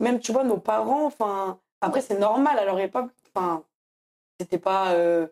même, 0.00 0.20
tu 0.20 0.32
vois, 0.32 0.44
nos 0.44 0.58
parents, 0.58 1.06
enfin. 1.06 1.60
Après, 1.80 2.00
c'est 2.00 2.18
normal 2.18 2.58
à 2.58 2.64
leur 2.64 2.78
époque. 2.80 3.10
Enfin, 3.34 3.64
c'était 4.40 4.58
pas. 4.58 4.92
euh, 4.94 5.28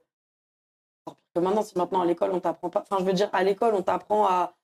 encore 1.07 1.17
pire 1.17 1.27
que 1.35 1.41
maintenant, 1.41 1.63
si 1.63 1.77
maintenant 1.79 2.03
à 2.03 2.07
l'école, 2.07 2.33
on 2.33 2.41
t'apprend 2.41 2.71
pas. 2.71 2.81
Enfin, 2.83 2.97
je 3.01 3.05
veux 3.05 3.13
dire, 3.13 3.31
à 3.33 3.43
l'école, 3.45 3.75
on 3.75 3.83
t'apprend 3.83 4.27
à, 4.27 4.55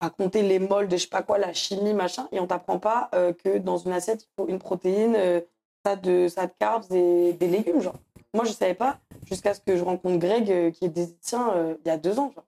à 0.00 0.10
compter 0.10 0.42
les 0.42 0.58
moles 0.58 0.88
de 0.88 0.96
je 0.96 1.02
sais 1.02 1.08
pas 1.08 1.22
quoi, 1.22 1.38
la 1.38 1.52
chimie, 1.52 1.94
machin. 1.94 2.28
Et 2.32 2.40
on 2.40 2.46
t'apprend 2.46 2.78
pas 2.78 3.08
euh, 3.14 3.32
que 3.32 3.58
dans 3.58 3.78
une 3.78 3.92
assiette, 3.92 4.22
il 4.24 4.28
faut 4.36 4.48
une 4.48 4.58
protéine, 4.58 5.16
euh, 5.16 5.40
ça 5.84 5.96
de, 5.96 6.28
ça 6.28 6.46
de 6.46 6.52
carbs 6.58 6.92
et 6.92 7.32
des 7.34 7.48
légumes, 7.48 7.80
genre. 7.80 7.96
Moi, 8.34 8.44
je 8.44 8.52
savais 8.52 8.74
pas 8.74 9.00
jusqu'à 9.26 9.54
ce 9.54 9.60
que 9.60 9.76
je 9.76 9.82
rencontre 9.84 10.18
Greg, 10.18 10.50
euh, 10.50 10.70
qui 10.70 10.84
est 10.84 10.88
diététicien, 10.88 11.52
euh, 11.54 11.76
il 11.84 11.88
y 11.88 11.90
a 11.90 11.98
deux 11.98 12.18
ans. 12.18 12.30
Genre. 12.34 12.44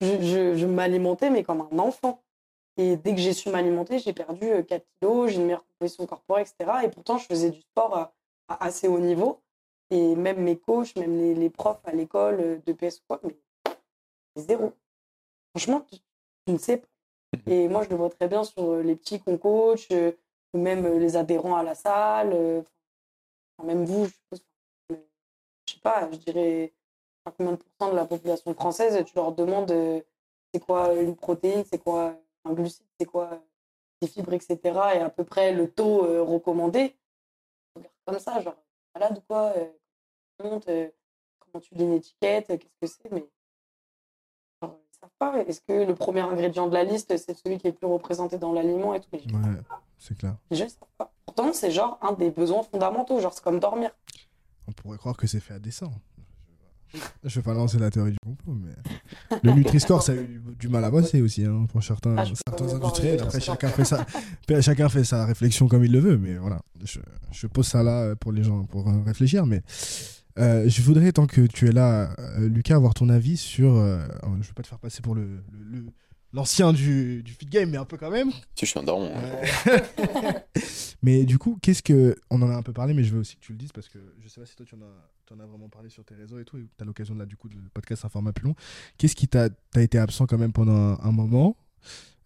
Je, 0.00 0.20
je, 0.22 0.56
je 0.56 0.66
m'alimentais, 0.66 1.30
mais 1.30 1.42
comme 1.44 1.68
un 1.72 1.78
enfant. 1.78 2.22
Et 2.76 2.96
dès 2.96 3.14
que 3.14 3.20
j'ai 3.20 3.34
su 3.34 3.50
m'alimenter, 3.50 3.98
j'ai 3.98 4.12
perdu 4.14 4.46
euh, 4.50 4.62
4 4.62 4.86
kilos, 5.00 5.30
j'ai 5.30 5.36
une 5.36 5.44
meilleure 5.44 5.66
composition 5.66 6.06
corporelle, 6.06 6.46
etc. 6.46 6.78
Et 6.84 6.88
pourtant, 6.90 7.18
je 7.18 7.26
faisais 7.26 7.50
du 7.50 7.60
sport 7.60 7.96
à, 7.96 8.14
à 8.48 8.64
assez 8.66 8.88
haut 8.88 8.98
niveau. 9.00 9.42
Et 9.90 10.14
même 10.16 10.40
mes 10.42 10.58
coachs, 10.58 10.96
même 10.96 11.16
les, 11.18 11.34
les 11.34 11.50
profs 11.50 11.80
à 11.84 11.92
l'école 11.92 12.40
euh, 12.40 12.58
de 12.66 12.72
PS 12.72 13.00
quoi, 13.06 13.20
mais 13.24 13.36
zéro. 14.36 14.72
Franchement, 15.54 15.80
tu, 15.82 15.98
tu 16.46 16.52
ne 16.52 16.58
sais 16.58 16.78
pas. 16.78 16.88
Et 17.46 17.68
moi, 17.68 17.82
je 17.84 17.90
le 17.90 17.96
vois 17.96 18.10
très 18.10 18.28
bien 18.28 18.44
sur 18.44 18.62
euh, 18.62 18.82
les 18.82 18.96
petits 18.96 19.20
qu'on 19.20 19.38
coach, 19.38 19.88
euh, 19.92 20.12
ou 20.54 20.58
même 20.60 20.84
euh, 20.86 20.98
les 20.98 21.16
adhérents 21.16 21.56
à 21.56 21.62
la 21.62 21.74
salle. 21.74 22.32
euh, 22.32 22.62
enfin, 23.58 23.68
même 23.68 23.84
vous, 23.84 24.06
je 24.06 24.12
suppose. 24.12 24.42
Je 25.82 25.88
sais 25.88 25.94
pas, 25.94 26.10
je 26.12 26.16
dirais 26.18 26.72
combien 27.36 27.52
de 27.52 27.56
pourcents 27.56 27.92
de 27.92 27.96
la 27.96 28.06
population 28.06 28.52
française, 28.54 29.04
tu 29.04 29.14
leur 29.14 29.32
demandes 29.32 29.70
euh, 29.70 30.00
c'est 30.52 30.60
quoi 30.60 30.94
une 30.94 31.16
protéine, 31.16 31.64
c'est 31.64 31.78
quoi 31.78 32.16
un 32.44 32.52
glucide, 32.52 32.86
c'est 32.98 33.06
quoi 33.06 33.40
des 34.00 34.08
fibres, 34.08 34.32
etc. 34.32 34.58
Et 34.64 34.98
à 34.98 35.10
peu 35.10 35.24
près 35.24 35.52
le 35.52 35.70
taux 35.70 36.04
euh, 36.04 36.22
recommandé. 36.22 36.96
Comme 38.04 38.18
ça, 38.18 38.40
genre, 38.40 38.56
malade 38.94 39.18
ou 39.18 39.20
quoi 39.28 39.52
euh, 39.56 39.68
honte, 40.42 40.68
euh, 40.68 40.88
comment 41.38 41.60
tu 41.60 41.74
lis 41.74 41.84
une 41.84 41.92
étiquette, 41.94 42.46
qu'est-ce 42.48 42.96
que 42.96 43.00
c'est, 43.02 43.12
mais 43.12 43.28
genre, 44.60 44.76
ils 44.92 44.98
savent 44.98 45.10
pas. 45.18 45.38
Est-ce 45.44 45.60
que 45.60 45.84
le 45.84 45.94
premier 45.94 46.20
ingrédient 46.20 46.66
de 46.66 46.74
la 46.74 46.84
liste, 46.84 47.16
c'est 47.16 47.34
celui 47.34 47.58
qui 47.58 47.68
est 47.68 47.70
le 47.70 47.76
plus 47.76 47.86
représenté 47.86 48.38
dans 48.38 48.52
l'aliment 48.52 48.94
et 48.94 49.00
tout 49.00 49.08
Ouais, 49.12 49.20
c'est 49.98 50.16
clair. 50.18 50.34
pas. 50.98 51.12
Pourtant, 51.26 51.52
c'est 51.52 51.70
genre 51.70 51.98
un 52.02 52.12
des 52.12 52.30
besoins 52.30 52.64
fondamentaux, 52.64 53.20
genre 53.20 53.32
c'est 53.32 53.44
comme 53.44 53.60
dormir. 53.60 53.92
On 54.70 54.82
pourrait 54.82 54.98
croire 54.98 55.16
que 55.16 55.26
c'est 55.26 55.40
fait 55.40 55.54
à 55.54 55.58
dessein. 55.58 55.90
Je 57.24 57.36
vais 57.36 57.42
pas 57.42 57.54
lancer 57.54 57.78
la 57.78 57.90
théorie 57.90 58.10
du 58.12 58.18
complot, 58.18 58.54
mais 58.54 59.38
le 59.44 59.52
Nutri-Score, 59.52 60.02
ça 60.02 60.12
a 60.12 60.16
eu 60.16 60.40
du, 60.58 60.68
mal 60.68 60.84
à 60.84 60.90
passer 60.90 61.20
aussi 61.22 61.44
hein, 61.44 61.66
pour 61.70 61.82
certains, 61.84 62.16
Ah, 62.18 62.24
certains 62.24 62.74
industriels. 62.74 63.20
Après, 63.22 63.40
chacun 63.40 63.68
fait, 63.68 63.84
sa, 63.84 64.04
chacun 64.60 64.88
fait 64.88 65.04
sa 65.04 65.24
réflexion 65.24 65.68
comme 65.68 65.84
il 65.84 65.92
le 65.92 66.00
veut, 66.00 66.18
mais 66.18 66.36
voilà. 66.36 66.60
Je, 66.84 66.98
je 67.30 67.46
pose 67.46 67.66
ça 67.68 67.82
là 67.84 68.16
pour 68.16 68.32
les 68.32 68.42
gens 68.42 68.64
pour 68.64 68.88
euh, 68.88 69.02
réfléchir, 69.02 69.46
mais 69.46 69.62
euh, 70.40 70.68
je 70.68 70.82
voudrais, 70.82 71.12
tant 71.12 71.26
que 71.28 71.42
tu 71.42 71.68
es 71.68 71.72
là, 71.72 72.12
euh, 72.18 72.48
Lucas, 72.48 72.74
avoir 72.76 72.94
ton 72.94 73.08
avis 73.08 73.36
sur. 73.36 73.76
euh, 73.76 74.04
je 74.40 74.48
veux 74.48 74.54
pas 74.54 74.62
te 74.62 74.68
faire 74.68 74.78
passer 74.80 75.00
pour 75.00 75.14
le. 75.14 75.22
le- 75.52 75.78
le- 75.78 75.86
L'ancien 76.32 76.72
du, 76.72 77.22
du 77.24 77.32
fit 77.32 77.46
game, 77.46 77.70
mais 77.70 77.76
un 77.78 77.84
peu 77.84 77.96
quand 77.96 78.10
même. 78.10 78.30
Si 78.54 78.64
je 78.64 78.66
suis 78.66 78.78
un 78.78 78.84
daron. 78.84 79.12
hein. 79.16 79.72
mais 81.02 81.24
du 81.24 81.38
coup, 81.38 81.58
qu'est-ce 81.60 81.82
que. 81.82 82.16
On 82.30 82.40
en 82.42 82.48
a 82.50 82.54
un 82.54 82.62
peu 82.62 82.72
parlé, 82.72 82.94
mais 82.94 83.02
je 83.02 83.12
veux 83.12 83.20
aussi 83.20 83.36
que 83.36 83.40
tu 83.40 83.52
le 83.52 83.58
dises 83.58 83.72
parce 83.72 83.88
que 83.88 83.98
je 84.22 84.28
sais 84.28 84.40
pas 84.40 84.46
si 84.46 84.54
toi 84.54 84.64
tu 84.64 84.74
en 84.76 84.82
as, 84.82 85.10
tu 85.26 85.34
en 85.34 85.40
as 85.40 85.46
vraiment 85.46 85.68
parlé 85.68 85.88
sur 85.90 86.04
tes 86.04 86.14
réseaux 86.14 86.38
et 86.38 86.44
tout, 86.44 86.56
et 86.58 86.62
tu 86.62 86.82
as 86.82 86.84
l'occasion 86.84 87.14
de 87.14 87.20
là, 87.20 87.26
du 87.26 87.36
coup, 87.36 87.48
de 87.48 87.56
podcast 87.74 88.04
un 88.04 88.08
format 88.08 88.32
plus 88.32 88.44
long. 88.46 88.54
Qu'est-ce 88.96 89.16
qui 89.16 89.26
t'a. 89.26 89.48
T'as 89.72 89.82
été 89.82 89.98
absent 89.98 90.26
quand 90.26 90.38
même 90.38 90.52
pendant 90.52 90.72
un, 90.72 91.00
un 91.00 91.12
moment? 91.12 91.56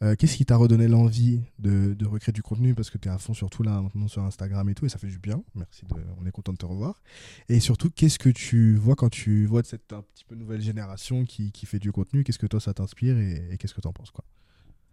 Euh, 0.03 0.17
Qu'est-ce 0.19 0.37
qui 0.37 0.45
t'a 0.45 0.57
redonné 0.57 0.89
l'envie 0.89 1.41
de, 1.61 1.95
de 1.95 2.07
recréer 2.07 2.33
du 2.33 2.43
contenu? 2.43 2.75
Parce 2.75 2.91
que 2.91 2.99
tu 2.99 3.09
es 3.09 3.11
à 3.13 3.19
fond 3.19 3.33
surtout 3.33 3.63
là 3.63 3.81
maintenant 3.81 4.09
sur 4.09 4.23
Instagram 4.23 4.69
et 4.69 4.75
tout, 4.75 4.85
et 4.85 4.89
ça 4.89 4.99
fait 4.99 5.07
du 5.07 5.19
bien. 5.19 5.43
Merci, 5.55 5.87
de, 5.87 5.95
on 6.21 6.27
est 6.27 6.31
content 6.33 6.53
de 6.53 6.59
te 6.59 6.67
revoir. 6.67 7.01
Et 7.49 7.61
surtout, 7.61 7.91
qu'est-ce 7.91 8.19
que 8.19 8.29
tu 8.29 8.75
vois 8.75 8.97
quand 8.97 9.09
tu 9.09 9.47
vois 9.47 9.63
cette 9.63 9.93
un 9.93 10.03
petit 10.03 10.25
peu 10.25 10.35
nouvelle 10.35 10.61
génération 10.61 11.25
qui, 11.25 11.53
qui 11.53 11.65
fait 11.67 11.79
du 11.79 11.93
contenu? 11.93 12.25
Qu'est-ce 12.25 12.39
que 12.41 12.47
toi 12.47 12.61
ça 12.61 12.75
t'inspire 12.75 13.17
et, 13.17 13.41
et 13.53 13.57
qu'est-ce 13.57 13.73
que 13.75 13.81
t'en 13.81 13.93
penses 13.93 14.11
quoi? 14.11 14.25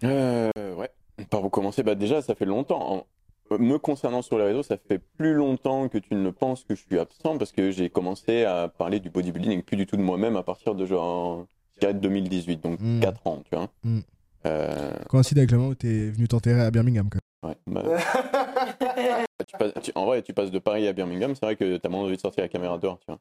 Euh, 0.04 0.50
ouais. 0.76 0.90
Par 1.30 1.44
où 1.44 1.50
commencer 1.50 1.84
bah, 1.84 1.96
Déjà, 1.96 2.22
ça 2.22 2.36
fait 2.36 2.46
longtemps. 2.46 3.06
Me 3.60 3.78
concernant 3.78 4.22
sur 4.22 4.38
les 4.38 4.46
réseaux, 4.46 4.64
ça 4.64 4.78
fait 4.78 5.00
plus 5.18 5.34
longtemps 5.34 5.90
que 5.90 5.98
tu 5.98 6.14
ne 6.16 6.24
le 6.24 6.32
penses 6.32 6.64
que 6.64 6.74
je 6.74 6.82
suis 6.86 6.98
absent 6.98 7.38
parce 7.38 7.52
que 7.52 7.70
j'ai 7.72 7.90
commencé 7.90 8.46
à 8.46 8.70
parler 8.70 9.02
du 9.02 9.10
bodybuilding 9.10 9.60
et 9.60 9.62
plus 9.62 9.76
du 9.76 9.86
tout 9.86 9.98
de 9.98 10.02
moi-même 10.02 10.38
à 10.38 10.44
partir 10.44 10.74
de 10.74 10.86
genre 10.86 11.46
je 11.74 11.80
dirais 11.82 11.94
2018, 11.94 12.62
donc 12.64 12.80
Mm. 12.80 13.02
4 13.02 13.28
ans, 13.28 13.42
tu 13.50 13.56
vois. 13.56 13.70
Mm. 13.84 14.00
Euh, 14.46 14.92
Coïncide 15.10 15.38
avec 15.38 15.52
le 15.52 15.58
moment 15.58 15.70
où 15.70 15.76
tu 15.76 15.88
es 15.88 16.10
venu 16.10 16.28
t'enterrer 16.28 16.62
à 16.62 16.72
Birmingham. 16.72 17.10
Quoi. 17.10 17.50
ouais, 17.50 17.56
bah, 17.68 17.84
tu 19.48 19.58
passes- 19.58 19.74
tu- 19.84 19.92
en 19.96 20.06
vrai, 20.06 20.22
tu 20.22 20.34
passes 20.34 20.52
de 20.52 20.60
Paris 20.60 20.88
à 20.88 20.94
Birmingham, 20.94 21.36
c'est 21.36 21.46
vrai 21.46 21.56
que 21.56 21.78
tu 21.78 21.86
as 21.86 21.90
moins 21.90 22.02
envie 22.02 22.16
de 22.16 22.22
sortir 22.22 22.44
la 22.44 22.50
caméra 22.50 22.78
dehors, 22.78 23.00
tu 23.00 23.06
vois. 23.08 23.20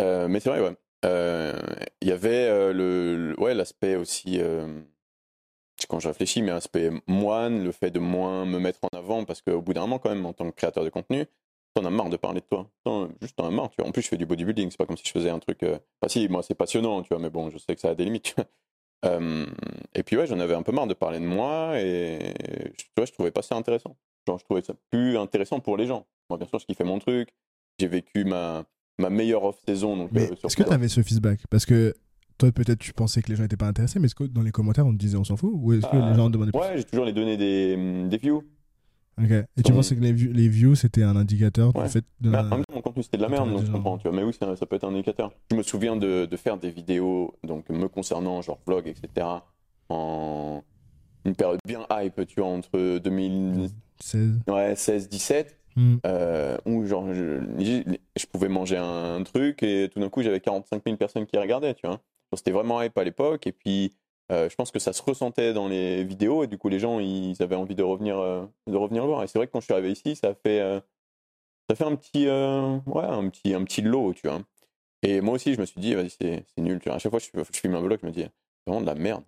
Euh, 0.00 0.28
mais 0.28 0.40
c'est 0.40 0.50
vrai, 0.50 0.60
ouais. 0.60 0.76
Euh, 1.04 1.58
Il 2.00 2.08
y 2.08 2.12
avait 2.12 2.46
euh, 2.48 2.72
le, 2.72 3.30
le- 3.30 3.40
ouais, 3.40 3.54
l'aspect 3.54 3.96
aussi, 3.96 4.40
quand 5.88 6.00
je 6.00 6.08
réfléchis, 6.08 6.42
mais 6.42 6.50
l'aspect 6.50 6.90
moine, 7.06 7.64
le 7.64 7.72
fait 7.72 7.90
de 7.90 7.98
moins 8.00 8.44
me 8.44 8.58
mettre 8.58 8.80
en 8.82 8.96
avant, 8.96 9.24
parce 9.24 9.42
qu'au 9.42 9.62
bout 9.62 9.74
d'un 9.74 9.82
moment, 9.82 9.98
quand 9.98 10.10
même, 10.10 10.26
en 10.26 10.32
tant 10.32 10.50
que 10.50 10.54
créateur 10.56 10.84
de 10.84 10.90
contenu, 10.90 11.24
t'en 11.74 11.84
as 11.84 11.90
marre 11.90 12.10
de 12.10 12.16
parler 12.16 12.40
de 12.40 12.46
toi. 12.46 12.68
T'en- 12.84 13.08
juste 13.20 13.36
t'en 13.36 13.46
as 13.46 13.50
marre, 13.50 13.70
tu 13.70 13.76
vois. 13.80 13.88
En 13.88 13.92
plus, 13.92 14.02
je 14.02 14.08
fais 14.08 14.16
du 14.16 14.26
bodybuilding, 14.26 14.70
c'est 14.70 14.76
pas 14.76 14.86
comme 14.86 14.96
si 14.96 15.04
je 15.06 15.12
faisais 15.12 15.30
un 15.30 15.38
truc. 15.38 15.62
Enfin, 15.62 16.08
si, 16.08 16.28
moi, 16.28 16.42
c'est 16.42 16.54
passionnant, 16.54 17.02
tu 17.02 17.08
vois, 17.08 17.18
mais 17.20 17.30
bon, 17.30 17.50
je 17.50 17.58
sais 17.58 17.74
que 17.74 17.80
ça 17.80 17.90
a 17.90 17.94
des 17.94 18.04
limites, 18.04 18.24
tu 18.24 18.34
vois. 18.36 18.46
Euh, 19.04 19.46
et 19.94 20.02
puis, 20.02 20.16
ouais, 20.16 20.26
j'en 20.26 20.40
avais 20.40 20.54
un 20.54 20.62
peu 20.62 20.72
marre 20.72 20.86
de 20.86 20.94
parler 20.94 21.20
de 21.20 21.24
moi, 21.26 21.80
et 21.80 22.34
tu 22.76 22.86
vois, 22.96 23.06
je 23.06 23.12
trouvais 23.12 23.30
pas 23.30 23.42
ça 23.42 23.54
intéressant. 23.54 23.96
Genre, 24.26 24.38
je 24.38 24.44
trouvais 24.44 24.62
ça 24.62 24.74
plus 24.90 25.16
intéressant 25.16 25.60
pour 25.60 25.76
les 25.76 25.86
gens. 25.86 26.06
Moi, 26.30 26.38
bien 26.38 26.48
sûr, 26.48 26.58
je 26.58 26.66
kiffais 26.66 26.84
mon 26.84 26.98
truc. 26.98 27.28
J'ai 27.78 27.86
vécu 27.86 28.24
ma, 28.24 28.64
ma 28.98 29.08
meilleure 29.08 29.44
off-saison. 29.44 29.96
donc, 29.96 30.10
Mais 30.12 30.30
euh, 30.30 30.34
est-ce 30.44 30.56
que 30.56 30.62
tu 30.64 30.70
avais 30.72 30.88
ce 30.88 31.02
feedback? 31.02 31.40
Parce 31.48 31.64
que 31.64 31.94
toi, 32.38 32.50
peut-être, 32.52 32.80
tu 32.80 32.92
pensais 32.92 33.22
que 33.22 33.30
les 33.30 33.36
gens 33.36 33.42
n'étaient 33.44 33.56
pas 33.56 33.66
intéressés, 33.68 33.98
mais 34.00 34.06
est-ce 34.06 34.14
que 34.14 34.24
dans 34.24 34.42
les 34.42 34.50
commentaires, 34.50 34.86
on 34.86 34.92
te 34.92 34.98
disait 34.98 35.16
on 35.16 35.24
s'en 35.24 35.36
fout? 35.36 35.50
Ou 35.54 35.72
est-ce 35.74 35.82
que 35.86 35.96
Ah, 35.96 36.10
les 36.10 36.16
gens 36.16 36.28
demandaient 36.28 36.50
plus? 36.52 36.60
Ouais, 36.60 36.76
j'ai 36.76 36.84
toujours 36.84 37.04
les 37.06 37.12
donné 37.12 37.36
des, 37.36 37.76
des 38.08 38.16
views. 38.18 38.42
Ok. 39.22 39.30
Et 39.30 39.62
tu 39.62 39.72
pensais 39.72 39.96
que 39.96 40.00
les, 40.00 40.12
views- 40.12 40.32
les 40.32 40.48
views, 40.48 40.74
c'était 40.74 41.02
un 41.02 41.16
indicateur 41.16 41.74
Ouais. 41.76 41.84
du 41.84 41.90
fait 41.90 42.04
de. 42.20 42.30
Bah, 42.30 42.40
en 42.40 42.56
même 42.56 42.64
temps, 42.64 42.74
mon 42.74 42.80
contenu 42.82 43.02
c'était 43.02 43.16
de 43.18 43.22
la 43.22 43.28
merde, 43.28 43.50
donc 43.50 43.64
je 43.64 43.70
comprends, 43.72 43.98
tu 43.98 44.08
vois. 44.08 44.16
Mais 44.16 44.22
oui, 44.22 44.32
ça, 44.38 44.54
ça 44.56 44.66
peut 44.66 44.76
être 44.76 44.84
un 44.84 44.90
indicateur. 44.94 45.32
Je 45.50 45.56
me 45.56 45.62
souviens 45.62 45.96
de, 45.96 46.26
de 46.26 46.36
faire 46.36 46.58
des 46.58 46.70
vidéos, 46.70 47.34
donc 47.44 47.68
me 47.70 47.88
concernant, 47.88 48.42
genre 48.42 48.58
vlog, 48.66 48.86
etc., 48.86 49.26
en 49.88 50.62
une 51.24 51.34
période 51.34 51.58
bien 51.66 51.86
hype, 51.90 52.26
tu 52.26 52.40
vois, 52.40 52.48
entre 52.50 52.98
2016 52.98 55.08
17 55.08 55.54
Hmm. 55.76 55.98
euh, 56.06 56.56
où 56.66 56.84
genre 56.86 57.14
je, 57.14 57.38
je 58.16 58.26
pouvais 58.26 58.48
manger 58.48 58.78
un, 58.78 59.22
truc 59.22 59.62
et 59.62 59.88
tout 59.92 60.00
d'un 60.00 60.08
coup 60.08 60.22
j'avais 60.22 60.40
45 60.40 60.82
000 60.84 60.96
personnes 60.96 61.24
qui 61.24 61.38
regardaient, 61.38 61.74
tu 61.74 61.86
vois. 61.86 62.00
C'était 62.34 62.50
vraiment 62.50 62.82
hype 62.82 62.98
à 62.98 63.04
l'époque 63.04 63.46
et 63.46 63.52
puis 63.52 63.92
je 64.30 64.54
pense 64.54 64.70
que 64.70 64.78
ça 64.78 64.92
se 64.92 65.02
ressentait 65.02 65.52
dans 65.52 65.68
les 65.68 66.04
vidéos 66.04 66.44
et 66.44 66.46
du 66.46 66.58
coup 66.58 66.68
les 66.68 66.78
gens 66.78 67.00
ils 67.00 67.42
avaient 67.42 67.56
envie 67.56 67.74
de 67.74 67.82
revenir 67.82 68.18
euh, 68.18 68.44
de 68.66 68.76
revenir 68.76 69.06
voir. 69.06 69.22
Et 69.22 69.26
c'est 69.26 69.38
vrai 69.38 69.46
que 69.46 69.52
quand 69.52 69.60
je 69.60 69.66
suis 69.66 69.74
arrivé 69.74 69.92
ici, 69.92 70.16
ça 70.16 70.34
fait 70.34 70.60
euh, 70.60 70.80
ça 71.70 71.76
fait 71.76 71.84
un 71.84 71.96
petit 71.96 72.28
euh, 72.28 72.78
ouais 72.86 73.04
un 73.04 73.28
petit 73.30 73.54
un 73.54 73.64
petit 73.64 73.82
lot, 73.82 74.14
tu 74.14 74.28
vois. 74.28 74.40
Et 75.02 75.20
moi 75.20 75.34
aussi 75.34 75.54
je 75.54 75.60
me 75.60 75.66
suis 75.66 75.80
dit 75.80 75.94
vas-y 75.94 76.10
c'est 76.10 76.44
nul, 76.58 76.80
tu 76.80 76.88
vois. 76.88 76.96
À 76.96 76.98
chaque 76.98 77.10
fois 77.10 77.20
je, 77.20 77.28
je 77.34 77.60
filme 77.60 77.74
un 77.74 77.80
vlog, 77.80 77.98
je 78.02 78.06
me 78.06 78.12
dis 78.12 78.22
c'est 78.22 78.30
vraiment 78.66 78.82
de 78.82 78.86
la 78.86 78.94
merde. 78.94 79.24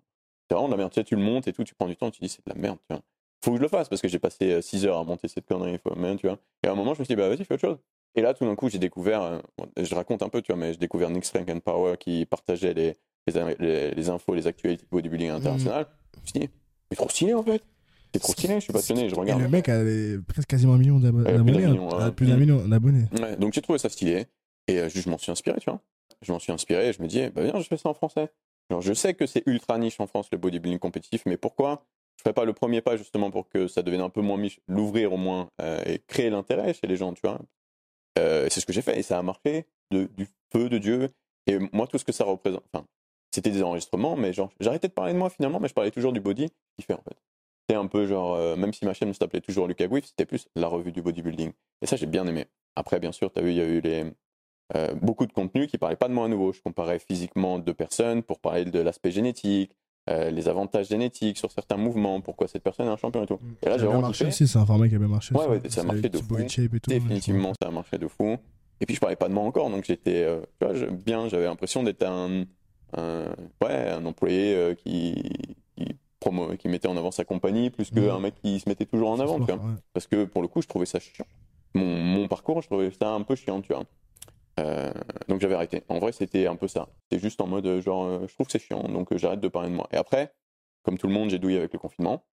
C'est 0.49 0.55
vraiment 0.55 0.69
de 0.69 0.75
la 0.75 0.79
merde. 0.79 0.93
Tu 1.05 1.17
le 1.17 1.23
montes 1.23 1.49
et 1.49 1.53
tout, 1.53 1.65
tu 1.65 1.75
prends 1.75 1.89
du 1.89 1.97
temps, 1.97 2.11
tu 2.11 2.21
dis 2.21 2.29
c'est 2.29 2.45
de 2.47 2.53
la 2.53 2.61
merde, 2.61 2.79
tu 2.89 2.95
vois 2.95 3.03
faut 3.43 3.53
que 3.53 3.57
je 3.57 3.63
le 3.63 3.69
fasse 3.69 3.89
parce 3.89 4.03
que 4.03 4.09
j'ai 4.09 4.19
passé 4.19 4.61
6 4.61 4.87
heures 4.87 4.99
à 4.99 5.05
monter 5.05 5.29
cette 5.29 5.47
connerie, 5.47 5.79
mais, 5.97 6.17
tu 6.17 6.27
vois. 6.27 6.39
Et 6.63 6.69
à 6.69 6.73
un 6.73 6.75
moment, 6.75 6.95
je 6.95 7.01
me 7.01 7.05
suis 7.05 7.15
dit, 7.15 7.17
bah 7.17 7.29
vas-y, 7.29 7.45
fais 7.45 7.55
autre 7.55 7.61
chose. 7.61 7.79
Et 8.17 8.23
là, 8.23 8.35
tout 8.35 8.45
d'un 8.45 8.57
coup, 8.57 8.69
j'ai 8.69 8.79
découvert, 8.79 9.23
euh, 9.23 9.39
bon, 9.57 9.67
je 9.81 9.95
raconte 9.95 10.23
un 10.23 10.29
peu, 10.29 10.43
tu 10.43 10.53
vois, 10.53 10.61
mais 10.61 10.73
j'ai 10.73 10.79
découvert 10.79 11.11
Nick 11.11 11.25
Strength 11.25 11.51
and 11.51 11.61
Power 11.61 11.97
qui 11.99 12.27
partageait 12.27 12.75
les, 12.75 12.97
les, 13.27 13.55
les, 13.59 13.91
les 13.93 14.09
infos, 14.09 14.35
les 14.35 14.47
actualités 14.47 14.83
de 14.85 14.89
bodybuilding 14.91 15.31
international. 15.31 15.87
Je 16.17 16.21
me 16.21 16.27
suis 16.27 16.41
dit, 16.41 16.49
c'est 16.91 16.97
trop 16.97 17.09
stylé 17.09 17.35
en 17.35 17.43
fait. 17.43 17.63
C'est 18.13 18.19
trop 18.21 18.33
stylé, 18.33 18.55
je 18.55 18.61
suis 18.61 18.73
passionné, 18.73 19.09
je 19.09 19.15
Et 19.15 19.19
regarde. 19.19 19.41
le 19.43 19.49
mec 19.49 19.69
avait 19.69 20.19
presque 20.27 20.49
quasiment 20.49 20.75
un 20.75 20.79
million 20.79 20.99
d'abo- 20.99 21.19
Ouais, 21.19 21.25
plus 21.25 21.37
d'un 21.37 21.45
d'abonnés. 21.45 21.65
hein. 22.01 22.11
Plus 22.11 22.27
d'un 22.27 22.37
million 22.37 22.67
d'abonnés. 22.67 23.05
Ouais, 23.21 23.37
donc 23.37 23.53
j'ai 23.53 23.63
trouvé 23.63 23.79
ça 23.79 23.89
stylé 23.89 24.27
et 24.67 24.79
euh, 24.81 24.89
je, 24.89 25.01
je 25.01 25.09
m'en 25.09 25.17
suis 25.19 25.31
inspiré, 25.31 25.61
tu 25.61 25.71
vois. 25.71 25.81
Je 26.23 26.33
m'en 26.33 26.41
suis 26.41 26.51
inspiré 26.53 26.89
et 26.89 26.93
je 26.93 27.01
me 27.01 27.07
dis, 27.07 27.29
bah 27.29 27.45
viens, 27.45 27.61
je 27.61 27.69
fais 27.69 27.77
ça 27.77 27.89
en 27.89 27.95
français. 27.95 28.29
Alors, 28.69 28.83
je 28.83 28.93
sais 28.93 29.15
que 29.15 29.27
c'est 29.27 29.45
ultra 29.47 29.79
niche 29.79 30.01
en 30.01 30.07
France 30.09 30.29
le 30.33 30.39
bodybuilding 30.39 30.79
compétitif, 30.81 31.23
mais 31.27 31.37
pourquoi 31.37 31.85
je 32.17 32.23
ferais 32.23 32.35
pas 32.35 32.45
le 32.45 32.53
premier 32.53 32.81
pas 32.83 32.97
justement 32.97 33.31
pour 33.31 33.49
que 33.49 33.67
ça 33.69 33.83
devienne 33.83 34.03
un 34.03 34.11
peu 34.11 34.21
moins 34.21 34.39
niche, 34.39 34.61
l'ouvrir 34.69 35.13
au 35.13 35.17
moins 35.17 35.49
euh, 35.63 35.81
et 35.87 36.01
créer 36.01 36.31
l'intérêt 36.31 36.75
chez 36.75 36.87
les 36.89 36.97
gens, 36.97 37.13
tu 37.15 37.21
vois. 37.23 37.41
Euh, 38.19 38.49
c'est 38.51 38.61
ce 38.61 38.67
que 38.67 38.73
j'ai 38.73 38.83
fait 38.83 38.99
et 38.99 39.03
ça 39.03 39.19
a 39.19 39.23
marché 39.23 39.67
de, 39.91 40.09
du 40.17 40.27
feu 40.53 40.69
de 40.69 40.79
Dieu. 40.79 41.09
Et 41.47 41.59
moi, 41.73 41.87
tout 41.87 41.99
ce 41.99 42.05
que 42.05 42.13
ça 42.13 42.25
représente, 42.25 42.65
enfin, 42.73 42.85
c'était 43.33 43.51
des 43.51 43.63
enregistrements, 43.63 44.17
mais 44.17 44.33
j'arrêtais 44.33 44.89
de 44.89 44.93
parler 44.93 45.13
de 45.13 45.19
moi 45.19 45.31
finalement, 45.31 45.61
mais 45.61 45.69
je 45.69 45.75
parlais 45.75 45.91
toujours 45.91 46.13
du 46.13 46.21
body 46.21 46.49
qui 46.77 46.85
fait 46.85 46.95
en 46.95 47.03
fait. 47.03 47.17
C'était 47.63 47.79
un 47.79 47.87
peu 47.87 48.07
genre, 48.07 48.35
euh, 48.35 48.57
même 48.57 48.73
si 48.73 48.85
ma 48.85 48.95
chaîne 48.95 49.15
s'appelait 49.15 49.41
toujours 49.41 49.69
Lucas 49.69 49.87
Gouif, 49.87 50.05
c'était 50.07 50.27
plus 50.27 50.49
la 50.57 50.67
revue 50.67 50.93
du 50.93 51.03
bodybuilding. 51.03 51.53
Et 51.83 51.87
ça, 51.87 51.97
j'ai 51.97 52.07
bien 52.07 52.27
aimé. 52.27 52.47
Après, 52.75 52.99
bien 52.99 53.13
sûr, 53.13 53.33
tu 53.33 53.39
as 53.39 53.43
vu, 53.43 53.51
il 53.51 53.57
y 53.57 53.61
a 53.61 53.65
eu 53.65 53.81
les, 53.81 54.05
euh, 54.77 54.95
beaucoup 54.95 55.27
de 55.27 55.33
contenu 55.33 55.67
qui 55.67 55.79
parlait 55.79 55.97
pas 55.97 56.09
de 56.09 56.15
moi 56.15 56.27
à 56.27 56.29
nouveau. 56.29 56.53
Je 56.53 56.61
comparais 56.61 56.99
physiquement 56.99 57.59
deux 57.59 57.75
personnes 57.75 58.23
pour 58.23 58.41
parler 58.41 58.65
de 58.65 58.79
l'aspect 58.79 59.11
génétique, 59.11 59.73
euh, 60.09 60.31
les 60.31 60.49
avantages 60.49 60.89
génétiques 60.89 61.39
sur 61.39 61.53
certains 61.53 61.77
mouvements, 61.77 62.21
pourquoi 62.21 62.49
cette 62.49 62.63
personne 62.63 62.87
est 62.87 62.91
un 62.91 62.97
champion 62.97 63.23
et 63.23 63.27
tout. 63.27 63.39
Et 63.63 63.67
là, 63.67 63.73
Ça 63.73 63.75
a 63.75 63.79
j'ai 63.79 63.87
vraiment 63.87 64.01
marché 64.03 64.27
aussi, 64.27 64.49
c'est 64.49 64.59
un 64.59 64.67
format 64.67 64.89
qui 64.89 64.95
a 64.95 64.99
bien 64.99 65.09
marché. 65.09 65.35
Ouais, 65.35 65.47
ouais, 65.47 65.61
ça 65.69 65.83
a 65.83 65.85
marché 65.85 66.09
de 66.09 66.19
fou. 66.19 66.37
tout. 66.81 66.91
Définitivement, 66.91 67.53
ça 67.61 67.69
a 67.69 67.71
marché 67.71 67.99
de 67.99 68.09
fou. 68.09 68.37
Et 68.81 68.87
puis, 68.87 68.95
je 68.95 69.01
parlais 69.01 69.17
pas 69.17 69.29
de 69.29 69.35
moi 69.35 69.45
encore, 69.45 69.69
donc 69.71 69.85
j'étais 69.85 70.23
euh, 70.25 70.41
tu 70.59 70.67
vois, 70.67 70.75
je- 70.75 70.87
bien. 70.87 71.29
J'avais 71.29 71.45
l'impression 71.45 71.83
d'être 71.83 72.03
un, 72.03 72.45
un, 72.97 73.25
ouais, 73.63 73.89
un 73.91 74.05
employé 74.07 74.55
euh, 74.57 74.75
qui, 74.75 75.23
qui, 75.77 75.85
promo, 76.19 76.57
qui 76.57 76.69
mettait 76.69 76.89
en 76.89 76.97
avant 76.97 77.11
sa 77.11 77.25
compagnie 77.25 77.69
plus 77.71 77.91
qu'un 77.91 78.17
Mhm. 78.17 78.23
mec 78.23 78.35
qui 78.43 78.59
se 78.59 78.69
mettait 78.69 78.87
toujours 78.87 79.11
en 79.11 79.21
avant, 79.21 79.39
tu 79.39 79.53
vois. 79.53 79.61
Parce 79.93 80.07
que 80.07 80.25
pour 80.25 80.41
le 80.43 80.49
coup, 80.49 80.63
je 80.63 80.67
trouvais 80.67 80.87
ça 80.87 80.99
chiant. 80.99 81.27
Mon, 81.75 81.85
mon 82.03 82.27
parcours, 82.27 82.63
je 82.63 82.67
trouvais 82.69 82.91
ça 82.91 83.11
un 83.11 83.23
peu 83.23 83.37
chiant, 83.37 83.61
tu 83.61 83.73
vois. 83.73 83.85
Euh, 84.59 84.93
donc 85.29 85.41
j'avais 85.41 85.55
arrêté. 85.55 85.83
En 85.89 85.99
vrai, 85.99 86.13
c'était 86.13 86.47
un 86.47 86.57
peu 86.57 86.69
ça. 86.69 86.89
C'était 87.03 87.23
juste 87.23 87.41
en 87.41 87.47
mode 87.47 87.67
euh, 87.67 87.81
genre, 87.81 88.05
euh, 88.05 88.27
je 88.27 88.35
trouve 88.35 88.47
que 88.47 88.53
c'est 88.53 88.59
chiant, 88.59 88.83
donc 88.83 89.15
j'arrête 89.17 89.41
de 89.41 89.49
parler 89.49 89.71
de 89.71 89.75
moi. 89.75 89.89
Et 89.93 89.97
après, 89.97 90.35
comme 90.83 90.99
tout 90.99 91.07
le 91.07 91.13
monde, 91.13 91.31
j'ai 91.31 91.39
douillé 91.39 91.59
avec 91.59 91.73
le 91.73 91.79
confinement. 91.79 92.25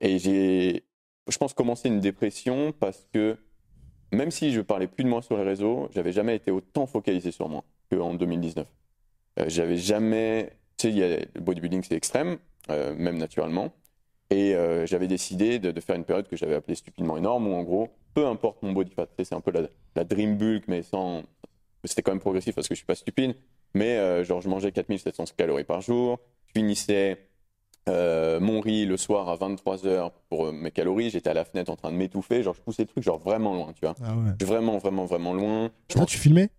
Et 0.00 0.18
j'ai, 0.18 0.86
je 1.28 1.36
pense, 1.36 1.52
commencé 1.52 1.88
une 1.88 2.00
dépression 2.00 2.72
parce 2.72 3.06
que 3.12 3.36
même 4.12 4.30
si 4.30 4.50
je 4.50 4.62
parlais 4.62 4.86
plus 4.86 5.04
de 5.04 5.10
moi 5.10 5.20
sur 5.20 5.36
les 5.36 5.42
réseaux, 5.42 5.90
j'avais 5.94 6.12
jamais 6.12 6.36
été 6.36 6.50
autant 6.50 6.86
focalisé 6.86 7.30
sur 7.30 7.48
moi 7.48 7.64
qu'en 7.90 8.14
2019. 8.14 8.66
Euh, 9.38 9.44
j'avais 9.48 9.76
jamais, 9.76 10.56
tu 10.78 10.90
sais, 10.92 11.28
le 11.34 11.40
bodybuilding 11.40 11.82
c'est 11.82 11.96
extrême, 11.96 12.38
même 12.68 13.18
naturellement. 13.18 13.74
Et 14.30 14.54
euh, 14.54 14.86
j'avais 14.86 15.08
décidé 15.08 15.58
de, 15.58 15.72
de 15.72 15.80
faire 15.80 15.96
une 15.96 16.04
période 16.04 16.28
que 16.28 16.36
j'avais 16.36 16.54
appelée 16.54 16.76
stupidement 16.76 17.16
énorme, 17.16 17.48
où 17.48 17.54
en 17.54 17.62
gros, 17.64 17.88
peu 18.14 18.26
importe 18.26 18.62
mon 18.62 18.72
body 18.72 18.92
fat, 18.92 19.06
c'est 19.18 19.34
un 19.34 19.40
peu 19.40 19.50
la, 19.50 19.62
la 19.96 20.04
dream 20.04 20.36
bulk, 20.36 20.64
mais 20.68 20.82
sans. 20.82 21.22
C'était 21.84 22.02
quand 22.02 22.12
même 22.12 22.20
progressif 22.20 22.54
parce 22.54 22.68
que 22.68 22.74
je 22.74 22.78
suis 22.78 22.86
pas 22.86 22.94
stupide. 22.94 23.34
Mais 23.74 23.96
euh, 23.98 24.22
genre, 24.24 24.40
je 24.40 24.48
mangeais 24.48 24.70
4700 24.72 25.24
calories 25.36 25.64
par 25.64 25.80
jour, 25.80 26.18
je 26.46 26.60
finissais 26.60 27.18
euh, 27.88 28.38
mon 28.40 28.60
riz 28.60 28.84
le 28.84 28.96
soir 28.96 29.28
à 29.28 29.36
23h 29.36 30.10
pour 30.28 30.52
mes 30.52 30.70
calories, 30.70 31.10
j'étais 31.10 31.30
à 31.30 31.34
la 31.34 31.44
fenêtre 31.44 31.70
en 31.70 31.76
train 31.76 31.90
de 31.90 31.96
m'étouffer, 31.96 32.42
genre 32.42 32.54
je 32.54 32.60
poussais 32.60 32.82
le 32.82 32.88
truc 32.88 33.02
genre 33.02 33.18
vraiment 33.18 33.54
loin, 33.54 33.72
tu 33.72 33.80
vois. 33.86 33.94
Ah 34.04 34.14
ouais. 34.14 34.44
Vraiment, 34.44 34.78
vraiment, 34.78 35.06
vraiment 35.06 35.32
loin. 35.32 35.70
Je 35.92 35.98
Là, 35.98 36.04
tu 36.04 36.18
filmais? 36.18 36.50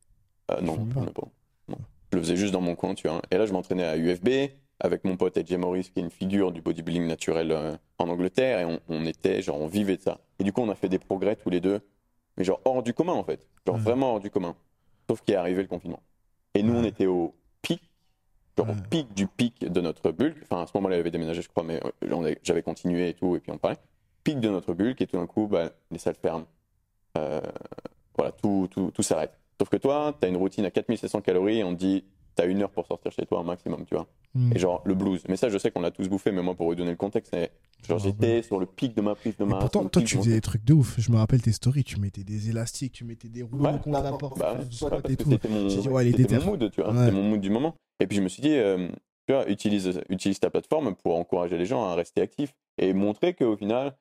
Non, 0.62 0.74
Je 0.90 0.94
pas? 0.94 1.06
pas. 1.12 1.28
Non. 1.70 1.78
Je 2.12 2.18
le 2.18 2.24
faisais 2.24 2.36
juste 2.36 2.52
dans 2.52 2.62
mon 2.62 2.76
coin, 2.76 2.96
tu 2.96 3.08
vois. 3.08 3.22
Et 3.32 3.38
là, 3.38 3.46
je 3.46 3.54
m'entraînais 3.54 3.86
à 3.86 3.96
UFB 3.98 4.28
avec 4.84 5.04
mon 5.06 5.16
pote 5.16 5.38
AJ 5.38 5.54
Morris, 5.54 5.90
qui 5.94 6.00
est 6.00 6.04
une 6.04 6.10
figure 6.12 6.52
du 6.52 6.62
bodybuilding 6.62 7.08
naturel 7.08 7.52
euh, 7.52 7.76
en 8.00 8.10
Angleterre, 8.10 8.60
et 8.60 8.66
on, 8.66 8.80
on 8.90 9.06
était, 9.06 9.42
genre, 9.42 9.60
on 9.62 9.68
vivait 9.68 9.96
de 9.98 10.02
ça. 10.02 10.20
Et 10.40 10.44
du 10.44 10.52
coup, 10.52 10.62
on 10.62 10.70
a 10.70 10.76
fait 10.76 10.90
des 10.90 11.00
progrès 11.00 11.36
tous 11.36 11.50
les 11.50 11.60
deux, 11.62 11.80
mais 12.38 12.44
genre 12.44 12.60
hors 12.66 12.82
du 12.84 12.94
commun, 12.94 13.14
en 13.14 13.24
fait. 13.24 13.48
Genre 13.66 13.76
Ouais. 13.76 13.82
vraiment 13.82 14.14
hors 14.14 14.20
du 14.20 14.30
commun. 14.32 14.56
Sauf 15.10 15.22
qu'il 15.22 15.34
est 15.34 15.38
arrivé 15.38 15.62
le 15.62 15.68
confinement. 15.68 16.02
Et 16.56 16.64
nous, 16.64 16.74
on 16.74 16.84
était 16.84 17.06
au 17.06 17.34
pic, 17.62 17.82
genre 18.58 18.68
Ouais. 18.68 18.74
au 18.74 18.90
pic 18.90 19.14
du 19.14 19.28
pic 19.28 19.60
de 19.72 19.82
notre 19.82 20.12
bulk. 20.12 20.36
Enfin, 20.44 20.64
à 20.64 20.68
ce 20.68 20.72
moment-là, 20.76 20.98
il 20.98 21.00
avait 21.00 21.12
déménagé, 21.12 21.42
je 21.42 21.50
crois, 21.50 21.64
mais 21.64 21.80
euh, 22.04 22.36
j'avais 22.44 22.64
continué 22.64 23.10
et 23.10 23.14
tout, 23.14 23.36
et 23.36 23.40
puis 23.40 23.52
on 23.52 23.58
parlait. 23.58 23.78
Pic 24.24 24.40
de 24.40 24.50
notre 24.50 24.74
bulk, 24.74 25.00
et 25.02 25.08
tout 25.08 25.18
d'un 25.18 25.28
coup, 25.28 25.48
bah, 25.48 25.70
les 25.92 25.98
salles 26.00 26.16
ferment. 26.16 26.46
Euh, 27.18 27.40
voilà, 28.16 28.32
tout, 28.32 28.68
tout, 28.72 28.92
tout 28.92 29.04
s'arrête. 29.04 29.38
Sauf 29.60 29.70
que 29.70 29.78
toi, 29.78 30.16
tu 30.20 30.26
as 30.26 30.30
une 30.30 30.38
routine 30.38 30.66
à 30.66 30.72
4700 30.72 31.22
calories 31.22 31.60
et 31.60 31.64
on 31.64 31.74
te 31.76 31.80
dit, 31.80 32.04
tu 32.36 32.42
as 32.42 32.46
une 32.46 32.62
heure 32.62 32.72
pour 32.72 32.86
sortir 32.86 33.12
chez 33.12 33.26
toi 33.26 33.40
un 33.40 33.44
maximum, 33.44 33.86
tu 33.86 33.96
vois. 33.96 34.08
Hmm. 34.34 34.52
Et 34.56 34.60
genre, 34.60 34.82
le 34.86 34.96
blues. 34.96 35.22
Mais 35.28 35.36
ça, 35.36 35.50
je 35.50 35.58
sais 35.58 35.72
qu'on 35.72 35.82
l'a 35.82 35.92
tous 35.92 36.08
bouffé, 36.08 36.32
mais 36.32 36.42
moi, 36.42 36.56
pour 36.56 36.68
vous 36.68 36.76
donner 36.76 36.92
le 36.92 36.98
contexte, 36.98 37.36
genre, 37.88 38.00
me 38.00 38.04
j'étais 38.04 38.44
sur 38.44 38.60
le 38.60 38.66
pic 38.66 38.96
de 38.96 39.02
ma 39.02 39.16
prise 39.16 39.36
de 39.38 39.44
masse. 39.44 39.60
pourtant, 39.60 39.86
toi, 39.90 40.02
tu 40.02 40.18
faisais 40.18 40.32
des 40.32 40.42
truc. 40.42 40.62
trucs 40.62 40.66
de 40.66 40.74
ouf. 40.74 40.96
Je 41.00 41.12
me 41.12 41.18
rappelle 41.18 41.42
tes 41.42 41.52
stories. 41.52 41.84
Tu 41.84 42.00
mettais 42.00 42.24
des 42.24 42.50
élastiques, 42.50 42.94
tu 42.94 43.04
mettais 43.04 43.30
des 43.30 43.44
rouleaux 43.44 43.66
Ouais, 43.66 43.80
contre 43.84 44.02
la 44.02 44.12
porte. 44.14 44.40
Bah, 44.40 44.58
c'était 44.72 45.50
mon, 45.50 45.60
mon 45.60 46.46
mood, 46.46 46.72
tu 46.72 46.82
vois. 46.82 46.92
Ouais. 46.92 47.00
C'était 47.00 47.12
mon 47.12 47.24
mood 47.24 47.42
du 47.42 47.50
moment. 47.50 47.76
Et 48.00 48.08
puis, 48.08 48.18
je 48.18 48.22
me 48.22 48.30
suis 48.30 48.42
dit, 48.42 48.56
euh, 48.56 48.88
tu 49.28 49.34
vois, 49.34 49.50
utilise, 49.50 50.02
utilise 50.10 50.40
ta 50.40 50.50
plateforme 50.50 50.96
pour 50.96 51.16
encourager 51.16 51.58
les 51.58 51.66
gens 51.66 51.84
à 51.86 51.96
rester 51.96 52.22
actifs 52.22 52.56
et 52.78 52.94
montrer 52.94 53.34
qu'au 53.34 53.56
final, 53.58 53.96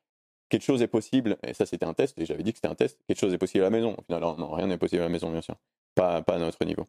quelque 0.49 0.64
chose 0.64 0.83
est 0.83 0.89
possible. 0.89 1.37
Et 1.47 1.55
ça, 1.55 1.66
c'était 1.66 1.87
un 1.87 1.95
test, 1.95 2.18
et 2.18 2.26
j'avais 2.26 2.43
dit 2.43 2.53
que 2.53 2.59
c'était 2.59 2.68
un 2.68 2.74
test. 2.74 2.99
Quelque 3.07 3.18
chose 3.18 3.35
est 3.35 3.39
possible 3.39 3.64
à 3.64 3.66
la 3.66 3.70
maison. 3.70 3.95
Au 3.99 4.03
final, 4.03 4.20
non, 4.20 4.37
non, 4.37 4.51
rien 4.51 4.66
n'est 4.66 4.78
possible 4.78 5.03
à 5.03 5.07
la 5.07 5.11
maison, 5.11 5.31
bien 5.31 5.43
sûr. 5.43 5.57
Pas, 5.95 6.22
pas 6.22 6.35
à 6.35 6.39
notre 6.39 6.64
niveau. 6.64 6.87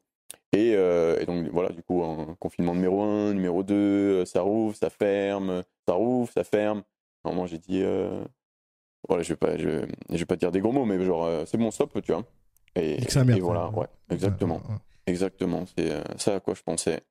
Et, 0.54 0.74
euh, 0.76 1.20
et 1.20 1.26
donc, 1.26 1.48
voilà, 1.52 1.70
du 1.70 1.82
coup, 1.84 2.04
un 2.04 2.36
confinement 2.40 2.74
numéro 2.76 3.02
1, 3.02 3.34
numéro 3.34 3.64
2, 3.64 4.26
ça 4.26 4.42
rouvre, 4.42 4.76
ça 4.76 4.90
ferme, 4.90 5.64
ça 5.88 5.94
rouvre, 5.94 6.32
ça 6.32 6.44
ferme. 6.44 6.84
Normalement, 7.24 7.48
j'ai 7.48 7.58
dit. 7.58 7.82
euh, 7.84 8.24
Voilà, 9.08 9.24
je 9.24 9.30
vais 9.30 9.38
pas, 9.38 9.58
je, 9.58 9.86
je 10.10 10.18
vais 10.18 10.26
pas 10.26 10.36
dire 10.36 10.52
des 10.52 10.60
gros 10.60 10.72
mots, 10.72 10.86
mais 10.86 11.04
genre, 11.04 11.26
euh, 11.26 11.44
c'est 11.46 11.58
bon, 11.58 11.72
stop, 11.72 12.02
tu 12.04 12.12
vois. 12.12 12.24
Et, 12.76 12.98
et 13.38 13.42
voilà, 13.42 13.70
ouais, 13.70 13.88
exactement. 14.10 14.56
Ouais, 14.58 14.62
ouais, 14.62 14.74
ouais. 14.74 14.80
Exactement, 15.08 15.66
c'est 15.66 15.92
euh, 15.92 16.02
ça 16.18 16.36
à 16.36 16.40
quoi 16.40 16.54
je 16.54 16.62
pensais. 16.62 17.02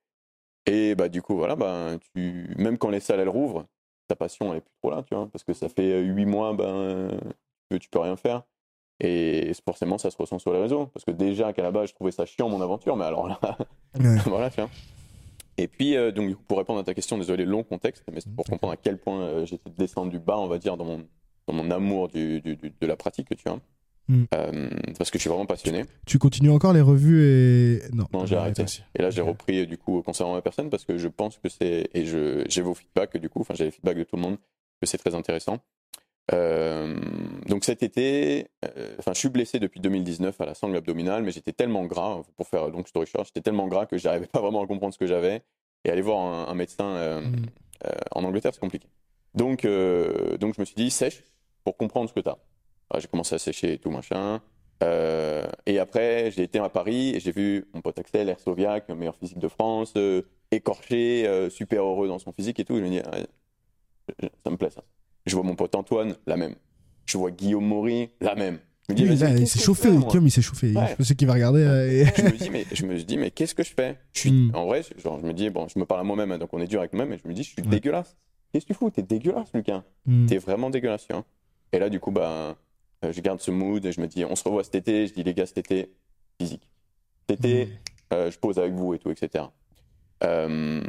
Et 0.65 0.95
bah 0.95 1.09
du 1.09 1.21
coup, 1.21 1.35
voilà, 1.35 1.55
bah, 1.55 1.97
tu... 2.15 2.53
même 2.57 2.77
quand 2.77 2.89
les 2.89 2.99
salles 2.99 3.19
elles 3.19 3.29
rouvrent, 3.29 3.65
ta 4.07 4.15
passion 4.15 4.51
elle 4.51 4.59
est 4.59 4.61
plus 4.61 4.73
trop 4.81 4.91
là, 4.91 5.03
tu 5.03 5.13
vois, 5.15 5.27
parce 5.31 5.43
que 5.43 5.53
ça 5.53 5.67
fait 5.69 5.91
euh, 5.91 6.01
huit 6.01 6.25
mois, 6.25 6.53
ben, 6.53 7.09
tu, 7.69 7.79
tu 7.79 7.89
peux 7.89 7.99
rien 7.99 8.15
faire. 8.15 8.43
Et 9.03 9.51
forcément, 9.65 9.97
ça 9.97 10.11
se 10.11 10.17
ressent 10.17 10.37
sur 10.37 10.53
les 10.53 10.59
réseaux, 10.61 10.85
parce 10.87 11.03
que 11.03 11.11
déjà 11.11 11.53
qu'à 11.53 11.63
la 11.63 11.71
base, 11.71 11.89
je 11.89 11.95
trouvais 11.95 12.11
ça 12.11 12.25
chiant 12.27 12.49
mon 12.49 12.61
aventure, 12.61 12.95
mais 12.95 13.05
alors 13.05 13.27
là, 13.27 13.39
Ouais. 13.99 14.15
voilà, 14.27 14.49
vois. 14.49 14.69
Et 15.57 15.67
puis, 15.67 15.95
euh, 15.97 16.11
donc, 16.11 16.35
pour 16.47 16.57
répondre 16.59 16.79
à 16.79 16.83
ta 16.83 16.93
question, 16.93 17.17
désolé, 17.17 17.45
long 17.45 17.63
contexte, 17.63 18.03
mais 18.13 18.21
c'est 18.21 18.33
pour 18.33 18.45
comprendre 18.45 18.73
à 18.73 18.77
quel 18.77 18.97
point 18.99 19.21
euh, 19.21 19.45
j'étais 19.45 19.69
descendu 19.77 20.19
bas, 20.19 20.37
on 20.37 20.47
va 20.47 20.57
dire, 20.59 20.77
dans 20.77 20.85
mon, 20.85 21.03
dans 21.47 21.53
mon 21.53 21.69
amour 21.71 22.09
du, 22.09 22.41
du- 22.41 22.55
du- 22.55 22.73
de 22.79 22.87
la 22.87 22.95
pratique, 22.95 23.27
tu 23.35 23.43
vois. 23.49 23.59
Mm. 24.07 24.23
Euh, 24.33 24.69
parce 24.97 25.09
que 25.11 25.17
je 25.17 25.21
suis 25.21 25.29
vraiment 25.29 25.45
passionné. 25.45 25.85
Tu 26.05 26.17
continues 26.19 26.49
encore 26.51 26.73
les 26.73 26.81
revues 26.81 27.23
et. 27.23 27.81
Non, 27.93 28.25
j'ai 28.25 28.35
arrêté. 28.35 28.63
aussi. 28.63 28.83
Et 28.95 29.01
là, 29.01 29.09
j'ai 29.09 29.21
repris 29.21 29.59
euh, 29.61 29.65
du 29.65 29.77
coup 29.77 30.01
concernant 30.01 30.33
ma 30.33 30.41
personne 30.41 30.69
parce 30.69 30.85
que 30.85 30.97
je 30.97 31.07
pense 31.07 31.37
que 31.37 31.49
c'est 31.49 31.89
et 31.93 32.05
j'ai 32.05 32.61
vos 32.61 32.73
feedbacks 32.73 33.15
du 33.17 33.29
coup, 33.29 33.41
enfin 33.41 33.53
j'ai 33.55 33.65
les 33.65 33.71
feedbacks 33.71 33.97
de 33.97 34.03
tout 34.03 34.15
le 34.15 34.21
monde 34.23 34.37
que 34.81 34.87
c'est 34.87 34.97
très 34.97 35.13
intéressant. 35.15 35.59
Euh, 36.33 36.95
donc 37.47 37.65
cet 37.65 37.83
été, 37.83 38.47
euh, 38.63 38.95
enfin 38.99 39.11
je 39.13 39.19
suis 39.19 39.29
blessé 39.29 39.59
depuis 39.59 39.79
2019 39.79 40.39
à 40.39 40.45
la 40.45 40.53
sangle 40.53 40.77
abdominale, 40.77 41.23
mais 41.23 41.31
j'étais 41.31 41.51
tellement 41.51 41.85
gras 41.85 42.21
pour 42.37 42.47
faire 42.47 42.71
donc 42.71 42.87
story 42.87 43.05
short, 43.05 43.25
j'étais 43.25 43.41
tellement 43.41 43.67
gras 43.67 43.85
que 43.85 43.97
j'arrivais 43.97 44.27
pas 44.27 44.39
vraiment 44.39 44.63
à 44.63 44.67
comprendre 44.67 44.93
ce 44.93 44.99
que 44.99 45.07
j'avais 45.07 45.43
et 45.83 45.89
aller 45.89 46.01
voir 46.01 46.19
un, 46.19 46.51
un 46.51 46.55
médecin 46.55 46.85
euh, 46.85 47.21
Mm. 47.21 47.45
en 48.11 48.23
Angleterre 48.23 48.53
c'est 48.53 48.59
compliqué. 48.59 48.87
Donc 49.33 49.63
donc 49.63 50.55
je 50.55 50.61
me 50.61 50.65
suis 50.65 50.75
dit 50.75 50.91
sèche 50.91 51.23
pour 51.63 51.77
comprendre 51.77 52.07
ce 52.09 52.13
que 52.13 52.19
t'as. 52.19 52.37
Alors, 52.89 53.01
J'ai 53.01 53.07
commencé 53.07 53.33
à 53.35 53.39
sécher 53.39 53.73
et 53.73 53.77
tout 53.79 53.89
machin. 53.89 54.41
Et 55.65 55.79
après, 55.79 56.31
j'ai 56.31 56.43
été 56.43 56.59
à 56.59 56.69
Paris 56.69 57.15
et 57.15 57.19
j'ai 57.19 57.31
vu 57.31 57.67
mon 57.73 57.81
pote 57.81 57.97
Axel, 57.97 58.35
le 58.45 58.95
meilleur 58.95 59.15
physique 59.15 59.39
de 59.39 59.47
France, 59.47 59.93
écorché, 60.51 61.49
super 61.49 61.83
heureux 61.83 62.07
dans 62.07 62.19
son 62.19 62.31
physique 62.33 62.59
et 62.59 62.65
tout. 62.65 62.75
Et 62.75 62.79
je 62.79 62.83
me 62.83 62.89
dis, 62.89 62.97
ouais, 62.97 64.29
ça 64.43 64.51
me 64.51 64.57
plaît 64.57 64.69
ça. 64.69 64.83
Je 65.25 65.35
vois 65.35 65.43
mon 65.43 65.55
pote 65.55 65.75
Antoine, 65.75 66.15
la 66.27 66.37
même. 66.37 66.55
Je 67.05 67.17
vois 67.17 67.31
Guillaume 67.31 67.65
Maury, 67.65 68.09
la 68.21 68.35
même. 68.35 68.59
Je 68.89 68.93
me 68.93 68.97
dis, 68.97 69.05
là, 69.23 69.29
il 69.37 69.47
s'est 69.47 69.59
chauffé. 69.59 69.89
Guillaume, 69.89 70.27
il 70.27 70.31
s'est 70.31 70.41
chauffé. 70.41 70.73
Ouais. 70.75 70.95
Je 70.99 71.03
sais 71.03 71.15
qu'il 71.15 71.27
va 71.27 71.33
regarder. 71.33 71.61
euh, 71.61 71.89
et- 71.89 72.05
je 72.05 72.21
me 72.23 72.31
dis 72.37 72.49
mais 72.49 72.65
je 72.73 72.85
me 72.85 72.97
dis 73.01 73.17
mais 73.17 73.31
qu'est-ce 73.31 73.55
que 73.55 73.63
je 73.63 73.71
fais? 73.73 73.97
Je 74.13 74.19
suis 74.19 74.31
Mm. 74.31 74.51
en 74.55 74.65
vrai 74.65 74.83
genre 75.01 75.19
je 75.21 75.25
me 75.25 75.33
dis 75.33 75.49
bon 75.49 75.67
je 75.67 75.79
me 75.79 75.85
parle 75.85 76.01
à 76.01 76.03
moi-même 76.03 76.31
hein, 76.31 76.37
donc 76.39 76.49
on 76.53 76.59
est 76.59 76.67
dur 76.67 76.79
avec 76.79 76.91
moi-même 76.93 77.13
et 77.13 77.21
je 77.23 77.27
me 77.27 77.33
dis 77.33 77.43
je 77.43 77.49
suis 77.51 77.61
Ouais. 77.61 77.67
dégueulasse. 77.69 78.17
Qu'est-ce 78.51 78.65
que 78.65 78.73
tu 78.73 78.77
fous? 78.79 78.89
T'es 78.89 79.01
dégueulasse 79.03 79.49
Lucas. 79.53 79.83
Mm. 80.05 80.25
T'es 80.25 80.37
vraiment 80.39 80.69
dégueulasse 80.69 81.05
vois. 81.09 81.23
Et 81.71 81.79
là 81.79 81.89
du 81.89 81.99
coup 81.99 82.11
bah 82.11 82.57
euh, 83.05 83.13
je 83.13 83.21
garde 83.21 83.39
ce 83.39 83.51
mood 83.51 83.85
et 83.85 83.91
je 83.91 84.01
me 84.01 84.07
dis 84.07 84.25
on 84.25 84.35
se 84.35 84.43
revoit 84.43 84.63
cet 84.63 84.75
été. 84.75 85.07
Je 85.07 85.13
dis 85.13 85.23
les 85.23 85.33
gars 85.33 85.45
cet 85.45 85.59
été 85.59 85.91
physique. 86.39 86.67
Cet 87.29 87.39
été 87.45 87.65
Mm. 87.65 87.69
euh, 88.13 88.31
je 88.31 88.39
pose 88.39 88.57
avec 88.57 88.73
vous 88.73 88.93
et 88.93 88.99
tout 88.99 89.11
etc. 89.11 89.45
Euh, 90.23 90.81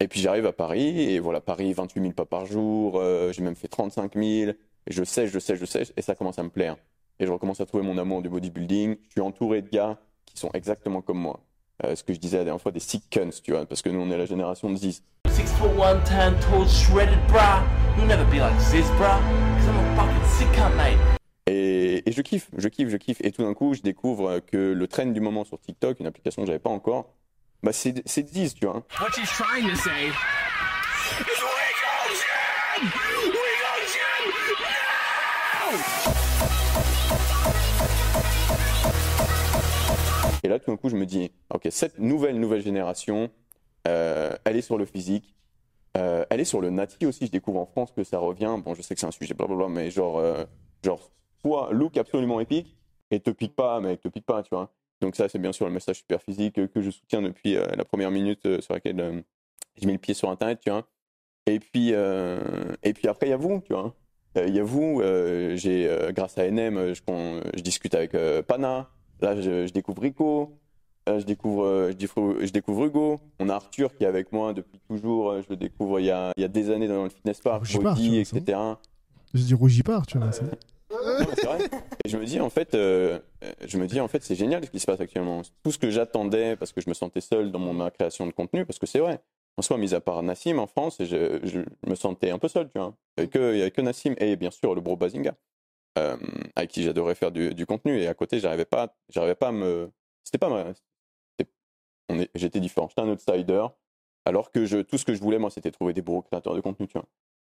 et 0.00 0.08
puis 0.08 0.20
j'arrive 0.20 0.46
à 0.46 0.52
Paris 0.52 1.12
et 1.12 1.20
voilà 1.20 1.40
Paris 1.40 1.72
28 1.72 2.00
000 2.00 2.12
pas 2.14 2.24
par 2.24 2.46
jour. 2.46 2.98
euh, 2.98 3.32
J'ai 3.32 3.42
même 3.42 3.54
fait 3.54 3.68
35 3.68 4.14
000 4.14 4.24
et 4.24 4.54
je 4.88 5.04
sèche 5.04 5.30
je 5.30 5.38
sèche 5.38 5.58
je 5.58 5.66
sèche 5.66 5.92
et 5.96 6.02
ça 6.02 6.14
commence 6.14 6.38
à 6.38 6.42
me 6.42 6.48
plaire. 6.48 6.76
Et 7.20 7.26
je 7.26 7.30
recommence 7.30 7.60
à 7.60 7.66
trouver 7.66 7.84
mon 7.84 7.98
amour 7.98 8.22
du 8.22 8.28
bodybuilding. 8.28 8.96
Je 9.06 9.10
suis 9.12 9.20
entouré 9.20 9.62
de 9.62 9.68
gars 9.68 9.98
qui 10.24 10.38
sont 10.38 10.50
exactement 10.54 11.02
comme 11.02 11.18
moi. 11.18 11.40
Euh, 11.84 11.94
ce 11.94 12.02
que 12.02 12.12
je 12.14 12.18
disais 12.18 12.38
la 12.38 12.44
dernière 12.44 12.60
fois, 12.62 12.72
des 12.72 12.80
sick 12.80 13.04
cunts, 13.10 13.30
tu 13.44 13.52
vois, 13.52 13.66
parce 13.66 13.82
que 13.82 13.90
nous, 13.90 14.00
on 14.00 14.10
est 14.10 14.16
la 14.16 14.26
génération 14.26 14.70
de 14.70 14.76
Ziz. 14.76 15.02
Et, 21.46 22.08
et 22.08 22.12
je 22.12 22.22
kiffe, 22.22 22.50
je 22.56 22.68
kiffe, 22.68 22.88
je 22.88 22.96
kiffe. 22.96 23.20
Et 23.22 23.30
tout 23.32 23.42
d'un 23.42 23.54
coup, 23.54 23.74
je 23.74 23.82
découvre 23.82 24.38
que 24.40 24.72
le 24.72 24.86
trend 24.86 25.06
du 25.06 25.20
moment 25.20 25.44
sur 25.44 25.58
TikTok, 25.60 26.00
une 26.00 26.06
application 26.06 26.42
que 26.42 26.46
j'avais 26.46 26.58
pas 26.58 26.70
encore, 26.70 27.12
bah 27.62 27.72
c'est 27.72 28.02
c'est 28.06 28.28
Ziz, 28.28 28.54
tu 28.54 28.66
vois. 28.66 28.82
What 29.00 29.10
she's 29.14 29.30
trying 29.30 29.68
to 29.68 29.76
say 29.76 30.08
is 30.08 30.14
we 31.20 31.62
go 31.78 31.94
gym! 32.10 32.90
We 33.24 33.52
go 33.62 33.72
gym 33.86 34.24
now! 34.60 35.78
Et 40.44 40.48
là, 40.48 40.58
tout 40.58 40.72
d'un 40.72 40.76
coup, 40.76 40.88
je 40.88 40.96
me 40.96 41.06
dis, 41.06 41.30
ok, 41.54 41.68
cette 41.70 42.00
nouvelle, 42.00 42.40
nouvelle 42.40 42.62
génération, 42.62 43.30
euh, 43.86 44.32
elle 44.44 44.56
est 44.56 44.62
sur 44.62 44.76
le 44.76 44.84
physique, 44.84 45.36
euh, 45.96 46.24
elle 46.30 46.40
est 46.40 46.44
sur 46.44 46.60
le 46.60 46.70
nati 46.70 47.06
aussi. 47.06 47.26
Je 47.26 47.30
découvre 47.30 47.60
en 47.60 47.66
France 47.66 47.92
que 47.92 48.02
ça 48.02 48.18
revient. 48.18 48.56
Bon, 48.64 48.74
je 48.74 48.82
sais 48.82 48.94
que 48.94 49.00
c'est 49.00 49.06
un 49.06 49.12
sujet 49.12 49.34
blablabla, 49.34 49.68
mais 49.68 49.92
genre, 49.92 50.18
euh, 50.18 50.44
genre, 50.84 51.12
soit 51.42 51.68
look 51.72 51.96
absolument 51.96 52.40
épique, 52.40 52.76
et 53.12 53.20
te 53.20 53.30
pique 53.30 53.54
pas, 53.54 53.78
mec, 53.80 54.00
te 54.00 54.08
pique 54.08 54.26
pas, 54.26 54.42
tu 54.42 54.48
vois. 54.50 54.72
Donc 55.02 55.16
ça, 55.16 55.28
c'est 55.28 55.40
bien 55.40 55.52
sûr 55.52 55.66
le 55.66 55.72
message 55.72 55.96
super 55.96 56.22
physique 56.22 56.58
euh, 56.58 56.68
que 56.68 56.80
je 56.80 56.90
soutiens 56.90 57.20
depuis 57.20 57.56
euh, 57.56 57.66
la 57.76 57.84
première 57.84 58.12
minute 58.12 58.46
euh, 58.46 58.60
sur 58.60 58.72
laquelle 58.72 59.24
j'ai 59.76 59.86
mis 59.86 59.92
le 59.94 59.98
pied 59.98 60.14
sur 60.14 60.30
Internet, 60.30 60.60
tu 60.62 60.70
vois. 60.70 60.86
Et 61.46 61.58
puis, 61.58 61.88
et 61.90 62.92
puis 62.94 63.08
après, 63.08 63.26
il 63.26 63.30
y 63.30 63.32
a 63.32 63.36
vous, 63.36 63.60
tu 63.66 63.72
vois. 63.72 63.96
Il 64.36 64.54
y 64.54 64.60
a 64.60 64.62
vous, 64.62 65.02
j'ai, 65.54 65.90
grâce 66.10 66.38
à 66.38 66.48
NM, 66.48 66.94
je, 66.94 67.60
discute 67.60 67.96
avec 67.96 68.12
Pana. 68.46 68.88
Là, 69.20 69.34
je, 69.40 69.66
je 69.66 69.72
découvre 69.72 70.02
Rico. 70.02 70.56
Là, 71.04 71.18
je 71.18 71.24
découvre, 71.24 71.88
je, 71.90 71.96
découvre, 71.96 72.36
je 72.40 72.52
découvre 72.52 72.84
Hugo. 72.84 73.18
On 73.40 73.48
a 73.48 73.54
Arthur 73.54 73.92
qui 73.96 74.04
est 74.04 74.06
avec 74.06 74.30
moi 74.30 74.52
depuis 74.52 74.78
toujours. 74.88 75.42
Je 75.42 75.48
le 75.50 75.56
découvre 75.56 75.98
il 75.98 76.06
y 76.06 76.10
a, 76.12 76.32
il 76.36 76.42
y 76.42 76.44
a 76.44 76.48
des 76.48 76.70
années 76.70 76.86
dans 76.86 77.02
le 77.02 77.08
fitness 77.08 77.40
park, 77.40 77.66
c'est 77.66 77.78
etc. 77.80 78.56
Je 79.34 79.42
dis 79.42 79.82
pas, 79.82 80.00
tu 80.06 80.18
vois. 80.18 80.30
Et 82.04 82.08
je 82.08 82.16
me 82.16 82.24
dis 82.24 82.40
en 82.40 82.50
fait, 82.50 82.74
euh, 82.74 83.18
je 83.64 83.78
me 83.78 83.86
dis 83.86 84.00
en 84.00 84.08
fait, 84.08 84.22
c'est 84.22 84.34
génial 84.34 84.64
ce 84.64 84.70
qui 84.70 84.80
se 84.80 84.86
passe 84.86 85.00
actuellement. 85.00 85.42
Tout 85.62 85.72
ce 85.72 85.78
que 85.78 85.90
j'attendais 85.90 86.56
parce 86.56 86.72
que 86.72 86.80
je 86.80 86.88
me 86.88 86.94
sentais 86.94 87.20
seul 87.20 87.50
dans 87.50 87.58
ma 87.58 87.90
création 87.90 88.26
de 88.26 88.32
contenu, 88.32 88.66
parce 88.66 88.78
que 88.78 88.86
c'est 88.86 88.98
vrai. 88.98 89.20
En 89.58 89.62
soi, 89.62 89.76
mis 89.76 89.94
à 89.94 90.00
part 90.00 90.22
Nassim 90.22 90.58
en 90.58 90.66
France, 90.66 90.96
je, 91.00 91.64
me 91.86 91.94
sentais 91.94 92.30
un 92.30 92.38
peu 92.38 92.48
seul, 92.48 92.70
tu 92.70 92.78
vois. 92.78 92.94
Il 93.18 93.28
n'y 93.34 93.60
avait, 93.60 93.70
que- 93.70 93.80
Nassim 93.82 94.14
et 94.18 94.36
bien 94.36 94.50
sûr 94.50 94.74
le 94.74 94.80
bro 94.80 94.96
Bazinga, 94.96 95.34
euh, 95.98 96.16
avec 96.56 96.70
qui 96.70 96.82
j'adorais 96.82 97.14
faire 97.14 97.32
du, 97.32 97.66
contenu. 97.66 97.98
Et 98.00 98.08
à 98.08 98.14
côté, 98.14 98.40
j'arrivais 98.40 98.64
pas, 98.64 98.96
j'arrivais 99.10 99.34
pas 99.34 99.48
à 99.48 99.52
me. 99.52 99.90
C'était 100.24 100.38
pas 100.38 100.48
ma. 100.48 100.72
J'étais 102.34 102.60
différent. 102.60 102.88
J'étais 102.88 103.02
un 103.02 103.08
outsider. 103.08 103.66
Alors 104.24 104.52
que 104.52 104.82
tout 104.82 104.98
ce 104.98 105.04
que 105.04 105.14
je 105.14 105.20
voulais, 105.20 105.38
moi, 105.38 105.50
c'était 105.50 105.70
trouver 105.70 105.92
des 105.92 106.02
beaux 106.02 106.22
créateurs 106.22 106.54
de 106.54 106.60
contenu, 106.60 106.86
tu 106.86 106.94
vois. 106.94 107.06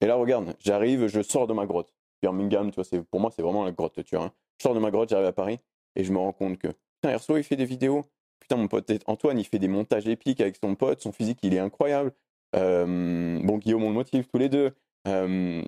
Et 0.02 0.06
là, 0.08 0.16
regarde, 0.16 0.56
j'arrive, 0.60 1.08
je 1.08 1.22
sors 1.22 1.48
de 1.48 1.54
ma 1.54 1.66
grotte. 1.66 1.94
Birmingham, 2.24 2.72
tu 2.72 2.76
vois, 2.76 2.86
c'est, 2.86 3.02
pour 3.02 3.20
moi, 3.20 3.32
c'est 3.36 3.42
vraiment 3.42 3.66
la 3.66 3.72
grotte, 3.72 4.02
tu 4.04 4.16
vois. 4.16 4.32
Je 4.58 4.64
sors 4.64 4.74
de 4.74 4.80
ma 4.80 4.92
grotte, 4.92 5.10
j'arrive 5.10 5.28
à 5.28 5.34
Paris, 5.34 5.60
et 5.98 6.06
je 6.06 6.12
me 6.14 6.18
rends 6.18 6.32
compte 6.32 6.58
que, 6.58 6.70
putain, 6.70 7.12
Erso, 7.12 7.38
il 7.38 7.44
fait 7.44 7.58
des 7.58 7.66
vidéos. 7.66 8.06
Putain, 8.40 8.56
mon 8.56 8.68
pote 8.68 8.92
Antoine, 9.08 9.40
il 9.40 9.46
fait 9.46 9.60
des 9.60 9.68
montages 9.68 10.08
épiques 10.08 10.42
avec 10.42 10.56
son 10.62 10.76
pote, 10.76 11.02
son 11.02 11.12
physique, 11.12 11.40
il 11.44 11.54
est 11.54 11.60
incroyable. 11.60 12.14
Euh, 12.56 13.40
bon, 13.44 13.58
Guillaume, 13.58 13.84
on 13.84 13.90
le 13.90 13.96
motive 13.96 14.28
tous 14.28 14.38
les 14.38 14.50
deux. 14.50 14.72
Euh, 15.08 15.62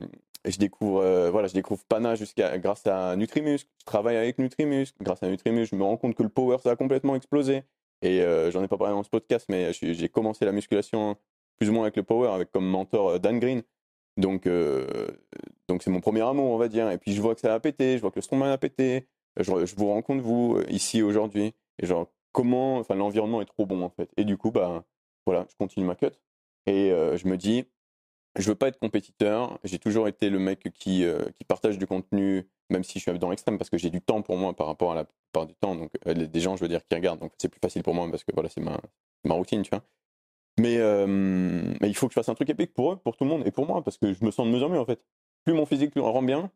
je 0.45 0.57
découvre, 0.57 1.01
euh, 1.01 1.31
voilà, 1.31 1.47
je 1.47 1.53
découvre 1.53 1.83
Pana 1.85 2.15
jusqu'à, 2.15 2.57
grâce 2.57 2.85
à 2.87 3.15
Nutrimuscle. 3.15 3.69
Je 3.79 3.85
travaille 3.85 4.15
avec 4.15 4.39
Nutrimuscle. 4.39 4.97
Grâce 5.01 5.23
à 5.23 5.29
Nutrimuscle, 5.29 5.75
je 5.75 5.79
me 5.79 5.83
rends 5.83 5.97
compte 5.97 6.15
que 6.15 6.23
le 6.23 6.29
power, 6.29 6.57
ça 6.61 6.71
a 6.71 6.75
complètement 6.75 7.15
explosé. 7.15 7.63
Et 8.01 8.21
j'en 8.51 8.61
ai 8.61 8.67
pas 8.67 8.77
parlé 8.77 8.93
dans 8.93 9.03
ce 9.03 9.09
podcast, 9.09 9.47
mais 9.49 9.73
j'ai 9.73 10.09
commencé 10.09 10.45
la 10.45 10.51
musculation 10.51 11.17
plus 11.57 11.69
ou 11.69 11.73
moins 11.73 11.83
avec 11.83 11.95
le 11.95 12.03
power, 12.03 12.29
avec 12.29 12.51
comme 12.51 12.67
mentor 12.67 13.19
Dan 13.19 13.39
Green. 13.39 13.63
Donc, 14.17 14.47
donc 15.67 15.83
c'est 15.83 15.91
mon 15.91 16.01
premier 16.01 16.21
amour, 16.21 16.51
on 16.51 16.57
va 16.57 16.67
dire. 16.67 16.89
Et 16.91 16.97
puis 16.97 17.13
je 17.13 17.21
vois 17.21 17.35
que 17.35 17.41
ça 17.41 17.53
a 17.53 17.59
pété, 17.59 17.97
je 17.97 18.01
vois 18.01 18.11
que 18.11 18.17
le 18.17 18.21
strongman 18.21 18.51
a 18.51 18.57
pété. 18.57 19.07
Je, 19.37 19.65
je 19.65 19.75
vous 19.75 19.87
rencontre 19.87 20.23
vous 20.23 20.57
euh, 20.57 20.65
ici 20.69 21.01
aujourd'hui. 21.01 21.53
Et 21.81 21.85
genre 21.85 22.07
comment, 22.31 22.77
enfin 22.77 22.95
l'environnement 22.95 23.41
est 23.41 23.45
trop 23.45 23.65
bon 23.65 23.83
en 23.83 23.89
fait. 23.89 24.09
Et 24.17 24.25
du 24.25 24.37
coup 24.37 24.51
bah 24.51 24.85
voilà, 25.25 25.45
je 25.49 25.55
continue 25.57 25.85
ma 25.85 25.95
cut. 25.95 26.07
Et 26.67 26.91
euh, 26.91 27.17
je 27.17 27.27
me 27.27 27.37
dis, 27.37 27.65
je 28.37 28.47
veux 28.47 28.55
pas 28.55 28.67
être 28.69 28.79
compétiteur. 28.79 29.59
J'ai 29.63 29.79
toujours 29.79 30.07
été 30.07 30.29
le 30.29 30.39
mec 30.39 30.71
qui 30.73 31.05
euh, 31.05 31.25
qui 31.35 31.43
partage 31.45 31.77
du 31.77 31.87
contenu, 31.87 32.47
même 32.69 32.83
si 32.83 32.99
je 32.99 33.09
suis 33.09 33.19
dans 33.19 33.29
l'extrême, 33.29 33.57
parce 33.57 33.69
que 33.69 33.77
j'ai 33.77 33.89
du 33.89 34.01
temps 34.01 34.21
pour 34.21 34.37
moi 34.37 34.53
par 34.55 34.67
rapport 34.67 34.91
à 34.91 34.95
la 34.95 35.05
plupart 35.05 35.47
du 35.47 35.55
temps. 35.55 35.75
Donc 35.75 35.91
euh, 36.07 36.13
des 36.13 36.39
gens, 36.39 36.55
je 36.55 36.61
veux 36.61 36.69
dire, 36.69 36.81
qui 36.87 36.95
regardent. 36.95 37.19
Donc 37.19 37.33
c'est 37.37 37.49
plus 37.49 37.59
facile 37.59 37.83
pour 37.83 37.93
moi 37.93 38.07
parce 38.09 38.23
que 38.23 38.31
voilà, 38.33 38.49
c'est 38.49 38.61
ma 38.61 39.33
routine, 39.35 39.63
tu 39.63 39.69
vois. 39.71 39.83
Mais, 40.59 40.77
euh, 40.77 41.05
mais 41.07 41.89
il 41.89 41.95
faut 41.95 42.07
que 42.07 42.13
je 42.13 42.15
fasse 42.15 42.29
un 42.29 42.35
truc 42.35 42.49
épique 42.49 42.73
pour 42.73 42.93
eux, 42.93 42.97
pour 42.97 43.17
tout 43.17 43.25
le 43.25 43.29
monde 43.29 43.45
et 43.45 43.51
pour 43.51 43.65
moi, 43.65 43.83
parce 43.83 43.97
que 43.97 44.13
je 44.13 44.23
me 44.23 44.31
sens 44.31 44.47
de 44.47 44.51
mieux 44.51 44.63
en 44.63 44.69
mieux 44.69 44.79
en 44.79 44.85
fait. 44.85 45.03
Plus 45.45 45.53
mon 45.53 45.65
physique 45.65 45.93
rend 45.95 46.23
bien, 46.23 46.49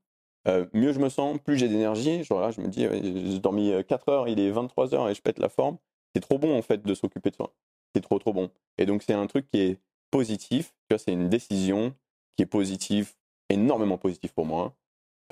euh, 0.47 0.65
mieux 0.73 0.93
je 0.93 0.99
me 0.99 1.09
sens, 1.09 1.37
plus 1.39 1.57
j'ai 1.57 1.67
d'énergie. 1.69 2.23
Genre 2.23 2.41
là, 2.41 2.51
je 2.51 2.61
me 2.61 2.67
dis, 2.67 2.81
j'ai 2.81 3.39
dormi 3.39 3.71
4 3.87 4.09
heures, 4.09 4.27
il 4.27 4.39
est 4.39 4.49
23 4.51 4.95
heures 4.95 5.09
et 5.09 5.13
je 5.13 5.21
pète 5.21 5.39
la 5.39 5.49
forme. 5.49 5.77
C'est 6.13 6.21
trop 6.21 6.39
bon 6.39 6.57
en 6.57 6.61
fait 6.61 6.83
de 6.83 6.93
s'occuper 6.93 7.29
de 7.29 7.35
soi. 7.35 7.53
C'est 7.93 8.01
trop 8.01 8.19
trop 8.19 8.33
bon. 8.33 8.49
Et 8.77 8.85
donc 8.85 9.03
c'est 9.03 9.13
un 9.13 9.27
truc 9.27 9.49
qui 9.51 9.59
est 9.61 9.77
positif. 10.11 10.73
Tu 10.87 10.95
vois, 10.95 10.97
c'est 10.97 11.13
une 11.13 11.29
décision 11.29 11.93
qui 12.35 12.43
est 12.43 12.47
positive, 12.47 13.13
énormément 13.49 13.97
positive 13.97 14.33
pour 14.33 14.45
moi, 14.45 14.73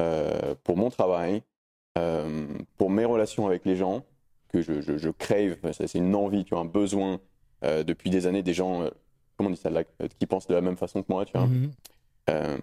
euh, 0.01 0.53
pour 0.63 0.77
mon 0.77 0.89
travail, 0.89 1.41
euh, 1.97 2.47
pour 2.77 2.89
mes 2.89 3.05
relations 3.05 3.47
avec 3.47 3.65
les 3.65 3.75
gens 3.75 4.03
que 4.49 4.61
je, 4.61 4.81
je, 4.81 4.97
je 4.97 5.09
crave. 5.09 5.57
C'est 5.71 5.95
une 5.95 6.15
envie, 6.15 6.45
tu 6.45 6.53
vois, 6.53 6.61
un 6.61 6.65
besoin 6.65 7.19
euh, 7.63 7.83
depuis 7.83 8.09
des 8.09 8.27
années 8.27 8.43
des 8.43 8.53
gens, 8.53 8.83
euh, 8.83 8.89
comment 9.35 9.49
on 9.49 9.53
dit 9.53 9.59
ça, 9.59 9.69
là, 9.69 9.83
euh, 10.01 10.07
qui 10.19 10.25
pensent 10.27 10.47
de 10.47 10.53
la 10.53 10.61
même 10.61 10.77
façon 10.77 11.01
que 11.01 11.11
moi, 11.11 11.25
tu 11.25 11.33
vois. 11.33 11.47
Mhm. 11.47 11.71
Euh, 12.29 12.57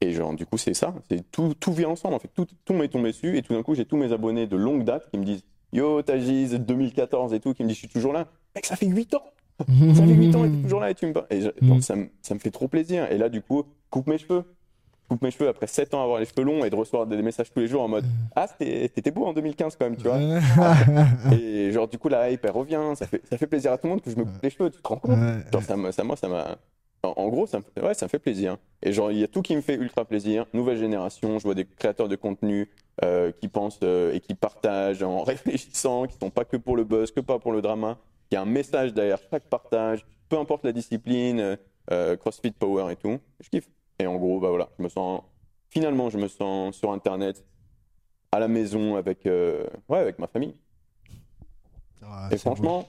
et 0.00 0.12
genre, 0.12 0.34
du 0.34 0.44
coup, 0.46 0.58
c'est 0.58 0.74
ça, 0.74 0.94
c'est 1.08 1.30
tout, 1.30 1.54
tout 1.58 1.72
vient 1.72 1.88
ensemble 1.88 2.14
en 2.14 2.18
fait, 2.18 2.28
tout, 2.34 2.46
tout 2.64 2.74
m'est 2.74 2.88
tombé 2.88 3.10
dessus, 3.10 3.36
et 3.38 3.42
tout 3.42 3.54
d'un 3.54 3.62
coup, 3.62 3.74
j'ai 3.74 3.84
tous 3.84 3.96
mes 3.96 4.12
abonnés 4.12 4.46
de 4.46 4.56
longue 4.56 4.84
date 4.84 5.08
qui 5.10 5.18
me 5.18 5.24
disent 5.24 5.42
Yo, 5.72 6.02
Tajiz, 6.02 6.54
2014 6.54 7.32
et 7.34 7.40
tout, 7.40 7.52
qui 7.54 7.62
me 7.64 7.68
disent 7.68 7.76
Je 7.76 7.80
suis 7.80 7.88
toujours 7.88 8.12
là. 8.12 8.26
Mec, 8.54 8.66
ça 8.66 8.76
fait 8.76 8.86
8 8.86 9.14
ans, 9.14 9.24
ça 9.58 9.64
fait 10.06 10.14
8 10.14 10.34
ans 10.36 10.44
et 10.44 10.50
t'es 10.50 10.62
toujours 10.62 10.80
là 10.80 10.90
et 10.90 10.94
tu 10.94 11.06
me 11.06 11.12
parles. 11.12 11.26
Et 11.30 11.40
je- 11.40 11.48
Mhm. 11.60 11.68
genre, 11.68 11.82
ça, 11.82 11.96
me, 11.96 12.06
ça 12.22 12.34
me 12.34 12.38
fait 12.40 12.50
trop 12.50 12.68
plaisir. 12.68 13.10
Et 13.10 13.18
là, 13.18 13.28
du 13.28 13.40
coup, 13.42 13.64
coupe 13.90 14.06
mes 14.06 14.18
cheveux. 14.18 14.44
Coupe 15.08 15.20
mes 15.22 15.30
cheveux 15.30 15.48
après 15.48 15.66
7 15.66 15.92
ans 15.92 16.02
avoir 16.02 16.18
les 16.18 16.24
cheveux 16.24 16.44
longs 16.44 16.64
et 16.64 16.70
de 16.70 16.76
recevoir 16.76 17.06
des 17.06 17.20
messages 17.20 17.52
tous 17.52 17.60
les 17.60 17.66
jours 17.66 17.82
en 17.82 17.88
mode 17.88 18.04
Ah, 18.34 18.46
c'était- 18.46 18.88
t'étais 18.88 19.10
beau 19.10 19.26
en 19.26 19.32
2015 19.34 19.76
quand 19.76 19.84
même, 19.84 19.96
tu 19.96 20.04
vois. 20.08 20.18
Et 21.32 21.72
genre, 21.72 21.88
du 21.88 21.98
coup, 21.98 22.08
la 22.08 22.30
hype, 22.30 22.44
elle 22.44 22.50
revient. 22.52 22.80
Ça 22.94 23.06
fait, 23.06 23.20
ça 23.28 23.36
fait 23.36 23.46
plaisir 23.46 23.72
à 23.72 23.78
tout 23.78 23.86
le 23.86 23.90
monde 23.90 24.00
que 24.00 24.10
je 24.10 24.16
me 24.16 24.24
coupe 24.24 24.42
les 24.42 24.50
cheveux, 24.50 24.70
tu 24.70 24.80
te 24.80 24.88
rends 24.88 24.96
compte? 24.96 25.18
Genre, 25.52 25.62
ça, 25.62 25.76
moi, 26.04 26.16
ça 26.16 26.28
m'a. 26.28 26.56
En, 27.04 27.28
gros, 27.28 27.46
ça 27.46 27.58
me, 27.58 27.64
fait- 27.64 27.80
ouais, 27.82 27.94
ça 27.94 28.06
me 28.06 28.08
fait 28.08 28.18
plaisir. 28.18 28.56
Et 28.82 28.92
genre, 28.92 29.10
il 29.10 29.18
y 29.18 29.24
a 29.24 29.28
tout 29.28 29.42
qui 29.42 29.54
me 29.56 29.60
fait 29.60 29.74
ultra 29.74 30.04
plaisir. 30.04 30.46
Nouvelle 30.52 30.78
génération, 30.78 31.38
je 31.38 31.44
vois 31.44 31.54
des 31.54 31.64
créateurs 31.64 32.08
de 32.08 32.16
contenu 32.16 32.70
euh, 33.04 33.32
qui 33.32 33.48
pensent 33.48 33.80
euh, 33.82 34.12
et 34.12 34.20
qui 34.20 34.34
partagent 34.34 35.02
en 35.02 35.22
réfléchissant, 35.24 36.06
qui 36.06 36.16
sont 36.18 36.30
pas 36.30 36.44
que 36.44 36.56
pour 36.56 36.76
le 36.76 36.84
buzz, 36.84 37.10
que 37.10 37.20
pas 37.20 37.38
pour 37.38 37.52
le 37.52 37.62
drama. 37.62 37.98
Il 38.30 38.34
y 38.34 38.36
a 38.38 38.42
un 38.42 38.46
message 38.46 38.94
derrière 38.94 39.18
chaque 39.30 39.44
partage, 39.44 40.04
peu 40.28 40.38
importe 40.38 40.64
la 40.64 40.72
discipline, 40.72 41.56
euh, 41.90 42.16
CrossFit 42.16 42.52
Power 42.52 42.92
et 42.92 42.96
tout. 42.96 43.18
Je 43.40 43.48
kiffe. 43.48 43.68
Et 43.98 44.06
en 44.06 44.16
gros, 44.16 44.40
bah 44.40 44.48
voilà, 44.48 44.68
je 44.78 44.82
me 44.82 44.88
sens. 44.88 45.22
Finalement, 45.70 46.10
je 46.10 46.18
me 46.18 46.28
sens 46.28 46.76
sur 46.76 46.92
Internet, 46.92 47.44
à 48.32 48.38
la 48.38 48.48
maison, 48.48 48.96
avec, 48.96 49.24
ouais, 49.24 49.98
avec 49.98 50.18
ma 50.18 50.26
famille. 50.26 50.54
Ah, 52.02 52.28
et 52.30 52.38
franchement, 52.38 52.88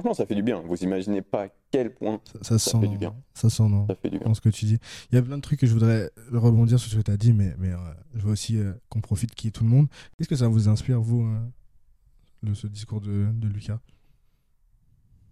franchement, 0.00 0.14
ça 0.14 0.26
fait 0.26 0.34
du 0.34 0.42
bien. 0.42 0.60
Vous 0.60 0.76
imaginez 0.82 1.22
pas 1.22 1.44
à 1.44 1.48
quel 1.70 1.92
point 1.94 2.20
ça, 2.24 2.38
ça 2.42 2.58
se 2.58 2.64
ça 2.64 2.70
sent. 2.72 2.80
fait 2.80 2.88
du 2.88 2.98
bien. 2.98 3.14
Ça 3.34 3.50
sent, 3.50 3.62
non 3.68 3.86
ça 3.86 3.94
fait 3.94 4.10
du 4.10 4.18
bien. 4.18 4.28
dans 4.28 4.34
ce 4.34 4.40
que 4.40 4.48
tu 4.48 4.64
dis. 4.66 4.78
Il 5.10 5.14
y 5.14 5.18
a 5.18 5.22
plein 5.22 5.36
de 5.36 5.42
trucs 5.42 5.60
que 5.60 5.66
je 5.66 5.72
voudrais 5.72 6.10
rebondir 6.32 6.78
sur 6.78 6.90
ce 6.90 6.96
que 6.96 7.02
tu 7.02 7.10
as 7.10 7.16
dit, 7.16 7.32
mais, 7.32 7.54
mais 7.58 7.70
euh, 7.72 7.76
je 8.14 8.22
veux 8.22 8.32
aussi 8.32 8.58
euh, 8.58 8.72
qu'on 8.88 9.00
profite 9.00 9.34
qui 9.34 9.48
est 9.48 9.50
tout 9.50 9.64
le 9.64 9.70
monde. 9.70 9.88
Qu'est-ce 10.18 10.28
que 10.28 10.36
ça 10.36 10.48
vous 10.48 10.68
inspire, 10.68 11.00
vous, 11.00 11.22
euh, 11.22 11.38
de 12.42 12.54
ce 12.54 12.66
discours 12.66 13.00
de, 13.00 13.26
de 13.32 13.48
Lucas? 13.48 13.78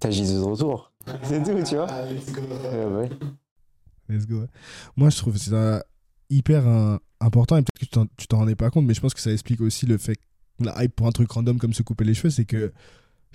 T'as 0.01 0.11
Jésus 0.11 0.35
de 0.35 0.41
retour. 0.41 0.93
C'est 1.23 1.43
tout, 1.43 1.63
tu 1.67 1.77
vois. 1.77 1.87
Ouais, 1.87 2.85
ouais. 2.87 3.11
Let's 4.09 4.27
go. 4.27 4.41
ouais. 4.43 4.49
Moi, 4.97 5.11
je 5.11 5.17
trouve 5.17 5.37
ça 5.39 5.85
hyper 6.31 6.67
euh, 6.67 6.97
important 7.21 7.57
et 7.57 7.63
peut-être 7.63 7.79
que 7.79 7.85
tu 7.85 7.91
t'en- 7.91 8.07
tu 8.17 8.27
t'en 8.27 8.39
rendais 8.39 8.55
pas 8.57 8.71
compte, 8.71 8.85
mais 8.87 8.95
je 8.95 9.01
pense 9.01 9.15
que 9.15 9.21
ça 9.21 9.31
explique 9.33 9.61
aussi 9.61 9.87
le 9.87 9.99
fait 9.99 10.17
que 10.17 10.65
la 10.65 10.83
hype 10.85 10.95
pour 10.95 11.07
un 11.07 11.11
truc 11.13 11.31
random 11.31 11.59
comme 11.59 11.73
se 11.73 11.83
couper 11.83 12.05
les 12.05 12.15
cheveux, 12.15 12.31
c'est 12.31 12.45
que 12.45 12.73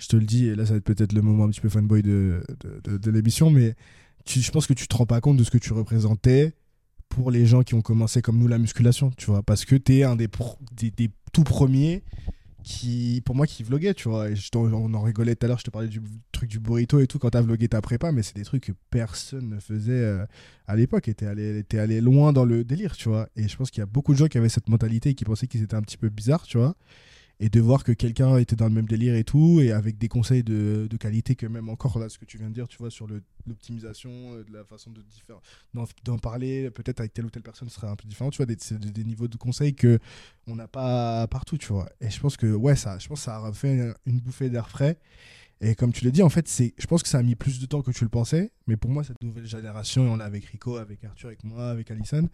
je 0.00 0.08
te 0.08 0.16
le 0.16 0.24
dis, 0.24 0.46
et 0.46 0.54
là, 0.54 0.64
ça 0.64 0.72
va 0.72 0.78
être 0.78 0.84
peut-être 0.84 1.12
le 1.12 1.20
moment 1.20 1.44
un 1.44 1.50
petit 1.50 1.60
peu 1.60 1.68
fanboy 1.68 2.02
de, 2.02 2.42
de, 2.84 3.10
l'émission, 3.10 3.50
mais 3.50 3.74
je 4.26 4.50
pense 4.50 4.66
que 4.66 4.72
tu 4.72 4.88
te 4.88 4.96
rends 4.96 5.06
pas 5.06 5.20
compte 5.20 5.36
de 5.36 5.44
ce 5.44 5.50
que 5.50 5.58
tu 5.58 5.72
représentais 5.74 6.54
pour 7.10 7.30
les 7.30 7.44
gens 7.44 7.62
qui 7.62 7.74
ont 7.74 7.82
commencé 7.82 8.22
comme 8.22 8.38
nous 8.38 8.48
la 8.48 8.58
musculation, 8.58 9.10
tu 9.16 9.26
vois, 9.26 9.42
parce 9.42 9.66
que 9.66 9.76
tu 9.76 9.98
es 9.98 10.04
un 10.04 10.16
des, 10.16 10.28
des, 10.72 11.10
tout 11.32 11.44
premiers 11.44 12.02
qui, 12.62 13.20
pour 13.26 13.34
moi, 13.34 13.46
qui 13.46 13.62
vloguait, 13.62 13.92
tu 13.92 14.08
vois. 14.08 14.30
Et 14.30 14.34
on 14.54 14.94
en 14.94 15.02
rigolait 15.02 15.34
tout 15.34 15.44
à 15.44 15.48
l'heure, 15.48 15.58
je 15.58 15.64
te 15.64 15.70
parlais 15.70 15.88
du 15.88 16.00
truc 16.32 16.48
du 16.48 16.60
burrito 16.60 16.98
et 17.00 17.06
tout 17.06 17.18
quand 17.18 17.30
t'as 17.30 17.42
vlogué 17.42 17.68
ta 17.68 17.82
prépa, 17.82 18.10
mais 18.10 18.22
c'est 18.22 18.36
des 18.36 18.44
trucs 18.44 18.64
que 18.64 18.72
personne 18.90 19.50
ne 19.50 19.60
faisait 19.60 19.92
euh, 19.92 20.24
à 20.66 20.76
l'époque. 20.76 21.08
Et 21.08 21.14
t'es 21.14 21.26
allé, 21.26 21.64
allé 21.74 22.00
loin 22.00 22.32
dans 22.32 22.44
le 22.44 22.64
délire, 22.64 22.96
tu 22.96 23.08
vois. 23.08 23.28
Et 23.36 23.48
je 23.48 23.56
pense 23.56 23.70
qu'il 23.70 23.80
y 23.80 23.82
a 23.82 23.86
beaucoup 23.86 24.12
de 24.12 24.18
gens 24.18 24.28
qui 24.28 24.38
avaient 24.38 24.48
cette 24.48 24.68
mentalité 24.68 25.10
et 25.10 25.14
qui 25.14 25.24
pensaient 25.24 25.46
qu'ils 25.46 25.62
étaient 25.62 25.76
un 25.76 25.82
petit 25.82 25.98
peu 25.98 26.08
bizarres, 26.08 26.46
tu 26.46 26.58
vois. 26.58 26.74
Et 27.42 27.48
de 27.48 27.60
voir 27.60 27.84
que 27.84 27.92
quelqu'un 27.92 28.36
était 28.36 28.54
dans 28.54 28.66
le 28.66 28.74
même 28.74 28.86
délire 28.86 29.14
et 29.14 29.24
tout, 29.24 29.60
et 29.60 29.72
avec 29.72 29.98
des 29.98 30.08
conseils 30.08 30.44
de, 30.44 30.88
qualité 31.00 31.34
que 31.34 31.46
même 31.46 31.70
encore 31.70 31.98
là, 31.98 32.08
ce 32.08 32.18
que 32.18 32.26
tu 32.26 32.36
viens 32.36 32.50
de 32.50 32.54
dire, 32.54 32.68
tu 32.68 32.76
vois, 32.76 32.90
sur 32.90 33.06
l'optimisation, 33.46 34.10
euh, 34.10 34.44
la 34.52 34.64
façon 34.64 34.90
de 34.90 35.02
d'en, 36.04 36.18
parler, 36.18 36.70
peut-être 36.70 37.00
avec 37.00 37.14
telle 37.14 37.24
ou 37.24 37.30
telle 37.30 37.42
personne 37.42 37.70
serait 37.70 37.88
un 37.88 37.96
peu 37.96 38.06
différent, 38.06 38.30
tu 38.30 38.36
vois, 38.36 38.46
des, 38.46 39.04
niveaux 39.04 39.26
de 39.26 39.38
conseils 39.38 39.74
que 39.74 39.98
on 40.46 40.54
n'a 40.54 40.68
pas 40.68 41.26
partout, 41.28 41.56
tu 41.56 41.72
vois. 41.72 41.88
Et 42.00 42.10
je 42.10 42.20
pense 42.20 42.36
que, 42.36 42.52
ouais, 42.54 42.76
ça, 42.76 42.98
je 42.98 43.08
pense 43.08 43.22
ça 43.22 43.38
a 43.44 43.52
fait 43.52 43.94
une 44.04 44.20
bouffée 44.20 44.50
d'air 44.50 44.68
frais. 44.68 44.98
Et 45.62 45.74
comme 45.74 45.92
tu 45.92 46.04
l'as 46.04 46.10
dit, 46.10 46.22
en 46.22 46.30
fait, 46.30 46.48
je 46.48 46.86
pense 46.86 47.02
que 47.02 47.08
ça 47.08 47.18
a 47.18 47.22
mis 47.22 47.34
plus 47.34 47.60
de 47.60 47.66
temps 47.66 47.82
que 47.82 47.90
tu 47.90 48.04
le 48.04 48.10
pensais. 48.10 48.50
Mais 48.66 48.78
pour 48.78 48.90
moi, 48.90 49.04
cette 49.04 49.22
nouvelle 49.22 49.46
génération, 49.46 50.06
et 50.06 50.08
on 50.08 50.16
l'a 50.16 50.24
avec 50.24 50.44
Rico, 50.46 50.76
avec 50.76 51.04
Arthur, 51.04 51.28
avec 51.28 51.44
moi, 51.44 51.68
avec 51.68 51.90
Alison, 51.90 52.28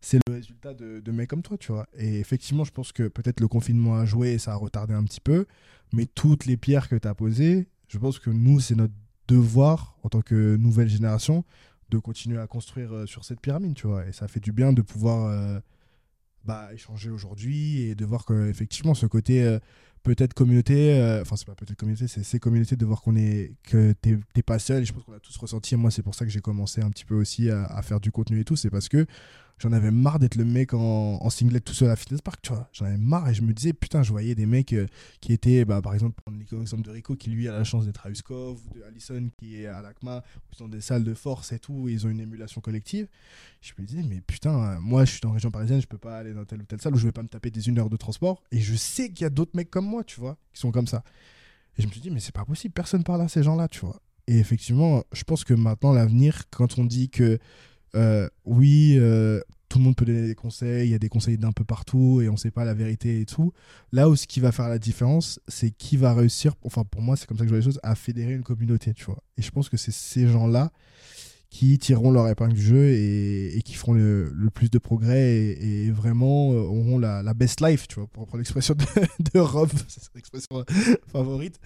c'est 0.00 0.18
le 0.26 0.34
résultat 0.34 0.74
de, 0.74 1.12
mecs 1.12 1.28
comme 1.28 1.42
toi, 1.42 1.58
tu 1.58 1.72
vois. 1.72 1.86
Et 1.96 2.18
effectivement, 2.20 2.64
je 2.64 2.72
pense 2.72 2.92
que 2.92 3.08
peut-être 3.08 3.40
le 3.40 3.48
confinement 3.48 3.96
a 3.96 4.04
joué 4.04 4.32
et 4.32 4.38
ça 4.38 4.52
a 4.52 4.56
retardé 4.56 4.94
un 4.94 5.04
petit 5.04 5.20
peu. 5.20 5.46
Mais 5.92 6.06
toutes 6.06 6.46
les 6.46 6.56
pierres 6.56 6.88
que 6.88 6.96
tu 6.96 7.06
as 7.06 7.14
posées, 7.14 7.68
je 7.88 7.98
pense 7.98 8.18
que 8.18 8.30
nous, 8.30 8.60
c'est 8.60 8.74
notre 8.74 8.94
devoir, 9.28 9.96
en 10.02 10.08
tant 10.08 10.22
que 10.22 10.56
nouvelle 10.56 10.88
génération, 10.88 11.44
de 11.90 11.98
continuer 11.98 12.38
à 12.38 12.46
construire 12.46 12.94
euh, 12.94 13.06
sur 13.06 13.24
cette 13.24 13.40
pyramide, 13.40 13.74
tu 13.74 13.86
vois. 13.86 14.06
Et 14.06 14.12
ça 14.12 14.28
fait 14.28 14.40
du 14.40 14.52
bien 14.52 14.72
de 14.72 14.80
pouvoir 14.80 15.26
euh, 15.26 15.58
bah, 16.44 16.70
échanger 16.72 17.10
aujourd'hui 17.10 17.82
et 17.82 17.94
de 17.94 18.04
voir 18.04 18.24
que 18.24 18.48
effectivement 18.48 18.94
ce 18.94 19.06
côté 19.06 19.42
euh, 19.42 19.58
peut-être 20.02 20.32
communauté, 20.32 20.98
euh, 20.98 21.20
enfin 21.20 21.36
c'est 21.36 21.46
pas 21.46 21.54
peut-être 21.54 21.76
communauté, 21.76 22.08
c'est 22.08 22.22
ces 22.22 22.38
communautés 22.38 22.76
de 22.76 22.86
voir 22.86 23.02
qu'on 23.02 23.14
est 23.16 23.52
que 23.62 23.92
t'es 23.92 24.42
pas 24.42 24.58
seul. 24.58 24.82
Et 24.82 24.86
je 24.86 24.92
pense 24.92 25.04
qu'on 25.04 25.12
a 25.12 25.20
tous 25.20 25.36
ressenti. 25.36 25.74
Et 25.74 25.76
moi 25.76 25.90
c'est 25.90 26.02
pour 26.02 26.14
ça 26.14 26.24
que 26.24 26.30
j'ai 26.30 26.40
commencé 26.40 26.80
un 26.80 26.90
petit 26.90 27.04
peu 27.04 27.14
aussi 27.14 27.50
à, 27.50 27.64
à 27.64 27.82
faire 27.82 28.00
du 28.00 28.10
contenu 28.10 28.40
et 28.40 28.44
tout. 28.44 28.56
C'est 28.56 28.70
parce 28.70 28.88
que 28.88 29.06
j'en 29.60 29.72
avais 29.72 29.90
marre 29.90 30.18
d'être 30.18 30.36
le 30.36 30.44
mec 30.44 30.72
en, 30.74 31.18
en 31.20 31.30
singlet 31.30 31.60
tout 31.60 31.74
seul 31.74 31.90
à 31.90 31.96
Fitness 31.96 32.22
Park, 32.22 32.40
tu 32.42 32.52
vois. 32.52 32.68
J'en 32.72 32.86
avais 32.86 32.96
marre 32.96 33.28
et 33.28 33.34
je 33.34 33.42
me 33.42 33.52
disais 33.52 33.72
putain, 33.72 34.02
je 34.02 34.10
voyais 34.10 34.34
des 34.34 34.46
mecs 34.46 34.72
euh, 34.72 34.86
qui 35.20 35.32
étaient, 35.32 35.64
bah, 35.64 35.82
par 35.82 35.94
exemple, 35.94 36.20
l'exemple 36.52 36.82
de 36.82 36.90
Rico 36.90 37.14
qui 37.14 37.30
lui 37.30 37.46
a 37.46 37.52
la 37.52 37.64
chance 37.64 37.84
d'être 37.84 38.04
à 38.06 38.10
Uskov, 38.10 38.58
ou 38.66 38.74
de 38.78 38.82
Allison 38.82 39.30
qui 39.38 39.60
est 39.62 39.66
à 39.66 39.82
l'ACMA, 39.82 40.24
où 40.36 40.54
ils 40.58 40.62
ont 40.64 40.68
des 40.68 40.80
salles 40.80 41.04
de 41.04 41.14
force 41.14 41.52
et 41.52 41.58
tout, 41.58 41.88
et 41.88 41.92
ils 41.92 42.06
ont 42.06 42.10
une 42.10 42.20
émulation 42.20 42.60
collective. 42.60 43.06
Je 43.60 43.72
me 43.78 43.86
disais, 43.86 44.02
mais 44.02 44.22
putain, 44.22 44.58
euh, 44.58 44.80
moi 44.80 45.04
je 45.04 45.12
suis 45.12 45.20
la 45.22 45.30
région 45.30 45.50
parisienne, 45.50 45.80
je 45.80 45.86
peux 45.86 45.98
pas 45.98 46.18
aller 46.18 46.32
dans 46.32 46.44
telle 46.44 46.62
ou 46.62 46.64
telle 46.64 46.80
salle 46.80 46.94
où 46.94 46.98
je 46.98 47.06
vais 47.06 47.12
pas 47.12 47.22
me 47.22 47.28
taper 47.28 47.50
des 47.50 47.68
une 47.68 47.78
heure 47.78 47.90
de 47.90 47.96
transport. 47.96 48.42
Et 48.50 48.60
je 48.60 48.74
sais 48.74 49.10
qu'il 49.10 49.22
y 49.22 49.26
a 49.26 49.30
d'autres 49.30 49.52
mecs 49.54 49.70
comme 49.70 49.86
moi, 49.86 50.04
tu 50.04 50.18
vois, 50.18 50.38
qui 50.54 50.60
sont 50.60 50.72
comme 50.72 50.86
ça. 50.86 51.04
Et 51.76 51.82
je 51.82 51.86
me 51.86 51.92
suis 51.92 52.00
dit, 52.00 52.10
mais 52.10 52.20
c'est 52.20 52.34
pas 52.34 52.44
possible, 52.44 52.72
personne 52.72 53.04
parle 53.04 53.20
à 53.20 53.28
ces 53.28 53.42
gens-là, 53.42 53.68
tu 53.68 53.80
vois. 53.80 54.00
Et 54.26 54.38
effectivement, 54.38 55.02
je 55.12 55.24
pense 55.24 55.44
que 55.44 55.54
maintenant, 55.54 55.92
l'avenir, 55.92 56.44
quand 56.50 56.78
on 56.78 56.84
dit 56.84 57.10
que 57.10 57.38
euh, 57.94 58.28
oui, 58.44 58.96
euh, 58.98 59.40
tout 59.68 59.78
le 59.78 59.84
monde 59.84 59.96
peut 59.96 60.04
donner 60.04 60.26
des 60.26 60.34
conseils, 60.34 60.88
il 60.88 60.90
y 60.92 60.94
a 60.94 60.98
des 60.98 61.08
conseils 61.08 61.38
d'un 61.38 61.52
peu 61.52 61.64
partout 61.64 62.20
et 62.20 62.28
on 62.28 62.36
sait 62.36 62.50
pas 62.50 62.64
la 62.64 62.74
vérité 62.74 63.20
et 63.20 63.26
tout. 63.26 63.52
Là 63.92 64.08
où 64.08 64.16
ce 64.16 64.26
qui 64.26 64.40
va 64.40 64.52
faire 64.52 64.68
la 64.68 64.78
différence, 64.78 65.40
c'est 65.48 65.70
qui 65.70 65.96
va 65.96 66.14
réussir, 66.14 66.54
enfin 66.64 66.84
pour 66.84 67.02
moi 67.02 67.16
c'est 67.16 67.26
comme 67.26 67.38
ça 67.38 67.44
que 67.44 67.48
je 67.48 67.54
vois 67.54 67.58
les 67.58 67.64
choses, 67.64 67.80
à 67.82 67.94
fédérer 67.94 68.32
une 68.32 68.42
communauté, 68.42 68.94
tu 68.94 69.04
vois. 69.04 69.22
Et 69.36 69.42
je 69.42 69.50
pense 69.50 69.68
que 69.68 69.76
c'est 69.76 69.92
ces 69.92 70.26
gens-là 70.28 70.70
qui 71.50 71.78
tireront 71.78 72.12
leur 72.12 72.28
épingle 72.28 72.54
du 72.54 72.62
jeu 72.62 72.90
et, 72.90 73.60
qui 73.64 73.74
feront 73.74 73.92
le, 73.92 74.30
le 74.32 74.50
plus 74.50 74.70
de 74.70 74.78
progrès 74.78 75.32
et, 75.32 75.90
vraiment 75.90 76.52
euh, 76.52 76.58
auront 76.58 76.96
la, 76.96 77.34
best 77.34 77.60
life, 77.60 77.88
tu 77.88 77.96
vois, 77.96 78.06
pour 78.06 78.22
reprendre 78.22 78.38
l'expression 78.38 78.74
de, 78.74 78.84
de 79.34 79.40
Rob, 79.40 79.68
c'est 79.88 80.00
son 80.00 80.16
expression 80.16 80.64
favorite. 81.10 81.58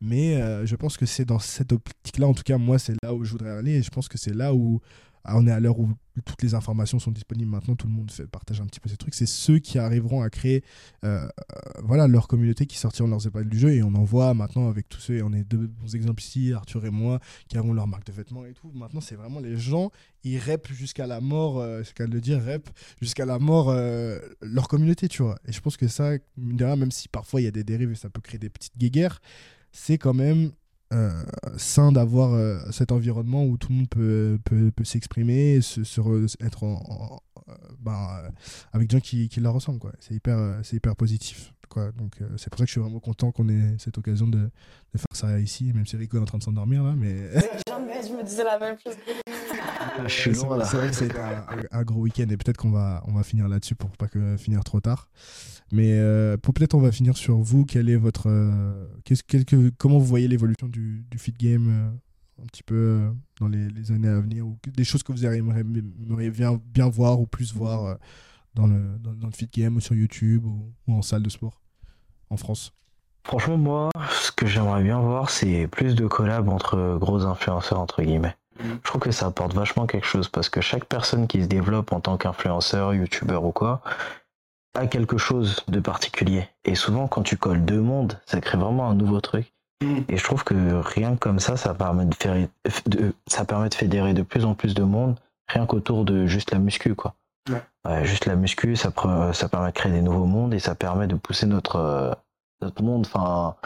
Mais 0.00 0.34
je 0.66 0.74
pense 0.74 0.96
que 0.96 1.06
c'est 1.06 1.24
dans 1.24 1.38
cette 1.38 1.72
optique-là, 1.72 2.26
en 2.26 2.34
tout 2.34 2.42
cas, 2.42 2.58
moi, 2.58 2.80
c'est 2.80 2.94
là 3.00 3.14
où 3.14 3.24
je 3.24 3.30
voudrais 3.30 3.50
aller 3.50 3.74
et 3.74 3.82
je 3.82 3.90
pense 3.90 4.08
que 4.08 4.18
c'est 4.18 4.34
là 4.34 4.54
où 4.54 4.80
on 5.36 5.46
est 5.46 5.52
à 5.52 5.60
l'heure 5.60 5.78
où 5.78 5.90
toutes 6.24 6.42
les 6.42 6.54
informations 6.54 6.98
sont 6.98 7.10
disponibles 7.10 7.50
maintenant, 7.50 7.76
tout 7.76 7.86
le 7.86 7.92
monde 7.92 8.10
partage 8.30 8.60
un 8.60 8.66
petit 8.66 8.80
peu 8.80 8.88
ces 8.88 8.96
trucs. 8.96 9.14
C'est 9.14 9.26
ceux 9.26 9.58
qui 9.58 9.78
arriveront 9.78 10.22
à 10.22 10.30
créer 10.30 10.64
euh, 11.04 11.24
euh, 11.26 11.28
voilà, 11.82 12.06
leur 12.06 12.28
communauté 12.28 12.66
qui 12.66 12.76
sortiront 12.76 13.08
leurs 13.08 13.26
épaules 13.26 13.48
du 13.48 13.58
jeu. 13.58 13.72
Et 13.72 13.82
on 13.82 13.94
en 13.94 14.04
voit 14.04 14.34
maintenant 14.34 14.68
avec 14.68 14.88
tous 14.88 15.00
ceux, 15.00 15.16
et 15.16 15.22
on 15.22 15.32
est 15.32 15.44
deux 15.44 15.66
bons 15.66 15.94
exemples 15.94 16.22
ici, 16.22 16.52
Arthur 16.52 16.84
et 16.84 16.90
moi, 16.90 17.20
qui 17.48 17.56
avons 17.58 17.72
leur 17.72 17.86
marque 17.86 18.06
de 18.06 18.12
vêtements 18.12 18.44
et 18.44 18.52
tout. 18.52 18.70
Maintenant, 18.74 19.00
c'est 19.00 19.14
vraiment 19.14 19.40
les 19.40 19.56
gens, 19.56 19.90
ils 20.24 20.38
rep 20.38 20.68
jusqu'à 20.72 21.06
la 21.06 21.20
mort, 21.20 21.60
euh, 21.60 21.82
c'est 21.84 21.94
qu'à 21.94 22.06
le 22.06 22.20
dire, 22.20 22.42
rep 22.44 22.68
jusqu'à 23.00 23.26
la 23.26 23.38
mort 23.38 23.70
euh, 23.70 24.18
leur 24.42 24.68
communauté, 24.68 25.08
tu 25.08 25.22
vois. 25.22 25.38
Et 25.46 25.52
je 25.52 25.60
pense 25.60 25.76
que 25.76 25.88
ça, 25.88 26.12
même 26.36 26.90
si 26.90 27.08
parfois 27.08 27.40
il 27.40 27.44
y 27.44 27.48
a 27.48 27.52
des 27.52 27.64
dérives 27.64 27.92
et 27.92 27.96
ça 27.96 28.10
peut 28.10 28.20
créer 28.20 28.38
des 28.38 28.50
petites 28.50 28.76
guéguerres, 28.76 29.20
c'est 29.72 29.98
quand 29.98 30.14
même 30.14 30.52
euh, 30.92 31.22
sain 31.56 31.92
d'avoir 31.92 32.32
euh, 32.32 32.58
cet 32.70 32.92
environnement 32.92 33.44
où 33.44 33.56
tout 33.58 33.68
le 33.70 33.76
monde 33.76 33.88
peut, 33.88 34.38
peut, 34.44 34.70
peut 34.70 34.84
s'exprimer, 34.84 35.60
se, 35.60 35.84
se 35.84 36.00
re- 36.00 36.34
être 36.44 36.64
en, 36.64 37.20
euh, 37.48 37.52
ben, 37.80 37.92
euh, 38.24 38.30
avec 38.72 38.88
des 38.88 38.96
gens 38.96 39.00
qui, 39.00 39.28
qui 39.28 39.40
ressemblent. 39.50 39.92
C'est 40.00 40.14
hyper, 40.14 40.60
hyper 40.76 40.96
positif. 40.96 41.52
Quoi. 41.68 41.92
Donc 41.92 42.20
euh, 42.20 42.26
c'est 42.36 42.50
pour 42.50 42.58
ça 42.58 42.64
que 42.64 42.68
je 42.68 42.72
suis 42.72 42.80
vraiment 42.80 43.00
content 43.00 43.30
qu'on 43.30 43.48
ait 43.48 43.76
cette 43.78 43.96
occasion 43.98 44.26
de, 44.26 44.38
de 44.38 44.98
faire 44.98 45.06
ça 45.12 45.38
ici, 45.40 45.72
même 45.74 45.86
si 45.86 45.96
Rico 45.96 46.16
est 46.16 46.20
en 46.20 46.24
train 46.24 46.38
de 46.38 46.42
s'endormir 46.42 46.82
là. 46.82 46.94
Mais 46.96 47.30
Jamais 47.68 48.00
je 48.06 48.12
me 48.14 48.24
disais 48.24 48.44
la 48.44 48.58
même 48.58 48.76
chose. 48.82 48.94
Je 50.04 50.08
suis 50.08 50.34
c'est 50.34 50.40
loin 50.40 50.48
vrai, 50.56 50.58
là. 50.58 50.64
c'est 50.64 50.76
vrai 50.76 50.88
que 50.90 50.94
c'était 50.96 51.18
un, 51.18 51.44
un- 51.48 51.78
un 51.80 51.82
gros 51.82 52.00
week-end 52.02 52.26
et 52.30 52.36
peut-être 52.36 52.56
qu'on 52.56 52.70
va, 52.70 53.02
on 53.06 53.12
va 53.12 53.22
finir 53.22 53.48
là-dessus 53.48 53.74
pour 53.74 53.90
pas 53.90 54.06
que 54.08 54.36
finir 54.36 54.62
trop 54.64 54.80
tard. 54.80 55.08
Mais 55.72 55.92
euh, 55.98 56.36
pour 56.36 56.54
peut-être 56.54 56.74
on 56.74 56.80
va 56.80 56.92
finir 56.92 57.16
sur 57.16 57.36
vous. 57.38 57.64
Quel 57.64 57.88
est 57.88 57.96
votre, 57.96 58.28
euh, 58.28 58.86
qu'est-ce, 59.04 59.22
quel 59.26 59.44
que- 59.44 59.70
comment 59.76 59.98
vous 59.98 60.04
voyez 60.06 60.28
l'évolution 60.28 60.68
du, 60.68 61.04
du 61.10 61.18
fit 61.18 61.32
game 61.38 61.68
euh, 61.68 62.42
un 62.42 62.46
petit 62.46 62.62
peu 62.62 62.74
euh, 62.76 63.10
dans 63.40 63.48
les, 63.48 63.68
les 63.68 63.90
années 63.92 64.08
à 64.08 64.20
venir 64.20 64.46
ou 64.46 64.56
des 64.74 64.84
choses 64.84 65.02
que 65.02 65.10
vous 65.12 65.26
aimeriez, 65.26 65.40
aimeriez 65.40 66.30
bien, 66.30 66.60
bien 66.72 66.88
voir 66.88 67.20
ou 67.20 67.26
plus 67.26 67.52
voir 67.52 67.84
euh, 67.84 67.94
dans, 68.54 68.66
le, 68.66 68.98
dans, 68.98 69.12
dans 69.12 69.26
le 69.26 69.32
fit 69.32 69.48
game 69.52 69.76
ou 69.76 69.80
sur 69.80 69.94
YouTube 69.94 70.44
ou, 70.44 70.72
ou 70.86 70.94
en 70.94 71.02
salle 71.02 71.22
de 71.22 71.30
sport 71.30 71.60
en 72.30 72.36
France. 72.36 72.72
Franchement, 73.24 73.58
moi, 73.58 73.90
ce 74.10 74.32
que 74.32 74.46
j'aimerais 74.46 74.82
bien 74.82 75.00
voir, 75.00 75.28
c'est 75.30 75.66
plus 75.66 75.94
de 75.94 76.06
collabs 76.06 76.48
entre 76.48 76.96
gros 76.98 77.24
influenceurs, 77.24 77.80
entre 77.80 78.02
guillemets. 78.02 78.34
Je 78.60 78.78
trouve 78.82 79.00
que 79.00 79.10
ça 79.10 79.26
apporte 79.26 79.54
vachement 79.54 79.86
quelque 79.86 80.06
chose 80.06 80.28
parce 80.28 80.48
que 80.48 80.60
chaque 80.60 80.84
personne 80.84 81.26
qui 81.26 81.42
se 81.42 81.46
développe 81.46 81.92
en 81.92 82.00
tant 82.00 82.16
qu'influenceur, 82.16 82.94
youtubeur 82.94 83.44
ou 83.44 83.52
quoi, 83.52 83.82
a 84.74 84.86
quelque 84.86 85.18
chose 85.18 85.64
de 85.68 85.80
particulier. 85.80 86.48
Et 86.64 86.74
souvent, 86.74 87.06
quand 87.06 87.22
tu 87.22 87.36
colles 87.36 87.64
deux 87.64 87.80
mondes, 87.80 88.18
ça 88.26 88.40
crée 88.40 88.58
vraiment 88.58 88.90
un 88.90 88.94
nouveau 88.94 89.20
truc. 89.20 89.52
Et 90.08 90.16
je 90.16 90.24
trouve 90.24 90.42
que 90.42 90.54
rien 90.80 91.14
que 91.14 91.20
comme 91.20 91.38
ça, 91.38 91.56
ça 91.56 91.72
permet 91.72 92.04
de, 92.04 92.14
faire, 92.14 92.48
de, 92.86 93.12
ça 93.28 93.44
permet 93.44 93.68
de 93.68 93.74
fédérer 93.74 94.12
de 94.12 94.22
plus 94.22 94.44
en 94.44 94.54
plus 94.54 94.74
de 94.74 94.82
monde, 94.82 95.20
rien 95.46 95.66
qu'autour 95.66 96.04
de 96.04 96.26
juste 96.26 96.50
la 96.50 96.58
muscu, 96.58 96.94
quoi. 96.96 97.14
Ouais. 97.48 97.62
Ouais, 97.84 98.04
juste 98.04 98.26
la 98.26 98.36
muscu, 98.36 98.76
ça, 98.76 98.90
pre- 98.90 99.32
ça 99.32 99.48
permet 99.48 99.68
de 99.68 99.74
créer 99.74 99.92
des 99.92 100.02
nouveaux 100.02 100.26
mondes 100.26 100.52
et 100.54 100.58
ça 100.58 100.74
permet 100.74 101.06
de 101.06 101.14
pousser 101.16 101.46
notre, 101.46 101.76
euh, 101.76 102.12
notre 102.60 102.82
monde, 102.82 103.06
enfin, 103.06 103.56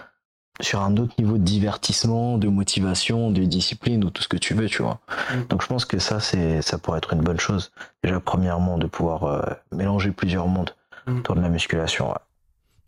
sur 0.60 0.80
un 0.82 0.96
autre 0.98 1.14
niveau 1.18 1.38
de 1.38 1.42
divertissement, 1.42 2.38
de 2.38 2.46
motivation, 2.48 3.30
de 3.32 3.42
discipline 3.44 4.04
ou 4.04 4.10
tout 4.10 4.22
ce 4.22 4.28
que 4.28 4.36
tu 4.36 4.54
veux, 4.54 4.66
tu 4.68 4.82
vois. 4.82 5.00
Mm. 5.34 5.46
Donc 5.48 5.62
je 5.62 5.66
pense 5.66 5.84
que 5.84 5.98
ça, 5.98 6.20
c'est, 6.20 6.62
ça 6.62 6.78
pourrait 6.78 6.98
être 6.98 7.12
une 7.14 7.22
bonne 7.22 7.40
chose. 7.40 7.72
Déjà, 8.04 8.20
premièrement, 8.20 8.78
de 8.78 8.86
pouvoir 8.86 9.24
euh, 9.24 9.42
mélanger 9.72 10.10
plusieurs 10.12 10.46
mondes 10.46 10.70
Mm. 11.06 11.18
autour 11.18 11.34
de 11.34 11.40
la 11.40 11.48
musculation. 11.48 12.10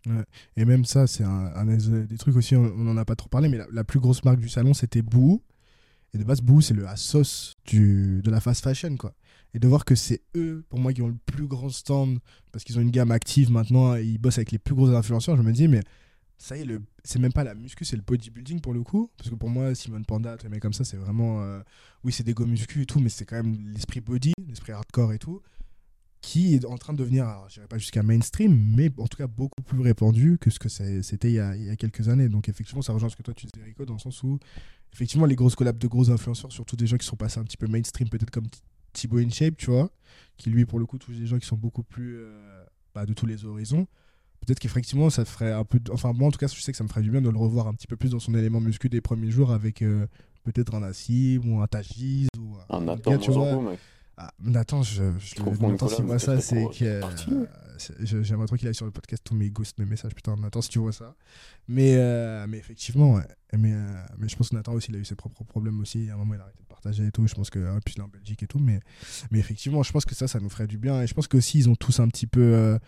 ouais. 0.07 0.23
Et 0.55 0.63
même 0.63 0.85
ça, 0.85 1.05
c'est 1.07 1.25
un, 1.25 1.51
un 1.53 1.65
des, 1.65 2.05
des 2.05 2.17
trucs 2.17 2.37
aussi, 2.37 2.55
on 2.55 2.61
n'en 2.61 2.95
a 2.95 3.03
pas 3.03 3.15
trop 3.17 3.27
parlé, 3.27 3.49
mais 3.49 3.57
la, 3.57 3.65
la 3.73 3.83
plus 3.83 3.99
grosse 3.99 4.23
marque 4.23 4.39
du 4.39 4.47
salon, 4.47 4.73
c'était 4.73 5.01
Boo. 5.01 5.41
Et 6.13 6.17
de 6.17 6.23
base, 6.23 6.39
Boo, 6.39 6.61
c'est 6.61 6.73
le 6.75 6.87
Asos 6.87 7.55
du, 7.65 8.21
de 8.23 8.31
la 8.31 8.39
fast 8.39 8.63
fashion, 8.63 8.95
quoi. 8.95 9.11
Et 9.55 9.59
de 9.59 9.67
voir 9.69 9.85
que 9.85 9.95
c'est 9.95 10.21
eux, 10.35 10.65
pour 10.69 10.79
moi, 10.79 10.91
qui 10.91 11.01
ont 11.01 11.07
le 11.07 11.17
plus 11.25 11.47
grand 11.47 11.69
stand, 11.69 12.19
parce 12.51 12.65
qu'ils 12.65 12.77
ont 12.77 12.81
une 12.81 12.91
gamme 12.91 13.09
active 13.11 13.49
maintenant, 13.49 13.95
et 13.95 14.03
ils 14.03 14.17
bossent 14.17 14.37
avec 14.37 14.51
les 14.51 14.59
plus 14.59 14.75
gros 14.75 14.89
influenceurs, 14.89 15.37
je 15.37 15.41
me 15.43 15.53
dis, 15.53 15.69
mais 15.69 15.79
ça 16.37 16.57
y 16.57 16.61
est, 16.61 16.65
le- 16.65 16.81
c'est 17.05 17.19
même 17.19 17.31
pas 17.31 17.45
la 17.45 17.55
muscu, 17.55 17.85
c'est 17.85 17.95
le 17.95 18.01
bodybuilding 18.01 18.59
pour 18.59 18.73
le 18.73 18.83
coup. 18.83 19.09
Parce 19.17 19.29
que 19.29 19.35
pour 19.35 19.49
moi, 19.49 19.73
Simone 19.73 20.03
Panda, 20.03 20.35
les 20.43 20.49
mecs 20.49 20.61
comme 20.61 20.73
ça, 20.73 20.83
c'est 20.83 20.97
vraiment. 20.97 21.41
euh, 21.41 21.61
oui, 22.03 22.11
c'est 22.11 22.23
des 22.23 22.33
go 22.33 22.45
muscu 22.45 22.81
et 22.81 22.85
tout, 22.85 22.99
mais 22.99 23.07
c'est 23.07 23.23
quand 23.25 23.37
même 23.41 23.69
l'esprit 23.71 24.01
body, 24.01 24.33
l'esprit 24.45 24.73
hardcore 24.73 25.13
et 25.13 25.19
tout, 25.19 25.41
qui 26.19 26.55
est 26.55 26.65
en 26.65 26.77
train 26.77 26.91
de 26.91 26.97
devenir, 26.97 27.25
je 27.47 27.53
dirais 27.53 27.67
pas 27.67 27.77
jusqu'à 27.77 28.03
mainstream, 28.03 28.53
mais 28.75 28.91
en 28.97 29.07
tout 29.07 29.17
cas 29.17 29.27
beaucoup 29.27 29.61
plus 29.61 29.79
répandu 29.79 30.37
que 30.37 30.49
ce 30.49 30.59
que 30.59 30.67
c'était 30.67 31.31
il, 31.31 31.55
il 31.59 31.63
y 31.63 31.69
a 31.69 31.77
quelques 31.77 32.09
années. 32.09 32.27
Donc 32.27 32.49
effectivement, 32.49 32.81
ça 32.81 32.91
rejoint 32.91 33.07
ce 33.09 33.15
que 33.15 33.23
toi 33.23 33.33
tu 33.33 33.45
disais, 33.45 33.63
Rico, 33.63 33.85
dans 33.85 33.93
le 33.93 33.99
sens 33.99 34.21
où, 34.23 34.37
effectivement, 34.91 35.25
les 35.27 35.35
grosses 35.35 35.55
collabs 35.55 35.77
de 35.77 35.87
gros 35.87 36.09
influenceurs, 36.09 36.51
surtout 36.51 36.75
des 36.75 36.87
gens 36.87 36.97
qui 36.97 37.05
sont 37.07 37.15
passés 37.15 37.39
un 37.39 37.43
petit 37.45 37.57
peu 37.57 37.67
mainstream, 37.67 38.09
peut-être 38.09 38.31
comme 38.31 38.47
Thibaut 38.95 39.19
InShape, 39.19 39.57
tu 39.57 39.69
vois, 39.69 39.89
qui 40.37 40.49
lui, 40.49 40.65
pour 40.65 40.79
le 40.79 40.85
coup, 40.85 40.97
touche 40.97 41.15
des 41.17 41.27
gens 41.27 41.37
qui 41.37 41.45
sont 41.45 41.55
beaucoup 41.57 41.83
plus 41.83 42.17
euh, 42.17 42.63
bah, 42.93 43.05
de 43.05 43.13
tous 43.13 43.25
les 43.27 43.45
horizons. 43.45 43.85
Peut-être 44.45 44.59
qu'effectivement, 44.59 45.09
ça 45.09 45.25
ferait 45.25 45.51
un 45.51 45.63
peu. 45.63 45.79
de- 45.79 45.91
Enfin, 45.91 46.13
moi, 46.13 46.27
en 46.27 46.31
tout 46.31 46.37
cas, 46.37 46.47
je 46.47 46.59
sais 46.61 46.71
que 46.71 46.77
ça 46.77 46.83
me 46.83 46.89
ferait 46.89 47.01
du 47.01 47.09
bien 47.11 47.21
de 47.21 47.29
le 47.29 47.37
revoir 47.37 47.67
un 47.67 47.73
petit 47.73 47.87
peu 47.87 47.95
plus 47.97 48.09
dans 48.11 48.19
son 48.19 48.33
élément 48.35 48.59
muscu 48.61 48.89
des 48.89 49.01
premiers 49.01 49.31
jours 49.31 49.51
avec 49.51 49.81
euh, 49.81 50.05
peut-être 50.43 50.75
un 50.75 50.81
Nassim 50.81 51.41
ou 51.45 51.61
un 51.61 51.67
Tajiz 51.67 52.27
ou 52.39 52.55
Un 52.69 52.77
autre 52.77 52.85
Nathan 52.85 53.11
gars, 53.11 53.17
tu 53.17 53.31
vois. 53.31 53.45
Ah, 54.17 54.31
Nathan, 54.39 54.81
je, 54.83 55.03
je 55.19 55.35
le 55.51 55.57
bon, 55.57 55.71
Nathan, 55.71 55.87
voit 56.03 56.13
mais 56.13 56.19
ça, 56.19 56.39
c'est 56.41 56.55
que. 56.77 57.01
J'aimerais 57.99 58.47
trop 58.47 58.55
qu'il 58.55 58.67
aille 58.67 58.75
sur 58.75 58.85
le 58.85 58.91
podcast 58.91 59.23
tous 59.23 59.35
mes 59.35 59.49
ghosts, 59.49 59.77
mes 59.79 59.85
messages, 59.85 60.13
putain, 60.13 60.35
Nathan, 60.35 60.61
si 60.61 60.69
tu 60.69 60.79
vois 60.79 60.91
ça. 60.91 61.15
Mais, 61.67 61.95
euh, 61.95 62.45
mais 62.47 62.57
effectivement. 62.57 63.19
Mais, 63.57 63.73
euh, 63.73 64.03
mais 64.17 64.27
je 64.27 64.35
pense 64.35 64.49
que 64.49 64.55
Nathan 64.55 64.73
aussi, 64.73 64.91
il 64.91 64.95
a 64.95 64.99
eu 64.99 65.05
ses 65.05 65.15
propres 65.15 65.43
problèmes 65.43 65.79
aussi. 65.79 66.09
À 66.09 66.13
un 66.13 66.17
moment, 66.17 66.33
il 66.35 66.39
a 66.39 66.43
arrêté 66.43 66.59
de 66.61 66.67
partager 66.67 67.05
et 67.05 67.11
tout. 67.11 67.27
Je 67.27 67.33
pense 67.35 67.49
que. 67.49 67.59
ah, 67.65 67.79
puis 67.83 67.95
il 67.97 67.99
est 67.99 68.03
en 68.03 68.07
Belgique 68.07 68.43
et 68.43 68.47
tout. 68.47 68.59
Mais, 68.59 68.79
mais 69.31 69.39
effectivement, 69.39 69.83
je 69.83 69.91
pense 69.91 70.05
que 70.05 70.15
ça, 70.15 70.27
ça 70.27 70.39
nous 70.39 70.49
ferait 70.49 70.67
du 70.67 70.77
bien. 70.77 71.01
Et 71.01 71.07
je 71.07 71.13
pense 71.13 71.27
qu'aussi, 71.27 71.59
ils 71.59 71.69
ont 71.69 71.75
tous 71.75 71.99
un 71.99 72.07
petit 72.07 72.27
peu. 72.27 72.41
euh, 72.41 72.79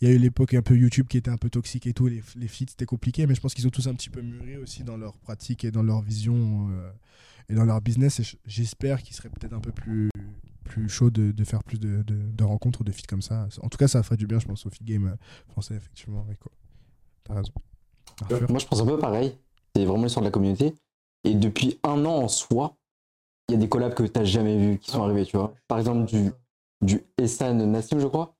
il 0.00 0.08
y 0.08 0.12
a 0.12 0.14
eu 0.14 0.18
l'époque 0.18 0.54
un 0.54 0.62
peu 0.62 0.74
YouTube 0.76 1.06
qui 1.08 1.18
était 1.18 1.30
un 1.30 1.36
peu 1.36 1.50
toxique 1.50 1.86
et 1.86 1.92
tout. 1.92 2.06
Les, 2.06 2.22
les 2.36 2.48
feats, 2.48 2.66
c'était 2.70 2.86
compliqué. 2.86 3.26
Mais 3.26 3.34
je 3.34 3.40
pense 3.40 3.52
qu'ils 3.54 3.66
ont 3.66 3.70
tous 3.70 3.86
un 3.86 3.94
petit 3.94 4.08
peu 4.10 4.22
mûri 4.22 4.56
aussi 4.56 4.82
dans 4.82 4.96
leur 4.96 5.18
pratique 5.18 5.64
et 5.64 5.70
dans 5.70 5.82
leur 5.82 6.00
vision 6.00 6.70
et 7.50 7.54
dans 7.54 7.64
leur 7.64 7.82
business. 7.82 8.22
J'espère 8.46 9.02
qu'ils 9.02 9.14
seraient 9.14 9.28
peut-être 9.28 9.52
un 9.52 9.60
peu 9.60 9.72
plus 9.72 10.08
plus 10.64 10.88
chaud 10.88 11.10
de, 11.10 11.32
de 11.32 11.44
faire 11.44 11.62
plus 11.64 11.78
de, 11.78 12.02
de, 12.02 12.14
de 12.32 12.44
rencontres 12.44 12.80
ou 12.82 12.84
de 12.84 12.92
feats 12.92 13.06
comme 13.08 13.22
ça. 13.22 13.48
En 13.62 13.68
tout 13.68 13.78
cas, 13.78 13.88
ça 13.88 14.02
ferait 14.02 14.16
du 14.16 14.26
bien, 14.26 14.38
je 14.38 14.46
pense, 14.46 14.66
au 14.66 14.70
feed 14.70 14.84
game 14.86 15.06
euh, 15.08 15.16
français, 15.52 15.74
effectivement. 15.74 16.24
T'as 17.24 17.34
raison. 17.34 17.52
Arthur 18.22 18.50
Moi, 18.50 18.58
je 18.58 18.66
pense 18.66 18.80
un 18.80 18.86
peu 18.86 18.98
pareil. 18.98 19.36
C'est 19.74 19.84
vraiment 19.84 20.04
l'histoire 20.04 20.22
de 20.22 20.28
la 20.28 20.32
communauté. 20.32 20.74
Et 21.24 21.34
depuis 21.34 21.78
un 21.82 22.04
an 22.04 22.22
en 22.24 22.28
soi, 22.28 22.76
il 23.48 23.52
y 23.54 23.56
a 23.56 23.60
des 23.60 23.68
collabs 23.68 23.94
que 23.94 24.02
tu 24.04 24.18
n'as 24.18 24.24
jamais 24.24 24.56
vus 24.58 24.78
qui 24.78 24.90
sont 24.90 25.02
arrivés, 25.02 25.24
tu 25.26 25.36
vois. 25.36 25.54
Par 25.68 25.78
exemple, 25.78 26.04
du, 26.06 26.30
du 26.82 27.02
Essan 27.18 27.54
Nassim, 27.70 27.98
je 27.98 28.06
crois, 28.06 28.34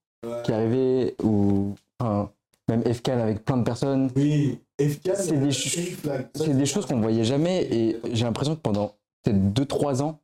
qui 0.44 0.51
est 0.51 0.55
arrivé, 0.55 1.14
ou 1.22 1.74
enfin, 1.98 2.30
même 2.68 2.82
FK 2.84 3.09
avec 3.10 3.44
plein 3.44 3.56
de 3.56 3.64
personnes. 3.64 4.10
Oui, 4.16 4.60
FK, 4.80 5.10
C'est 5.16 5.40
des, 5.40 5.52
ch- 5.52 5.97
c'est 6.34 6.56
des 6.56 6.66
choses 6.66 6.86
qu'on 6.86 7.01
voyait 7.01 7.24
jamais. 7.24 7.64
Et 7.72 8.01
j'ai 8.12 8.24
l'impression 8.24 8.55
que 8.55 8.60
pendant 8.60 8.94
peut-être 9.22 9.38
2-3 9.52 10.02
ans, 10.02 10.19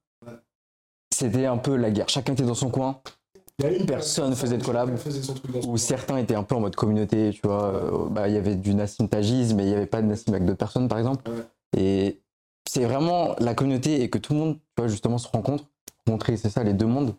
c'était 1.19 1.47
un 1.47 1.59
peu 1.59 1.77
la 1.77 1.91
guerre. 1.91 2.09
Chacun 2.09 2.33
était 2.35 2.43
dans 2.45 2.55
son 2.55 2.71
coin. 2.71 3.01
personne 3.87 4.35
faisait 4.35 4.59
de 4.59 4.65
collab. 4.65 4.91
Où 4.95 5.51
coin. 5.63 5.77
certains 5.77 6.19
étaient 6.19 6.35
un 6.35 6.43
peu 6.43 6.55
en 6.55 6.61
mode 6.61 6.77
communauté, 6.77 7.31
tu 7.33 7.41
vois. 7.47 7.75
euh, 7.75 8.09
bah, 8.11 8.29
il 8.29 8.35
y 8.35 8.39
avait 8.39 8.57
du 8.57 8.75
Nassim 8.75 9.09
Tajiz, 9.09 9.55
mais 9.55 9.65
il 9.65 9.69
n'y 9.69 9.75
avait 9.75 9.87
pas 9.87 10.03
de 10.03 10.07
Nassim 10.07 10.33
avec 10.35 10.45
d'autres 10.45 10.59
personnes, 10.59 10.89
par 10.89 10.99
exemple. 10.99 11.31
Ouais. 11.31 11.43
Et 11.79 12.21
c'est 12.69 12.85
vraiment 12.85 13.35
la 13.39 13.55
communauté 13.55 14.03
et 14.03 14.11
que 14.11 14.19
tout 14.19 14.35
le 14.35 14.39
monde, 14.41 14.55
tu 14.57 14.61
vois, 14.83 14.89
justement, 14.89 15.19
se 15.19 15.29
rencontre. 15.29 15.65
Montrer, 16.07 16.37
c'est 16.37 16.51
ça, 16.51 16.63
les 16.63 16.75
deux 16.75 16.87
mondes. 16.87 17.15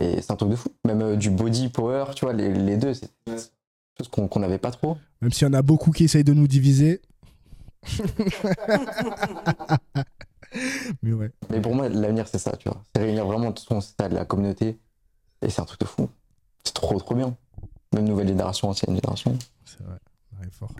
Et 0.00 0.20
c'est 0.20 0.32
un 0.32 0.36
truc 0.36 0.50
de 0.50 0.56
fou. 0.56 0.68
Même 0.84 1.02
euh, 1.02 1.16
du 1.16 1.30
body 1.30 1.68
power, 1.68 2.06
tu 2.14 2.24
vois, 2.24 2.34
les, 2.34 2.52
les 2.52 2.76
deux, 2.76 2.94
c'est 2.94 3.06
Ouais. 3.28 3.34
quelque 3.36 3.50
chose 3.98 4.08
qu'on 4.08 4.28
qu'on 4.28 4.40
n'avait 4.40 4.58
pas 4.58 4.70
trop. 4.70 4.96
Même 5.22 5.32
s'il 5.32 5.46
y 5.46 5.50
en 5.50 5.54
a 5.54 5.62
beaucoup 5.62 5.90
qui 5.90 6.04
essayent 6.04 6.24
de 6.24 6.34
nous 6.34 6.48
diviser. 6.48 7.00
Mais 11.02 11.12
ouais. 11.12 11.30
Mais 11.50 11.60
pour 11.60 11.74
moi, 11.74 11.88
l'avenir, 11.88 12.26
c'est 12.28 12.38
ça, 12.38 12.52
tu 12.56 12.68
vois. 12.68 12.82
C'est 12.94 13.02
réunir 13.02 13.26
vraiment 13.26 13.52
tout 13.52 13.64
son 13.64 13.80
stade, 13.80 14.12
la 14.12 14.24
communauté. 14.24 14.78
Et 15.42 15.50
c'est 15.50 15.60
un 15.60 15.64
truc 15.64 15.80
de 15.80 15.86
fou. 15.86 16.08
C'est 16.64 16.74
trop, 16.74 16.98
trop 16.98 17.14
bien. 17.14 17.36
Même 17.92 18.04
nouvelle 18.04 18.28
génération, 18.28 18.68
ancienne 18.68 18.94
génération. 18.96 19.36
C'est 19.64 19.82
vrai. 19.82 19.98
Ouais, 20.40 20.48
fort. 20.50 20.70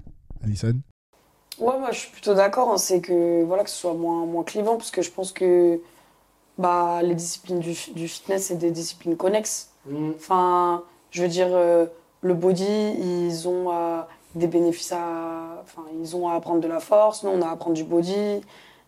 Alison? 0.43 0.75
Ouais, 1.59 1.79
moi 1.79 1.91
je 1.91 2.01
suis 2.01 2.11
plutôt 2.11 2.35
d'accord. 2.35 2.71
hein, 2.71 2.77
c'est 2.77 3.01
que 3.01 3.43
voilà 3.45 3.65
que 3.65 3.71
ce 3.71 3.77
soit 3.77 3.95
moins 3.95 4.27
moins 4.27 4.45
clivant 4.45 4.77
parce 4.77 4.91
que 4.91 5.01
je 5.01 5.11
pense 5.11 5.33
que 5.33 5.81
bah 6.59 7.01
les 7.03 7.15
disciplines 7.15 7.61
du, 7.61 7.75
du 7.95 8.09
fitness 8.09 8.47
c'est 8.47 8.57
des 8.59 8.71
disciplines 8.71 9.17
connexes. 9.17 9.71
Enfin, 10.17 10.83
je 11.11 11.23
veux 11.23 11.29
dire 11.29 11.49
euh, 11.51 11.87
le 12.21 12.35
body, 12.35 12.65
ils 12.67 13.49
ont 13.49 13.73
euh, 13.73 14.03
des 14.35 14.49
bénéfices 14.49 14.93
à 14.93 15.63
enfin 15.63 15.83
ils 15.99 16.15
ont 16.15 16.29
à 16.29 16.35
apprendre 16.35 16.61
de 16.61 16.69
la 16.69 16.81
force, 16.81 17.23
nous 17.23 17.31
on 17.31 17.41
a 17.41 17.47
à 17.47 17.53
apprendre 17.53 17.75
du 17.75 17.85
body, 17.85 18.43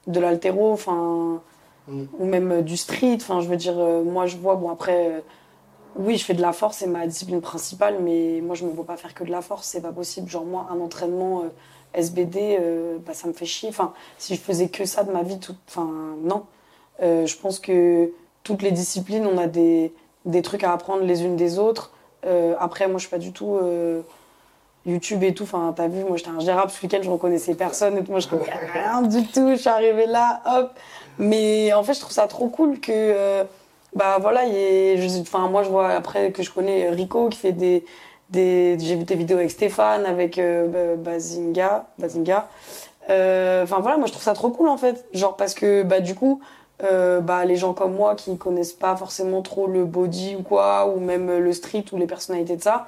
de 0.08 0.20
l'altéro, 0.20 0.72
enfin 0.72 1.40
Mm. 1.88 2.04
ou 2.18 2.24
même 2.26 2.52
euh, 2.52 2.62
du 2.62 2.76
street. 2.76 3.16
Enfin, 3.16 3.40
je 3.40 3.48
veux 3.48 3.56
dire 3.56 3.78
euh, 3.78 4.02
moi 4.04 4.26
je 4.26 4.36
vois 4.36 4.56
bon 4.56 4.70
après 4.70 5.16
euh, 5.16 5.20
oui, 5.96 6.16
je 6.18 6.24
fais 6.24 6.34
de 6.34 6.42
la 6.42 6.52
force, 6.52 6.78
c'est 6.78 6.86
ma 6.86 7.06
discipline 7.06 7.40
principale, 7.40 7.98
mais 8.00 8.40
moi 8.42 8.54
je 8.54 8.64
me 8.64 8.70
vois 8.70 8.84
pas 8.84 8.96
faire 8.96 9.14
que 9.14 9.24
de 9.24 9.30
la 9.30 9.40
force, 9.42 9.66
c'est 9.66 9.80
pas 9.80 9.92
possible. 9.92 10.28
Genre 10.28 10.44
moi 10.44 10.68
un 10.70 10.80
entraînement 10.80 11.42
euh, 11.42 11.48
SBD, 11.94 12.58
euh, 12.60 12.98
bah, 13.04 13.14
ça 13.14 13.28
me 13.28 13.32
fait 13.32 13.46
chier. 13.46 13.70
Enfin, 13.70 13.92
si 14.18 14.34
je 14.36 14.40
faisais 14.40 14.68
que 14.68 14.84
ça 14.84 15.04
de 15.04 15.12
ma 15.12 15.22
vie, 15.22 15.38
tout... 15.38 15.56
enfin, 15.68 15.88
non. 16.22 16.44
Euh, 17.02 17.26
je 17.26 17.36
pense 17.36 17.58
que 17.58 18.12
toutes 18.44 18.62
les 18.62 18.72
disciplines, 18.72 19.26
on 19.26 19.38
a 19.38 19.46
des, 19.46 19.92
des 20.24 20.42
trucs 20.42 20.64
à 20.64 20.72
apprendre 20.72 21.02
les 21.04 21.24
unes 21.24 21.36
des 21.36 21.58
autres. 21.58 21.92
Après, 22.58 22.88
moi, 22.88 22.98
je 22.98 23.02
suis 23.02 23.10
pas 23.10 23.18
du 23.18 23.32
tout 23.32 23.58
YouTube 24.88 25.22
et 25.22 25.34
tout. 25.34 25.44
Enfin, 25.44 25.72
t'as 25.76 25.88
vu, 25.88 26.04
moi, 26.04 26.16
j'étais 26.16 26.30
ingérable 26.30 26.70
ce 26.70 26.82
week-end, 26.82 26.98
je 27.02 27.10
reconnaissais 27.10 27.54
personne 27.54 27.96
et. 27.98 28.02
Moi, 28.08 28.20
je 28.20 28.28
connais 28.28 28.50
rien 28.72 29.02
du 29.02 29.26
tout. 29.26 29.50
Je 29.52 29.56
suis 29.56 29.68
arrivée 29.68 30.06
là, 30.06 30.40
hop. 30.46 30.72
Mais 31.18 31.72
en 31.72 31.82
fait, 31.82 31.94
je 31.94 32.00
trouve 32.00 32.12
ça 32.12 32.26
trop 32.28 32.48
cool 32.48 32.78
que, 32.80 32.92
euh, 32.94 33.44
bah 33.94 34.18
voilà, 34.20 34.44
il 34.44 35.02
y 35.04 35.20
enfin, 35.20 35.48
moi, 35.48 35.62
je 35.62 35.68
vois 35.68 35.90
après 35.90 36.30
que 36.32 36.42
je 36.42 36.50
connais 36.50 36.90
Rico 36.90 37.28
qui 37.28 37.38
fait 37.38 37.52
des, 37.52 37.84
des 38.30 38.76
j'ai 38.78 38.94
vu 38.96 39.04
tes 39.04 39.16
vidéos 39.16 39.38
avec 39.38 39.50
Stéphane, 39.50 40.06
avec 40.06 40.38
euh, 40.38 40.66
Ba- 40.68 41.10
Bazinga, 41.12 41.86
Bazinga. 41.98 42.48
Euh, 43.10 43.64
Enfin 43.64 43.80
voilà, 43.80 43.96
moi 43.96 44.06
je 44.06 44.12
trouve 44.12 44.22
ça 44.22 44.34
trop 44.34 44.50
cool 44.50 44.68
en 44.68 44.76
fait, 44.76 45.06
genre 45.14 45.34
parce 45.36 45.54
que 45.54 45.82
bah 45.82 46.00
du 46.00 46.14
coup, 46.14 46.40
euh, 46.84 47.20
bah 47.20 47.44
les 47.46 47.56
gens 47.56 47.72
comme 47.72 47.94
moi 47.94 48.14
qui 48.14 48.36
connaissent 48.36 48.74
pas 48.74 48.94
forcément 48.96 49.40
trop 49.42 49.66
le 49.66 49.84
body 49.84 50.36
ou 50.38 50.42
quoi, 50.42 50.86
ou 50.86 51.00
même 51.00 51.38
le 51.38 51.52
street 51.52 51.86
ou 51.92 51.96
les 51.96 52.06
personnalités 52.06 52.56
de 52.56 52.62
ça, 52.62 52.86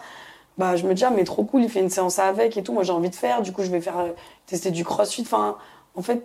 bah 0.60 0.76
je 0.76 0.86
me 0.86 0.92
dis 0.92 1.04
ah 1.04 1.10
mais 1.10 1.24
trop 1.24 1.44
cool, 1.44 1.62
il 1.62 1.70
fait 1.70 1.80
une 1.80 1.90
séance 1.90 2.18
avec 2.18 2.56
et 2.58 2.62
tout, 2.62 2.74
moi 2.74 2.84
j'ai 2.84 2.92
envie 2.92 3.08
de 3.10 3.14
faire, 3.14 3.40
du 3.40 3.50
coup 3.52 3.62
je 3.62 3.70
vais 3.70 3.80
faire 3.80 3.98
euh, 3.98 4.10
tester 4.46 4.70
du 4.70 4.84
crossfit. 4.84 5.22
Enfin 5.22 5.56
en 5.94 6.02
fait 6.02 6.20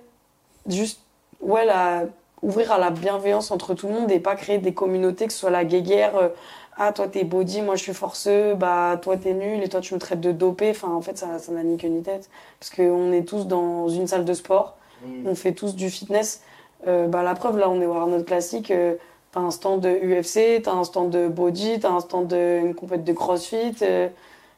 juste 0.68 1.00
ouais 1.40 1.66
la 1.66 2.04
ouvrir 2.42 2.72
à 2.74 2.78
la 2.78 2.92
bienveillance 2.92 3.50
entre 3.52 3.74
tout 3.74 3.88
le 3.88 3.94
monde 3.94 4.12
et 4.12 4.20
pas 4.20 4.36
créer 4.36 4.60
des 4.60 4.74
communautés 4.74 5.26
que 5.28 5.34
ce 5.34 5.40
soit 5.40 5.50
la 5.62 5.64
guéguerre. 5.64 6.16
euh, 6.18 6.30
ah 6.78 6.92
toi 6.92 7.08
t'es 7.08 7.24
body, 7.24 7.62
moi 7.62 7.76
je 7.78 7.84
suis 7.84 7.94
forceux, 7.94 8.54
bah 8.56 9.00
toi 9.02 9.16
t'es 9.16 9.34
nul 9.34 9.64
et 9.64 9.70
toi 9.70 9.80
tu 9.80 9.94
me 9.94 10.00
traites 10.00 10.20
de 10.20 10.34
dopé. 10.34 10.72
Enfin 10.72 10.92
en 10.92 11.02
fait 11.02 11.18
ça 11.18 11.40
ça 11.40 11.52
n'a 11.54 11.64
ni 11.64 11.78
queue 11.78 11.88
ni 11.88 12.04
tête 12.04 12.30
parce 12.60 12.70
qu'on 12.76 13.14
est 13.14 13.26
tous 13.26 13.48
dans 13.48 13.88
une 13.88 14.08
salle 14.08 14.26
de 14.26 14.34
sport, 14.34 14.76
on 15.26 15.36
fait 15.36 15.54
tous 15.54 15.74
du 15.76 15.90
fitness. 15.90 16.42
Euh, 16.88 17.08
bah 17.08 17.24
la 17.24 17.34
preuve 17.34 17.58
là 17.58 17.70
on 17.70 17.80
est 17.82 17.86
au 17.86 17.94
Arnold 17.94 18.26
Classic, 18.26 18.70
euh, 18.70 18.96
t'as 19.36 19.42
un 19.42 19.52
stand 19.52 19.82
de 19.82 19.90
UFC, 19.90 20.64
t'as 20.64 20.72
un 20.72 20.86
stand 20.86 21.12
de 21.12 21.28
body, 21.28 21.82
t'as 21.82 21.92
un 21.92 22.00
stand 22.00 22.28
de 22.30 22.62
une 22.66 22.74
compète 22.74 23.04
de 23.04 23.14
CrossFit. 23.14 23.76
euh, 23.84 24.10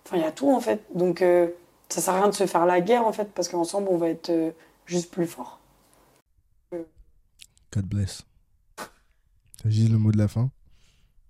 Enfin 0.06 0.18
il 0.18 0.22
y 0.22 0.26
a 0.26 0.32
tout 0.32 0.50
en 0.52 0.62
fait. 0.62 0.82
Donc 0.94 1.22
euh, 1.22 1.48
ça 1.90 2.00
sert 2.00 2.14
à 2.14 2.18
rien 2.22 2.30
de 2.30 2.36
se 2.36 2.46
faire 2.46 2.66
la 2.66 2.80
guerre 2.80 3.06
en 3.06 3.12
fait 3.12 3.30
parce 3.34 3.50
qu'ensemble 3.50 3.88
on 3.90 3.98
va 3.98 4.10
être 4.10 4.30
euh, 4.30 4.52
juste 4.86 5.12
plus 5.12 5.26
fort. 5.26 5.60
God 7.74 7.86
bless. 7.86 8.24
T'as 9.62 9.70
juste 9.70 9.92
le 9.92 9.98
mot 9.98 10.12
de 10.12 10.18
la 10.18 10.28
fin? 10.28 10.50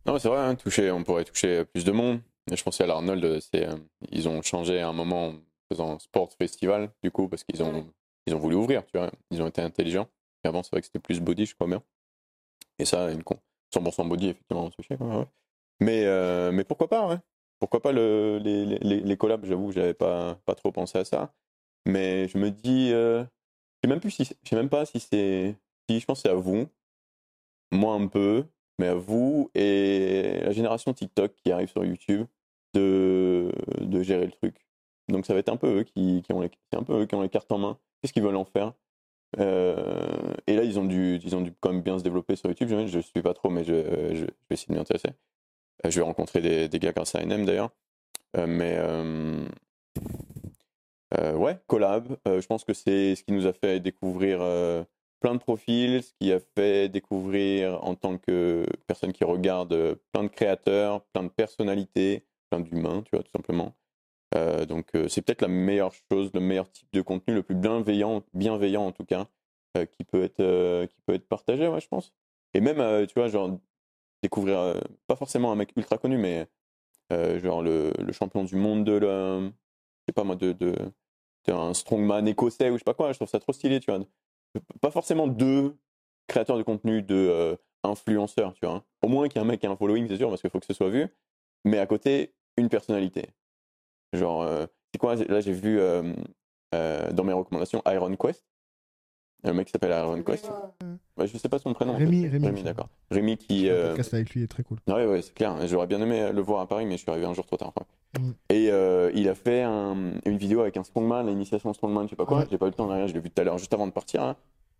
Non, 0.05 0.19
c'est 0.19 0.27
vrai, 0.27 0.39
hein, 0.39 0.55
toucher, 0.55 0.91
on 0.91 1.03
pourrait 1.03 1.25
toucher 1.25 1.65
plus 1.65 1.83
de 1.83 1.91
monde. 1.91 2.19
Je 2.51 2.61
pensais 2.63 2.83
à 2.83 2.87
l'Arnold, 2.87 3.39
c'est, 3.41 3.67
euh, 3.67 3.75
ils 4.11 4.29
ont 4.29 4.41
changé 4.41 4.79
à 4.79 4.87
un 4.87 4.93
moment 4.93 5.27
en 5.27 5.33
faisant 5.69 5.99
Sport 5.99 6.31
Festival, 6.37 6.91
du 7.03 7.11
coup, 7.11 7.27
parce 7.27 7.43
qu'ils 7.43 7.61
ont, 7.63 7.85
ils 8.25 8.33
ont 8.33 8.39
voulu 8.39 8.55
ouvrir, 8.55 8.85
tu 8.85 8.97
vois. 8.97 9.11
Ils 9.31 9.41
ont 9.41 9.47
été 9.47 9.61
intelligents. 9.61 10.07
Et 10.43 10.47
avant, 10.47 10.63
c'est 10.63 10.71
vrai 10.71 10.79
que 10.81 10.87
c'était 10.87 10.99
plus 10.99 11.19
body, 11.19 11.45
je 11.45 11.55
crois 11.55 11.67
bien. 11.67 11.83
Et 12.79 12.85
ça, 12.85 13.11
une 13.11 13.23
con. 13.23 13.37
100% 13.73 14.07
body, 14.07 14.29
effectivement, 14.29 14.65
on 14.65 14.71
se. 14.71 14.95
Mais, 15.79 16.05
euh, 16.05 16.51
mais 16.51 16.63
pourquoi 16.63 16.87
pas, 16.87 17.07
ouais. 17.07 17.17
Pourquoi 17.59 17.81
pas 17.81 17.91
le, 17.91 18.39
les, 18.43 18.65
les, 18.65 18.99
les 19.01 19.17
collabs, 19.17 19.45
j'avoue 19.45 19.71
j'avais 19.71 19.93
pas, 19.93 20.35
pas 20.45 20.55
trop 20.55 20.71
pensé 20.71 20.99
à 20.99 21.05
ça. 21.05 21.33
Mais 21.87 22.27
je 22.27 22.37
me 22.37 22.51
dis, 22.51 22.91
euh, 22.93 23.23
je 23.83 23.89
sais 23.89 23.95
même 23.95 24.09
si, 24.09 24.25
sais 24.25 24.55
même 24.55 24.69
pas 24.69 24.85
si 24.85 24.99
c'est, 24.99 25.55
si 25.89 25.99
je 25.99 26.05
pense 26.05 26.21
c'est 26.21 26.29
à 26.29 26.35
vous, 26.35 26.67
moi 27.71 27.93
un 27.95 28.07
peu, 28.07 28.45
mais 28.79 28.87
à 28.87 28.95
vous 28.95 29.49
et 29.55 30.39
la 30.43 30.51
génération 30.51 30.93
TikTok 30.93 31.33
qui 31.35 31.51
arrive 31.51 31.69
sur 31.69 31.83
YouTube 31.83 32.27
de, 32.73 33.51
de 33.81 34.03
gérer 34.03 34.25
le 34.25 34.31
truc. 34.31 34.67
Donc 35.07 35.25
ça 35.25 35.33
va 35.33 35.39
être 35.39 35.49
un 35.49 35.57
peu 35.57 35.79
eux 35.79 35.83
qui, 35.83 36.21
qui 36.23 36.33
ont 36.33 36.41
les, 36.41 36.51
un 36.73 36.83
peu 36.83 37.01
eux 37.01 37.05
qui 37.05 37.15
ont 37.15 37.21
les 37.21 37.29
cartes 37.29 37.51
en 37.51 37.57
main. 37.57 37.79
Qu'est-ce 38.01 38.13
qu'ils 38.13 38.23
veulent 38.23 38.35
en 38.35 38.45
faire? 38.45 38.73
Euh, 39.39 40.33
Et 40.47 40.55
là 40.55 40.63
ils 40.63 40.79
ont 40.79 40.85
dû, 40.85 41.19
ils 41.23 41.35
ont 41.35 41.41
dû 41.41 41.51
quand 41.59 41.71
même 41.71 41.81
bien 41.81 41.99
se 41.99 42.03
développer 42.03 42.35
sur 42.35 42.49
YouTube. 42.49 42.69
Je, 42.69 42.87
je 42.87 42.99
suis 42.99 43.21
pas 43.21 43.33
trop, 43.33 43.49
mais 43.49 43.63
je, 43.63 43.73
vais 43.73 44.27
essayer 44.49 44.67
de 44.69 44.73
m'y 44.73 44.79
intéresser. 44.79 45.09
Euh, 45.85 45.89
Je 45.89 45.99
vais 45.99 46.05
rencontrer 46.05 46.67
des, 46.69 46.79
gars 46.79 46.91
grâce 46.91 47.15
à 47.15 47.25
NM 47.25 47.45
d'ailleurs. 47.45 47.71
Euh, 48.37 48.47
mais 48.47 48.77
ouais, 51.33 51.57
collab. 51.67 52.17
Je 52.25 52.45
pense 52.47 52.63
que 52.63 52.73
c'est 52.73 53.15
ce 53.15 53.23
qui 53.23 53.31
nous 53.31 53.47
a 53.47 53.53
fait 53.53 53.79
découvrir 53.79 54.39
plein 55.19 55.33
de 55.33 55.39
profils, 55.39 56.03
ce 56.03 56.13
qui 56.19 56.31
a 56.31 56.39
fait 56.39 56.89
découvrir 56.89 57.83
en 57.83 57.95
tant 57.95 58.17
que 58.17 58.65
personne 58.87 59.13
qui 59.13 59.23
regarde 59.23 59.97
plein 60.11 60.23
de 60.23 60.29
créateurs, 60.29 61.01
plein 61.13 61.23
de 61.23 61.29
personnalités, 61.29 62.25
plein 62.49 62.59
d'humains, 62.59 63.01
tu 63.03 63.11
vois, 63.15 63.23
tout 63.23 63.31
simplement. 63.31 63.73
Euh, 64.35 64.65
donc 64.65 64.89
euh, 64.95 65.07
c'est 65.07 65.21
peut-être 65.21 65.41
la 65.41 65.47
meilleure 65.47 65.93
chose, 66.11 66.31
le 66.33 66.39
meilleur 66.39 66.69
type 66.71 66.91
de 66.91 67.01
contenu, 67.01 67.33
le 67.33 67.43
plus 67.43 67.55
bienveillant, 67.55 68.23
bienveillant 68.33 68.85
en 68.85 68.91
tout 68.91 69.05
cas, 69.05 69.27
euh, 69.77 69.85
qui 69.85 70.03
peut 70.03 70.23
être 70.23 70.85
qui 70.87 71.01
peut 71.05 71.13
être 71.13 71.27
partagé, 71.27 71.67
ouais, 71.67 71.79
je 71.79 71.87
pense. 71.87 72.13
Et 72.53 72.61
même, 72.61 73.07
tu 73.07 73.13
vois, 73.15 73.27
genre 73.29 73.57
découvrir 74.23 74.81
pas 75.07 75.15
forcément 75.15 75.51
un 75.51 75.55
mec 75.55 75.71
ultra 75.75 75.97
connu, 75.97 76.17
mais 76.17 76.47
genre 77.11 77.61
le, 77.61 77.91
champion 78.11 78.43
du 78.43 78.55
monde 78.55 78.83
de 78.83 78.93
la, 78.93 79.39
je 79.39 79.51
sais 80.07 80.13
pas 80.13 80.23
moi, 80.23 80.35
de, 80.35 80.53
de, 80.53 80.73
un 81.47 81.73
strongman 81.73 82.27
écossais 82.27 82.69
ou 82.69 82.73
je 82.73 82.79
sais 82.79 82.83
pas 82.83 82.93
quoi. 82.93 83.11
Je 83.13 83.17
trouve 83.17 83.29
ça 83.29 83.39
trop 83.39 83.53
stylé, 83.53 83.79
tu 83.79 83.91
vois 83.91 84.03
pas 84.81 84.91
forcément 84.91 85.27
deux 85.27 85.77
créateurs 86.27 86.57
de 86.57 86.63
contenu, 86.63 87.03
de 87.03 87.57
influenceurs, 87.83 88.53
tu 88.53 88.65
vois. 88.65 88.75
hein. 88.75 88.83
Au 89.01 89.07
moins 89.07 89.27
qu'il 89.27 89.39
y 89.39 89.43
ait 89.43 89.45
un 89.45 89.49
mec 89.49 89.59
qui 89.59 89.67
a 89.67 89.71
un 89.71 89.75
following, 89.75 90.07
c'est 90.07 90.17
sûr, 90.17 90.29
parce 90.29 90.41
qu'il 90.41 90.49
faut 90.49 90.59
que 90.59 90.65
ce 90.65 90.73
soit 90.73 90.89
vu. 90.89 91.07
Mais 91.65 91.79
à 91.79 91.85
côté, 91.85 92.33
une 92.57 92.69
personnalité. 92.69 93.29
Genre, 94.13 94.41
euh, 94.43 94.65
c'est 94.93 94.99
quoi 94.99 95.15
Là, 95.15 95.39
j'ai 95.41 95.51
vu 95.53 95.79
euh, 95.79 96.13
euh, 96.73 97.11
dans 97.11 97.23
mes 97.23 97.33
recommandations 97.33 97.81
Iron 97.87 98.15
Quest. 98.15 98.43
Un 99.43 99.53
mec 99.53 99.67
qui 99.67 99.71
s'appelle 99.71 99.91
Iron 99.91 100.21
Quest. 100.23 100.49
Ouais, 101.17 101.27
je 101.27 101.37
sais 101.37 101.47
pas 101.49 101.59
son 101.59 101.73
prénom. 101.73 101.93
en 101.93 101.97
fait. 101.97 102.05
Rémi, 102.05 102.27
Rémi. 102.27 102.45
Rémi, 102.47 102.63
d'accord. 102.63 102.89
Rémi 103.11 103.37
qui. 103.37 103.65
Le 103.65 103.71
euh, 103.71 103.87
podcast 103.89 104.13
avec 104.13 104.31
lui 104.31 104.43
est 104.43 104.47
très 104.47 104.63
cool. 104.63 104.79
Ouais, 104.87 105.05
ouais, 105.05 105.21
c'est 105.21 105.33
clair. 105.33 105.55
J'aurais 105.67 105.85
bien 105.87 106.01
aimé 106.01 106.31
le 106.33 106.41
voir 106.41 106.61
à 106.61 106.67
Paris, 106.67 106.85
mais 106.85 106.93
je 106.97 107.01
suis 107.03 107.11
arrivé 107.11 107.25
un 107.27 107.33
jour 107.33 107.45
trop 107.45 107.55
tard. 107.57 107.71
quoi. 107.73 107.85
Mm. 108.19 108.31
Et 108.49 108.71
euh, 108.71 109.11
il 109.13 109.29
a 109.29 109.35
fait 109.35 109.61
un- 109.61 110.13
une 110.25 110.37
vidéo 110.37 110.61
avec 110.61 110.75
un 110.77 110.83
strongman, 110.83 111.23
l'initiation 111.27 111.71
strongman, 111.73 112.05
je 112.05 112.09
sais 112.11 112.15
pas 112.15 112.25
quoi. 112.25 112.39
Ouais. 112.39 112.45
J'ai 112.49 112.57
pas 112.57 112.65
eu 112.65 112.69
le 112.69 112.75
temps 112.75 112.87
derrière, 112.87 113.07
je 113.07 113.13
l'ai 113.13 113.19
vu 113.19 113.29
tout 113.29 113.39
à 113.41 113.43
l'heure, 113.45 113.57
juste 113.59 113.73
avant 113.73 113.85
de 113.87 113.91
partir. 113.91 114.23
hein. 114.23 114.35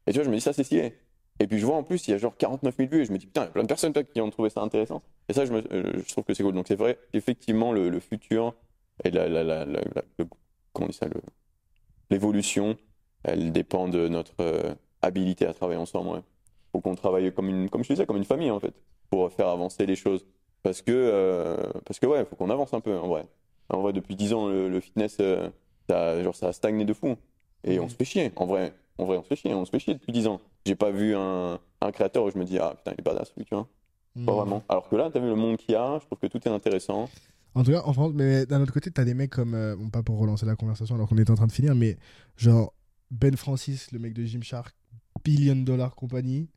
Et 0.08 0.12
tu 0.12 0.18
vois, 0.18 0.26
je 0.26 0.30
me 0.30 0.36
dis, 0.36 0.42
ça 0.42 0.54
c'est 0.54 0.64
stylé. 0.64 0.94
Et 1.40 1.46
puis 1.46 1.60
je 1.60 1.66
vois 1.68 1.76
en 1.76 1.84
plus, 1.84 2.08
il 2.08 2.12
y 2.12 2.14
a 2.16 2.18
genre 2.18 2.36
49 2.36 2.76
000 2.78 2.90
vues. 2.90 3.02
Et 3.02 3.06
je 3.06 3.12
me 3.12 3.20
dis, 3.20 3.28
putain, 3.28 3.42
il 3.44 3.46
y 3.46 3.50
a 3.50 3.52
plein 3.52 3.62
de 3.62 3.68
personnes 3.68 3.94
toi, 3.94 4.04
qui 4.04 4.20
ont 4.22 4.30
trouvé 4.32 4.50
ça 4.50 4.62
intéressant. 4.62 5.04
Et 5.30 5.34
ça, 5.34 5.46
je, 5.46 5.54
me- 5.54 5.62
je 5.72 6.12
trouve 6.12 6.24
que 6.24 6.34
c'est 6.34 6.42
cool. 6.42 6.54
Donc 6.56 6.66
c'est 6.68 6.76
vrai, 6.76 6.98
effectivement, 7.14 7.72
le, 7.74 7.90
le 7.90 8.00
futur 8.00 8.56
et 9.04 9.12
la, 9.12 9.28
la, 9.28 9.44
la, 9.44 9.66
la- 9.66 9.82
la- 9.96 10.04
le- 10.18 10.28
comment 10.74 10.88
on 10.88 10.90
dit 10.90 10.98
ça, 10.98 11.08
l'évolution, 12.10 12.78
elle 13.24 13.52
dépend 13.52 13.88
de 13.88 14.08
notre 14.08 14.34
euh, 14.42 14.74
habilité 15.02 15.46
à 15.46 15.54
travailler 15.54 15.80
ensemble. 15.80 16.10
Ouais. 16.10 16.22
Faut 16.72 16.82
qu'on 16.82 16.96
travaille 16.96 17.34
comme 17.34 17.50
une, 17.50 17.70
comme 17.70 17.84
je 17.84 17.90
disais, 17.94 18.06
comme 18.06 18.18
une 18.18 18.24
famille 18.26 18.52
en 18.52 18.60
fait, 18.60 18.74
pour 19.10 19.32
faire 19.32 19.48
avancer 19.50 19.86
les 19.86 19.96
choses. 19.96 20.26
Parce 20.64 20.82
que, 20.82 20.92
euh, 20.92 21.56
parce 21.86 22.00
que 22.00 22.06
ouais, 22.08 22.26
faut 22.26 22.36
qu'on 22.36 22.50
avance 22.50 22.74
un 22.74 22.80
peu 22.82 22.98
en 22.98 23.08
vrai. 23.08 23.26
En 23.70 23.82
vrai, 23.82 23.94
depuis 23.94 24.16
10 24.16 24.34
ans, 24.34 24.48
le, 24.48 24.70
le 24.70 24.80
fitness, 24.80 25.18
euh, 25.20 25.50
ça, 25.90 26.22
genre, 26.24 26.36
ça 26.36 26.48
a 26.50 26.54
stagné 26.54 26.86
de 26.86 26.94
fou. 26.94 27.16
Et 27.64 27.80
on 27.80 27.90
se 27.90 27.96
fait 27.96 28.06
chier. 28.06 28.32
En 28.36 28.46
vrai, 28.46 28.74
en 28.98 29.06
vrai, 29.06 29.18
on 29.18 29.24
se 29.24 29.28
fait 29.28 29.36
chier. 29.36 29.54
On 29.54 29.66
se 29.66 29.72
fait 29.72 29.80
chier 29.80 29.94
depuis 29.94 30.12
10 30.14 30.28
ans. 30.28 30.40
J'ai 30.66 30.76
pas 30.76 30.90
vu 30.92 31.16
un, 31.16 31.60
un 31.82 31.92
créateur 31.92 32.24
où 32.24 32.32
je 32.32 32.38
me 32.38 32.44
dis, 32.46 32.58
ah 32.60 32.74
putain, 32.78 32.92
il 32.98 33.02
est 33.02 33.04
badass, 33.04 33.34
lui, 33.36 33.46
tu 33.46 33.56
vois. 33.56 33.68
Pas 34.26 34.32
Mm. 34.32 34.36
vraiment. 34.36 34.64
Alors 34.70 34.90
que 34.90 34.96
là, 34.96 35.10
t'as 35.14 35.20
vu 35.20 35.28
le 35.28 35.36
monde 35.36 35.58
qu'il 35.58 35.74
y 35.74 35.76
a, 35.76 36.00
je 36.00 36.06
trouve 36.06 36.18
que 36.18 36.28
tout 36.28 36.40
est 36.48 36.52
intéressant. 36.52 37.08
En 37.58 37.64
tout 37.64 37.72
cas, 37.72 37.82
en 37.86 37.94
France, 37.94 38.12
mais 38.14 38.46
d'un 38.46 38.62
autre 38.62 38.72
côté, 38.72 38.92
t'as 38.92 39.04
des 39.04 39.16
mecs 39.16 39.32
comme. 39.32 39.56
euh, 39.56 39.76
bon, 39.76 39.90
pas 39.90 40.04
pour 40.04 40.20
relancer 40.20 40.46
la 40.46 40.56
conversation 40.56 40.94
alors 40.94 41.10
qu'on 41.10 41.18
est 41.18 41.30
en 41.32 41.36
train 41.36 41.48
de 41.48 41.52
finir, 41.52 41.74
mais 41.74 41.98
genre 42.36 42.72
Ben 43.10 43.36
Francis, 43.36 43.92
le 43.92 43.98
mec 43.98 44.14
de 44.14 44.24
Gymshark, 44.24 44.76
billion 45.26 45.56
dollar 45.56 45.96
compagnie. 45.96 46.50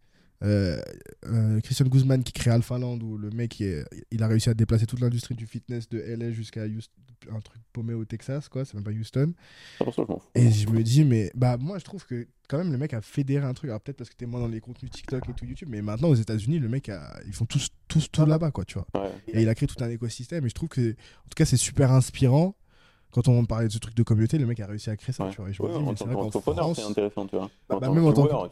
Euh, 0.43 0.81
euh, 1.27 1.61
Christian 1.61 1.87
Guzman 1.87 2.23
qui 2.23 2.33
crée 2.33 2.51
Alpha 2.51 2.79
Land 2.79 2.99
où 3.01 3.19
le 3.19 3.31
mec 3.31 3.61
il, 3.61 3.67
est- 3.67 3.85
il 4.11 4.23
a 4.23 4.27
réussi 4.27 4.49
à 4.49 4.55
déplacer 4.55 4.87
toute 4.87 5.01
l'industrie 5.01 5.35
du 5.35 5.47
fitness 5.47 5.89
de 5.89 5.99
LA 6.01 6.31
jusqu'à 6.31 6.65
Houston- 6.67 6.91
un 7.31 7.41
truc 7.41 7.61
paumé 7.75 7.93
au 7.93 8.07
Texas 8.07 8.49
quoi 8.49 8.65
c'est 8.65 8.73
même 8.75 8.83
pas 8.85 8.91
Houston 8.93 9.35
ça 9.79 9.85
je 9.87 9.91
fous. 9.91 10.23
et 10.35 10.51
je 10.51 10.67
me 10.71 10.83
dis 10.83 11.05
mais 11.05 11.31
bah 11.35 11.59
moi 11.59 11.79
je 11.79 11.85
trouve 11.85 12.07
que 12.07 12.27
quand 12.49 12.57
même 12.57 12.73
le 12.73 12.79
mec 12.79 12.95
a 12.95 13.03
fédéré 13.03 13.45
un 13.45 13.53
truc 13.53 13.69
alors 13.69 13.83
peut-être 13.83 13.99
parce 13.99 14.09
que 14.09 14.17
t'es 14.17 14.25
moins 14.25 14.41
dans 14.41 14.49
les 14.49 14.61
contenus 14.61 14.91
TikTok 14.91 15.29
et 15.29 15.33
tout 15.35 15.45
YouTube 15.45 15.69
mais 15.71 15.83
maintenant 15.83 16.09
aux 16.09 16.15
États-Unis 16.15 16.59
le 16.59 16.71
mec 16.71 16.89
a- 16.89 17.21
ils 17.27 17.35
font 17.35 17.45
tous 17.45 17.69
tous 17.89 18.11
tout 18.11 18.25
là-bas 18.25 18.51
quoi 18.51 18.65
tu 18.65 18.79
vois 18.79 18.87
Ouais. 18.95 19.11
et 19.29 19.43
il 19.43 19.49
a 19.51 19.55
créé 19.55 19.67
tout 19.67 19.85
un 19.85 19.91
écosystème 19.91 20.47
et 20.47 20.49
je 20.49 20.55
trouve 20.55 20.71
que 20.71 20.93
en 20.93 21.29
tout 21.29 21.37
cas 21.37 21.45
c'est 21.45 21.59
super 21.59 21.93
inspirant 21.93 22.57
quand 23.11 23.29
on 23.29 23.45
parlait 23.45 23.67
de 23.69 23.73
ce 23.73 23.79
truc 23.79 23.95
de 23.95 24.03
communauté 24.03 24.39
le 24.39 24.47
mec 24.47 24.59
a 24.61 24.67
réussi 24.67 24.89
à 24.89 24.97
créer 24.97 25.12
ça 25.12 25.25
Ouais. 25.27 25.31
tu 25.33 25.37
vois 25.43 25.51
et 25.51 25.53
je 25.53 25.62
Ouais, 25.62 25.69
me 25.69 25.75
dis 25.75 25.79
en 25.79 25.81
mais 25.83 25.87
tant 25.91 25.97
c'est 25.99 26.05
vrai 26.05 26.15
qu'en 26.15 26.21
qu'entrepreneur, 26.23 26.65
France 26.65 26.77
c'est 26.79 26.91
intéressant, 26.91 27.27
tu 27.27 27.37
vois. 27.37 27.51
Bah, 27.69 27.77
En 27.77 27.81
bah, 27.81 27.87
tant 27.89 27.95
même 27.95 28.05
en 28.07 28.12
tant 28.15 28.27
que- 28.27 28.51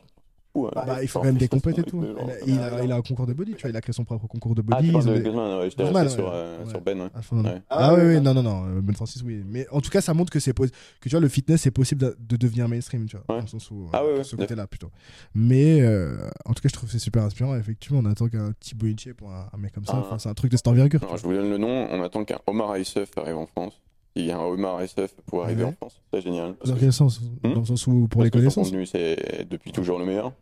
fou, 0.58 0.64
ouais. 0.66 0.70
bah, 0.86 0.98
il 1.02 1.08
faut 1.08 1.18
quand 1.20 1.24
même 1.26 1.36
des 1.36 1.48
compètes 1.48 1.78
et 1.78 1.82
tout 1.82 2.04
il 2.46 2.58
a, 2.58 2.84
il 2.84 2.92
a 2.92 2.96
un 2.96 3.02
concours 3.02 3.26
de 3.26 3.32
body 3.32 3.54
tu 3.54 3.62
vois 3.62 3.70
il 3.70 3.76
a 3.76 3.80
créé 3.80 3.92
son 3.92 4.04
propre 4.04 4.26
concours 4.26 4.54
de 4.54 4.62
Ah, 4.70 4.76
body 4.76 4.90
tu 4.90 4.96
ont 4.96 4.98
de 5.00 5.04
ouais, 5.10 5.70
sur, 6.08 6.30
euh, 6.30 6.58
Ouais. 6.64 6.70
sur 6.70 6.80
Ben. 6.80 7.00
ouais. 7.00 7.08
Ah. 7.14 7.34
Ouais. 7.34 7.62
Ah 7.70 7.94
oui, 7.94 8.00
oui, 8.04 8.20
non, 8.20 8.34
non, 8.34 8.42
non, 8.42 8.64
euh, 8.66 8.80
Ben 8.80 8.94
Francis, 8.94 9.22
oui. 9.22 9.42
Mais 9.46 9.66
en 9.70 9.80
tout 9.80 9.90
cas, 9.90 10.00
ça 10.00 10.14
montre 10.14 10.32
que 10.32 10.40
c'est 10.40 10.52
que 10.54 10.64
tu 11.02 11.10
vois, 11.10 11.20
le 11.20 11.28
fitness, 11.28 11.62
c'est 11.62 11.70
possible 11.70 12.00
de, 12.00 12.16
de 12.18 12.36
devenir 12.36 12.68
mainstream, 12.68 13.06
tu 13.06 13.16
vois, 13.16 13.24
dans 13.28 13.40
le 13.42 13.46
sens 13.46 13.70
où, 13.70 13.84
euh, 13.84 13.88
Ah 13.92 14.04
ouais, 14.04 14.24
ce 14.24 14.36
côté-là, 14.36 14.66
plutôt. 14.66 14.90
Mais 15.34 15.80
euh, 15.80 16.16
en 16.44 16.52
tout 16.54 16.62
cas, 16.62 16.68
je 16.68 16.72
trouve 16.74 16.88
que 16.88 16.92
c'est 16.92 16.98
super 16.98 17.22
inspirant. 17.22 17.56
Effectivement, 17.56 18.00
on 18.02 18.06
attend 18.10 18.28
qu'un 18.28 18.52
Thibaut 18.60 18.86
Inche 18.86 19.12
pour 19.16 19.30
un, 19.30 19.48
un 19.52 19.56
mec 19.58 19.72
comme 19.72 19.84
ça. 19.84 19.92
Ah. 19.96 20.00
Enfin, 20.04 20.18
c'est 20.18 20.28
un 20.28 20.34
truc 20.34 20.50
de 20.50 20.56
cette 20.56 20.68
envergure. 20.68 21.00
je 21.16 21.22
vous 21.22 21.32
donne 21.32 21.50
le 21.50 21.58
nom, 21.58 21.88
on 21.90 22.02
attend 22.02 22.24
qu'un 22.24 22.38
Omar 22.46 22.70
Aïsef 22.70 23.10
arrive 23.16 23.36
en 23.36 23.46
France. 23.46 23.80
Il 24.14 24.24
y 24.24 24.32
a 24.32 24.38
un 24.38 24.44
Omar 24.44 24.76
Aïsef 24.78 25.14
pour 25.26 25.44
arriver 25.44 25.62
Ouais. 25.62 25.68
en 25.68 25.72
France, 25.72 26.00
c'est 26.12 26.20
génial. 26.22 26.54
Dans 26.64 26.74
que- 26.74 26.80
quel 26.80 26.92
sens? 26.92 27.20
Hmm 27.44 27.52
Dans 27.54 27.60
le 27.60 27.66
sens 27.66 27.86
où, 27.86 28.08
pour 28.08 28.22
parce 28.22 28.24
les 28.24 28.30
que 28.30 28.38
son 28.38 28.40
connaissances? 28.62 28.70
contenu, 28.70 28.86
c'est 28.86 29.46
depuis 29.48 29.70
toujours 29.70 29.98
le 29.98 30.06
meilleur. 30.06 30.32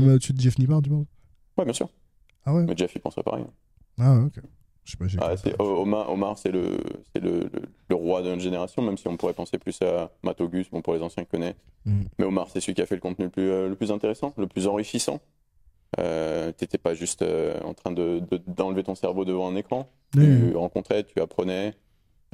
Même 0.00 0.10
au-dessus 0.14 0.32
de 0.32 0.40
Jeff 0.40 0.58
Nibar, 0.58 0.82
du 0.82 0.90
moins 0.90 1.04
Ouais, 1.56 1.64
bien 1.64 1.72
sûr. 1.74 1.88
Ah 2.44 2.54
ouais? 2.54 2.64
Mais 2.64 2.76
Jeff, 2.76 2.92
il 2.94 3.00
penserait 3.00 3.22
pareil. 3.22 3.44
Ah 3.98 4.14
ouais, 4.16 4.24
ok. 4.24 4.40
Je 4.84 4.90
sais 4.90 4.96
pas, 4.98 5.06
j'ai 5.06 5.18
Ah, 5.22 5.34
c'est- 5.36 5.54
Omar, 5.60 6.10
Omar 6.10 6.36
c'est 6.36 6.50
le, 6.52 6.76
c'est 7.14 7.22
le, 7.22 7.48
le, 7.52 7.62
le 7.88 7.94
roi 7.96 8.20
de 8.22 8.28
notre 8.28 8.42
génération, 8.42 8.82
même 8.82 8.98
si 8.98 9.08
on 9.08 9.16
pourrait 9.16 9.32
penser 9.32 9.56
plus 9.56 9.80
à 9.80 10.10
Matt 10.22 10.40
Auguste, 10.42 10.70
bon, 10.72 10.82
pour 10.82 10.92
les 10.94 11.00
anciens 11.00 11.24
qui 11.24 11.30
connaissent. 11.30 11.54
Mhm. 11.86 12.04
Mais 12.18 12.24
Omar, 12.26 12.48
c'est 12.50 12.60
celui 12.60 12.74
qui 12.74 12.82
a 12.82 12.86
fait 12.86 12.94
le 12.96 13.00
contenu 13.00 13.24
le 13.26 13.30
plus, 13.30 13.48
euh, 13.48 13.68
le 13.68 13.76
plus 13.76 13.90
intéressant, 13.92 14.34
le 14.36 14.46
plus 14.46 14.66
enrichissant. 14.66 15.20
Euh, 16.00 16.52
T'étais 16.52 16.76
pas 16.78 16.92
juste 16.94 17.22
euh, 17.22 17.58
en 17.62 17.72
train 17.72 17.92
de, 17.92 18.20
de- 18.30 18.42
d'enlever 18.48 18.82
ton 18.82 18.94
cerveau 18.94 19.24
devant 19.24 19.48
un 19.48 19.56
écran. 19.56 19.88
Tu 20.12 20.54
rencontrais, 20.54 21.04
tu 21.04 21.20
apprenais. 21.20 21.74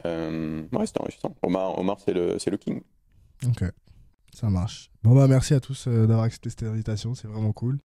Euh, 0.06 0.62
ouais, 0.72 0.86
c'était 0.86 1.00
enrichissant. 1.02 1.34
Omar, 1.42 1.78
Omar 1.78 1.98
c'est 2.00 2.14
le, 2.14 2.38
c'est 2.38 2.50
le 2.50 2.56
king. 2.56 2.80
Ok. 3.46 3.64
Ça 4.34 4.48
marche. 4.50 4.90
Bon, 5.02 5.14
bah, 5.14 5.26
merci 5.28 5.54
à 5.54 5.60
tous 5.60 5.86
euh, 5.86 6.06
d'avoir 6.06 6.24
accepté 6.24 6.50
cette 6.50 6.62
invitation. 6.62 7.14
C'est 7.14 7.28
vraiment 7.28 7.52
cool. 7.52 7.78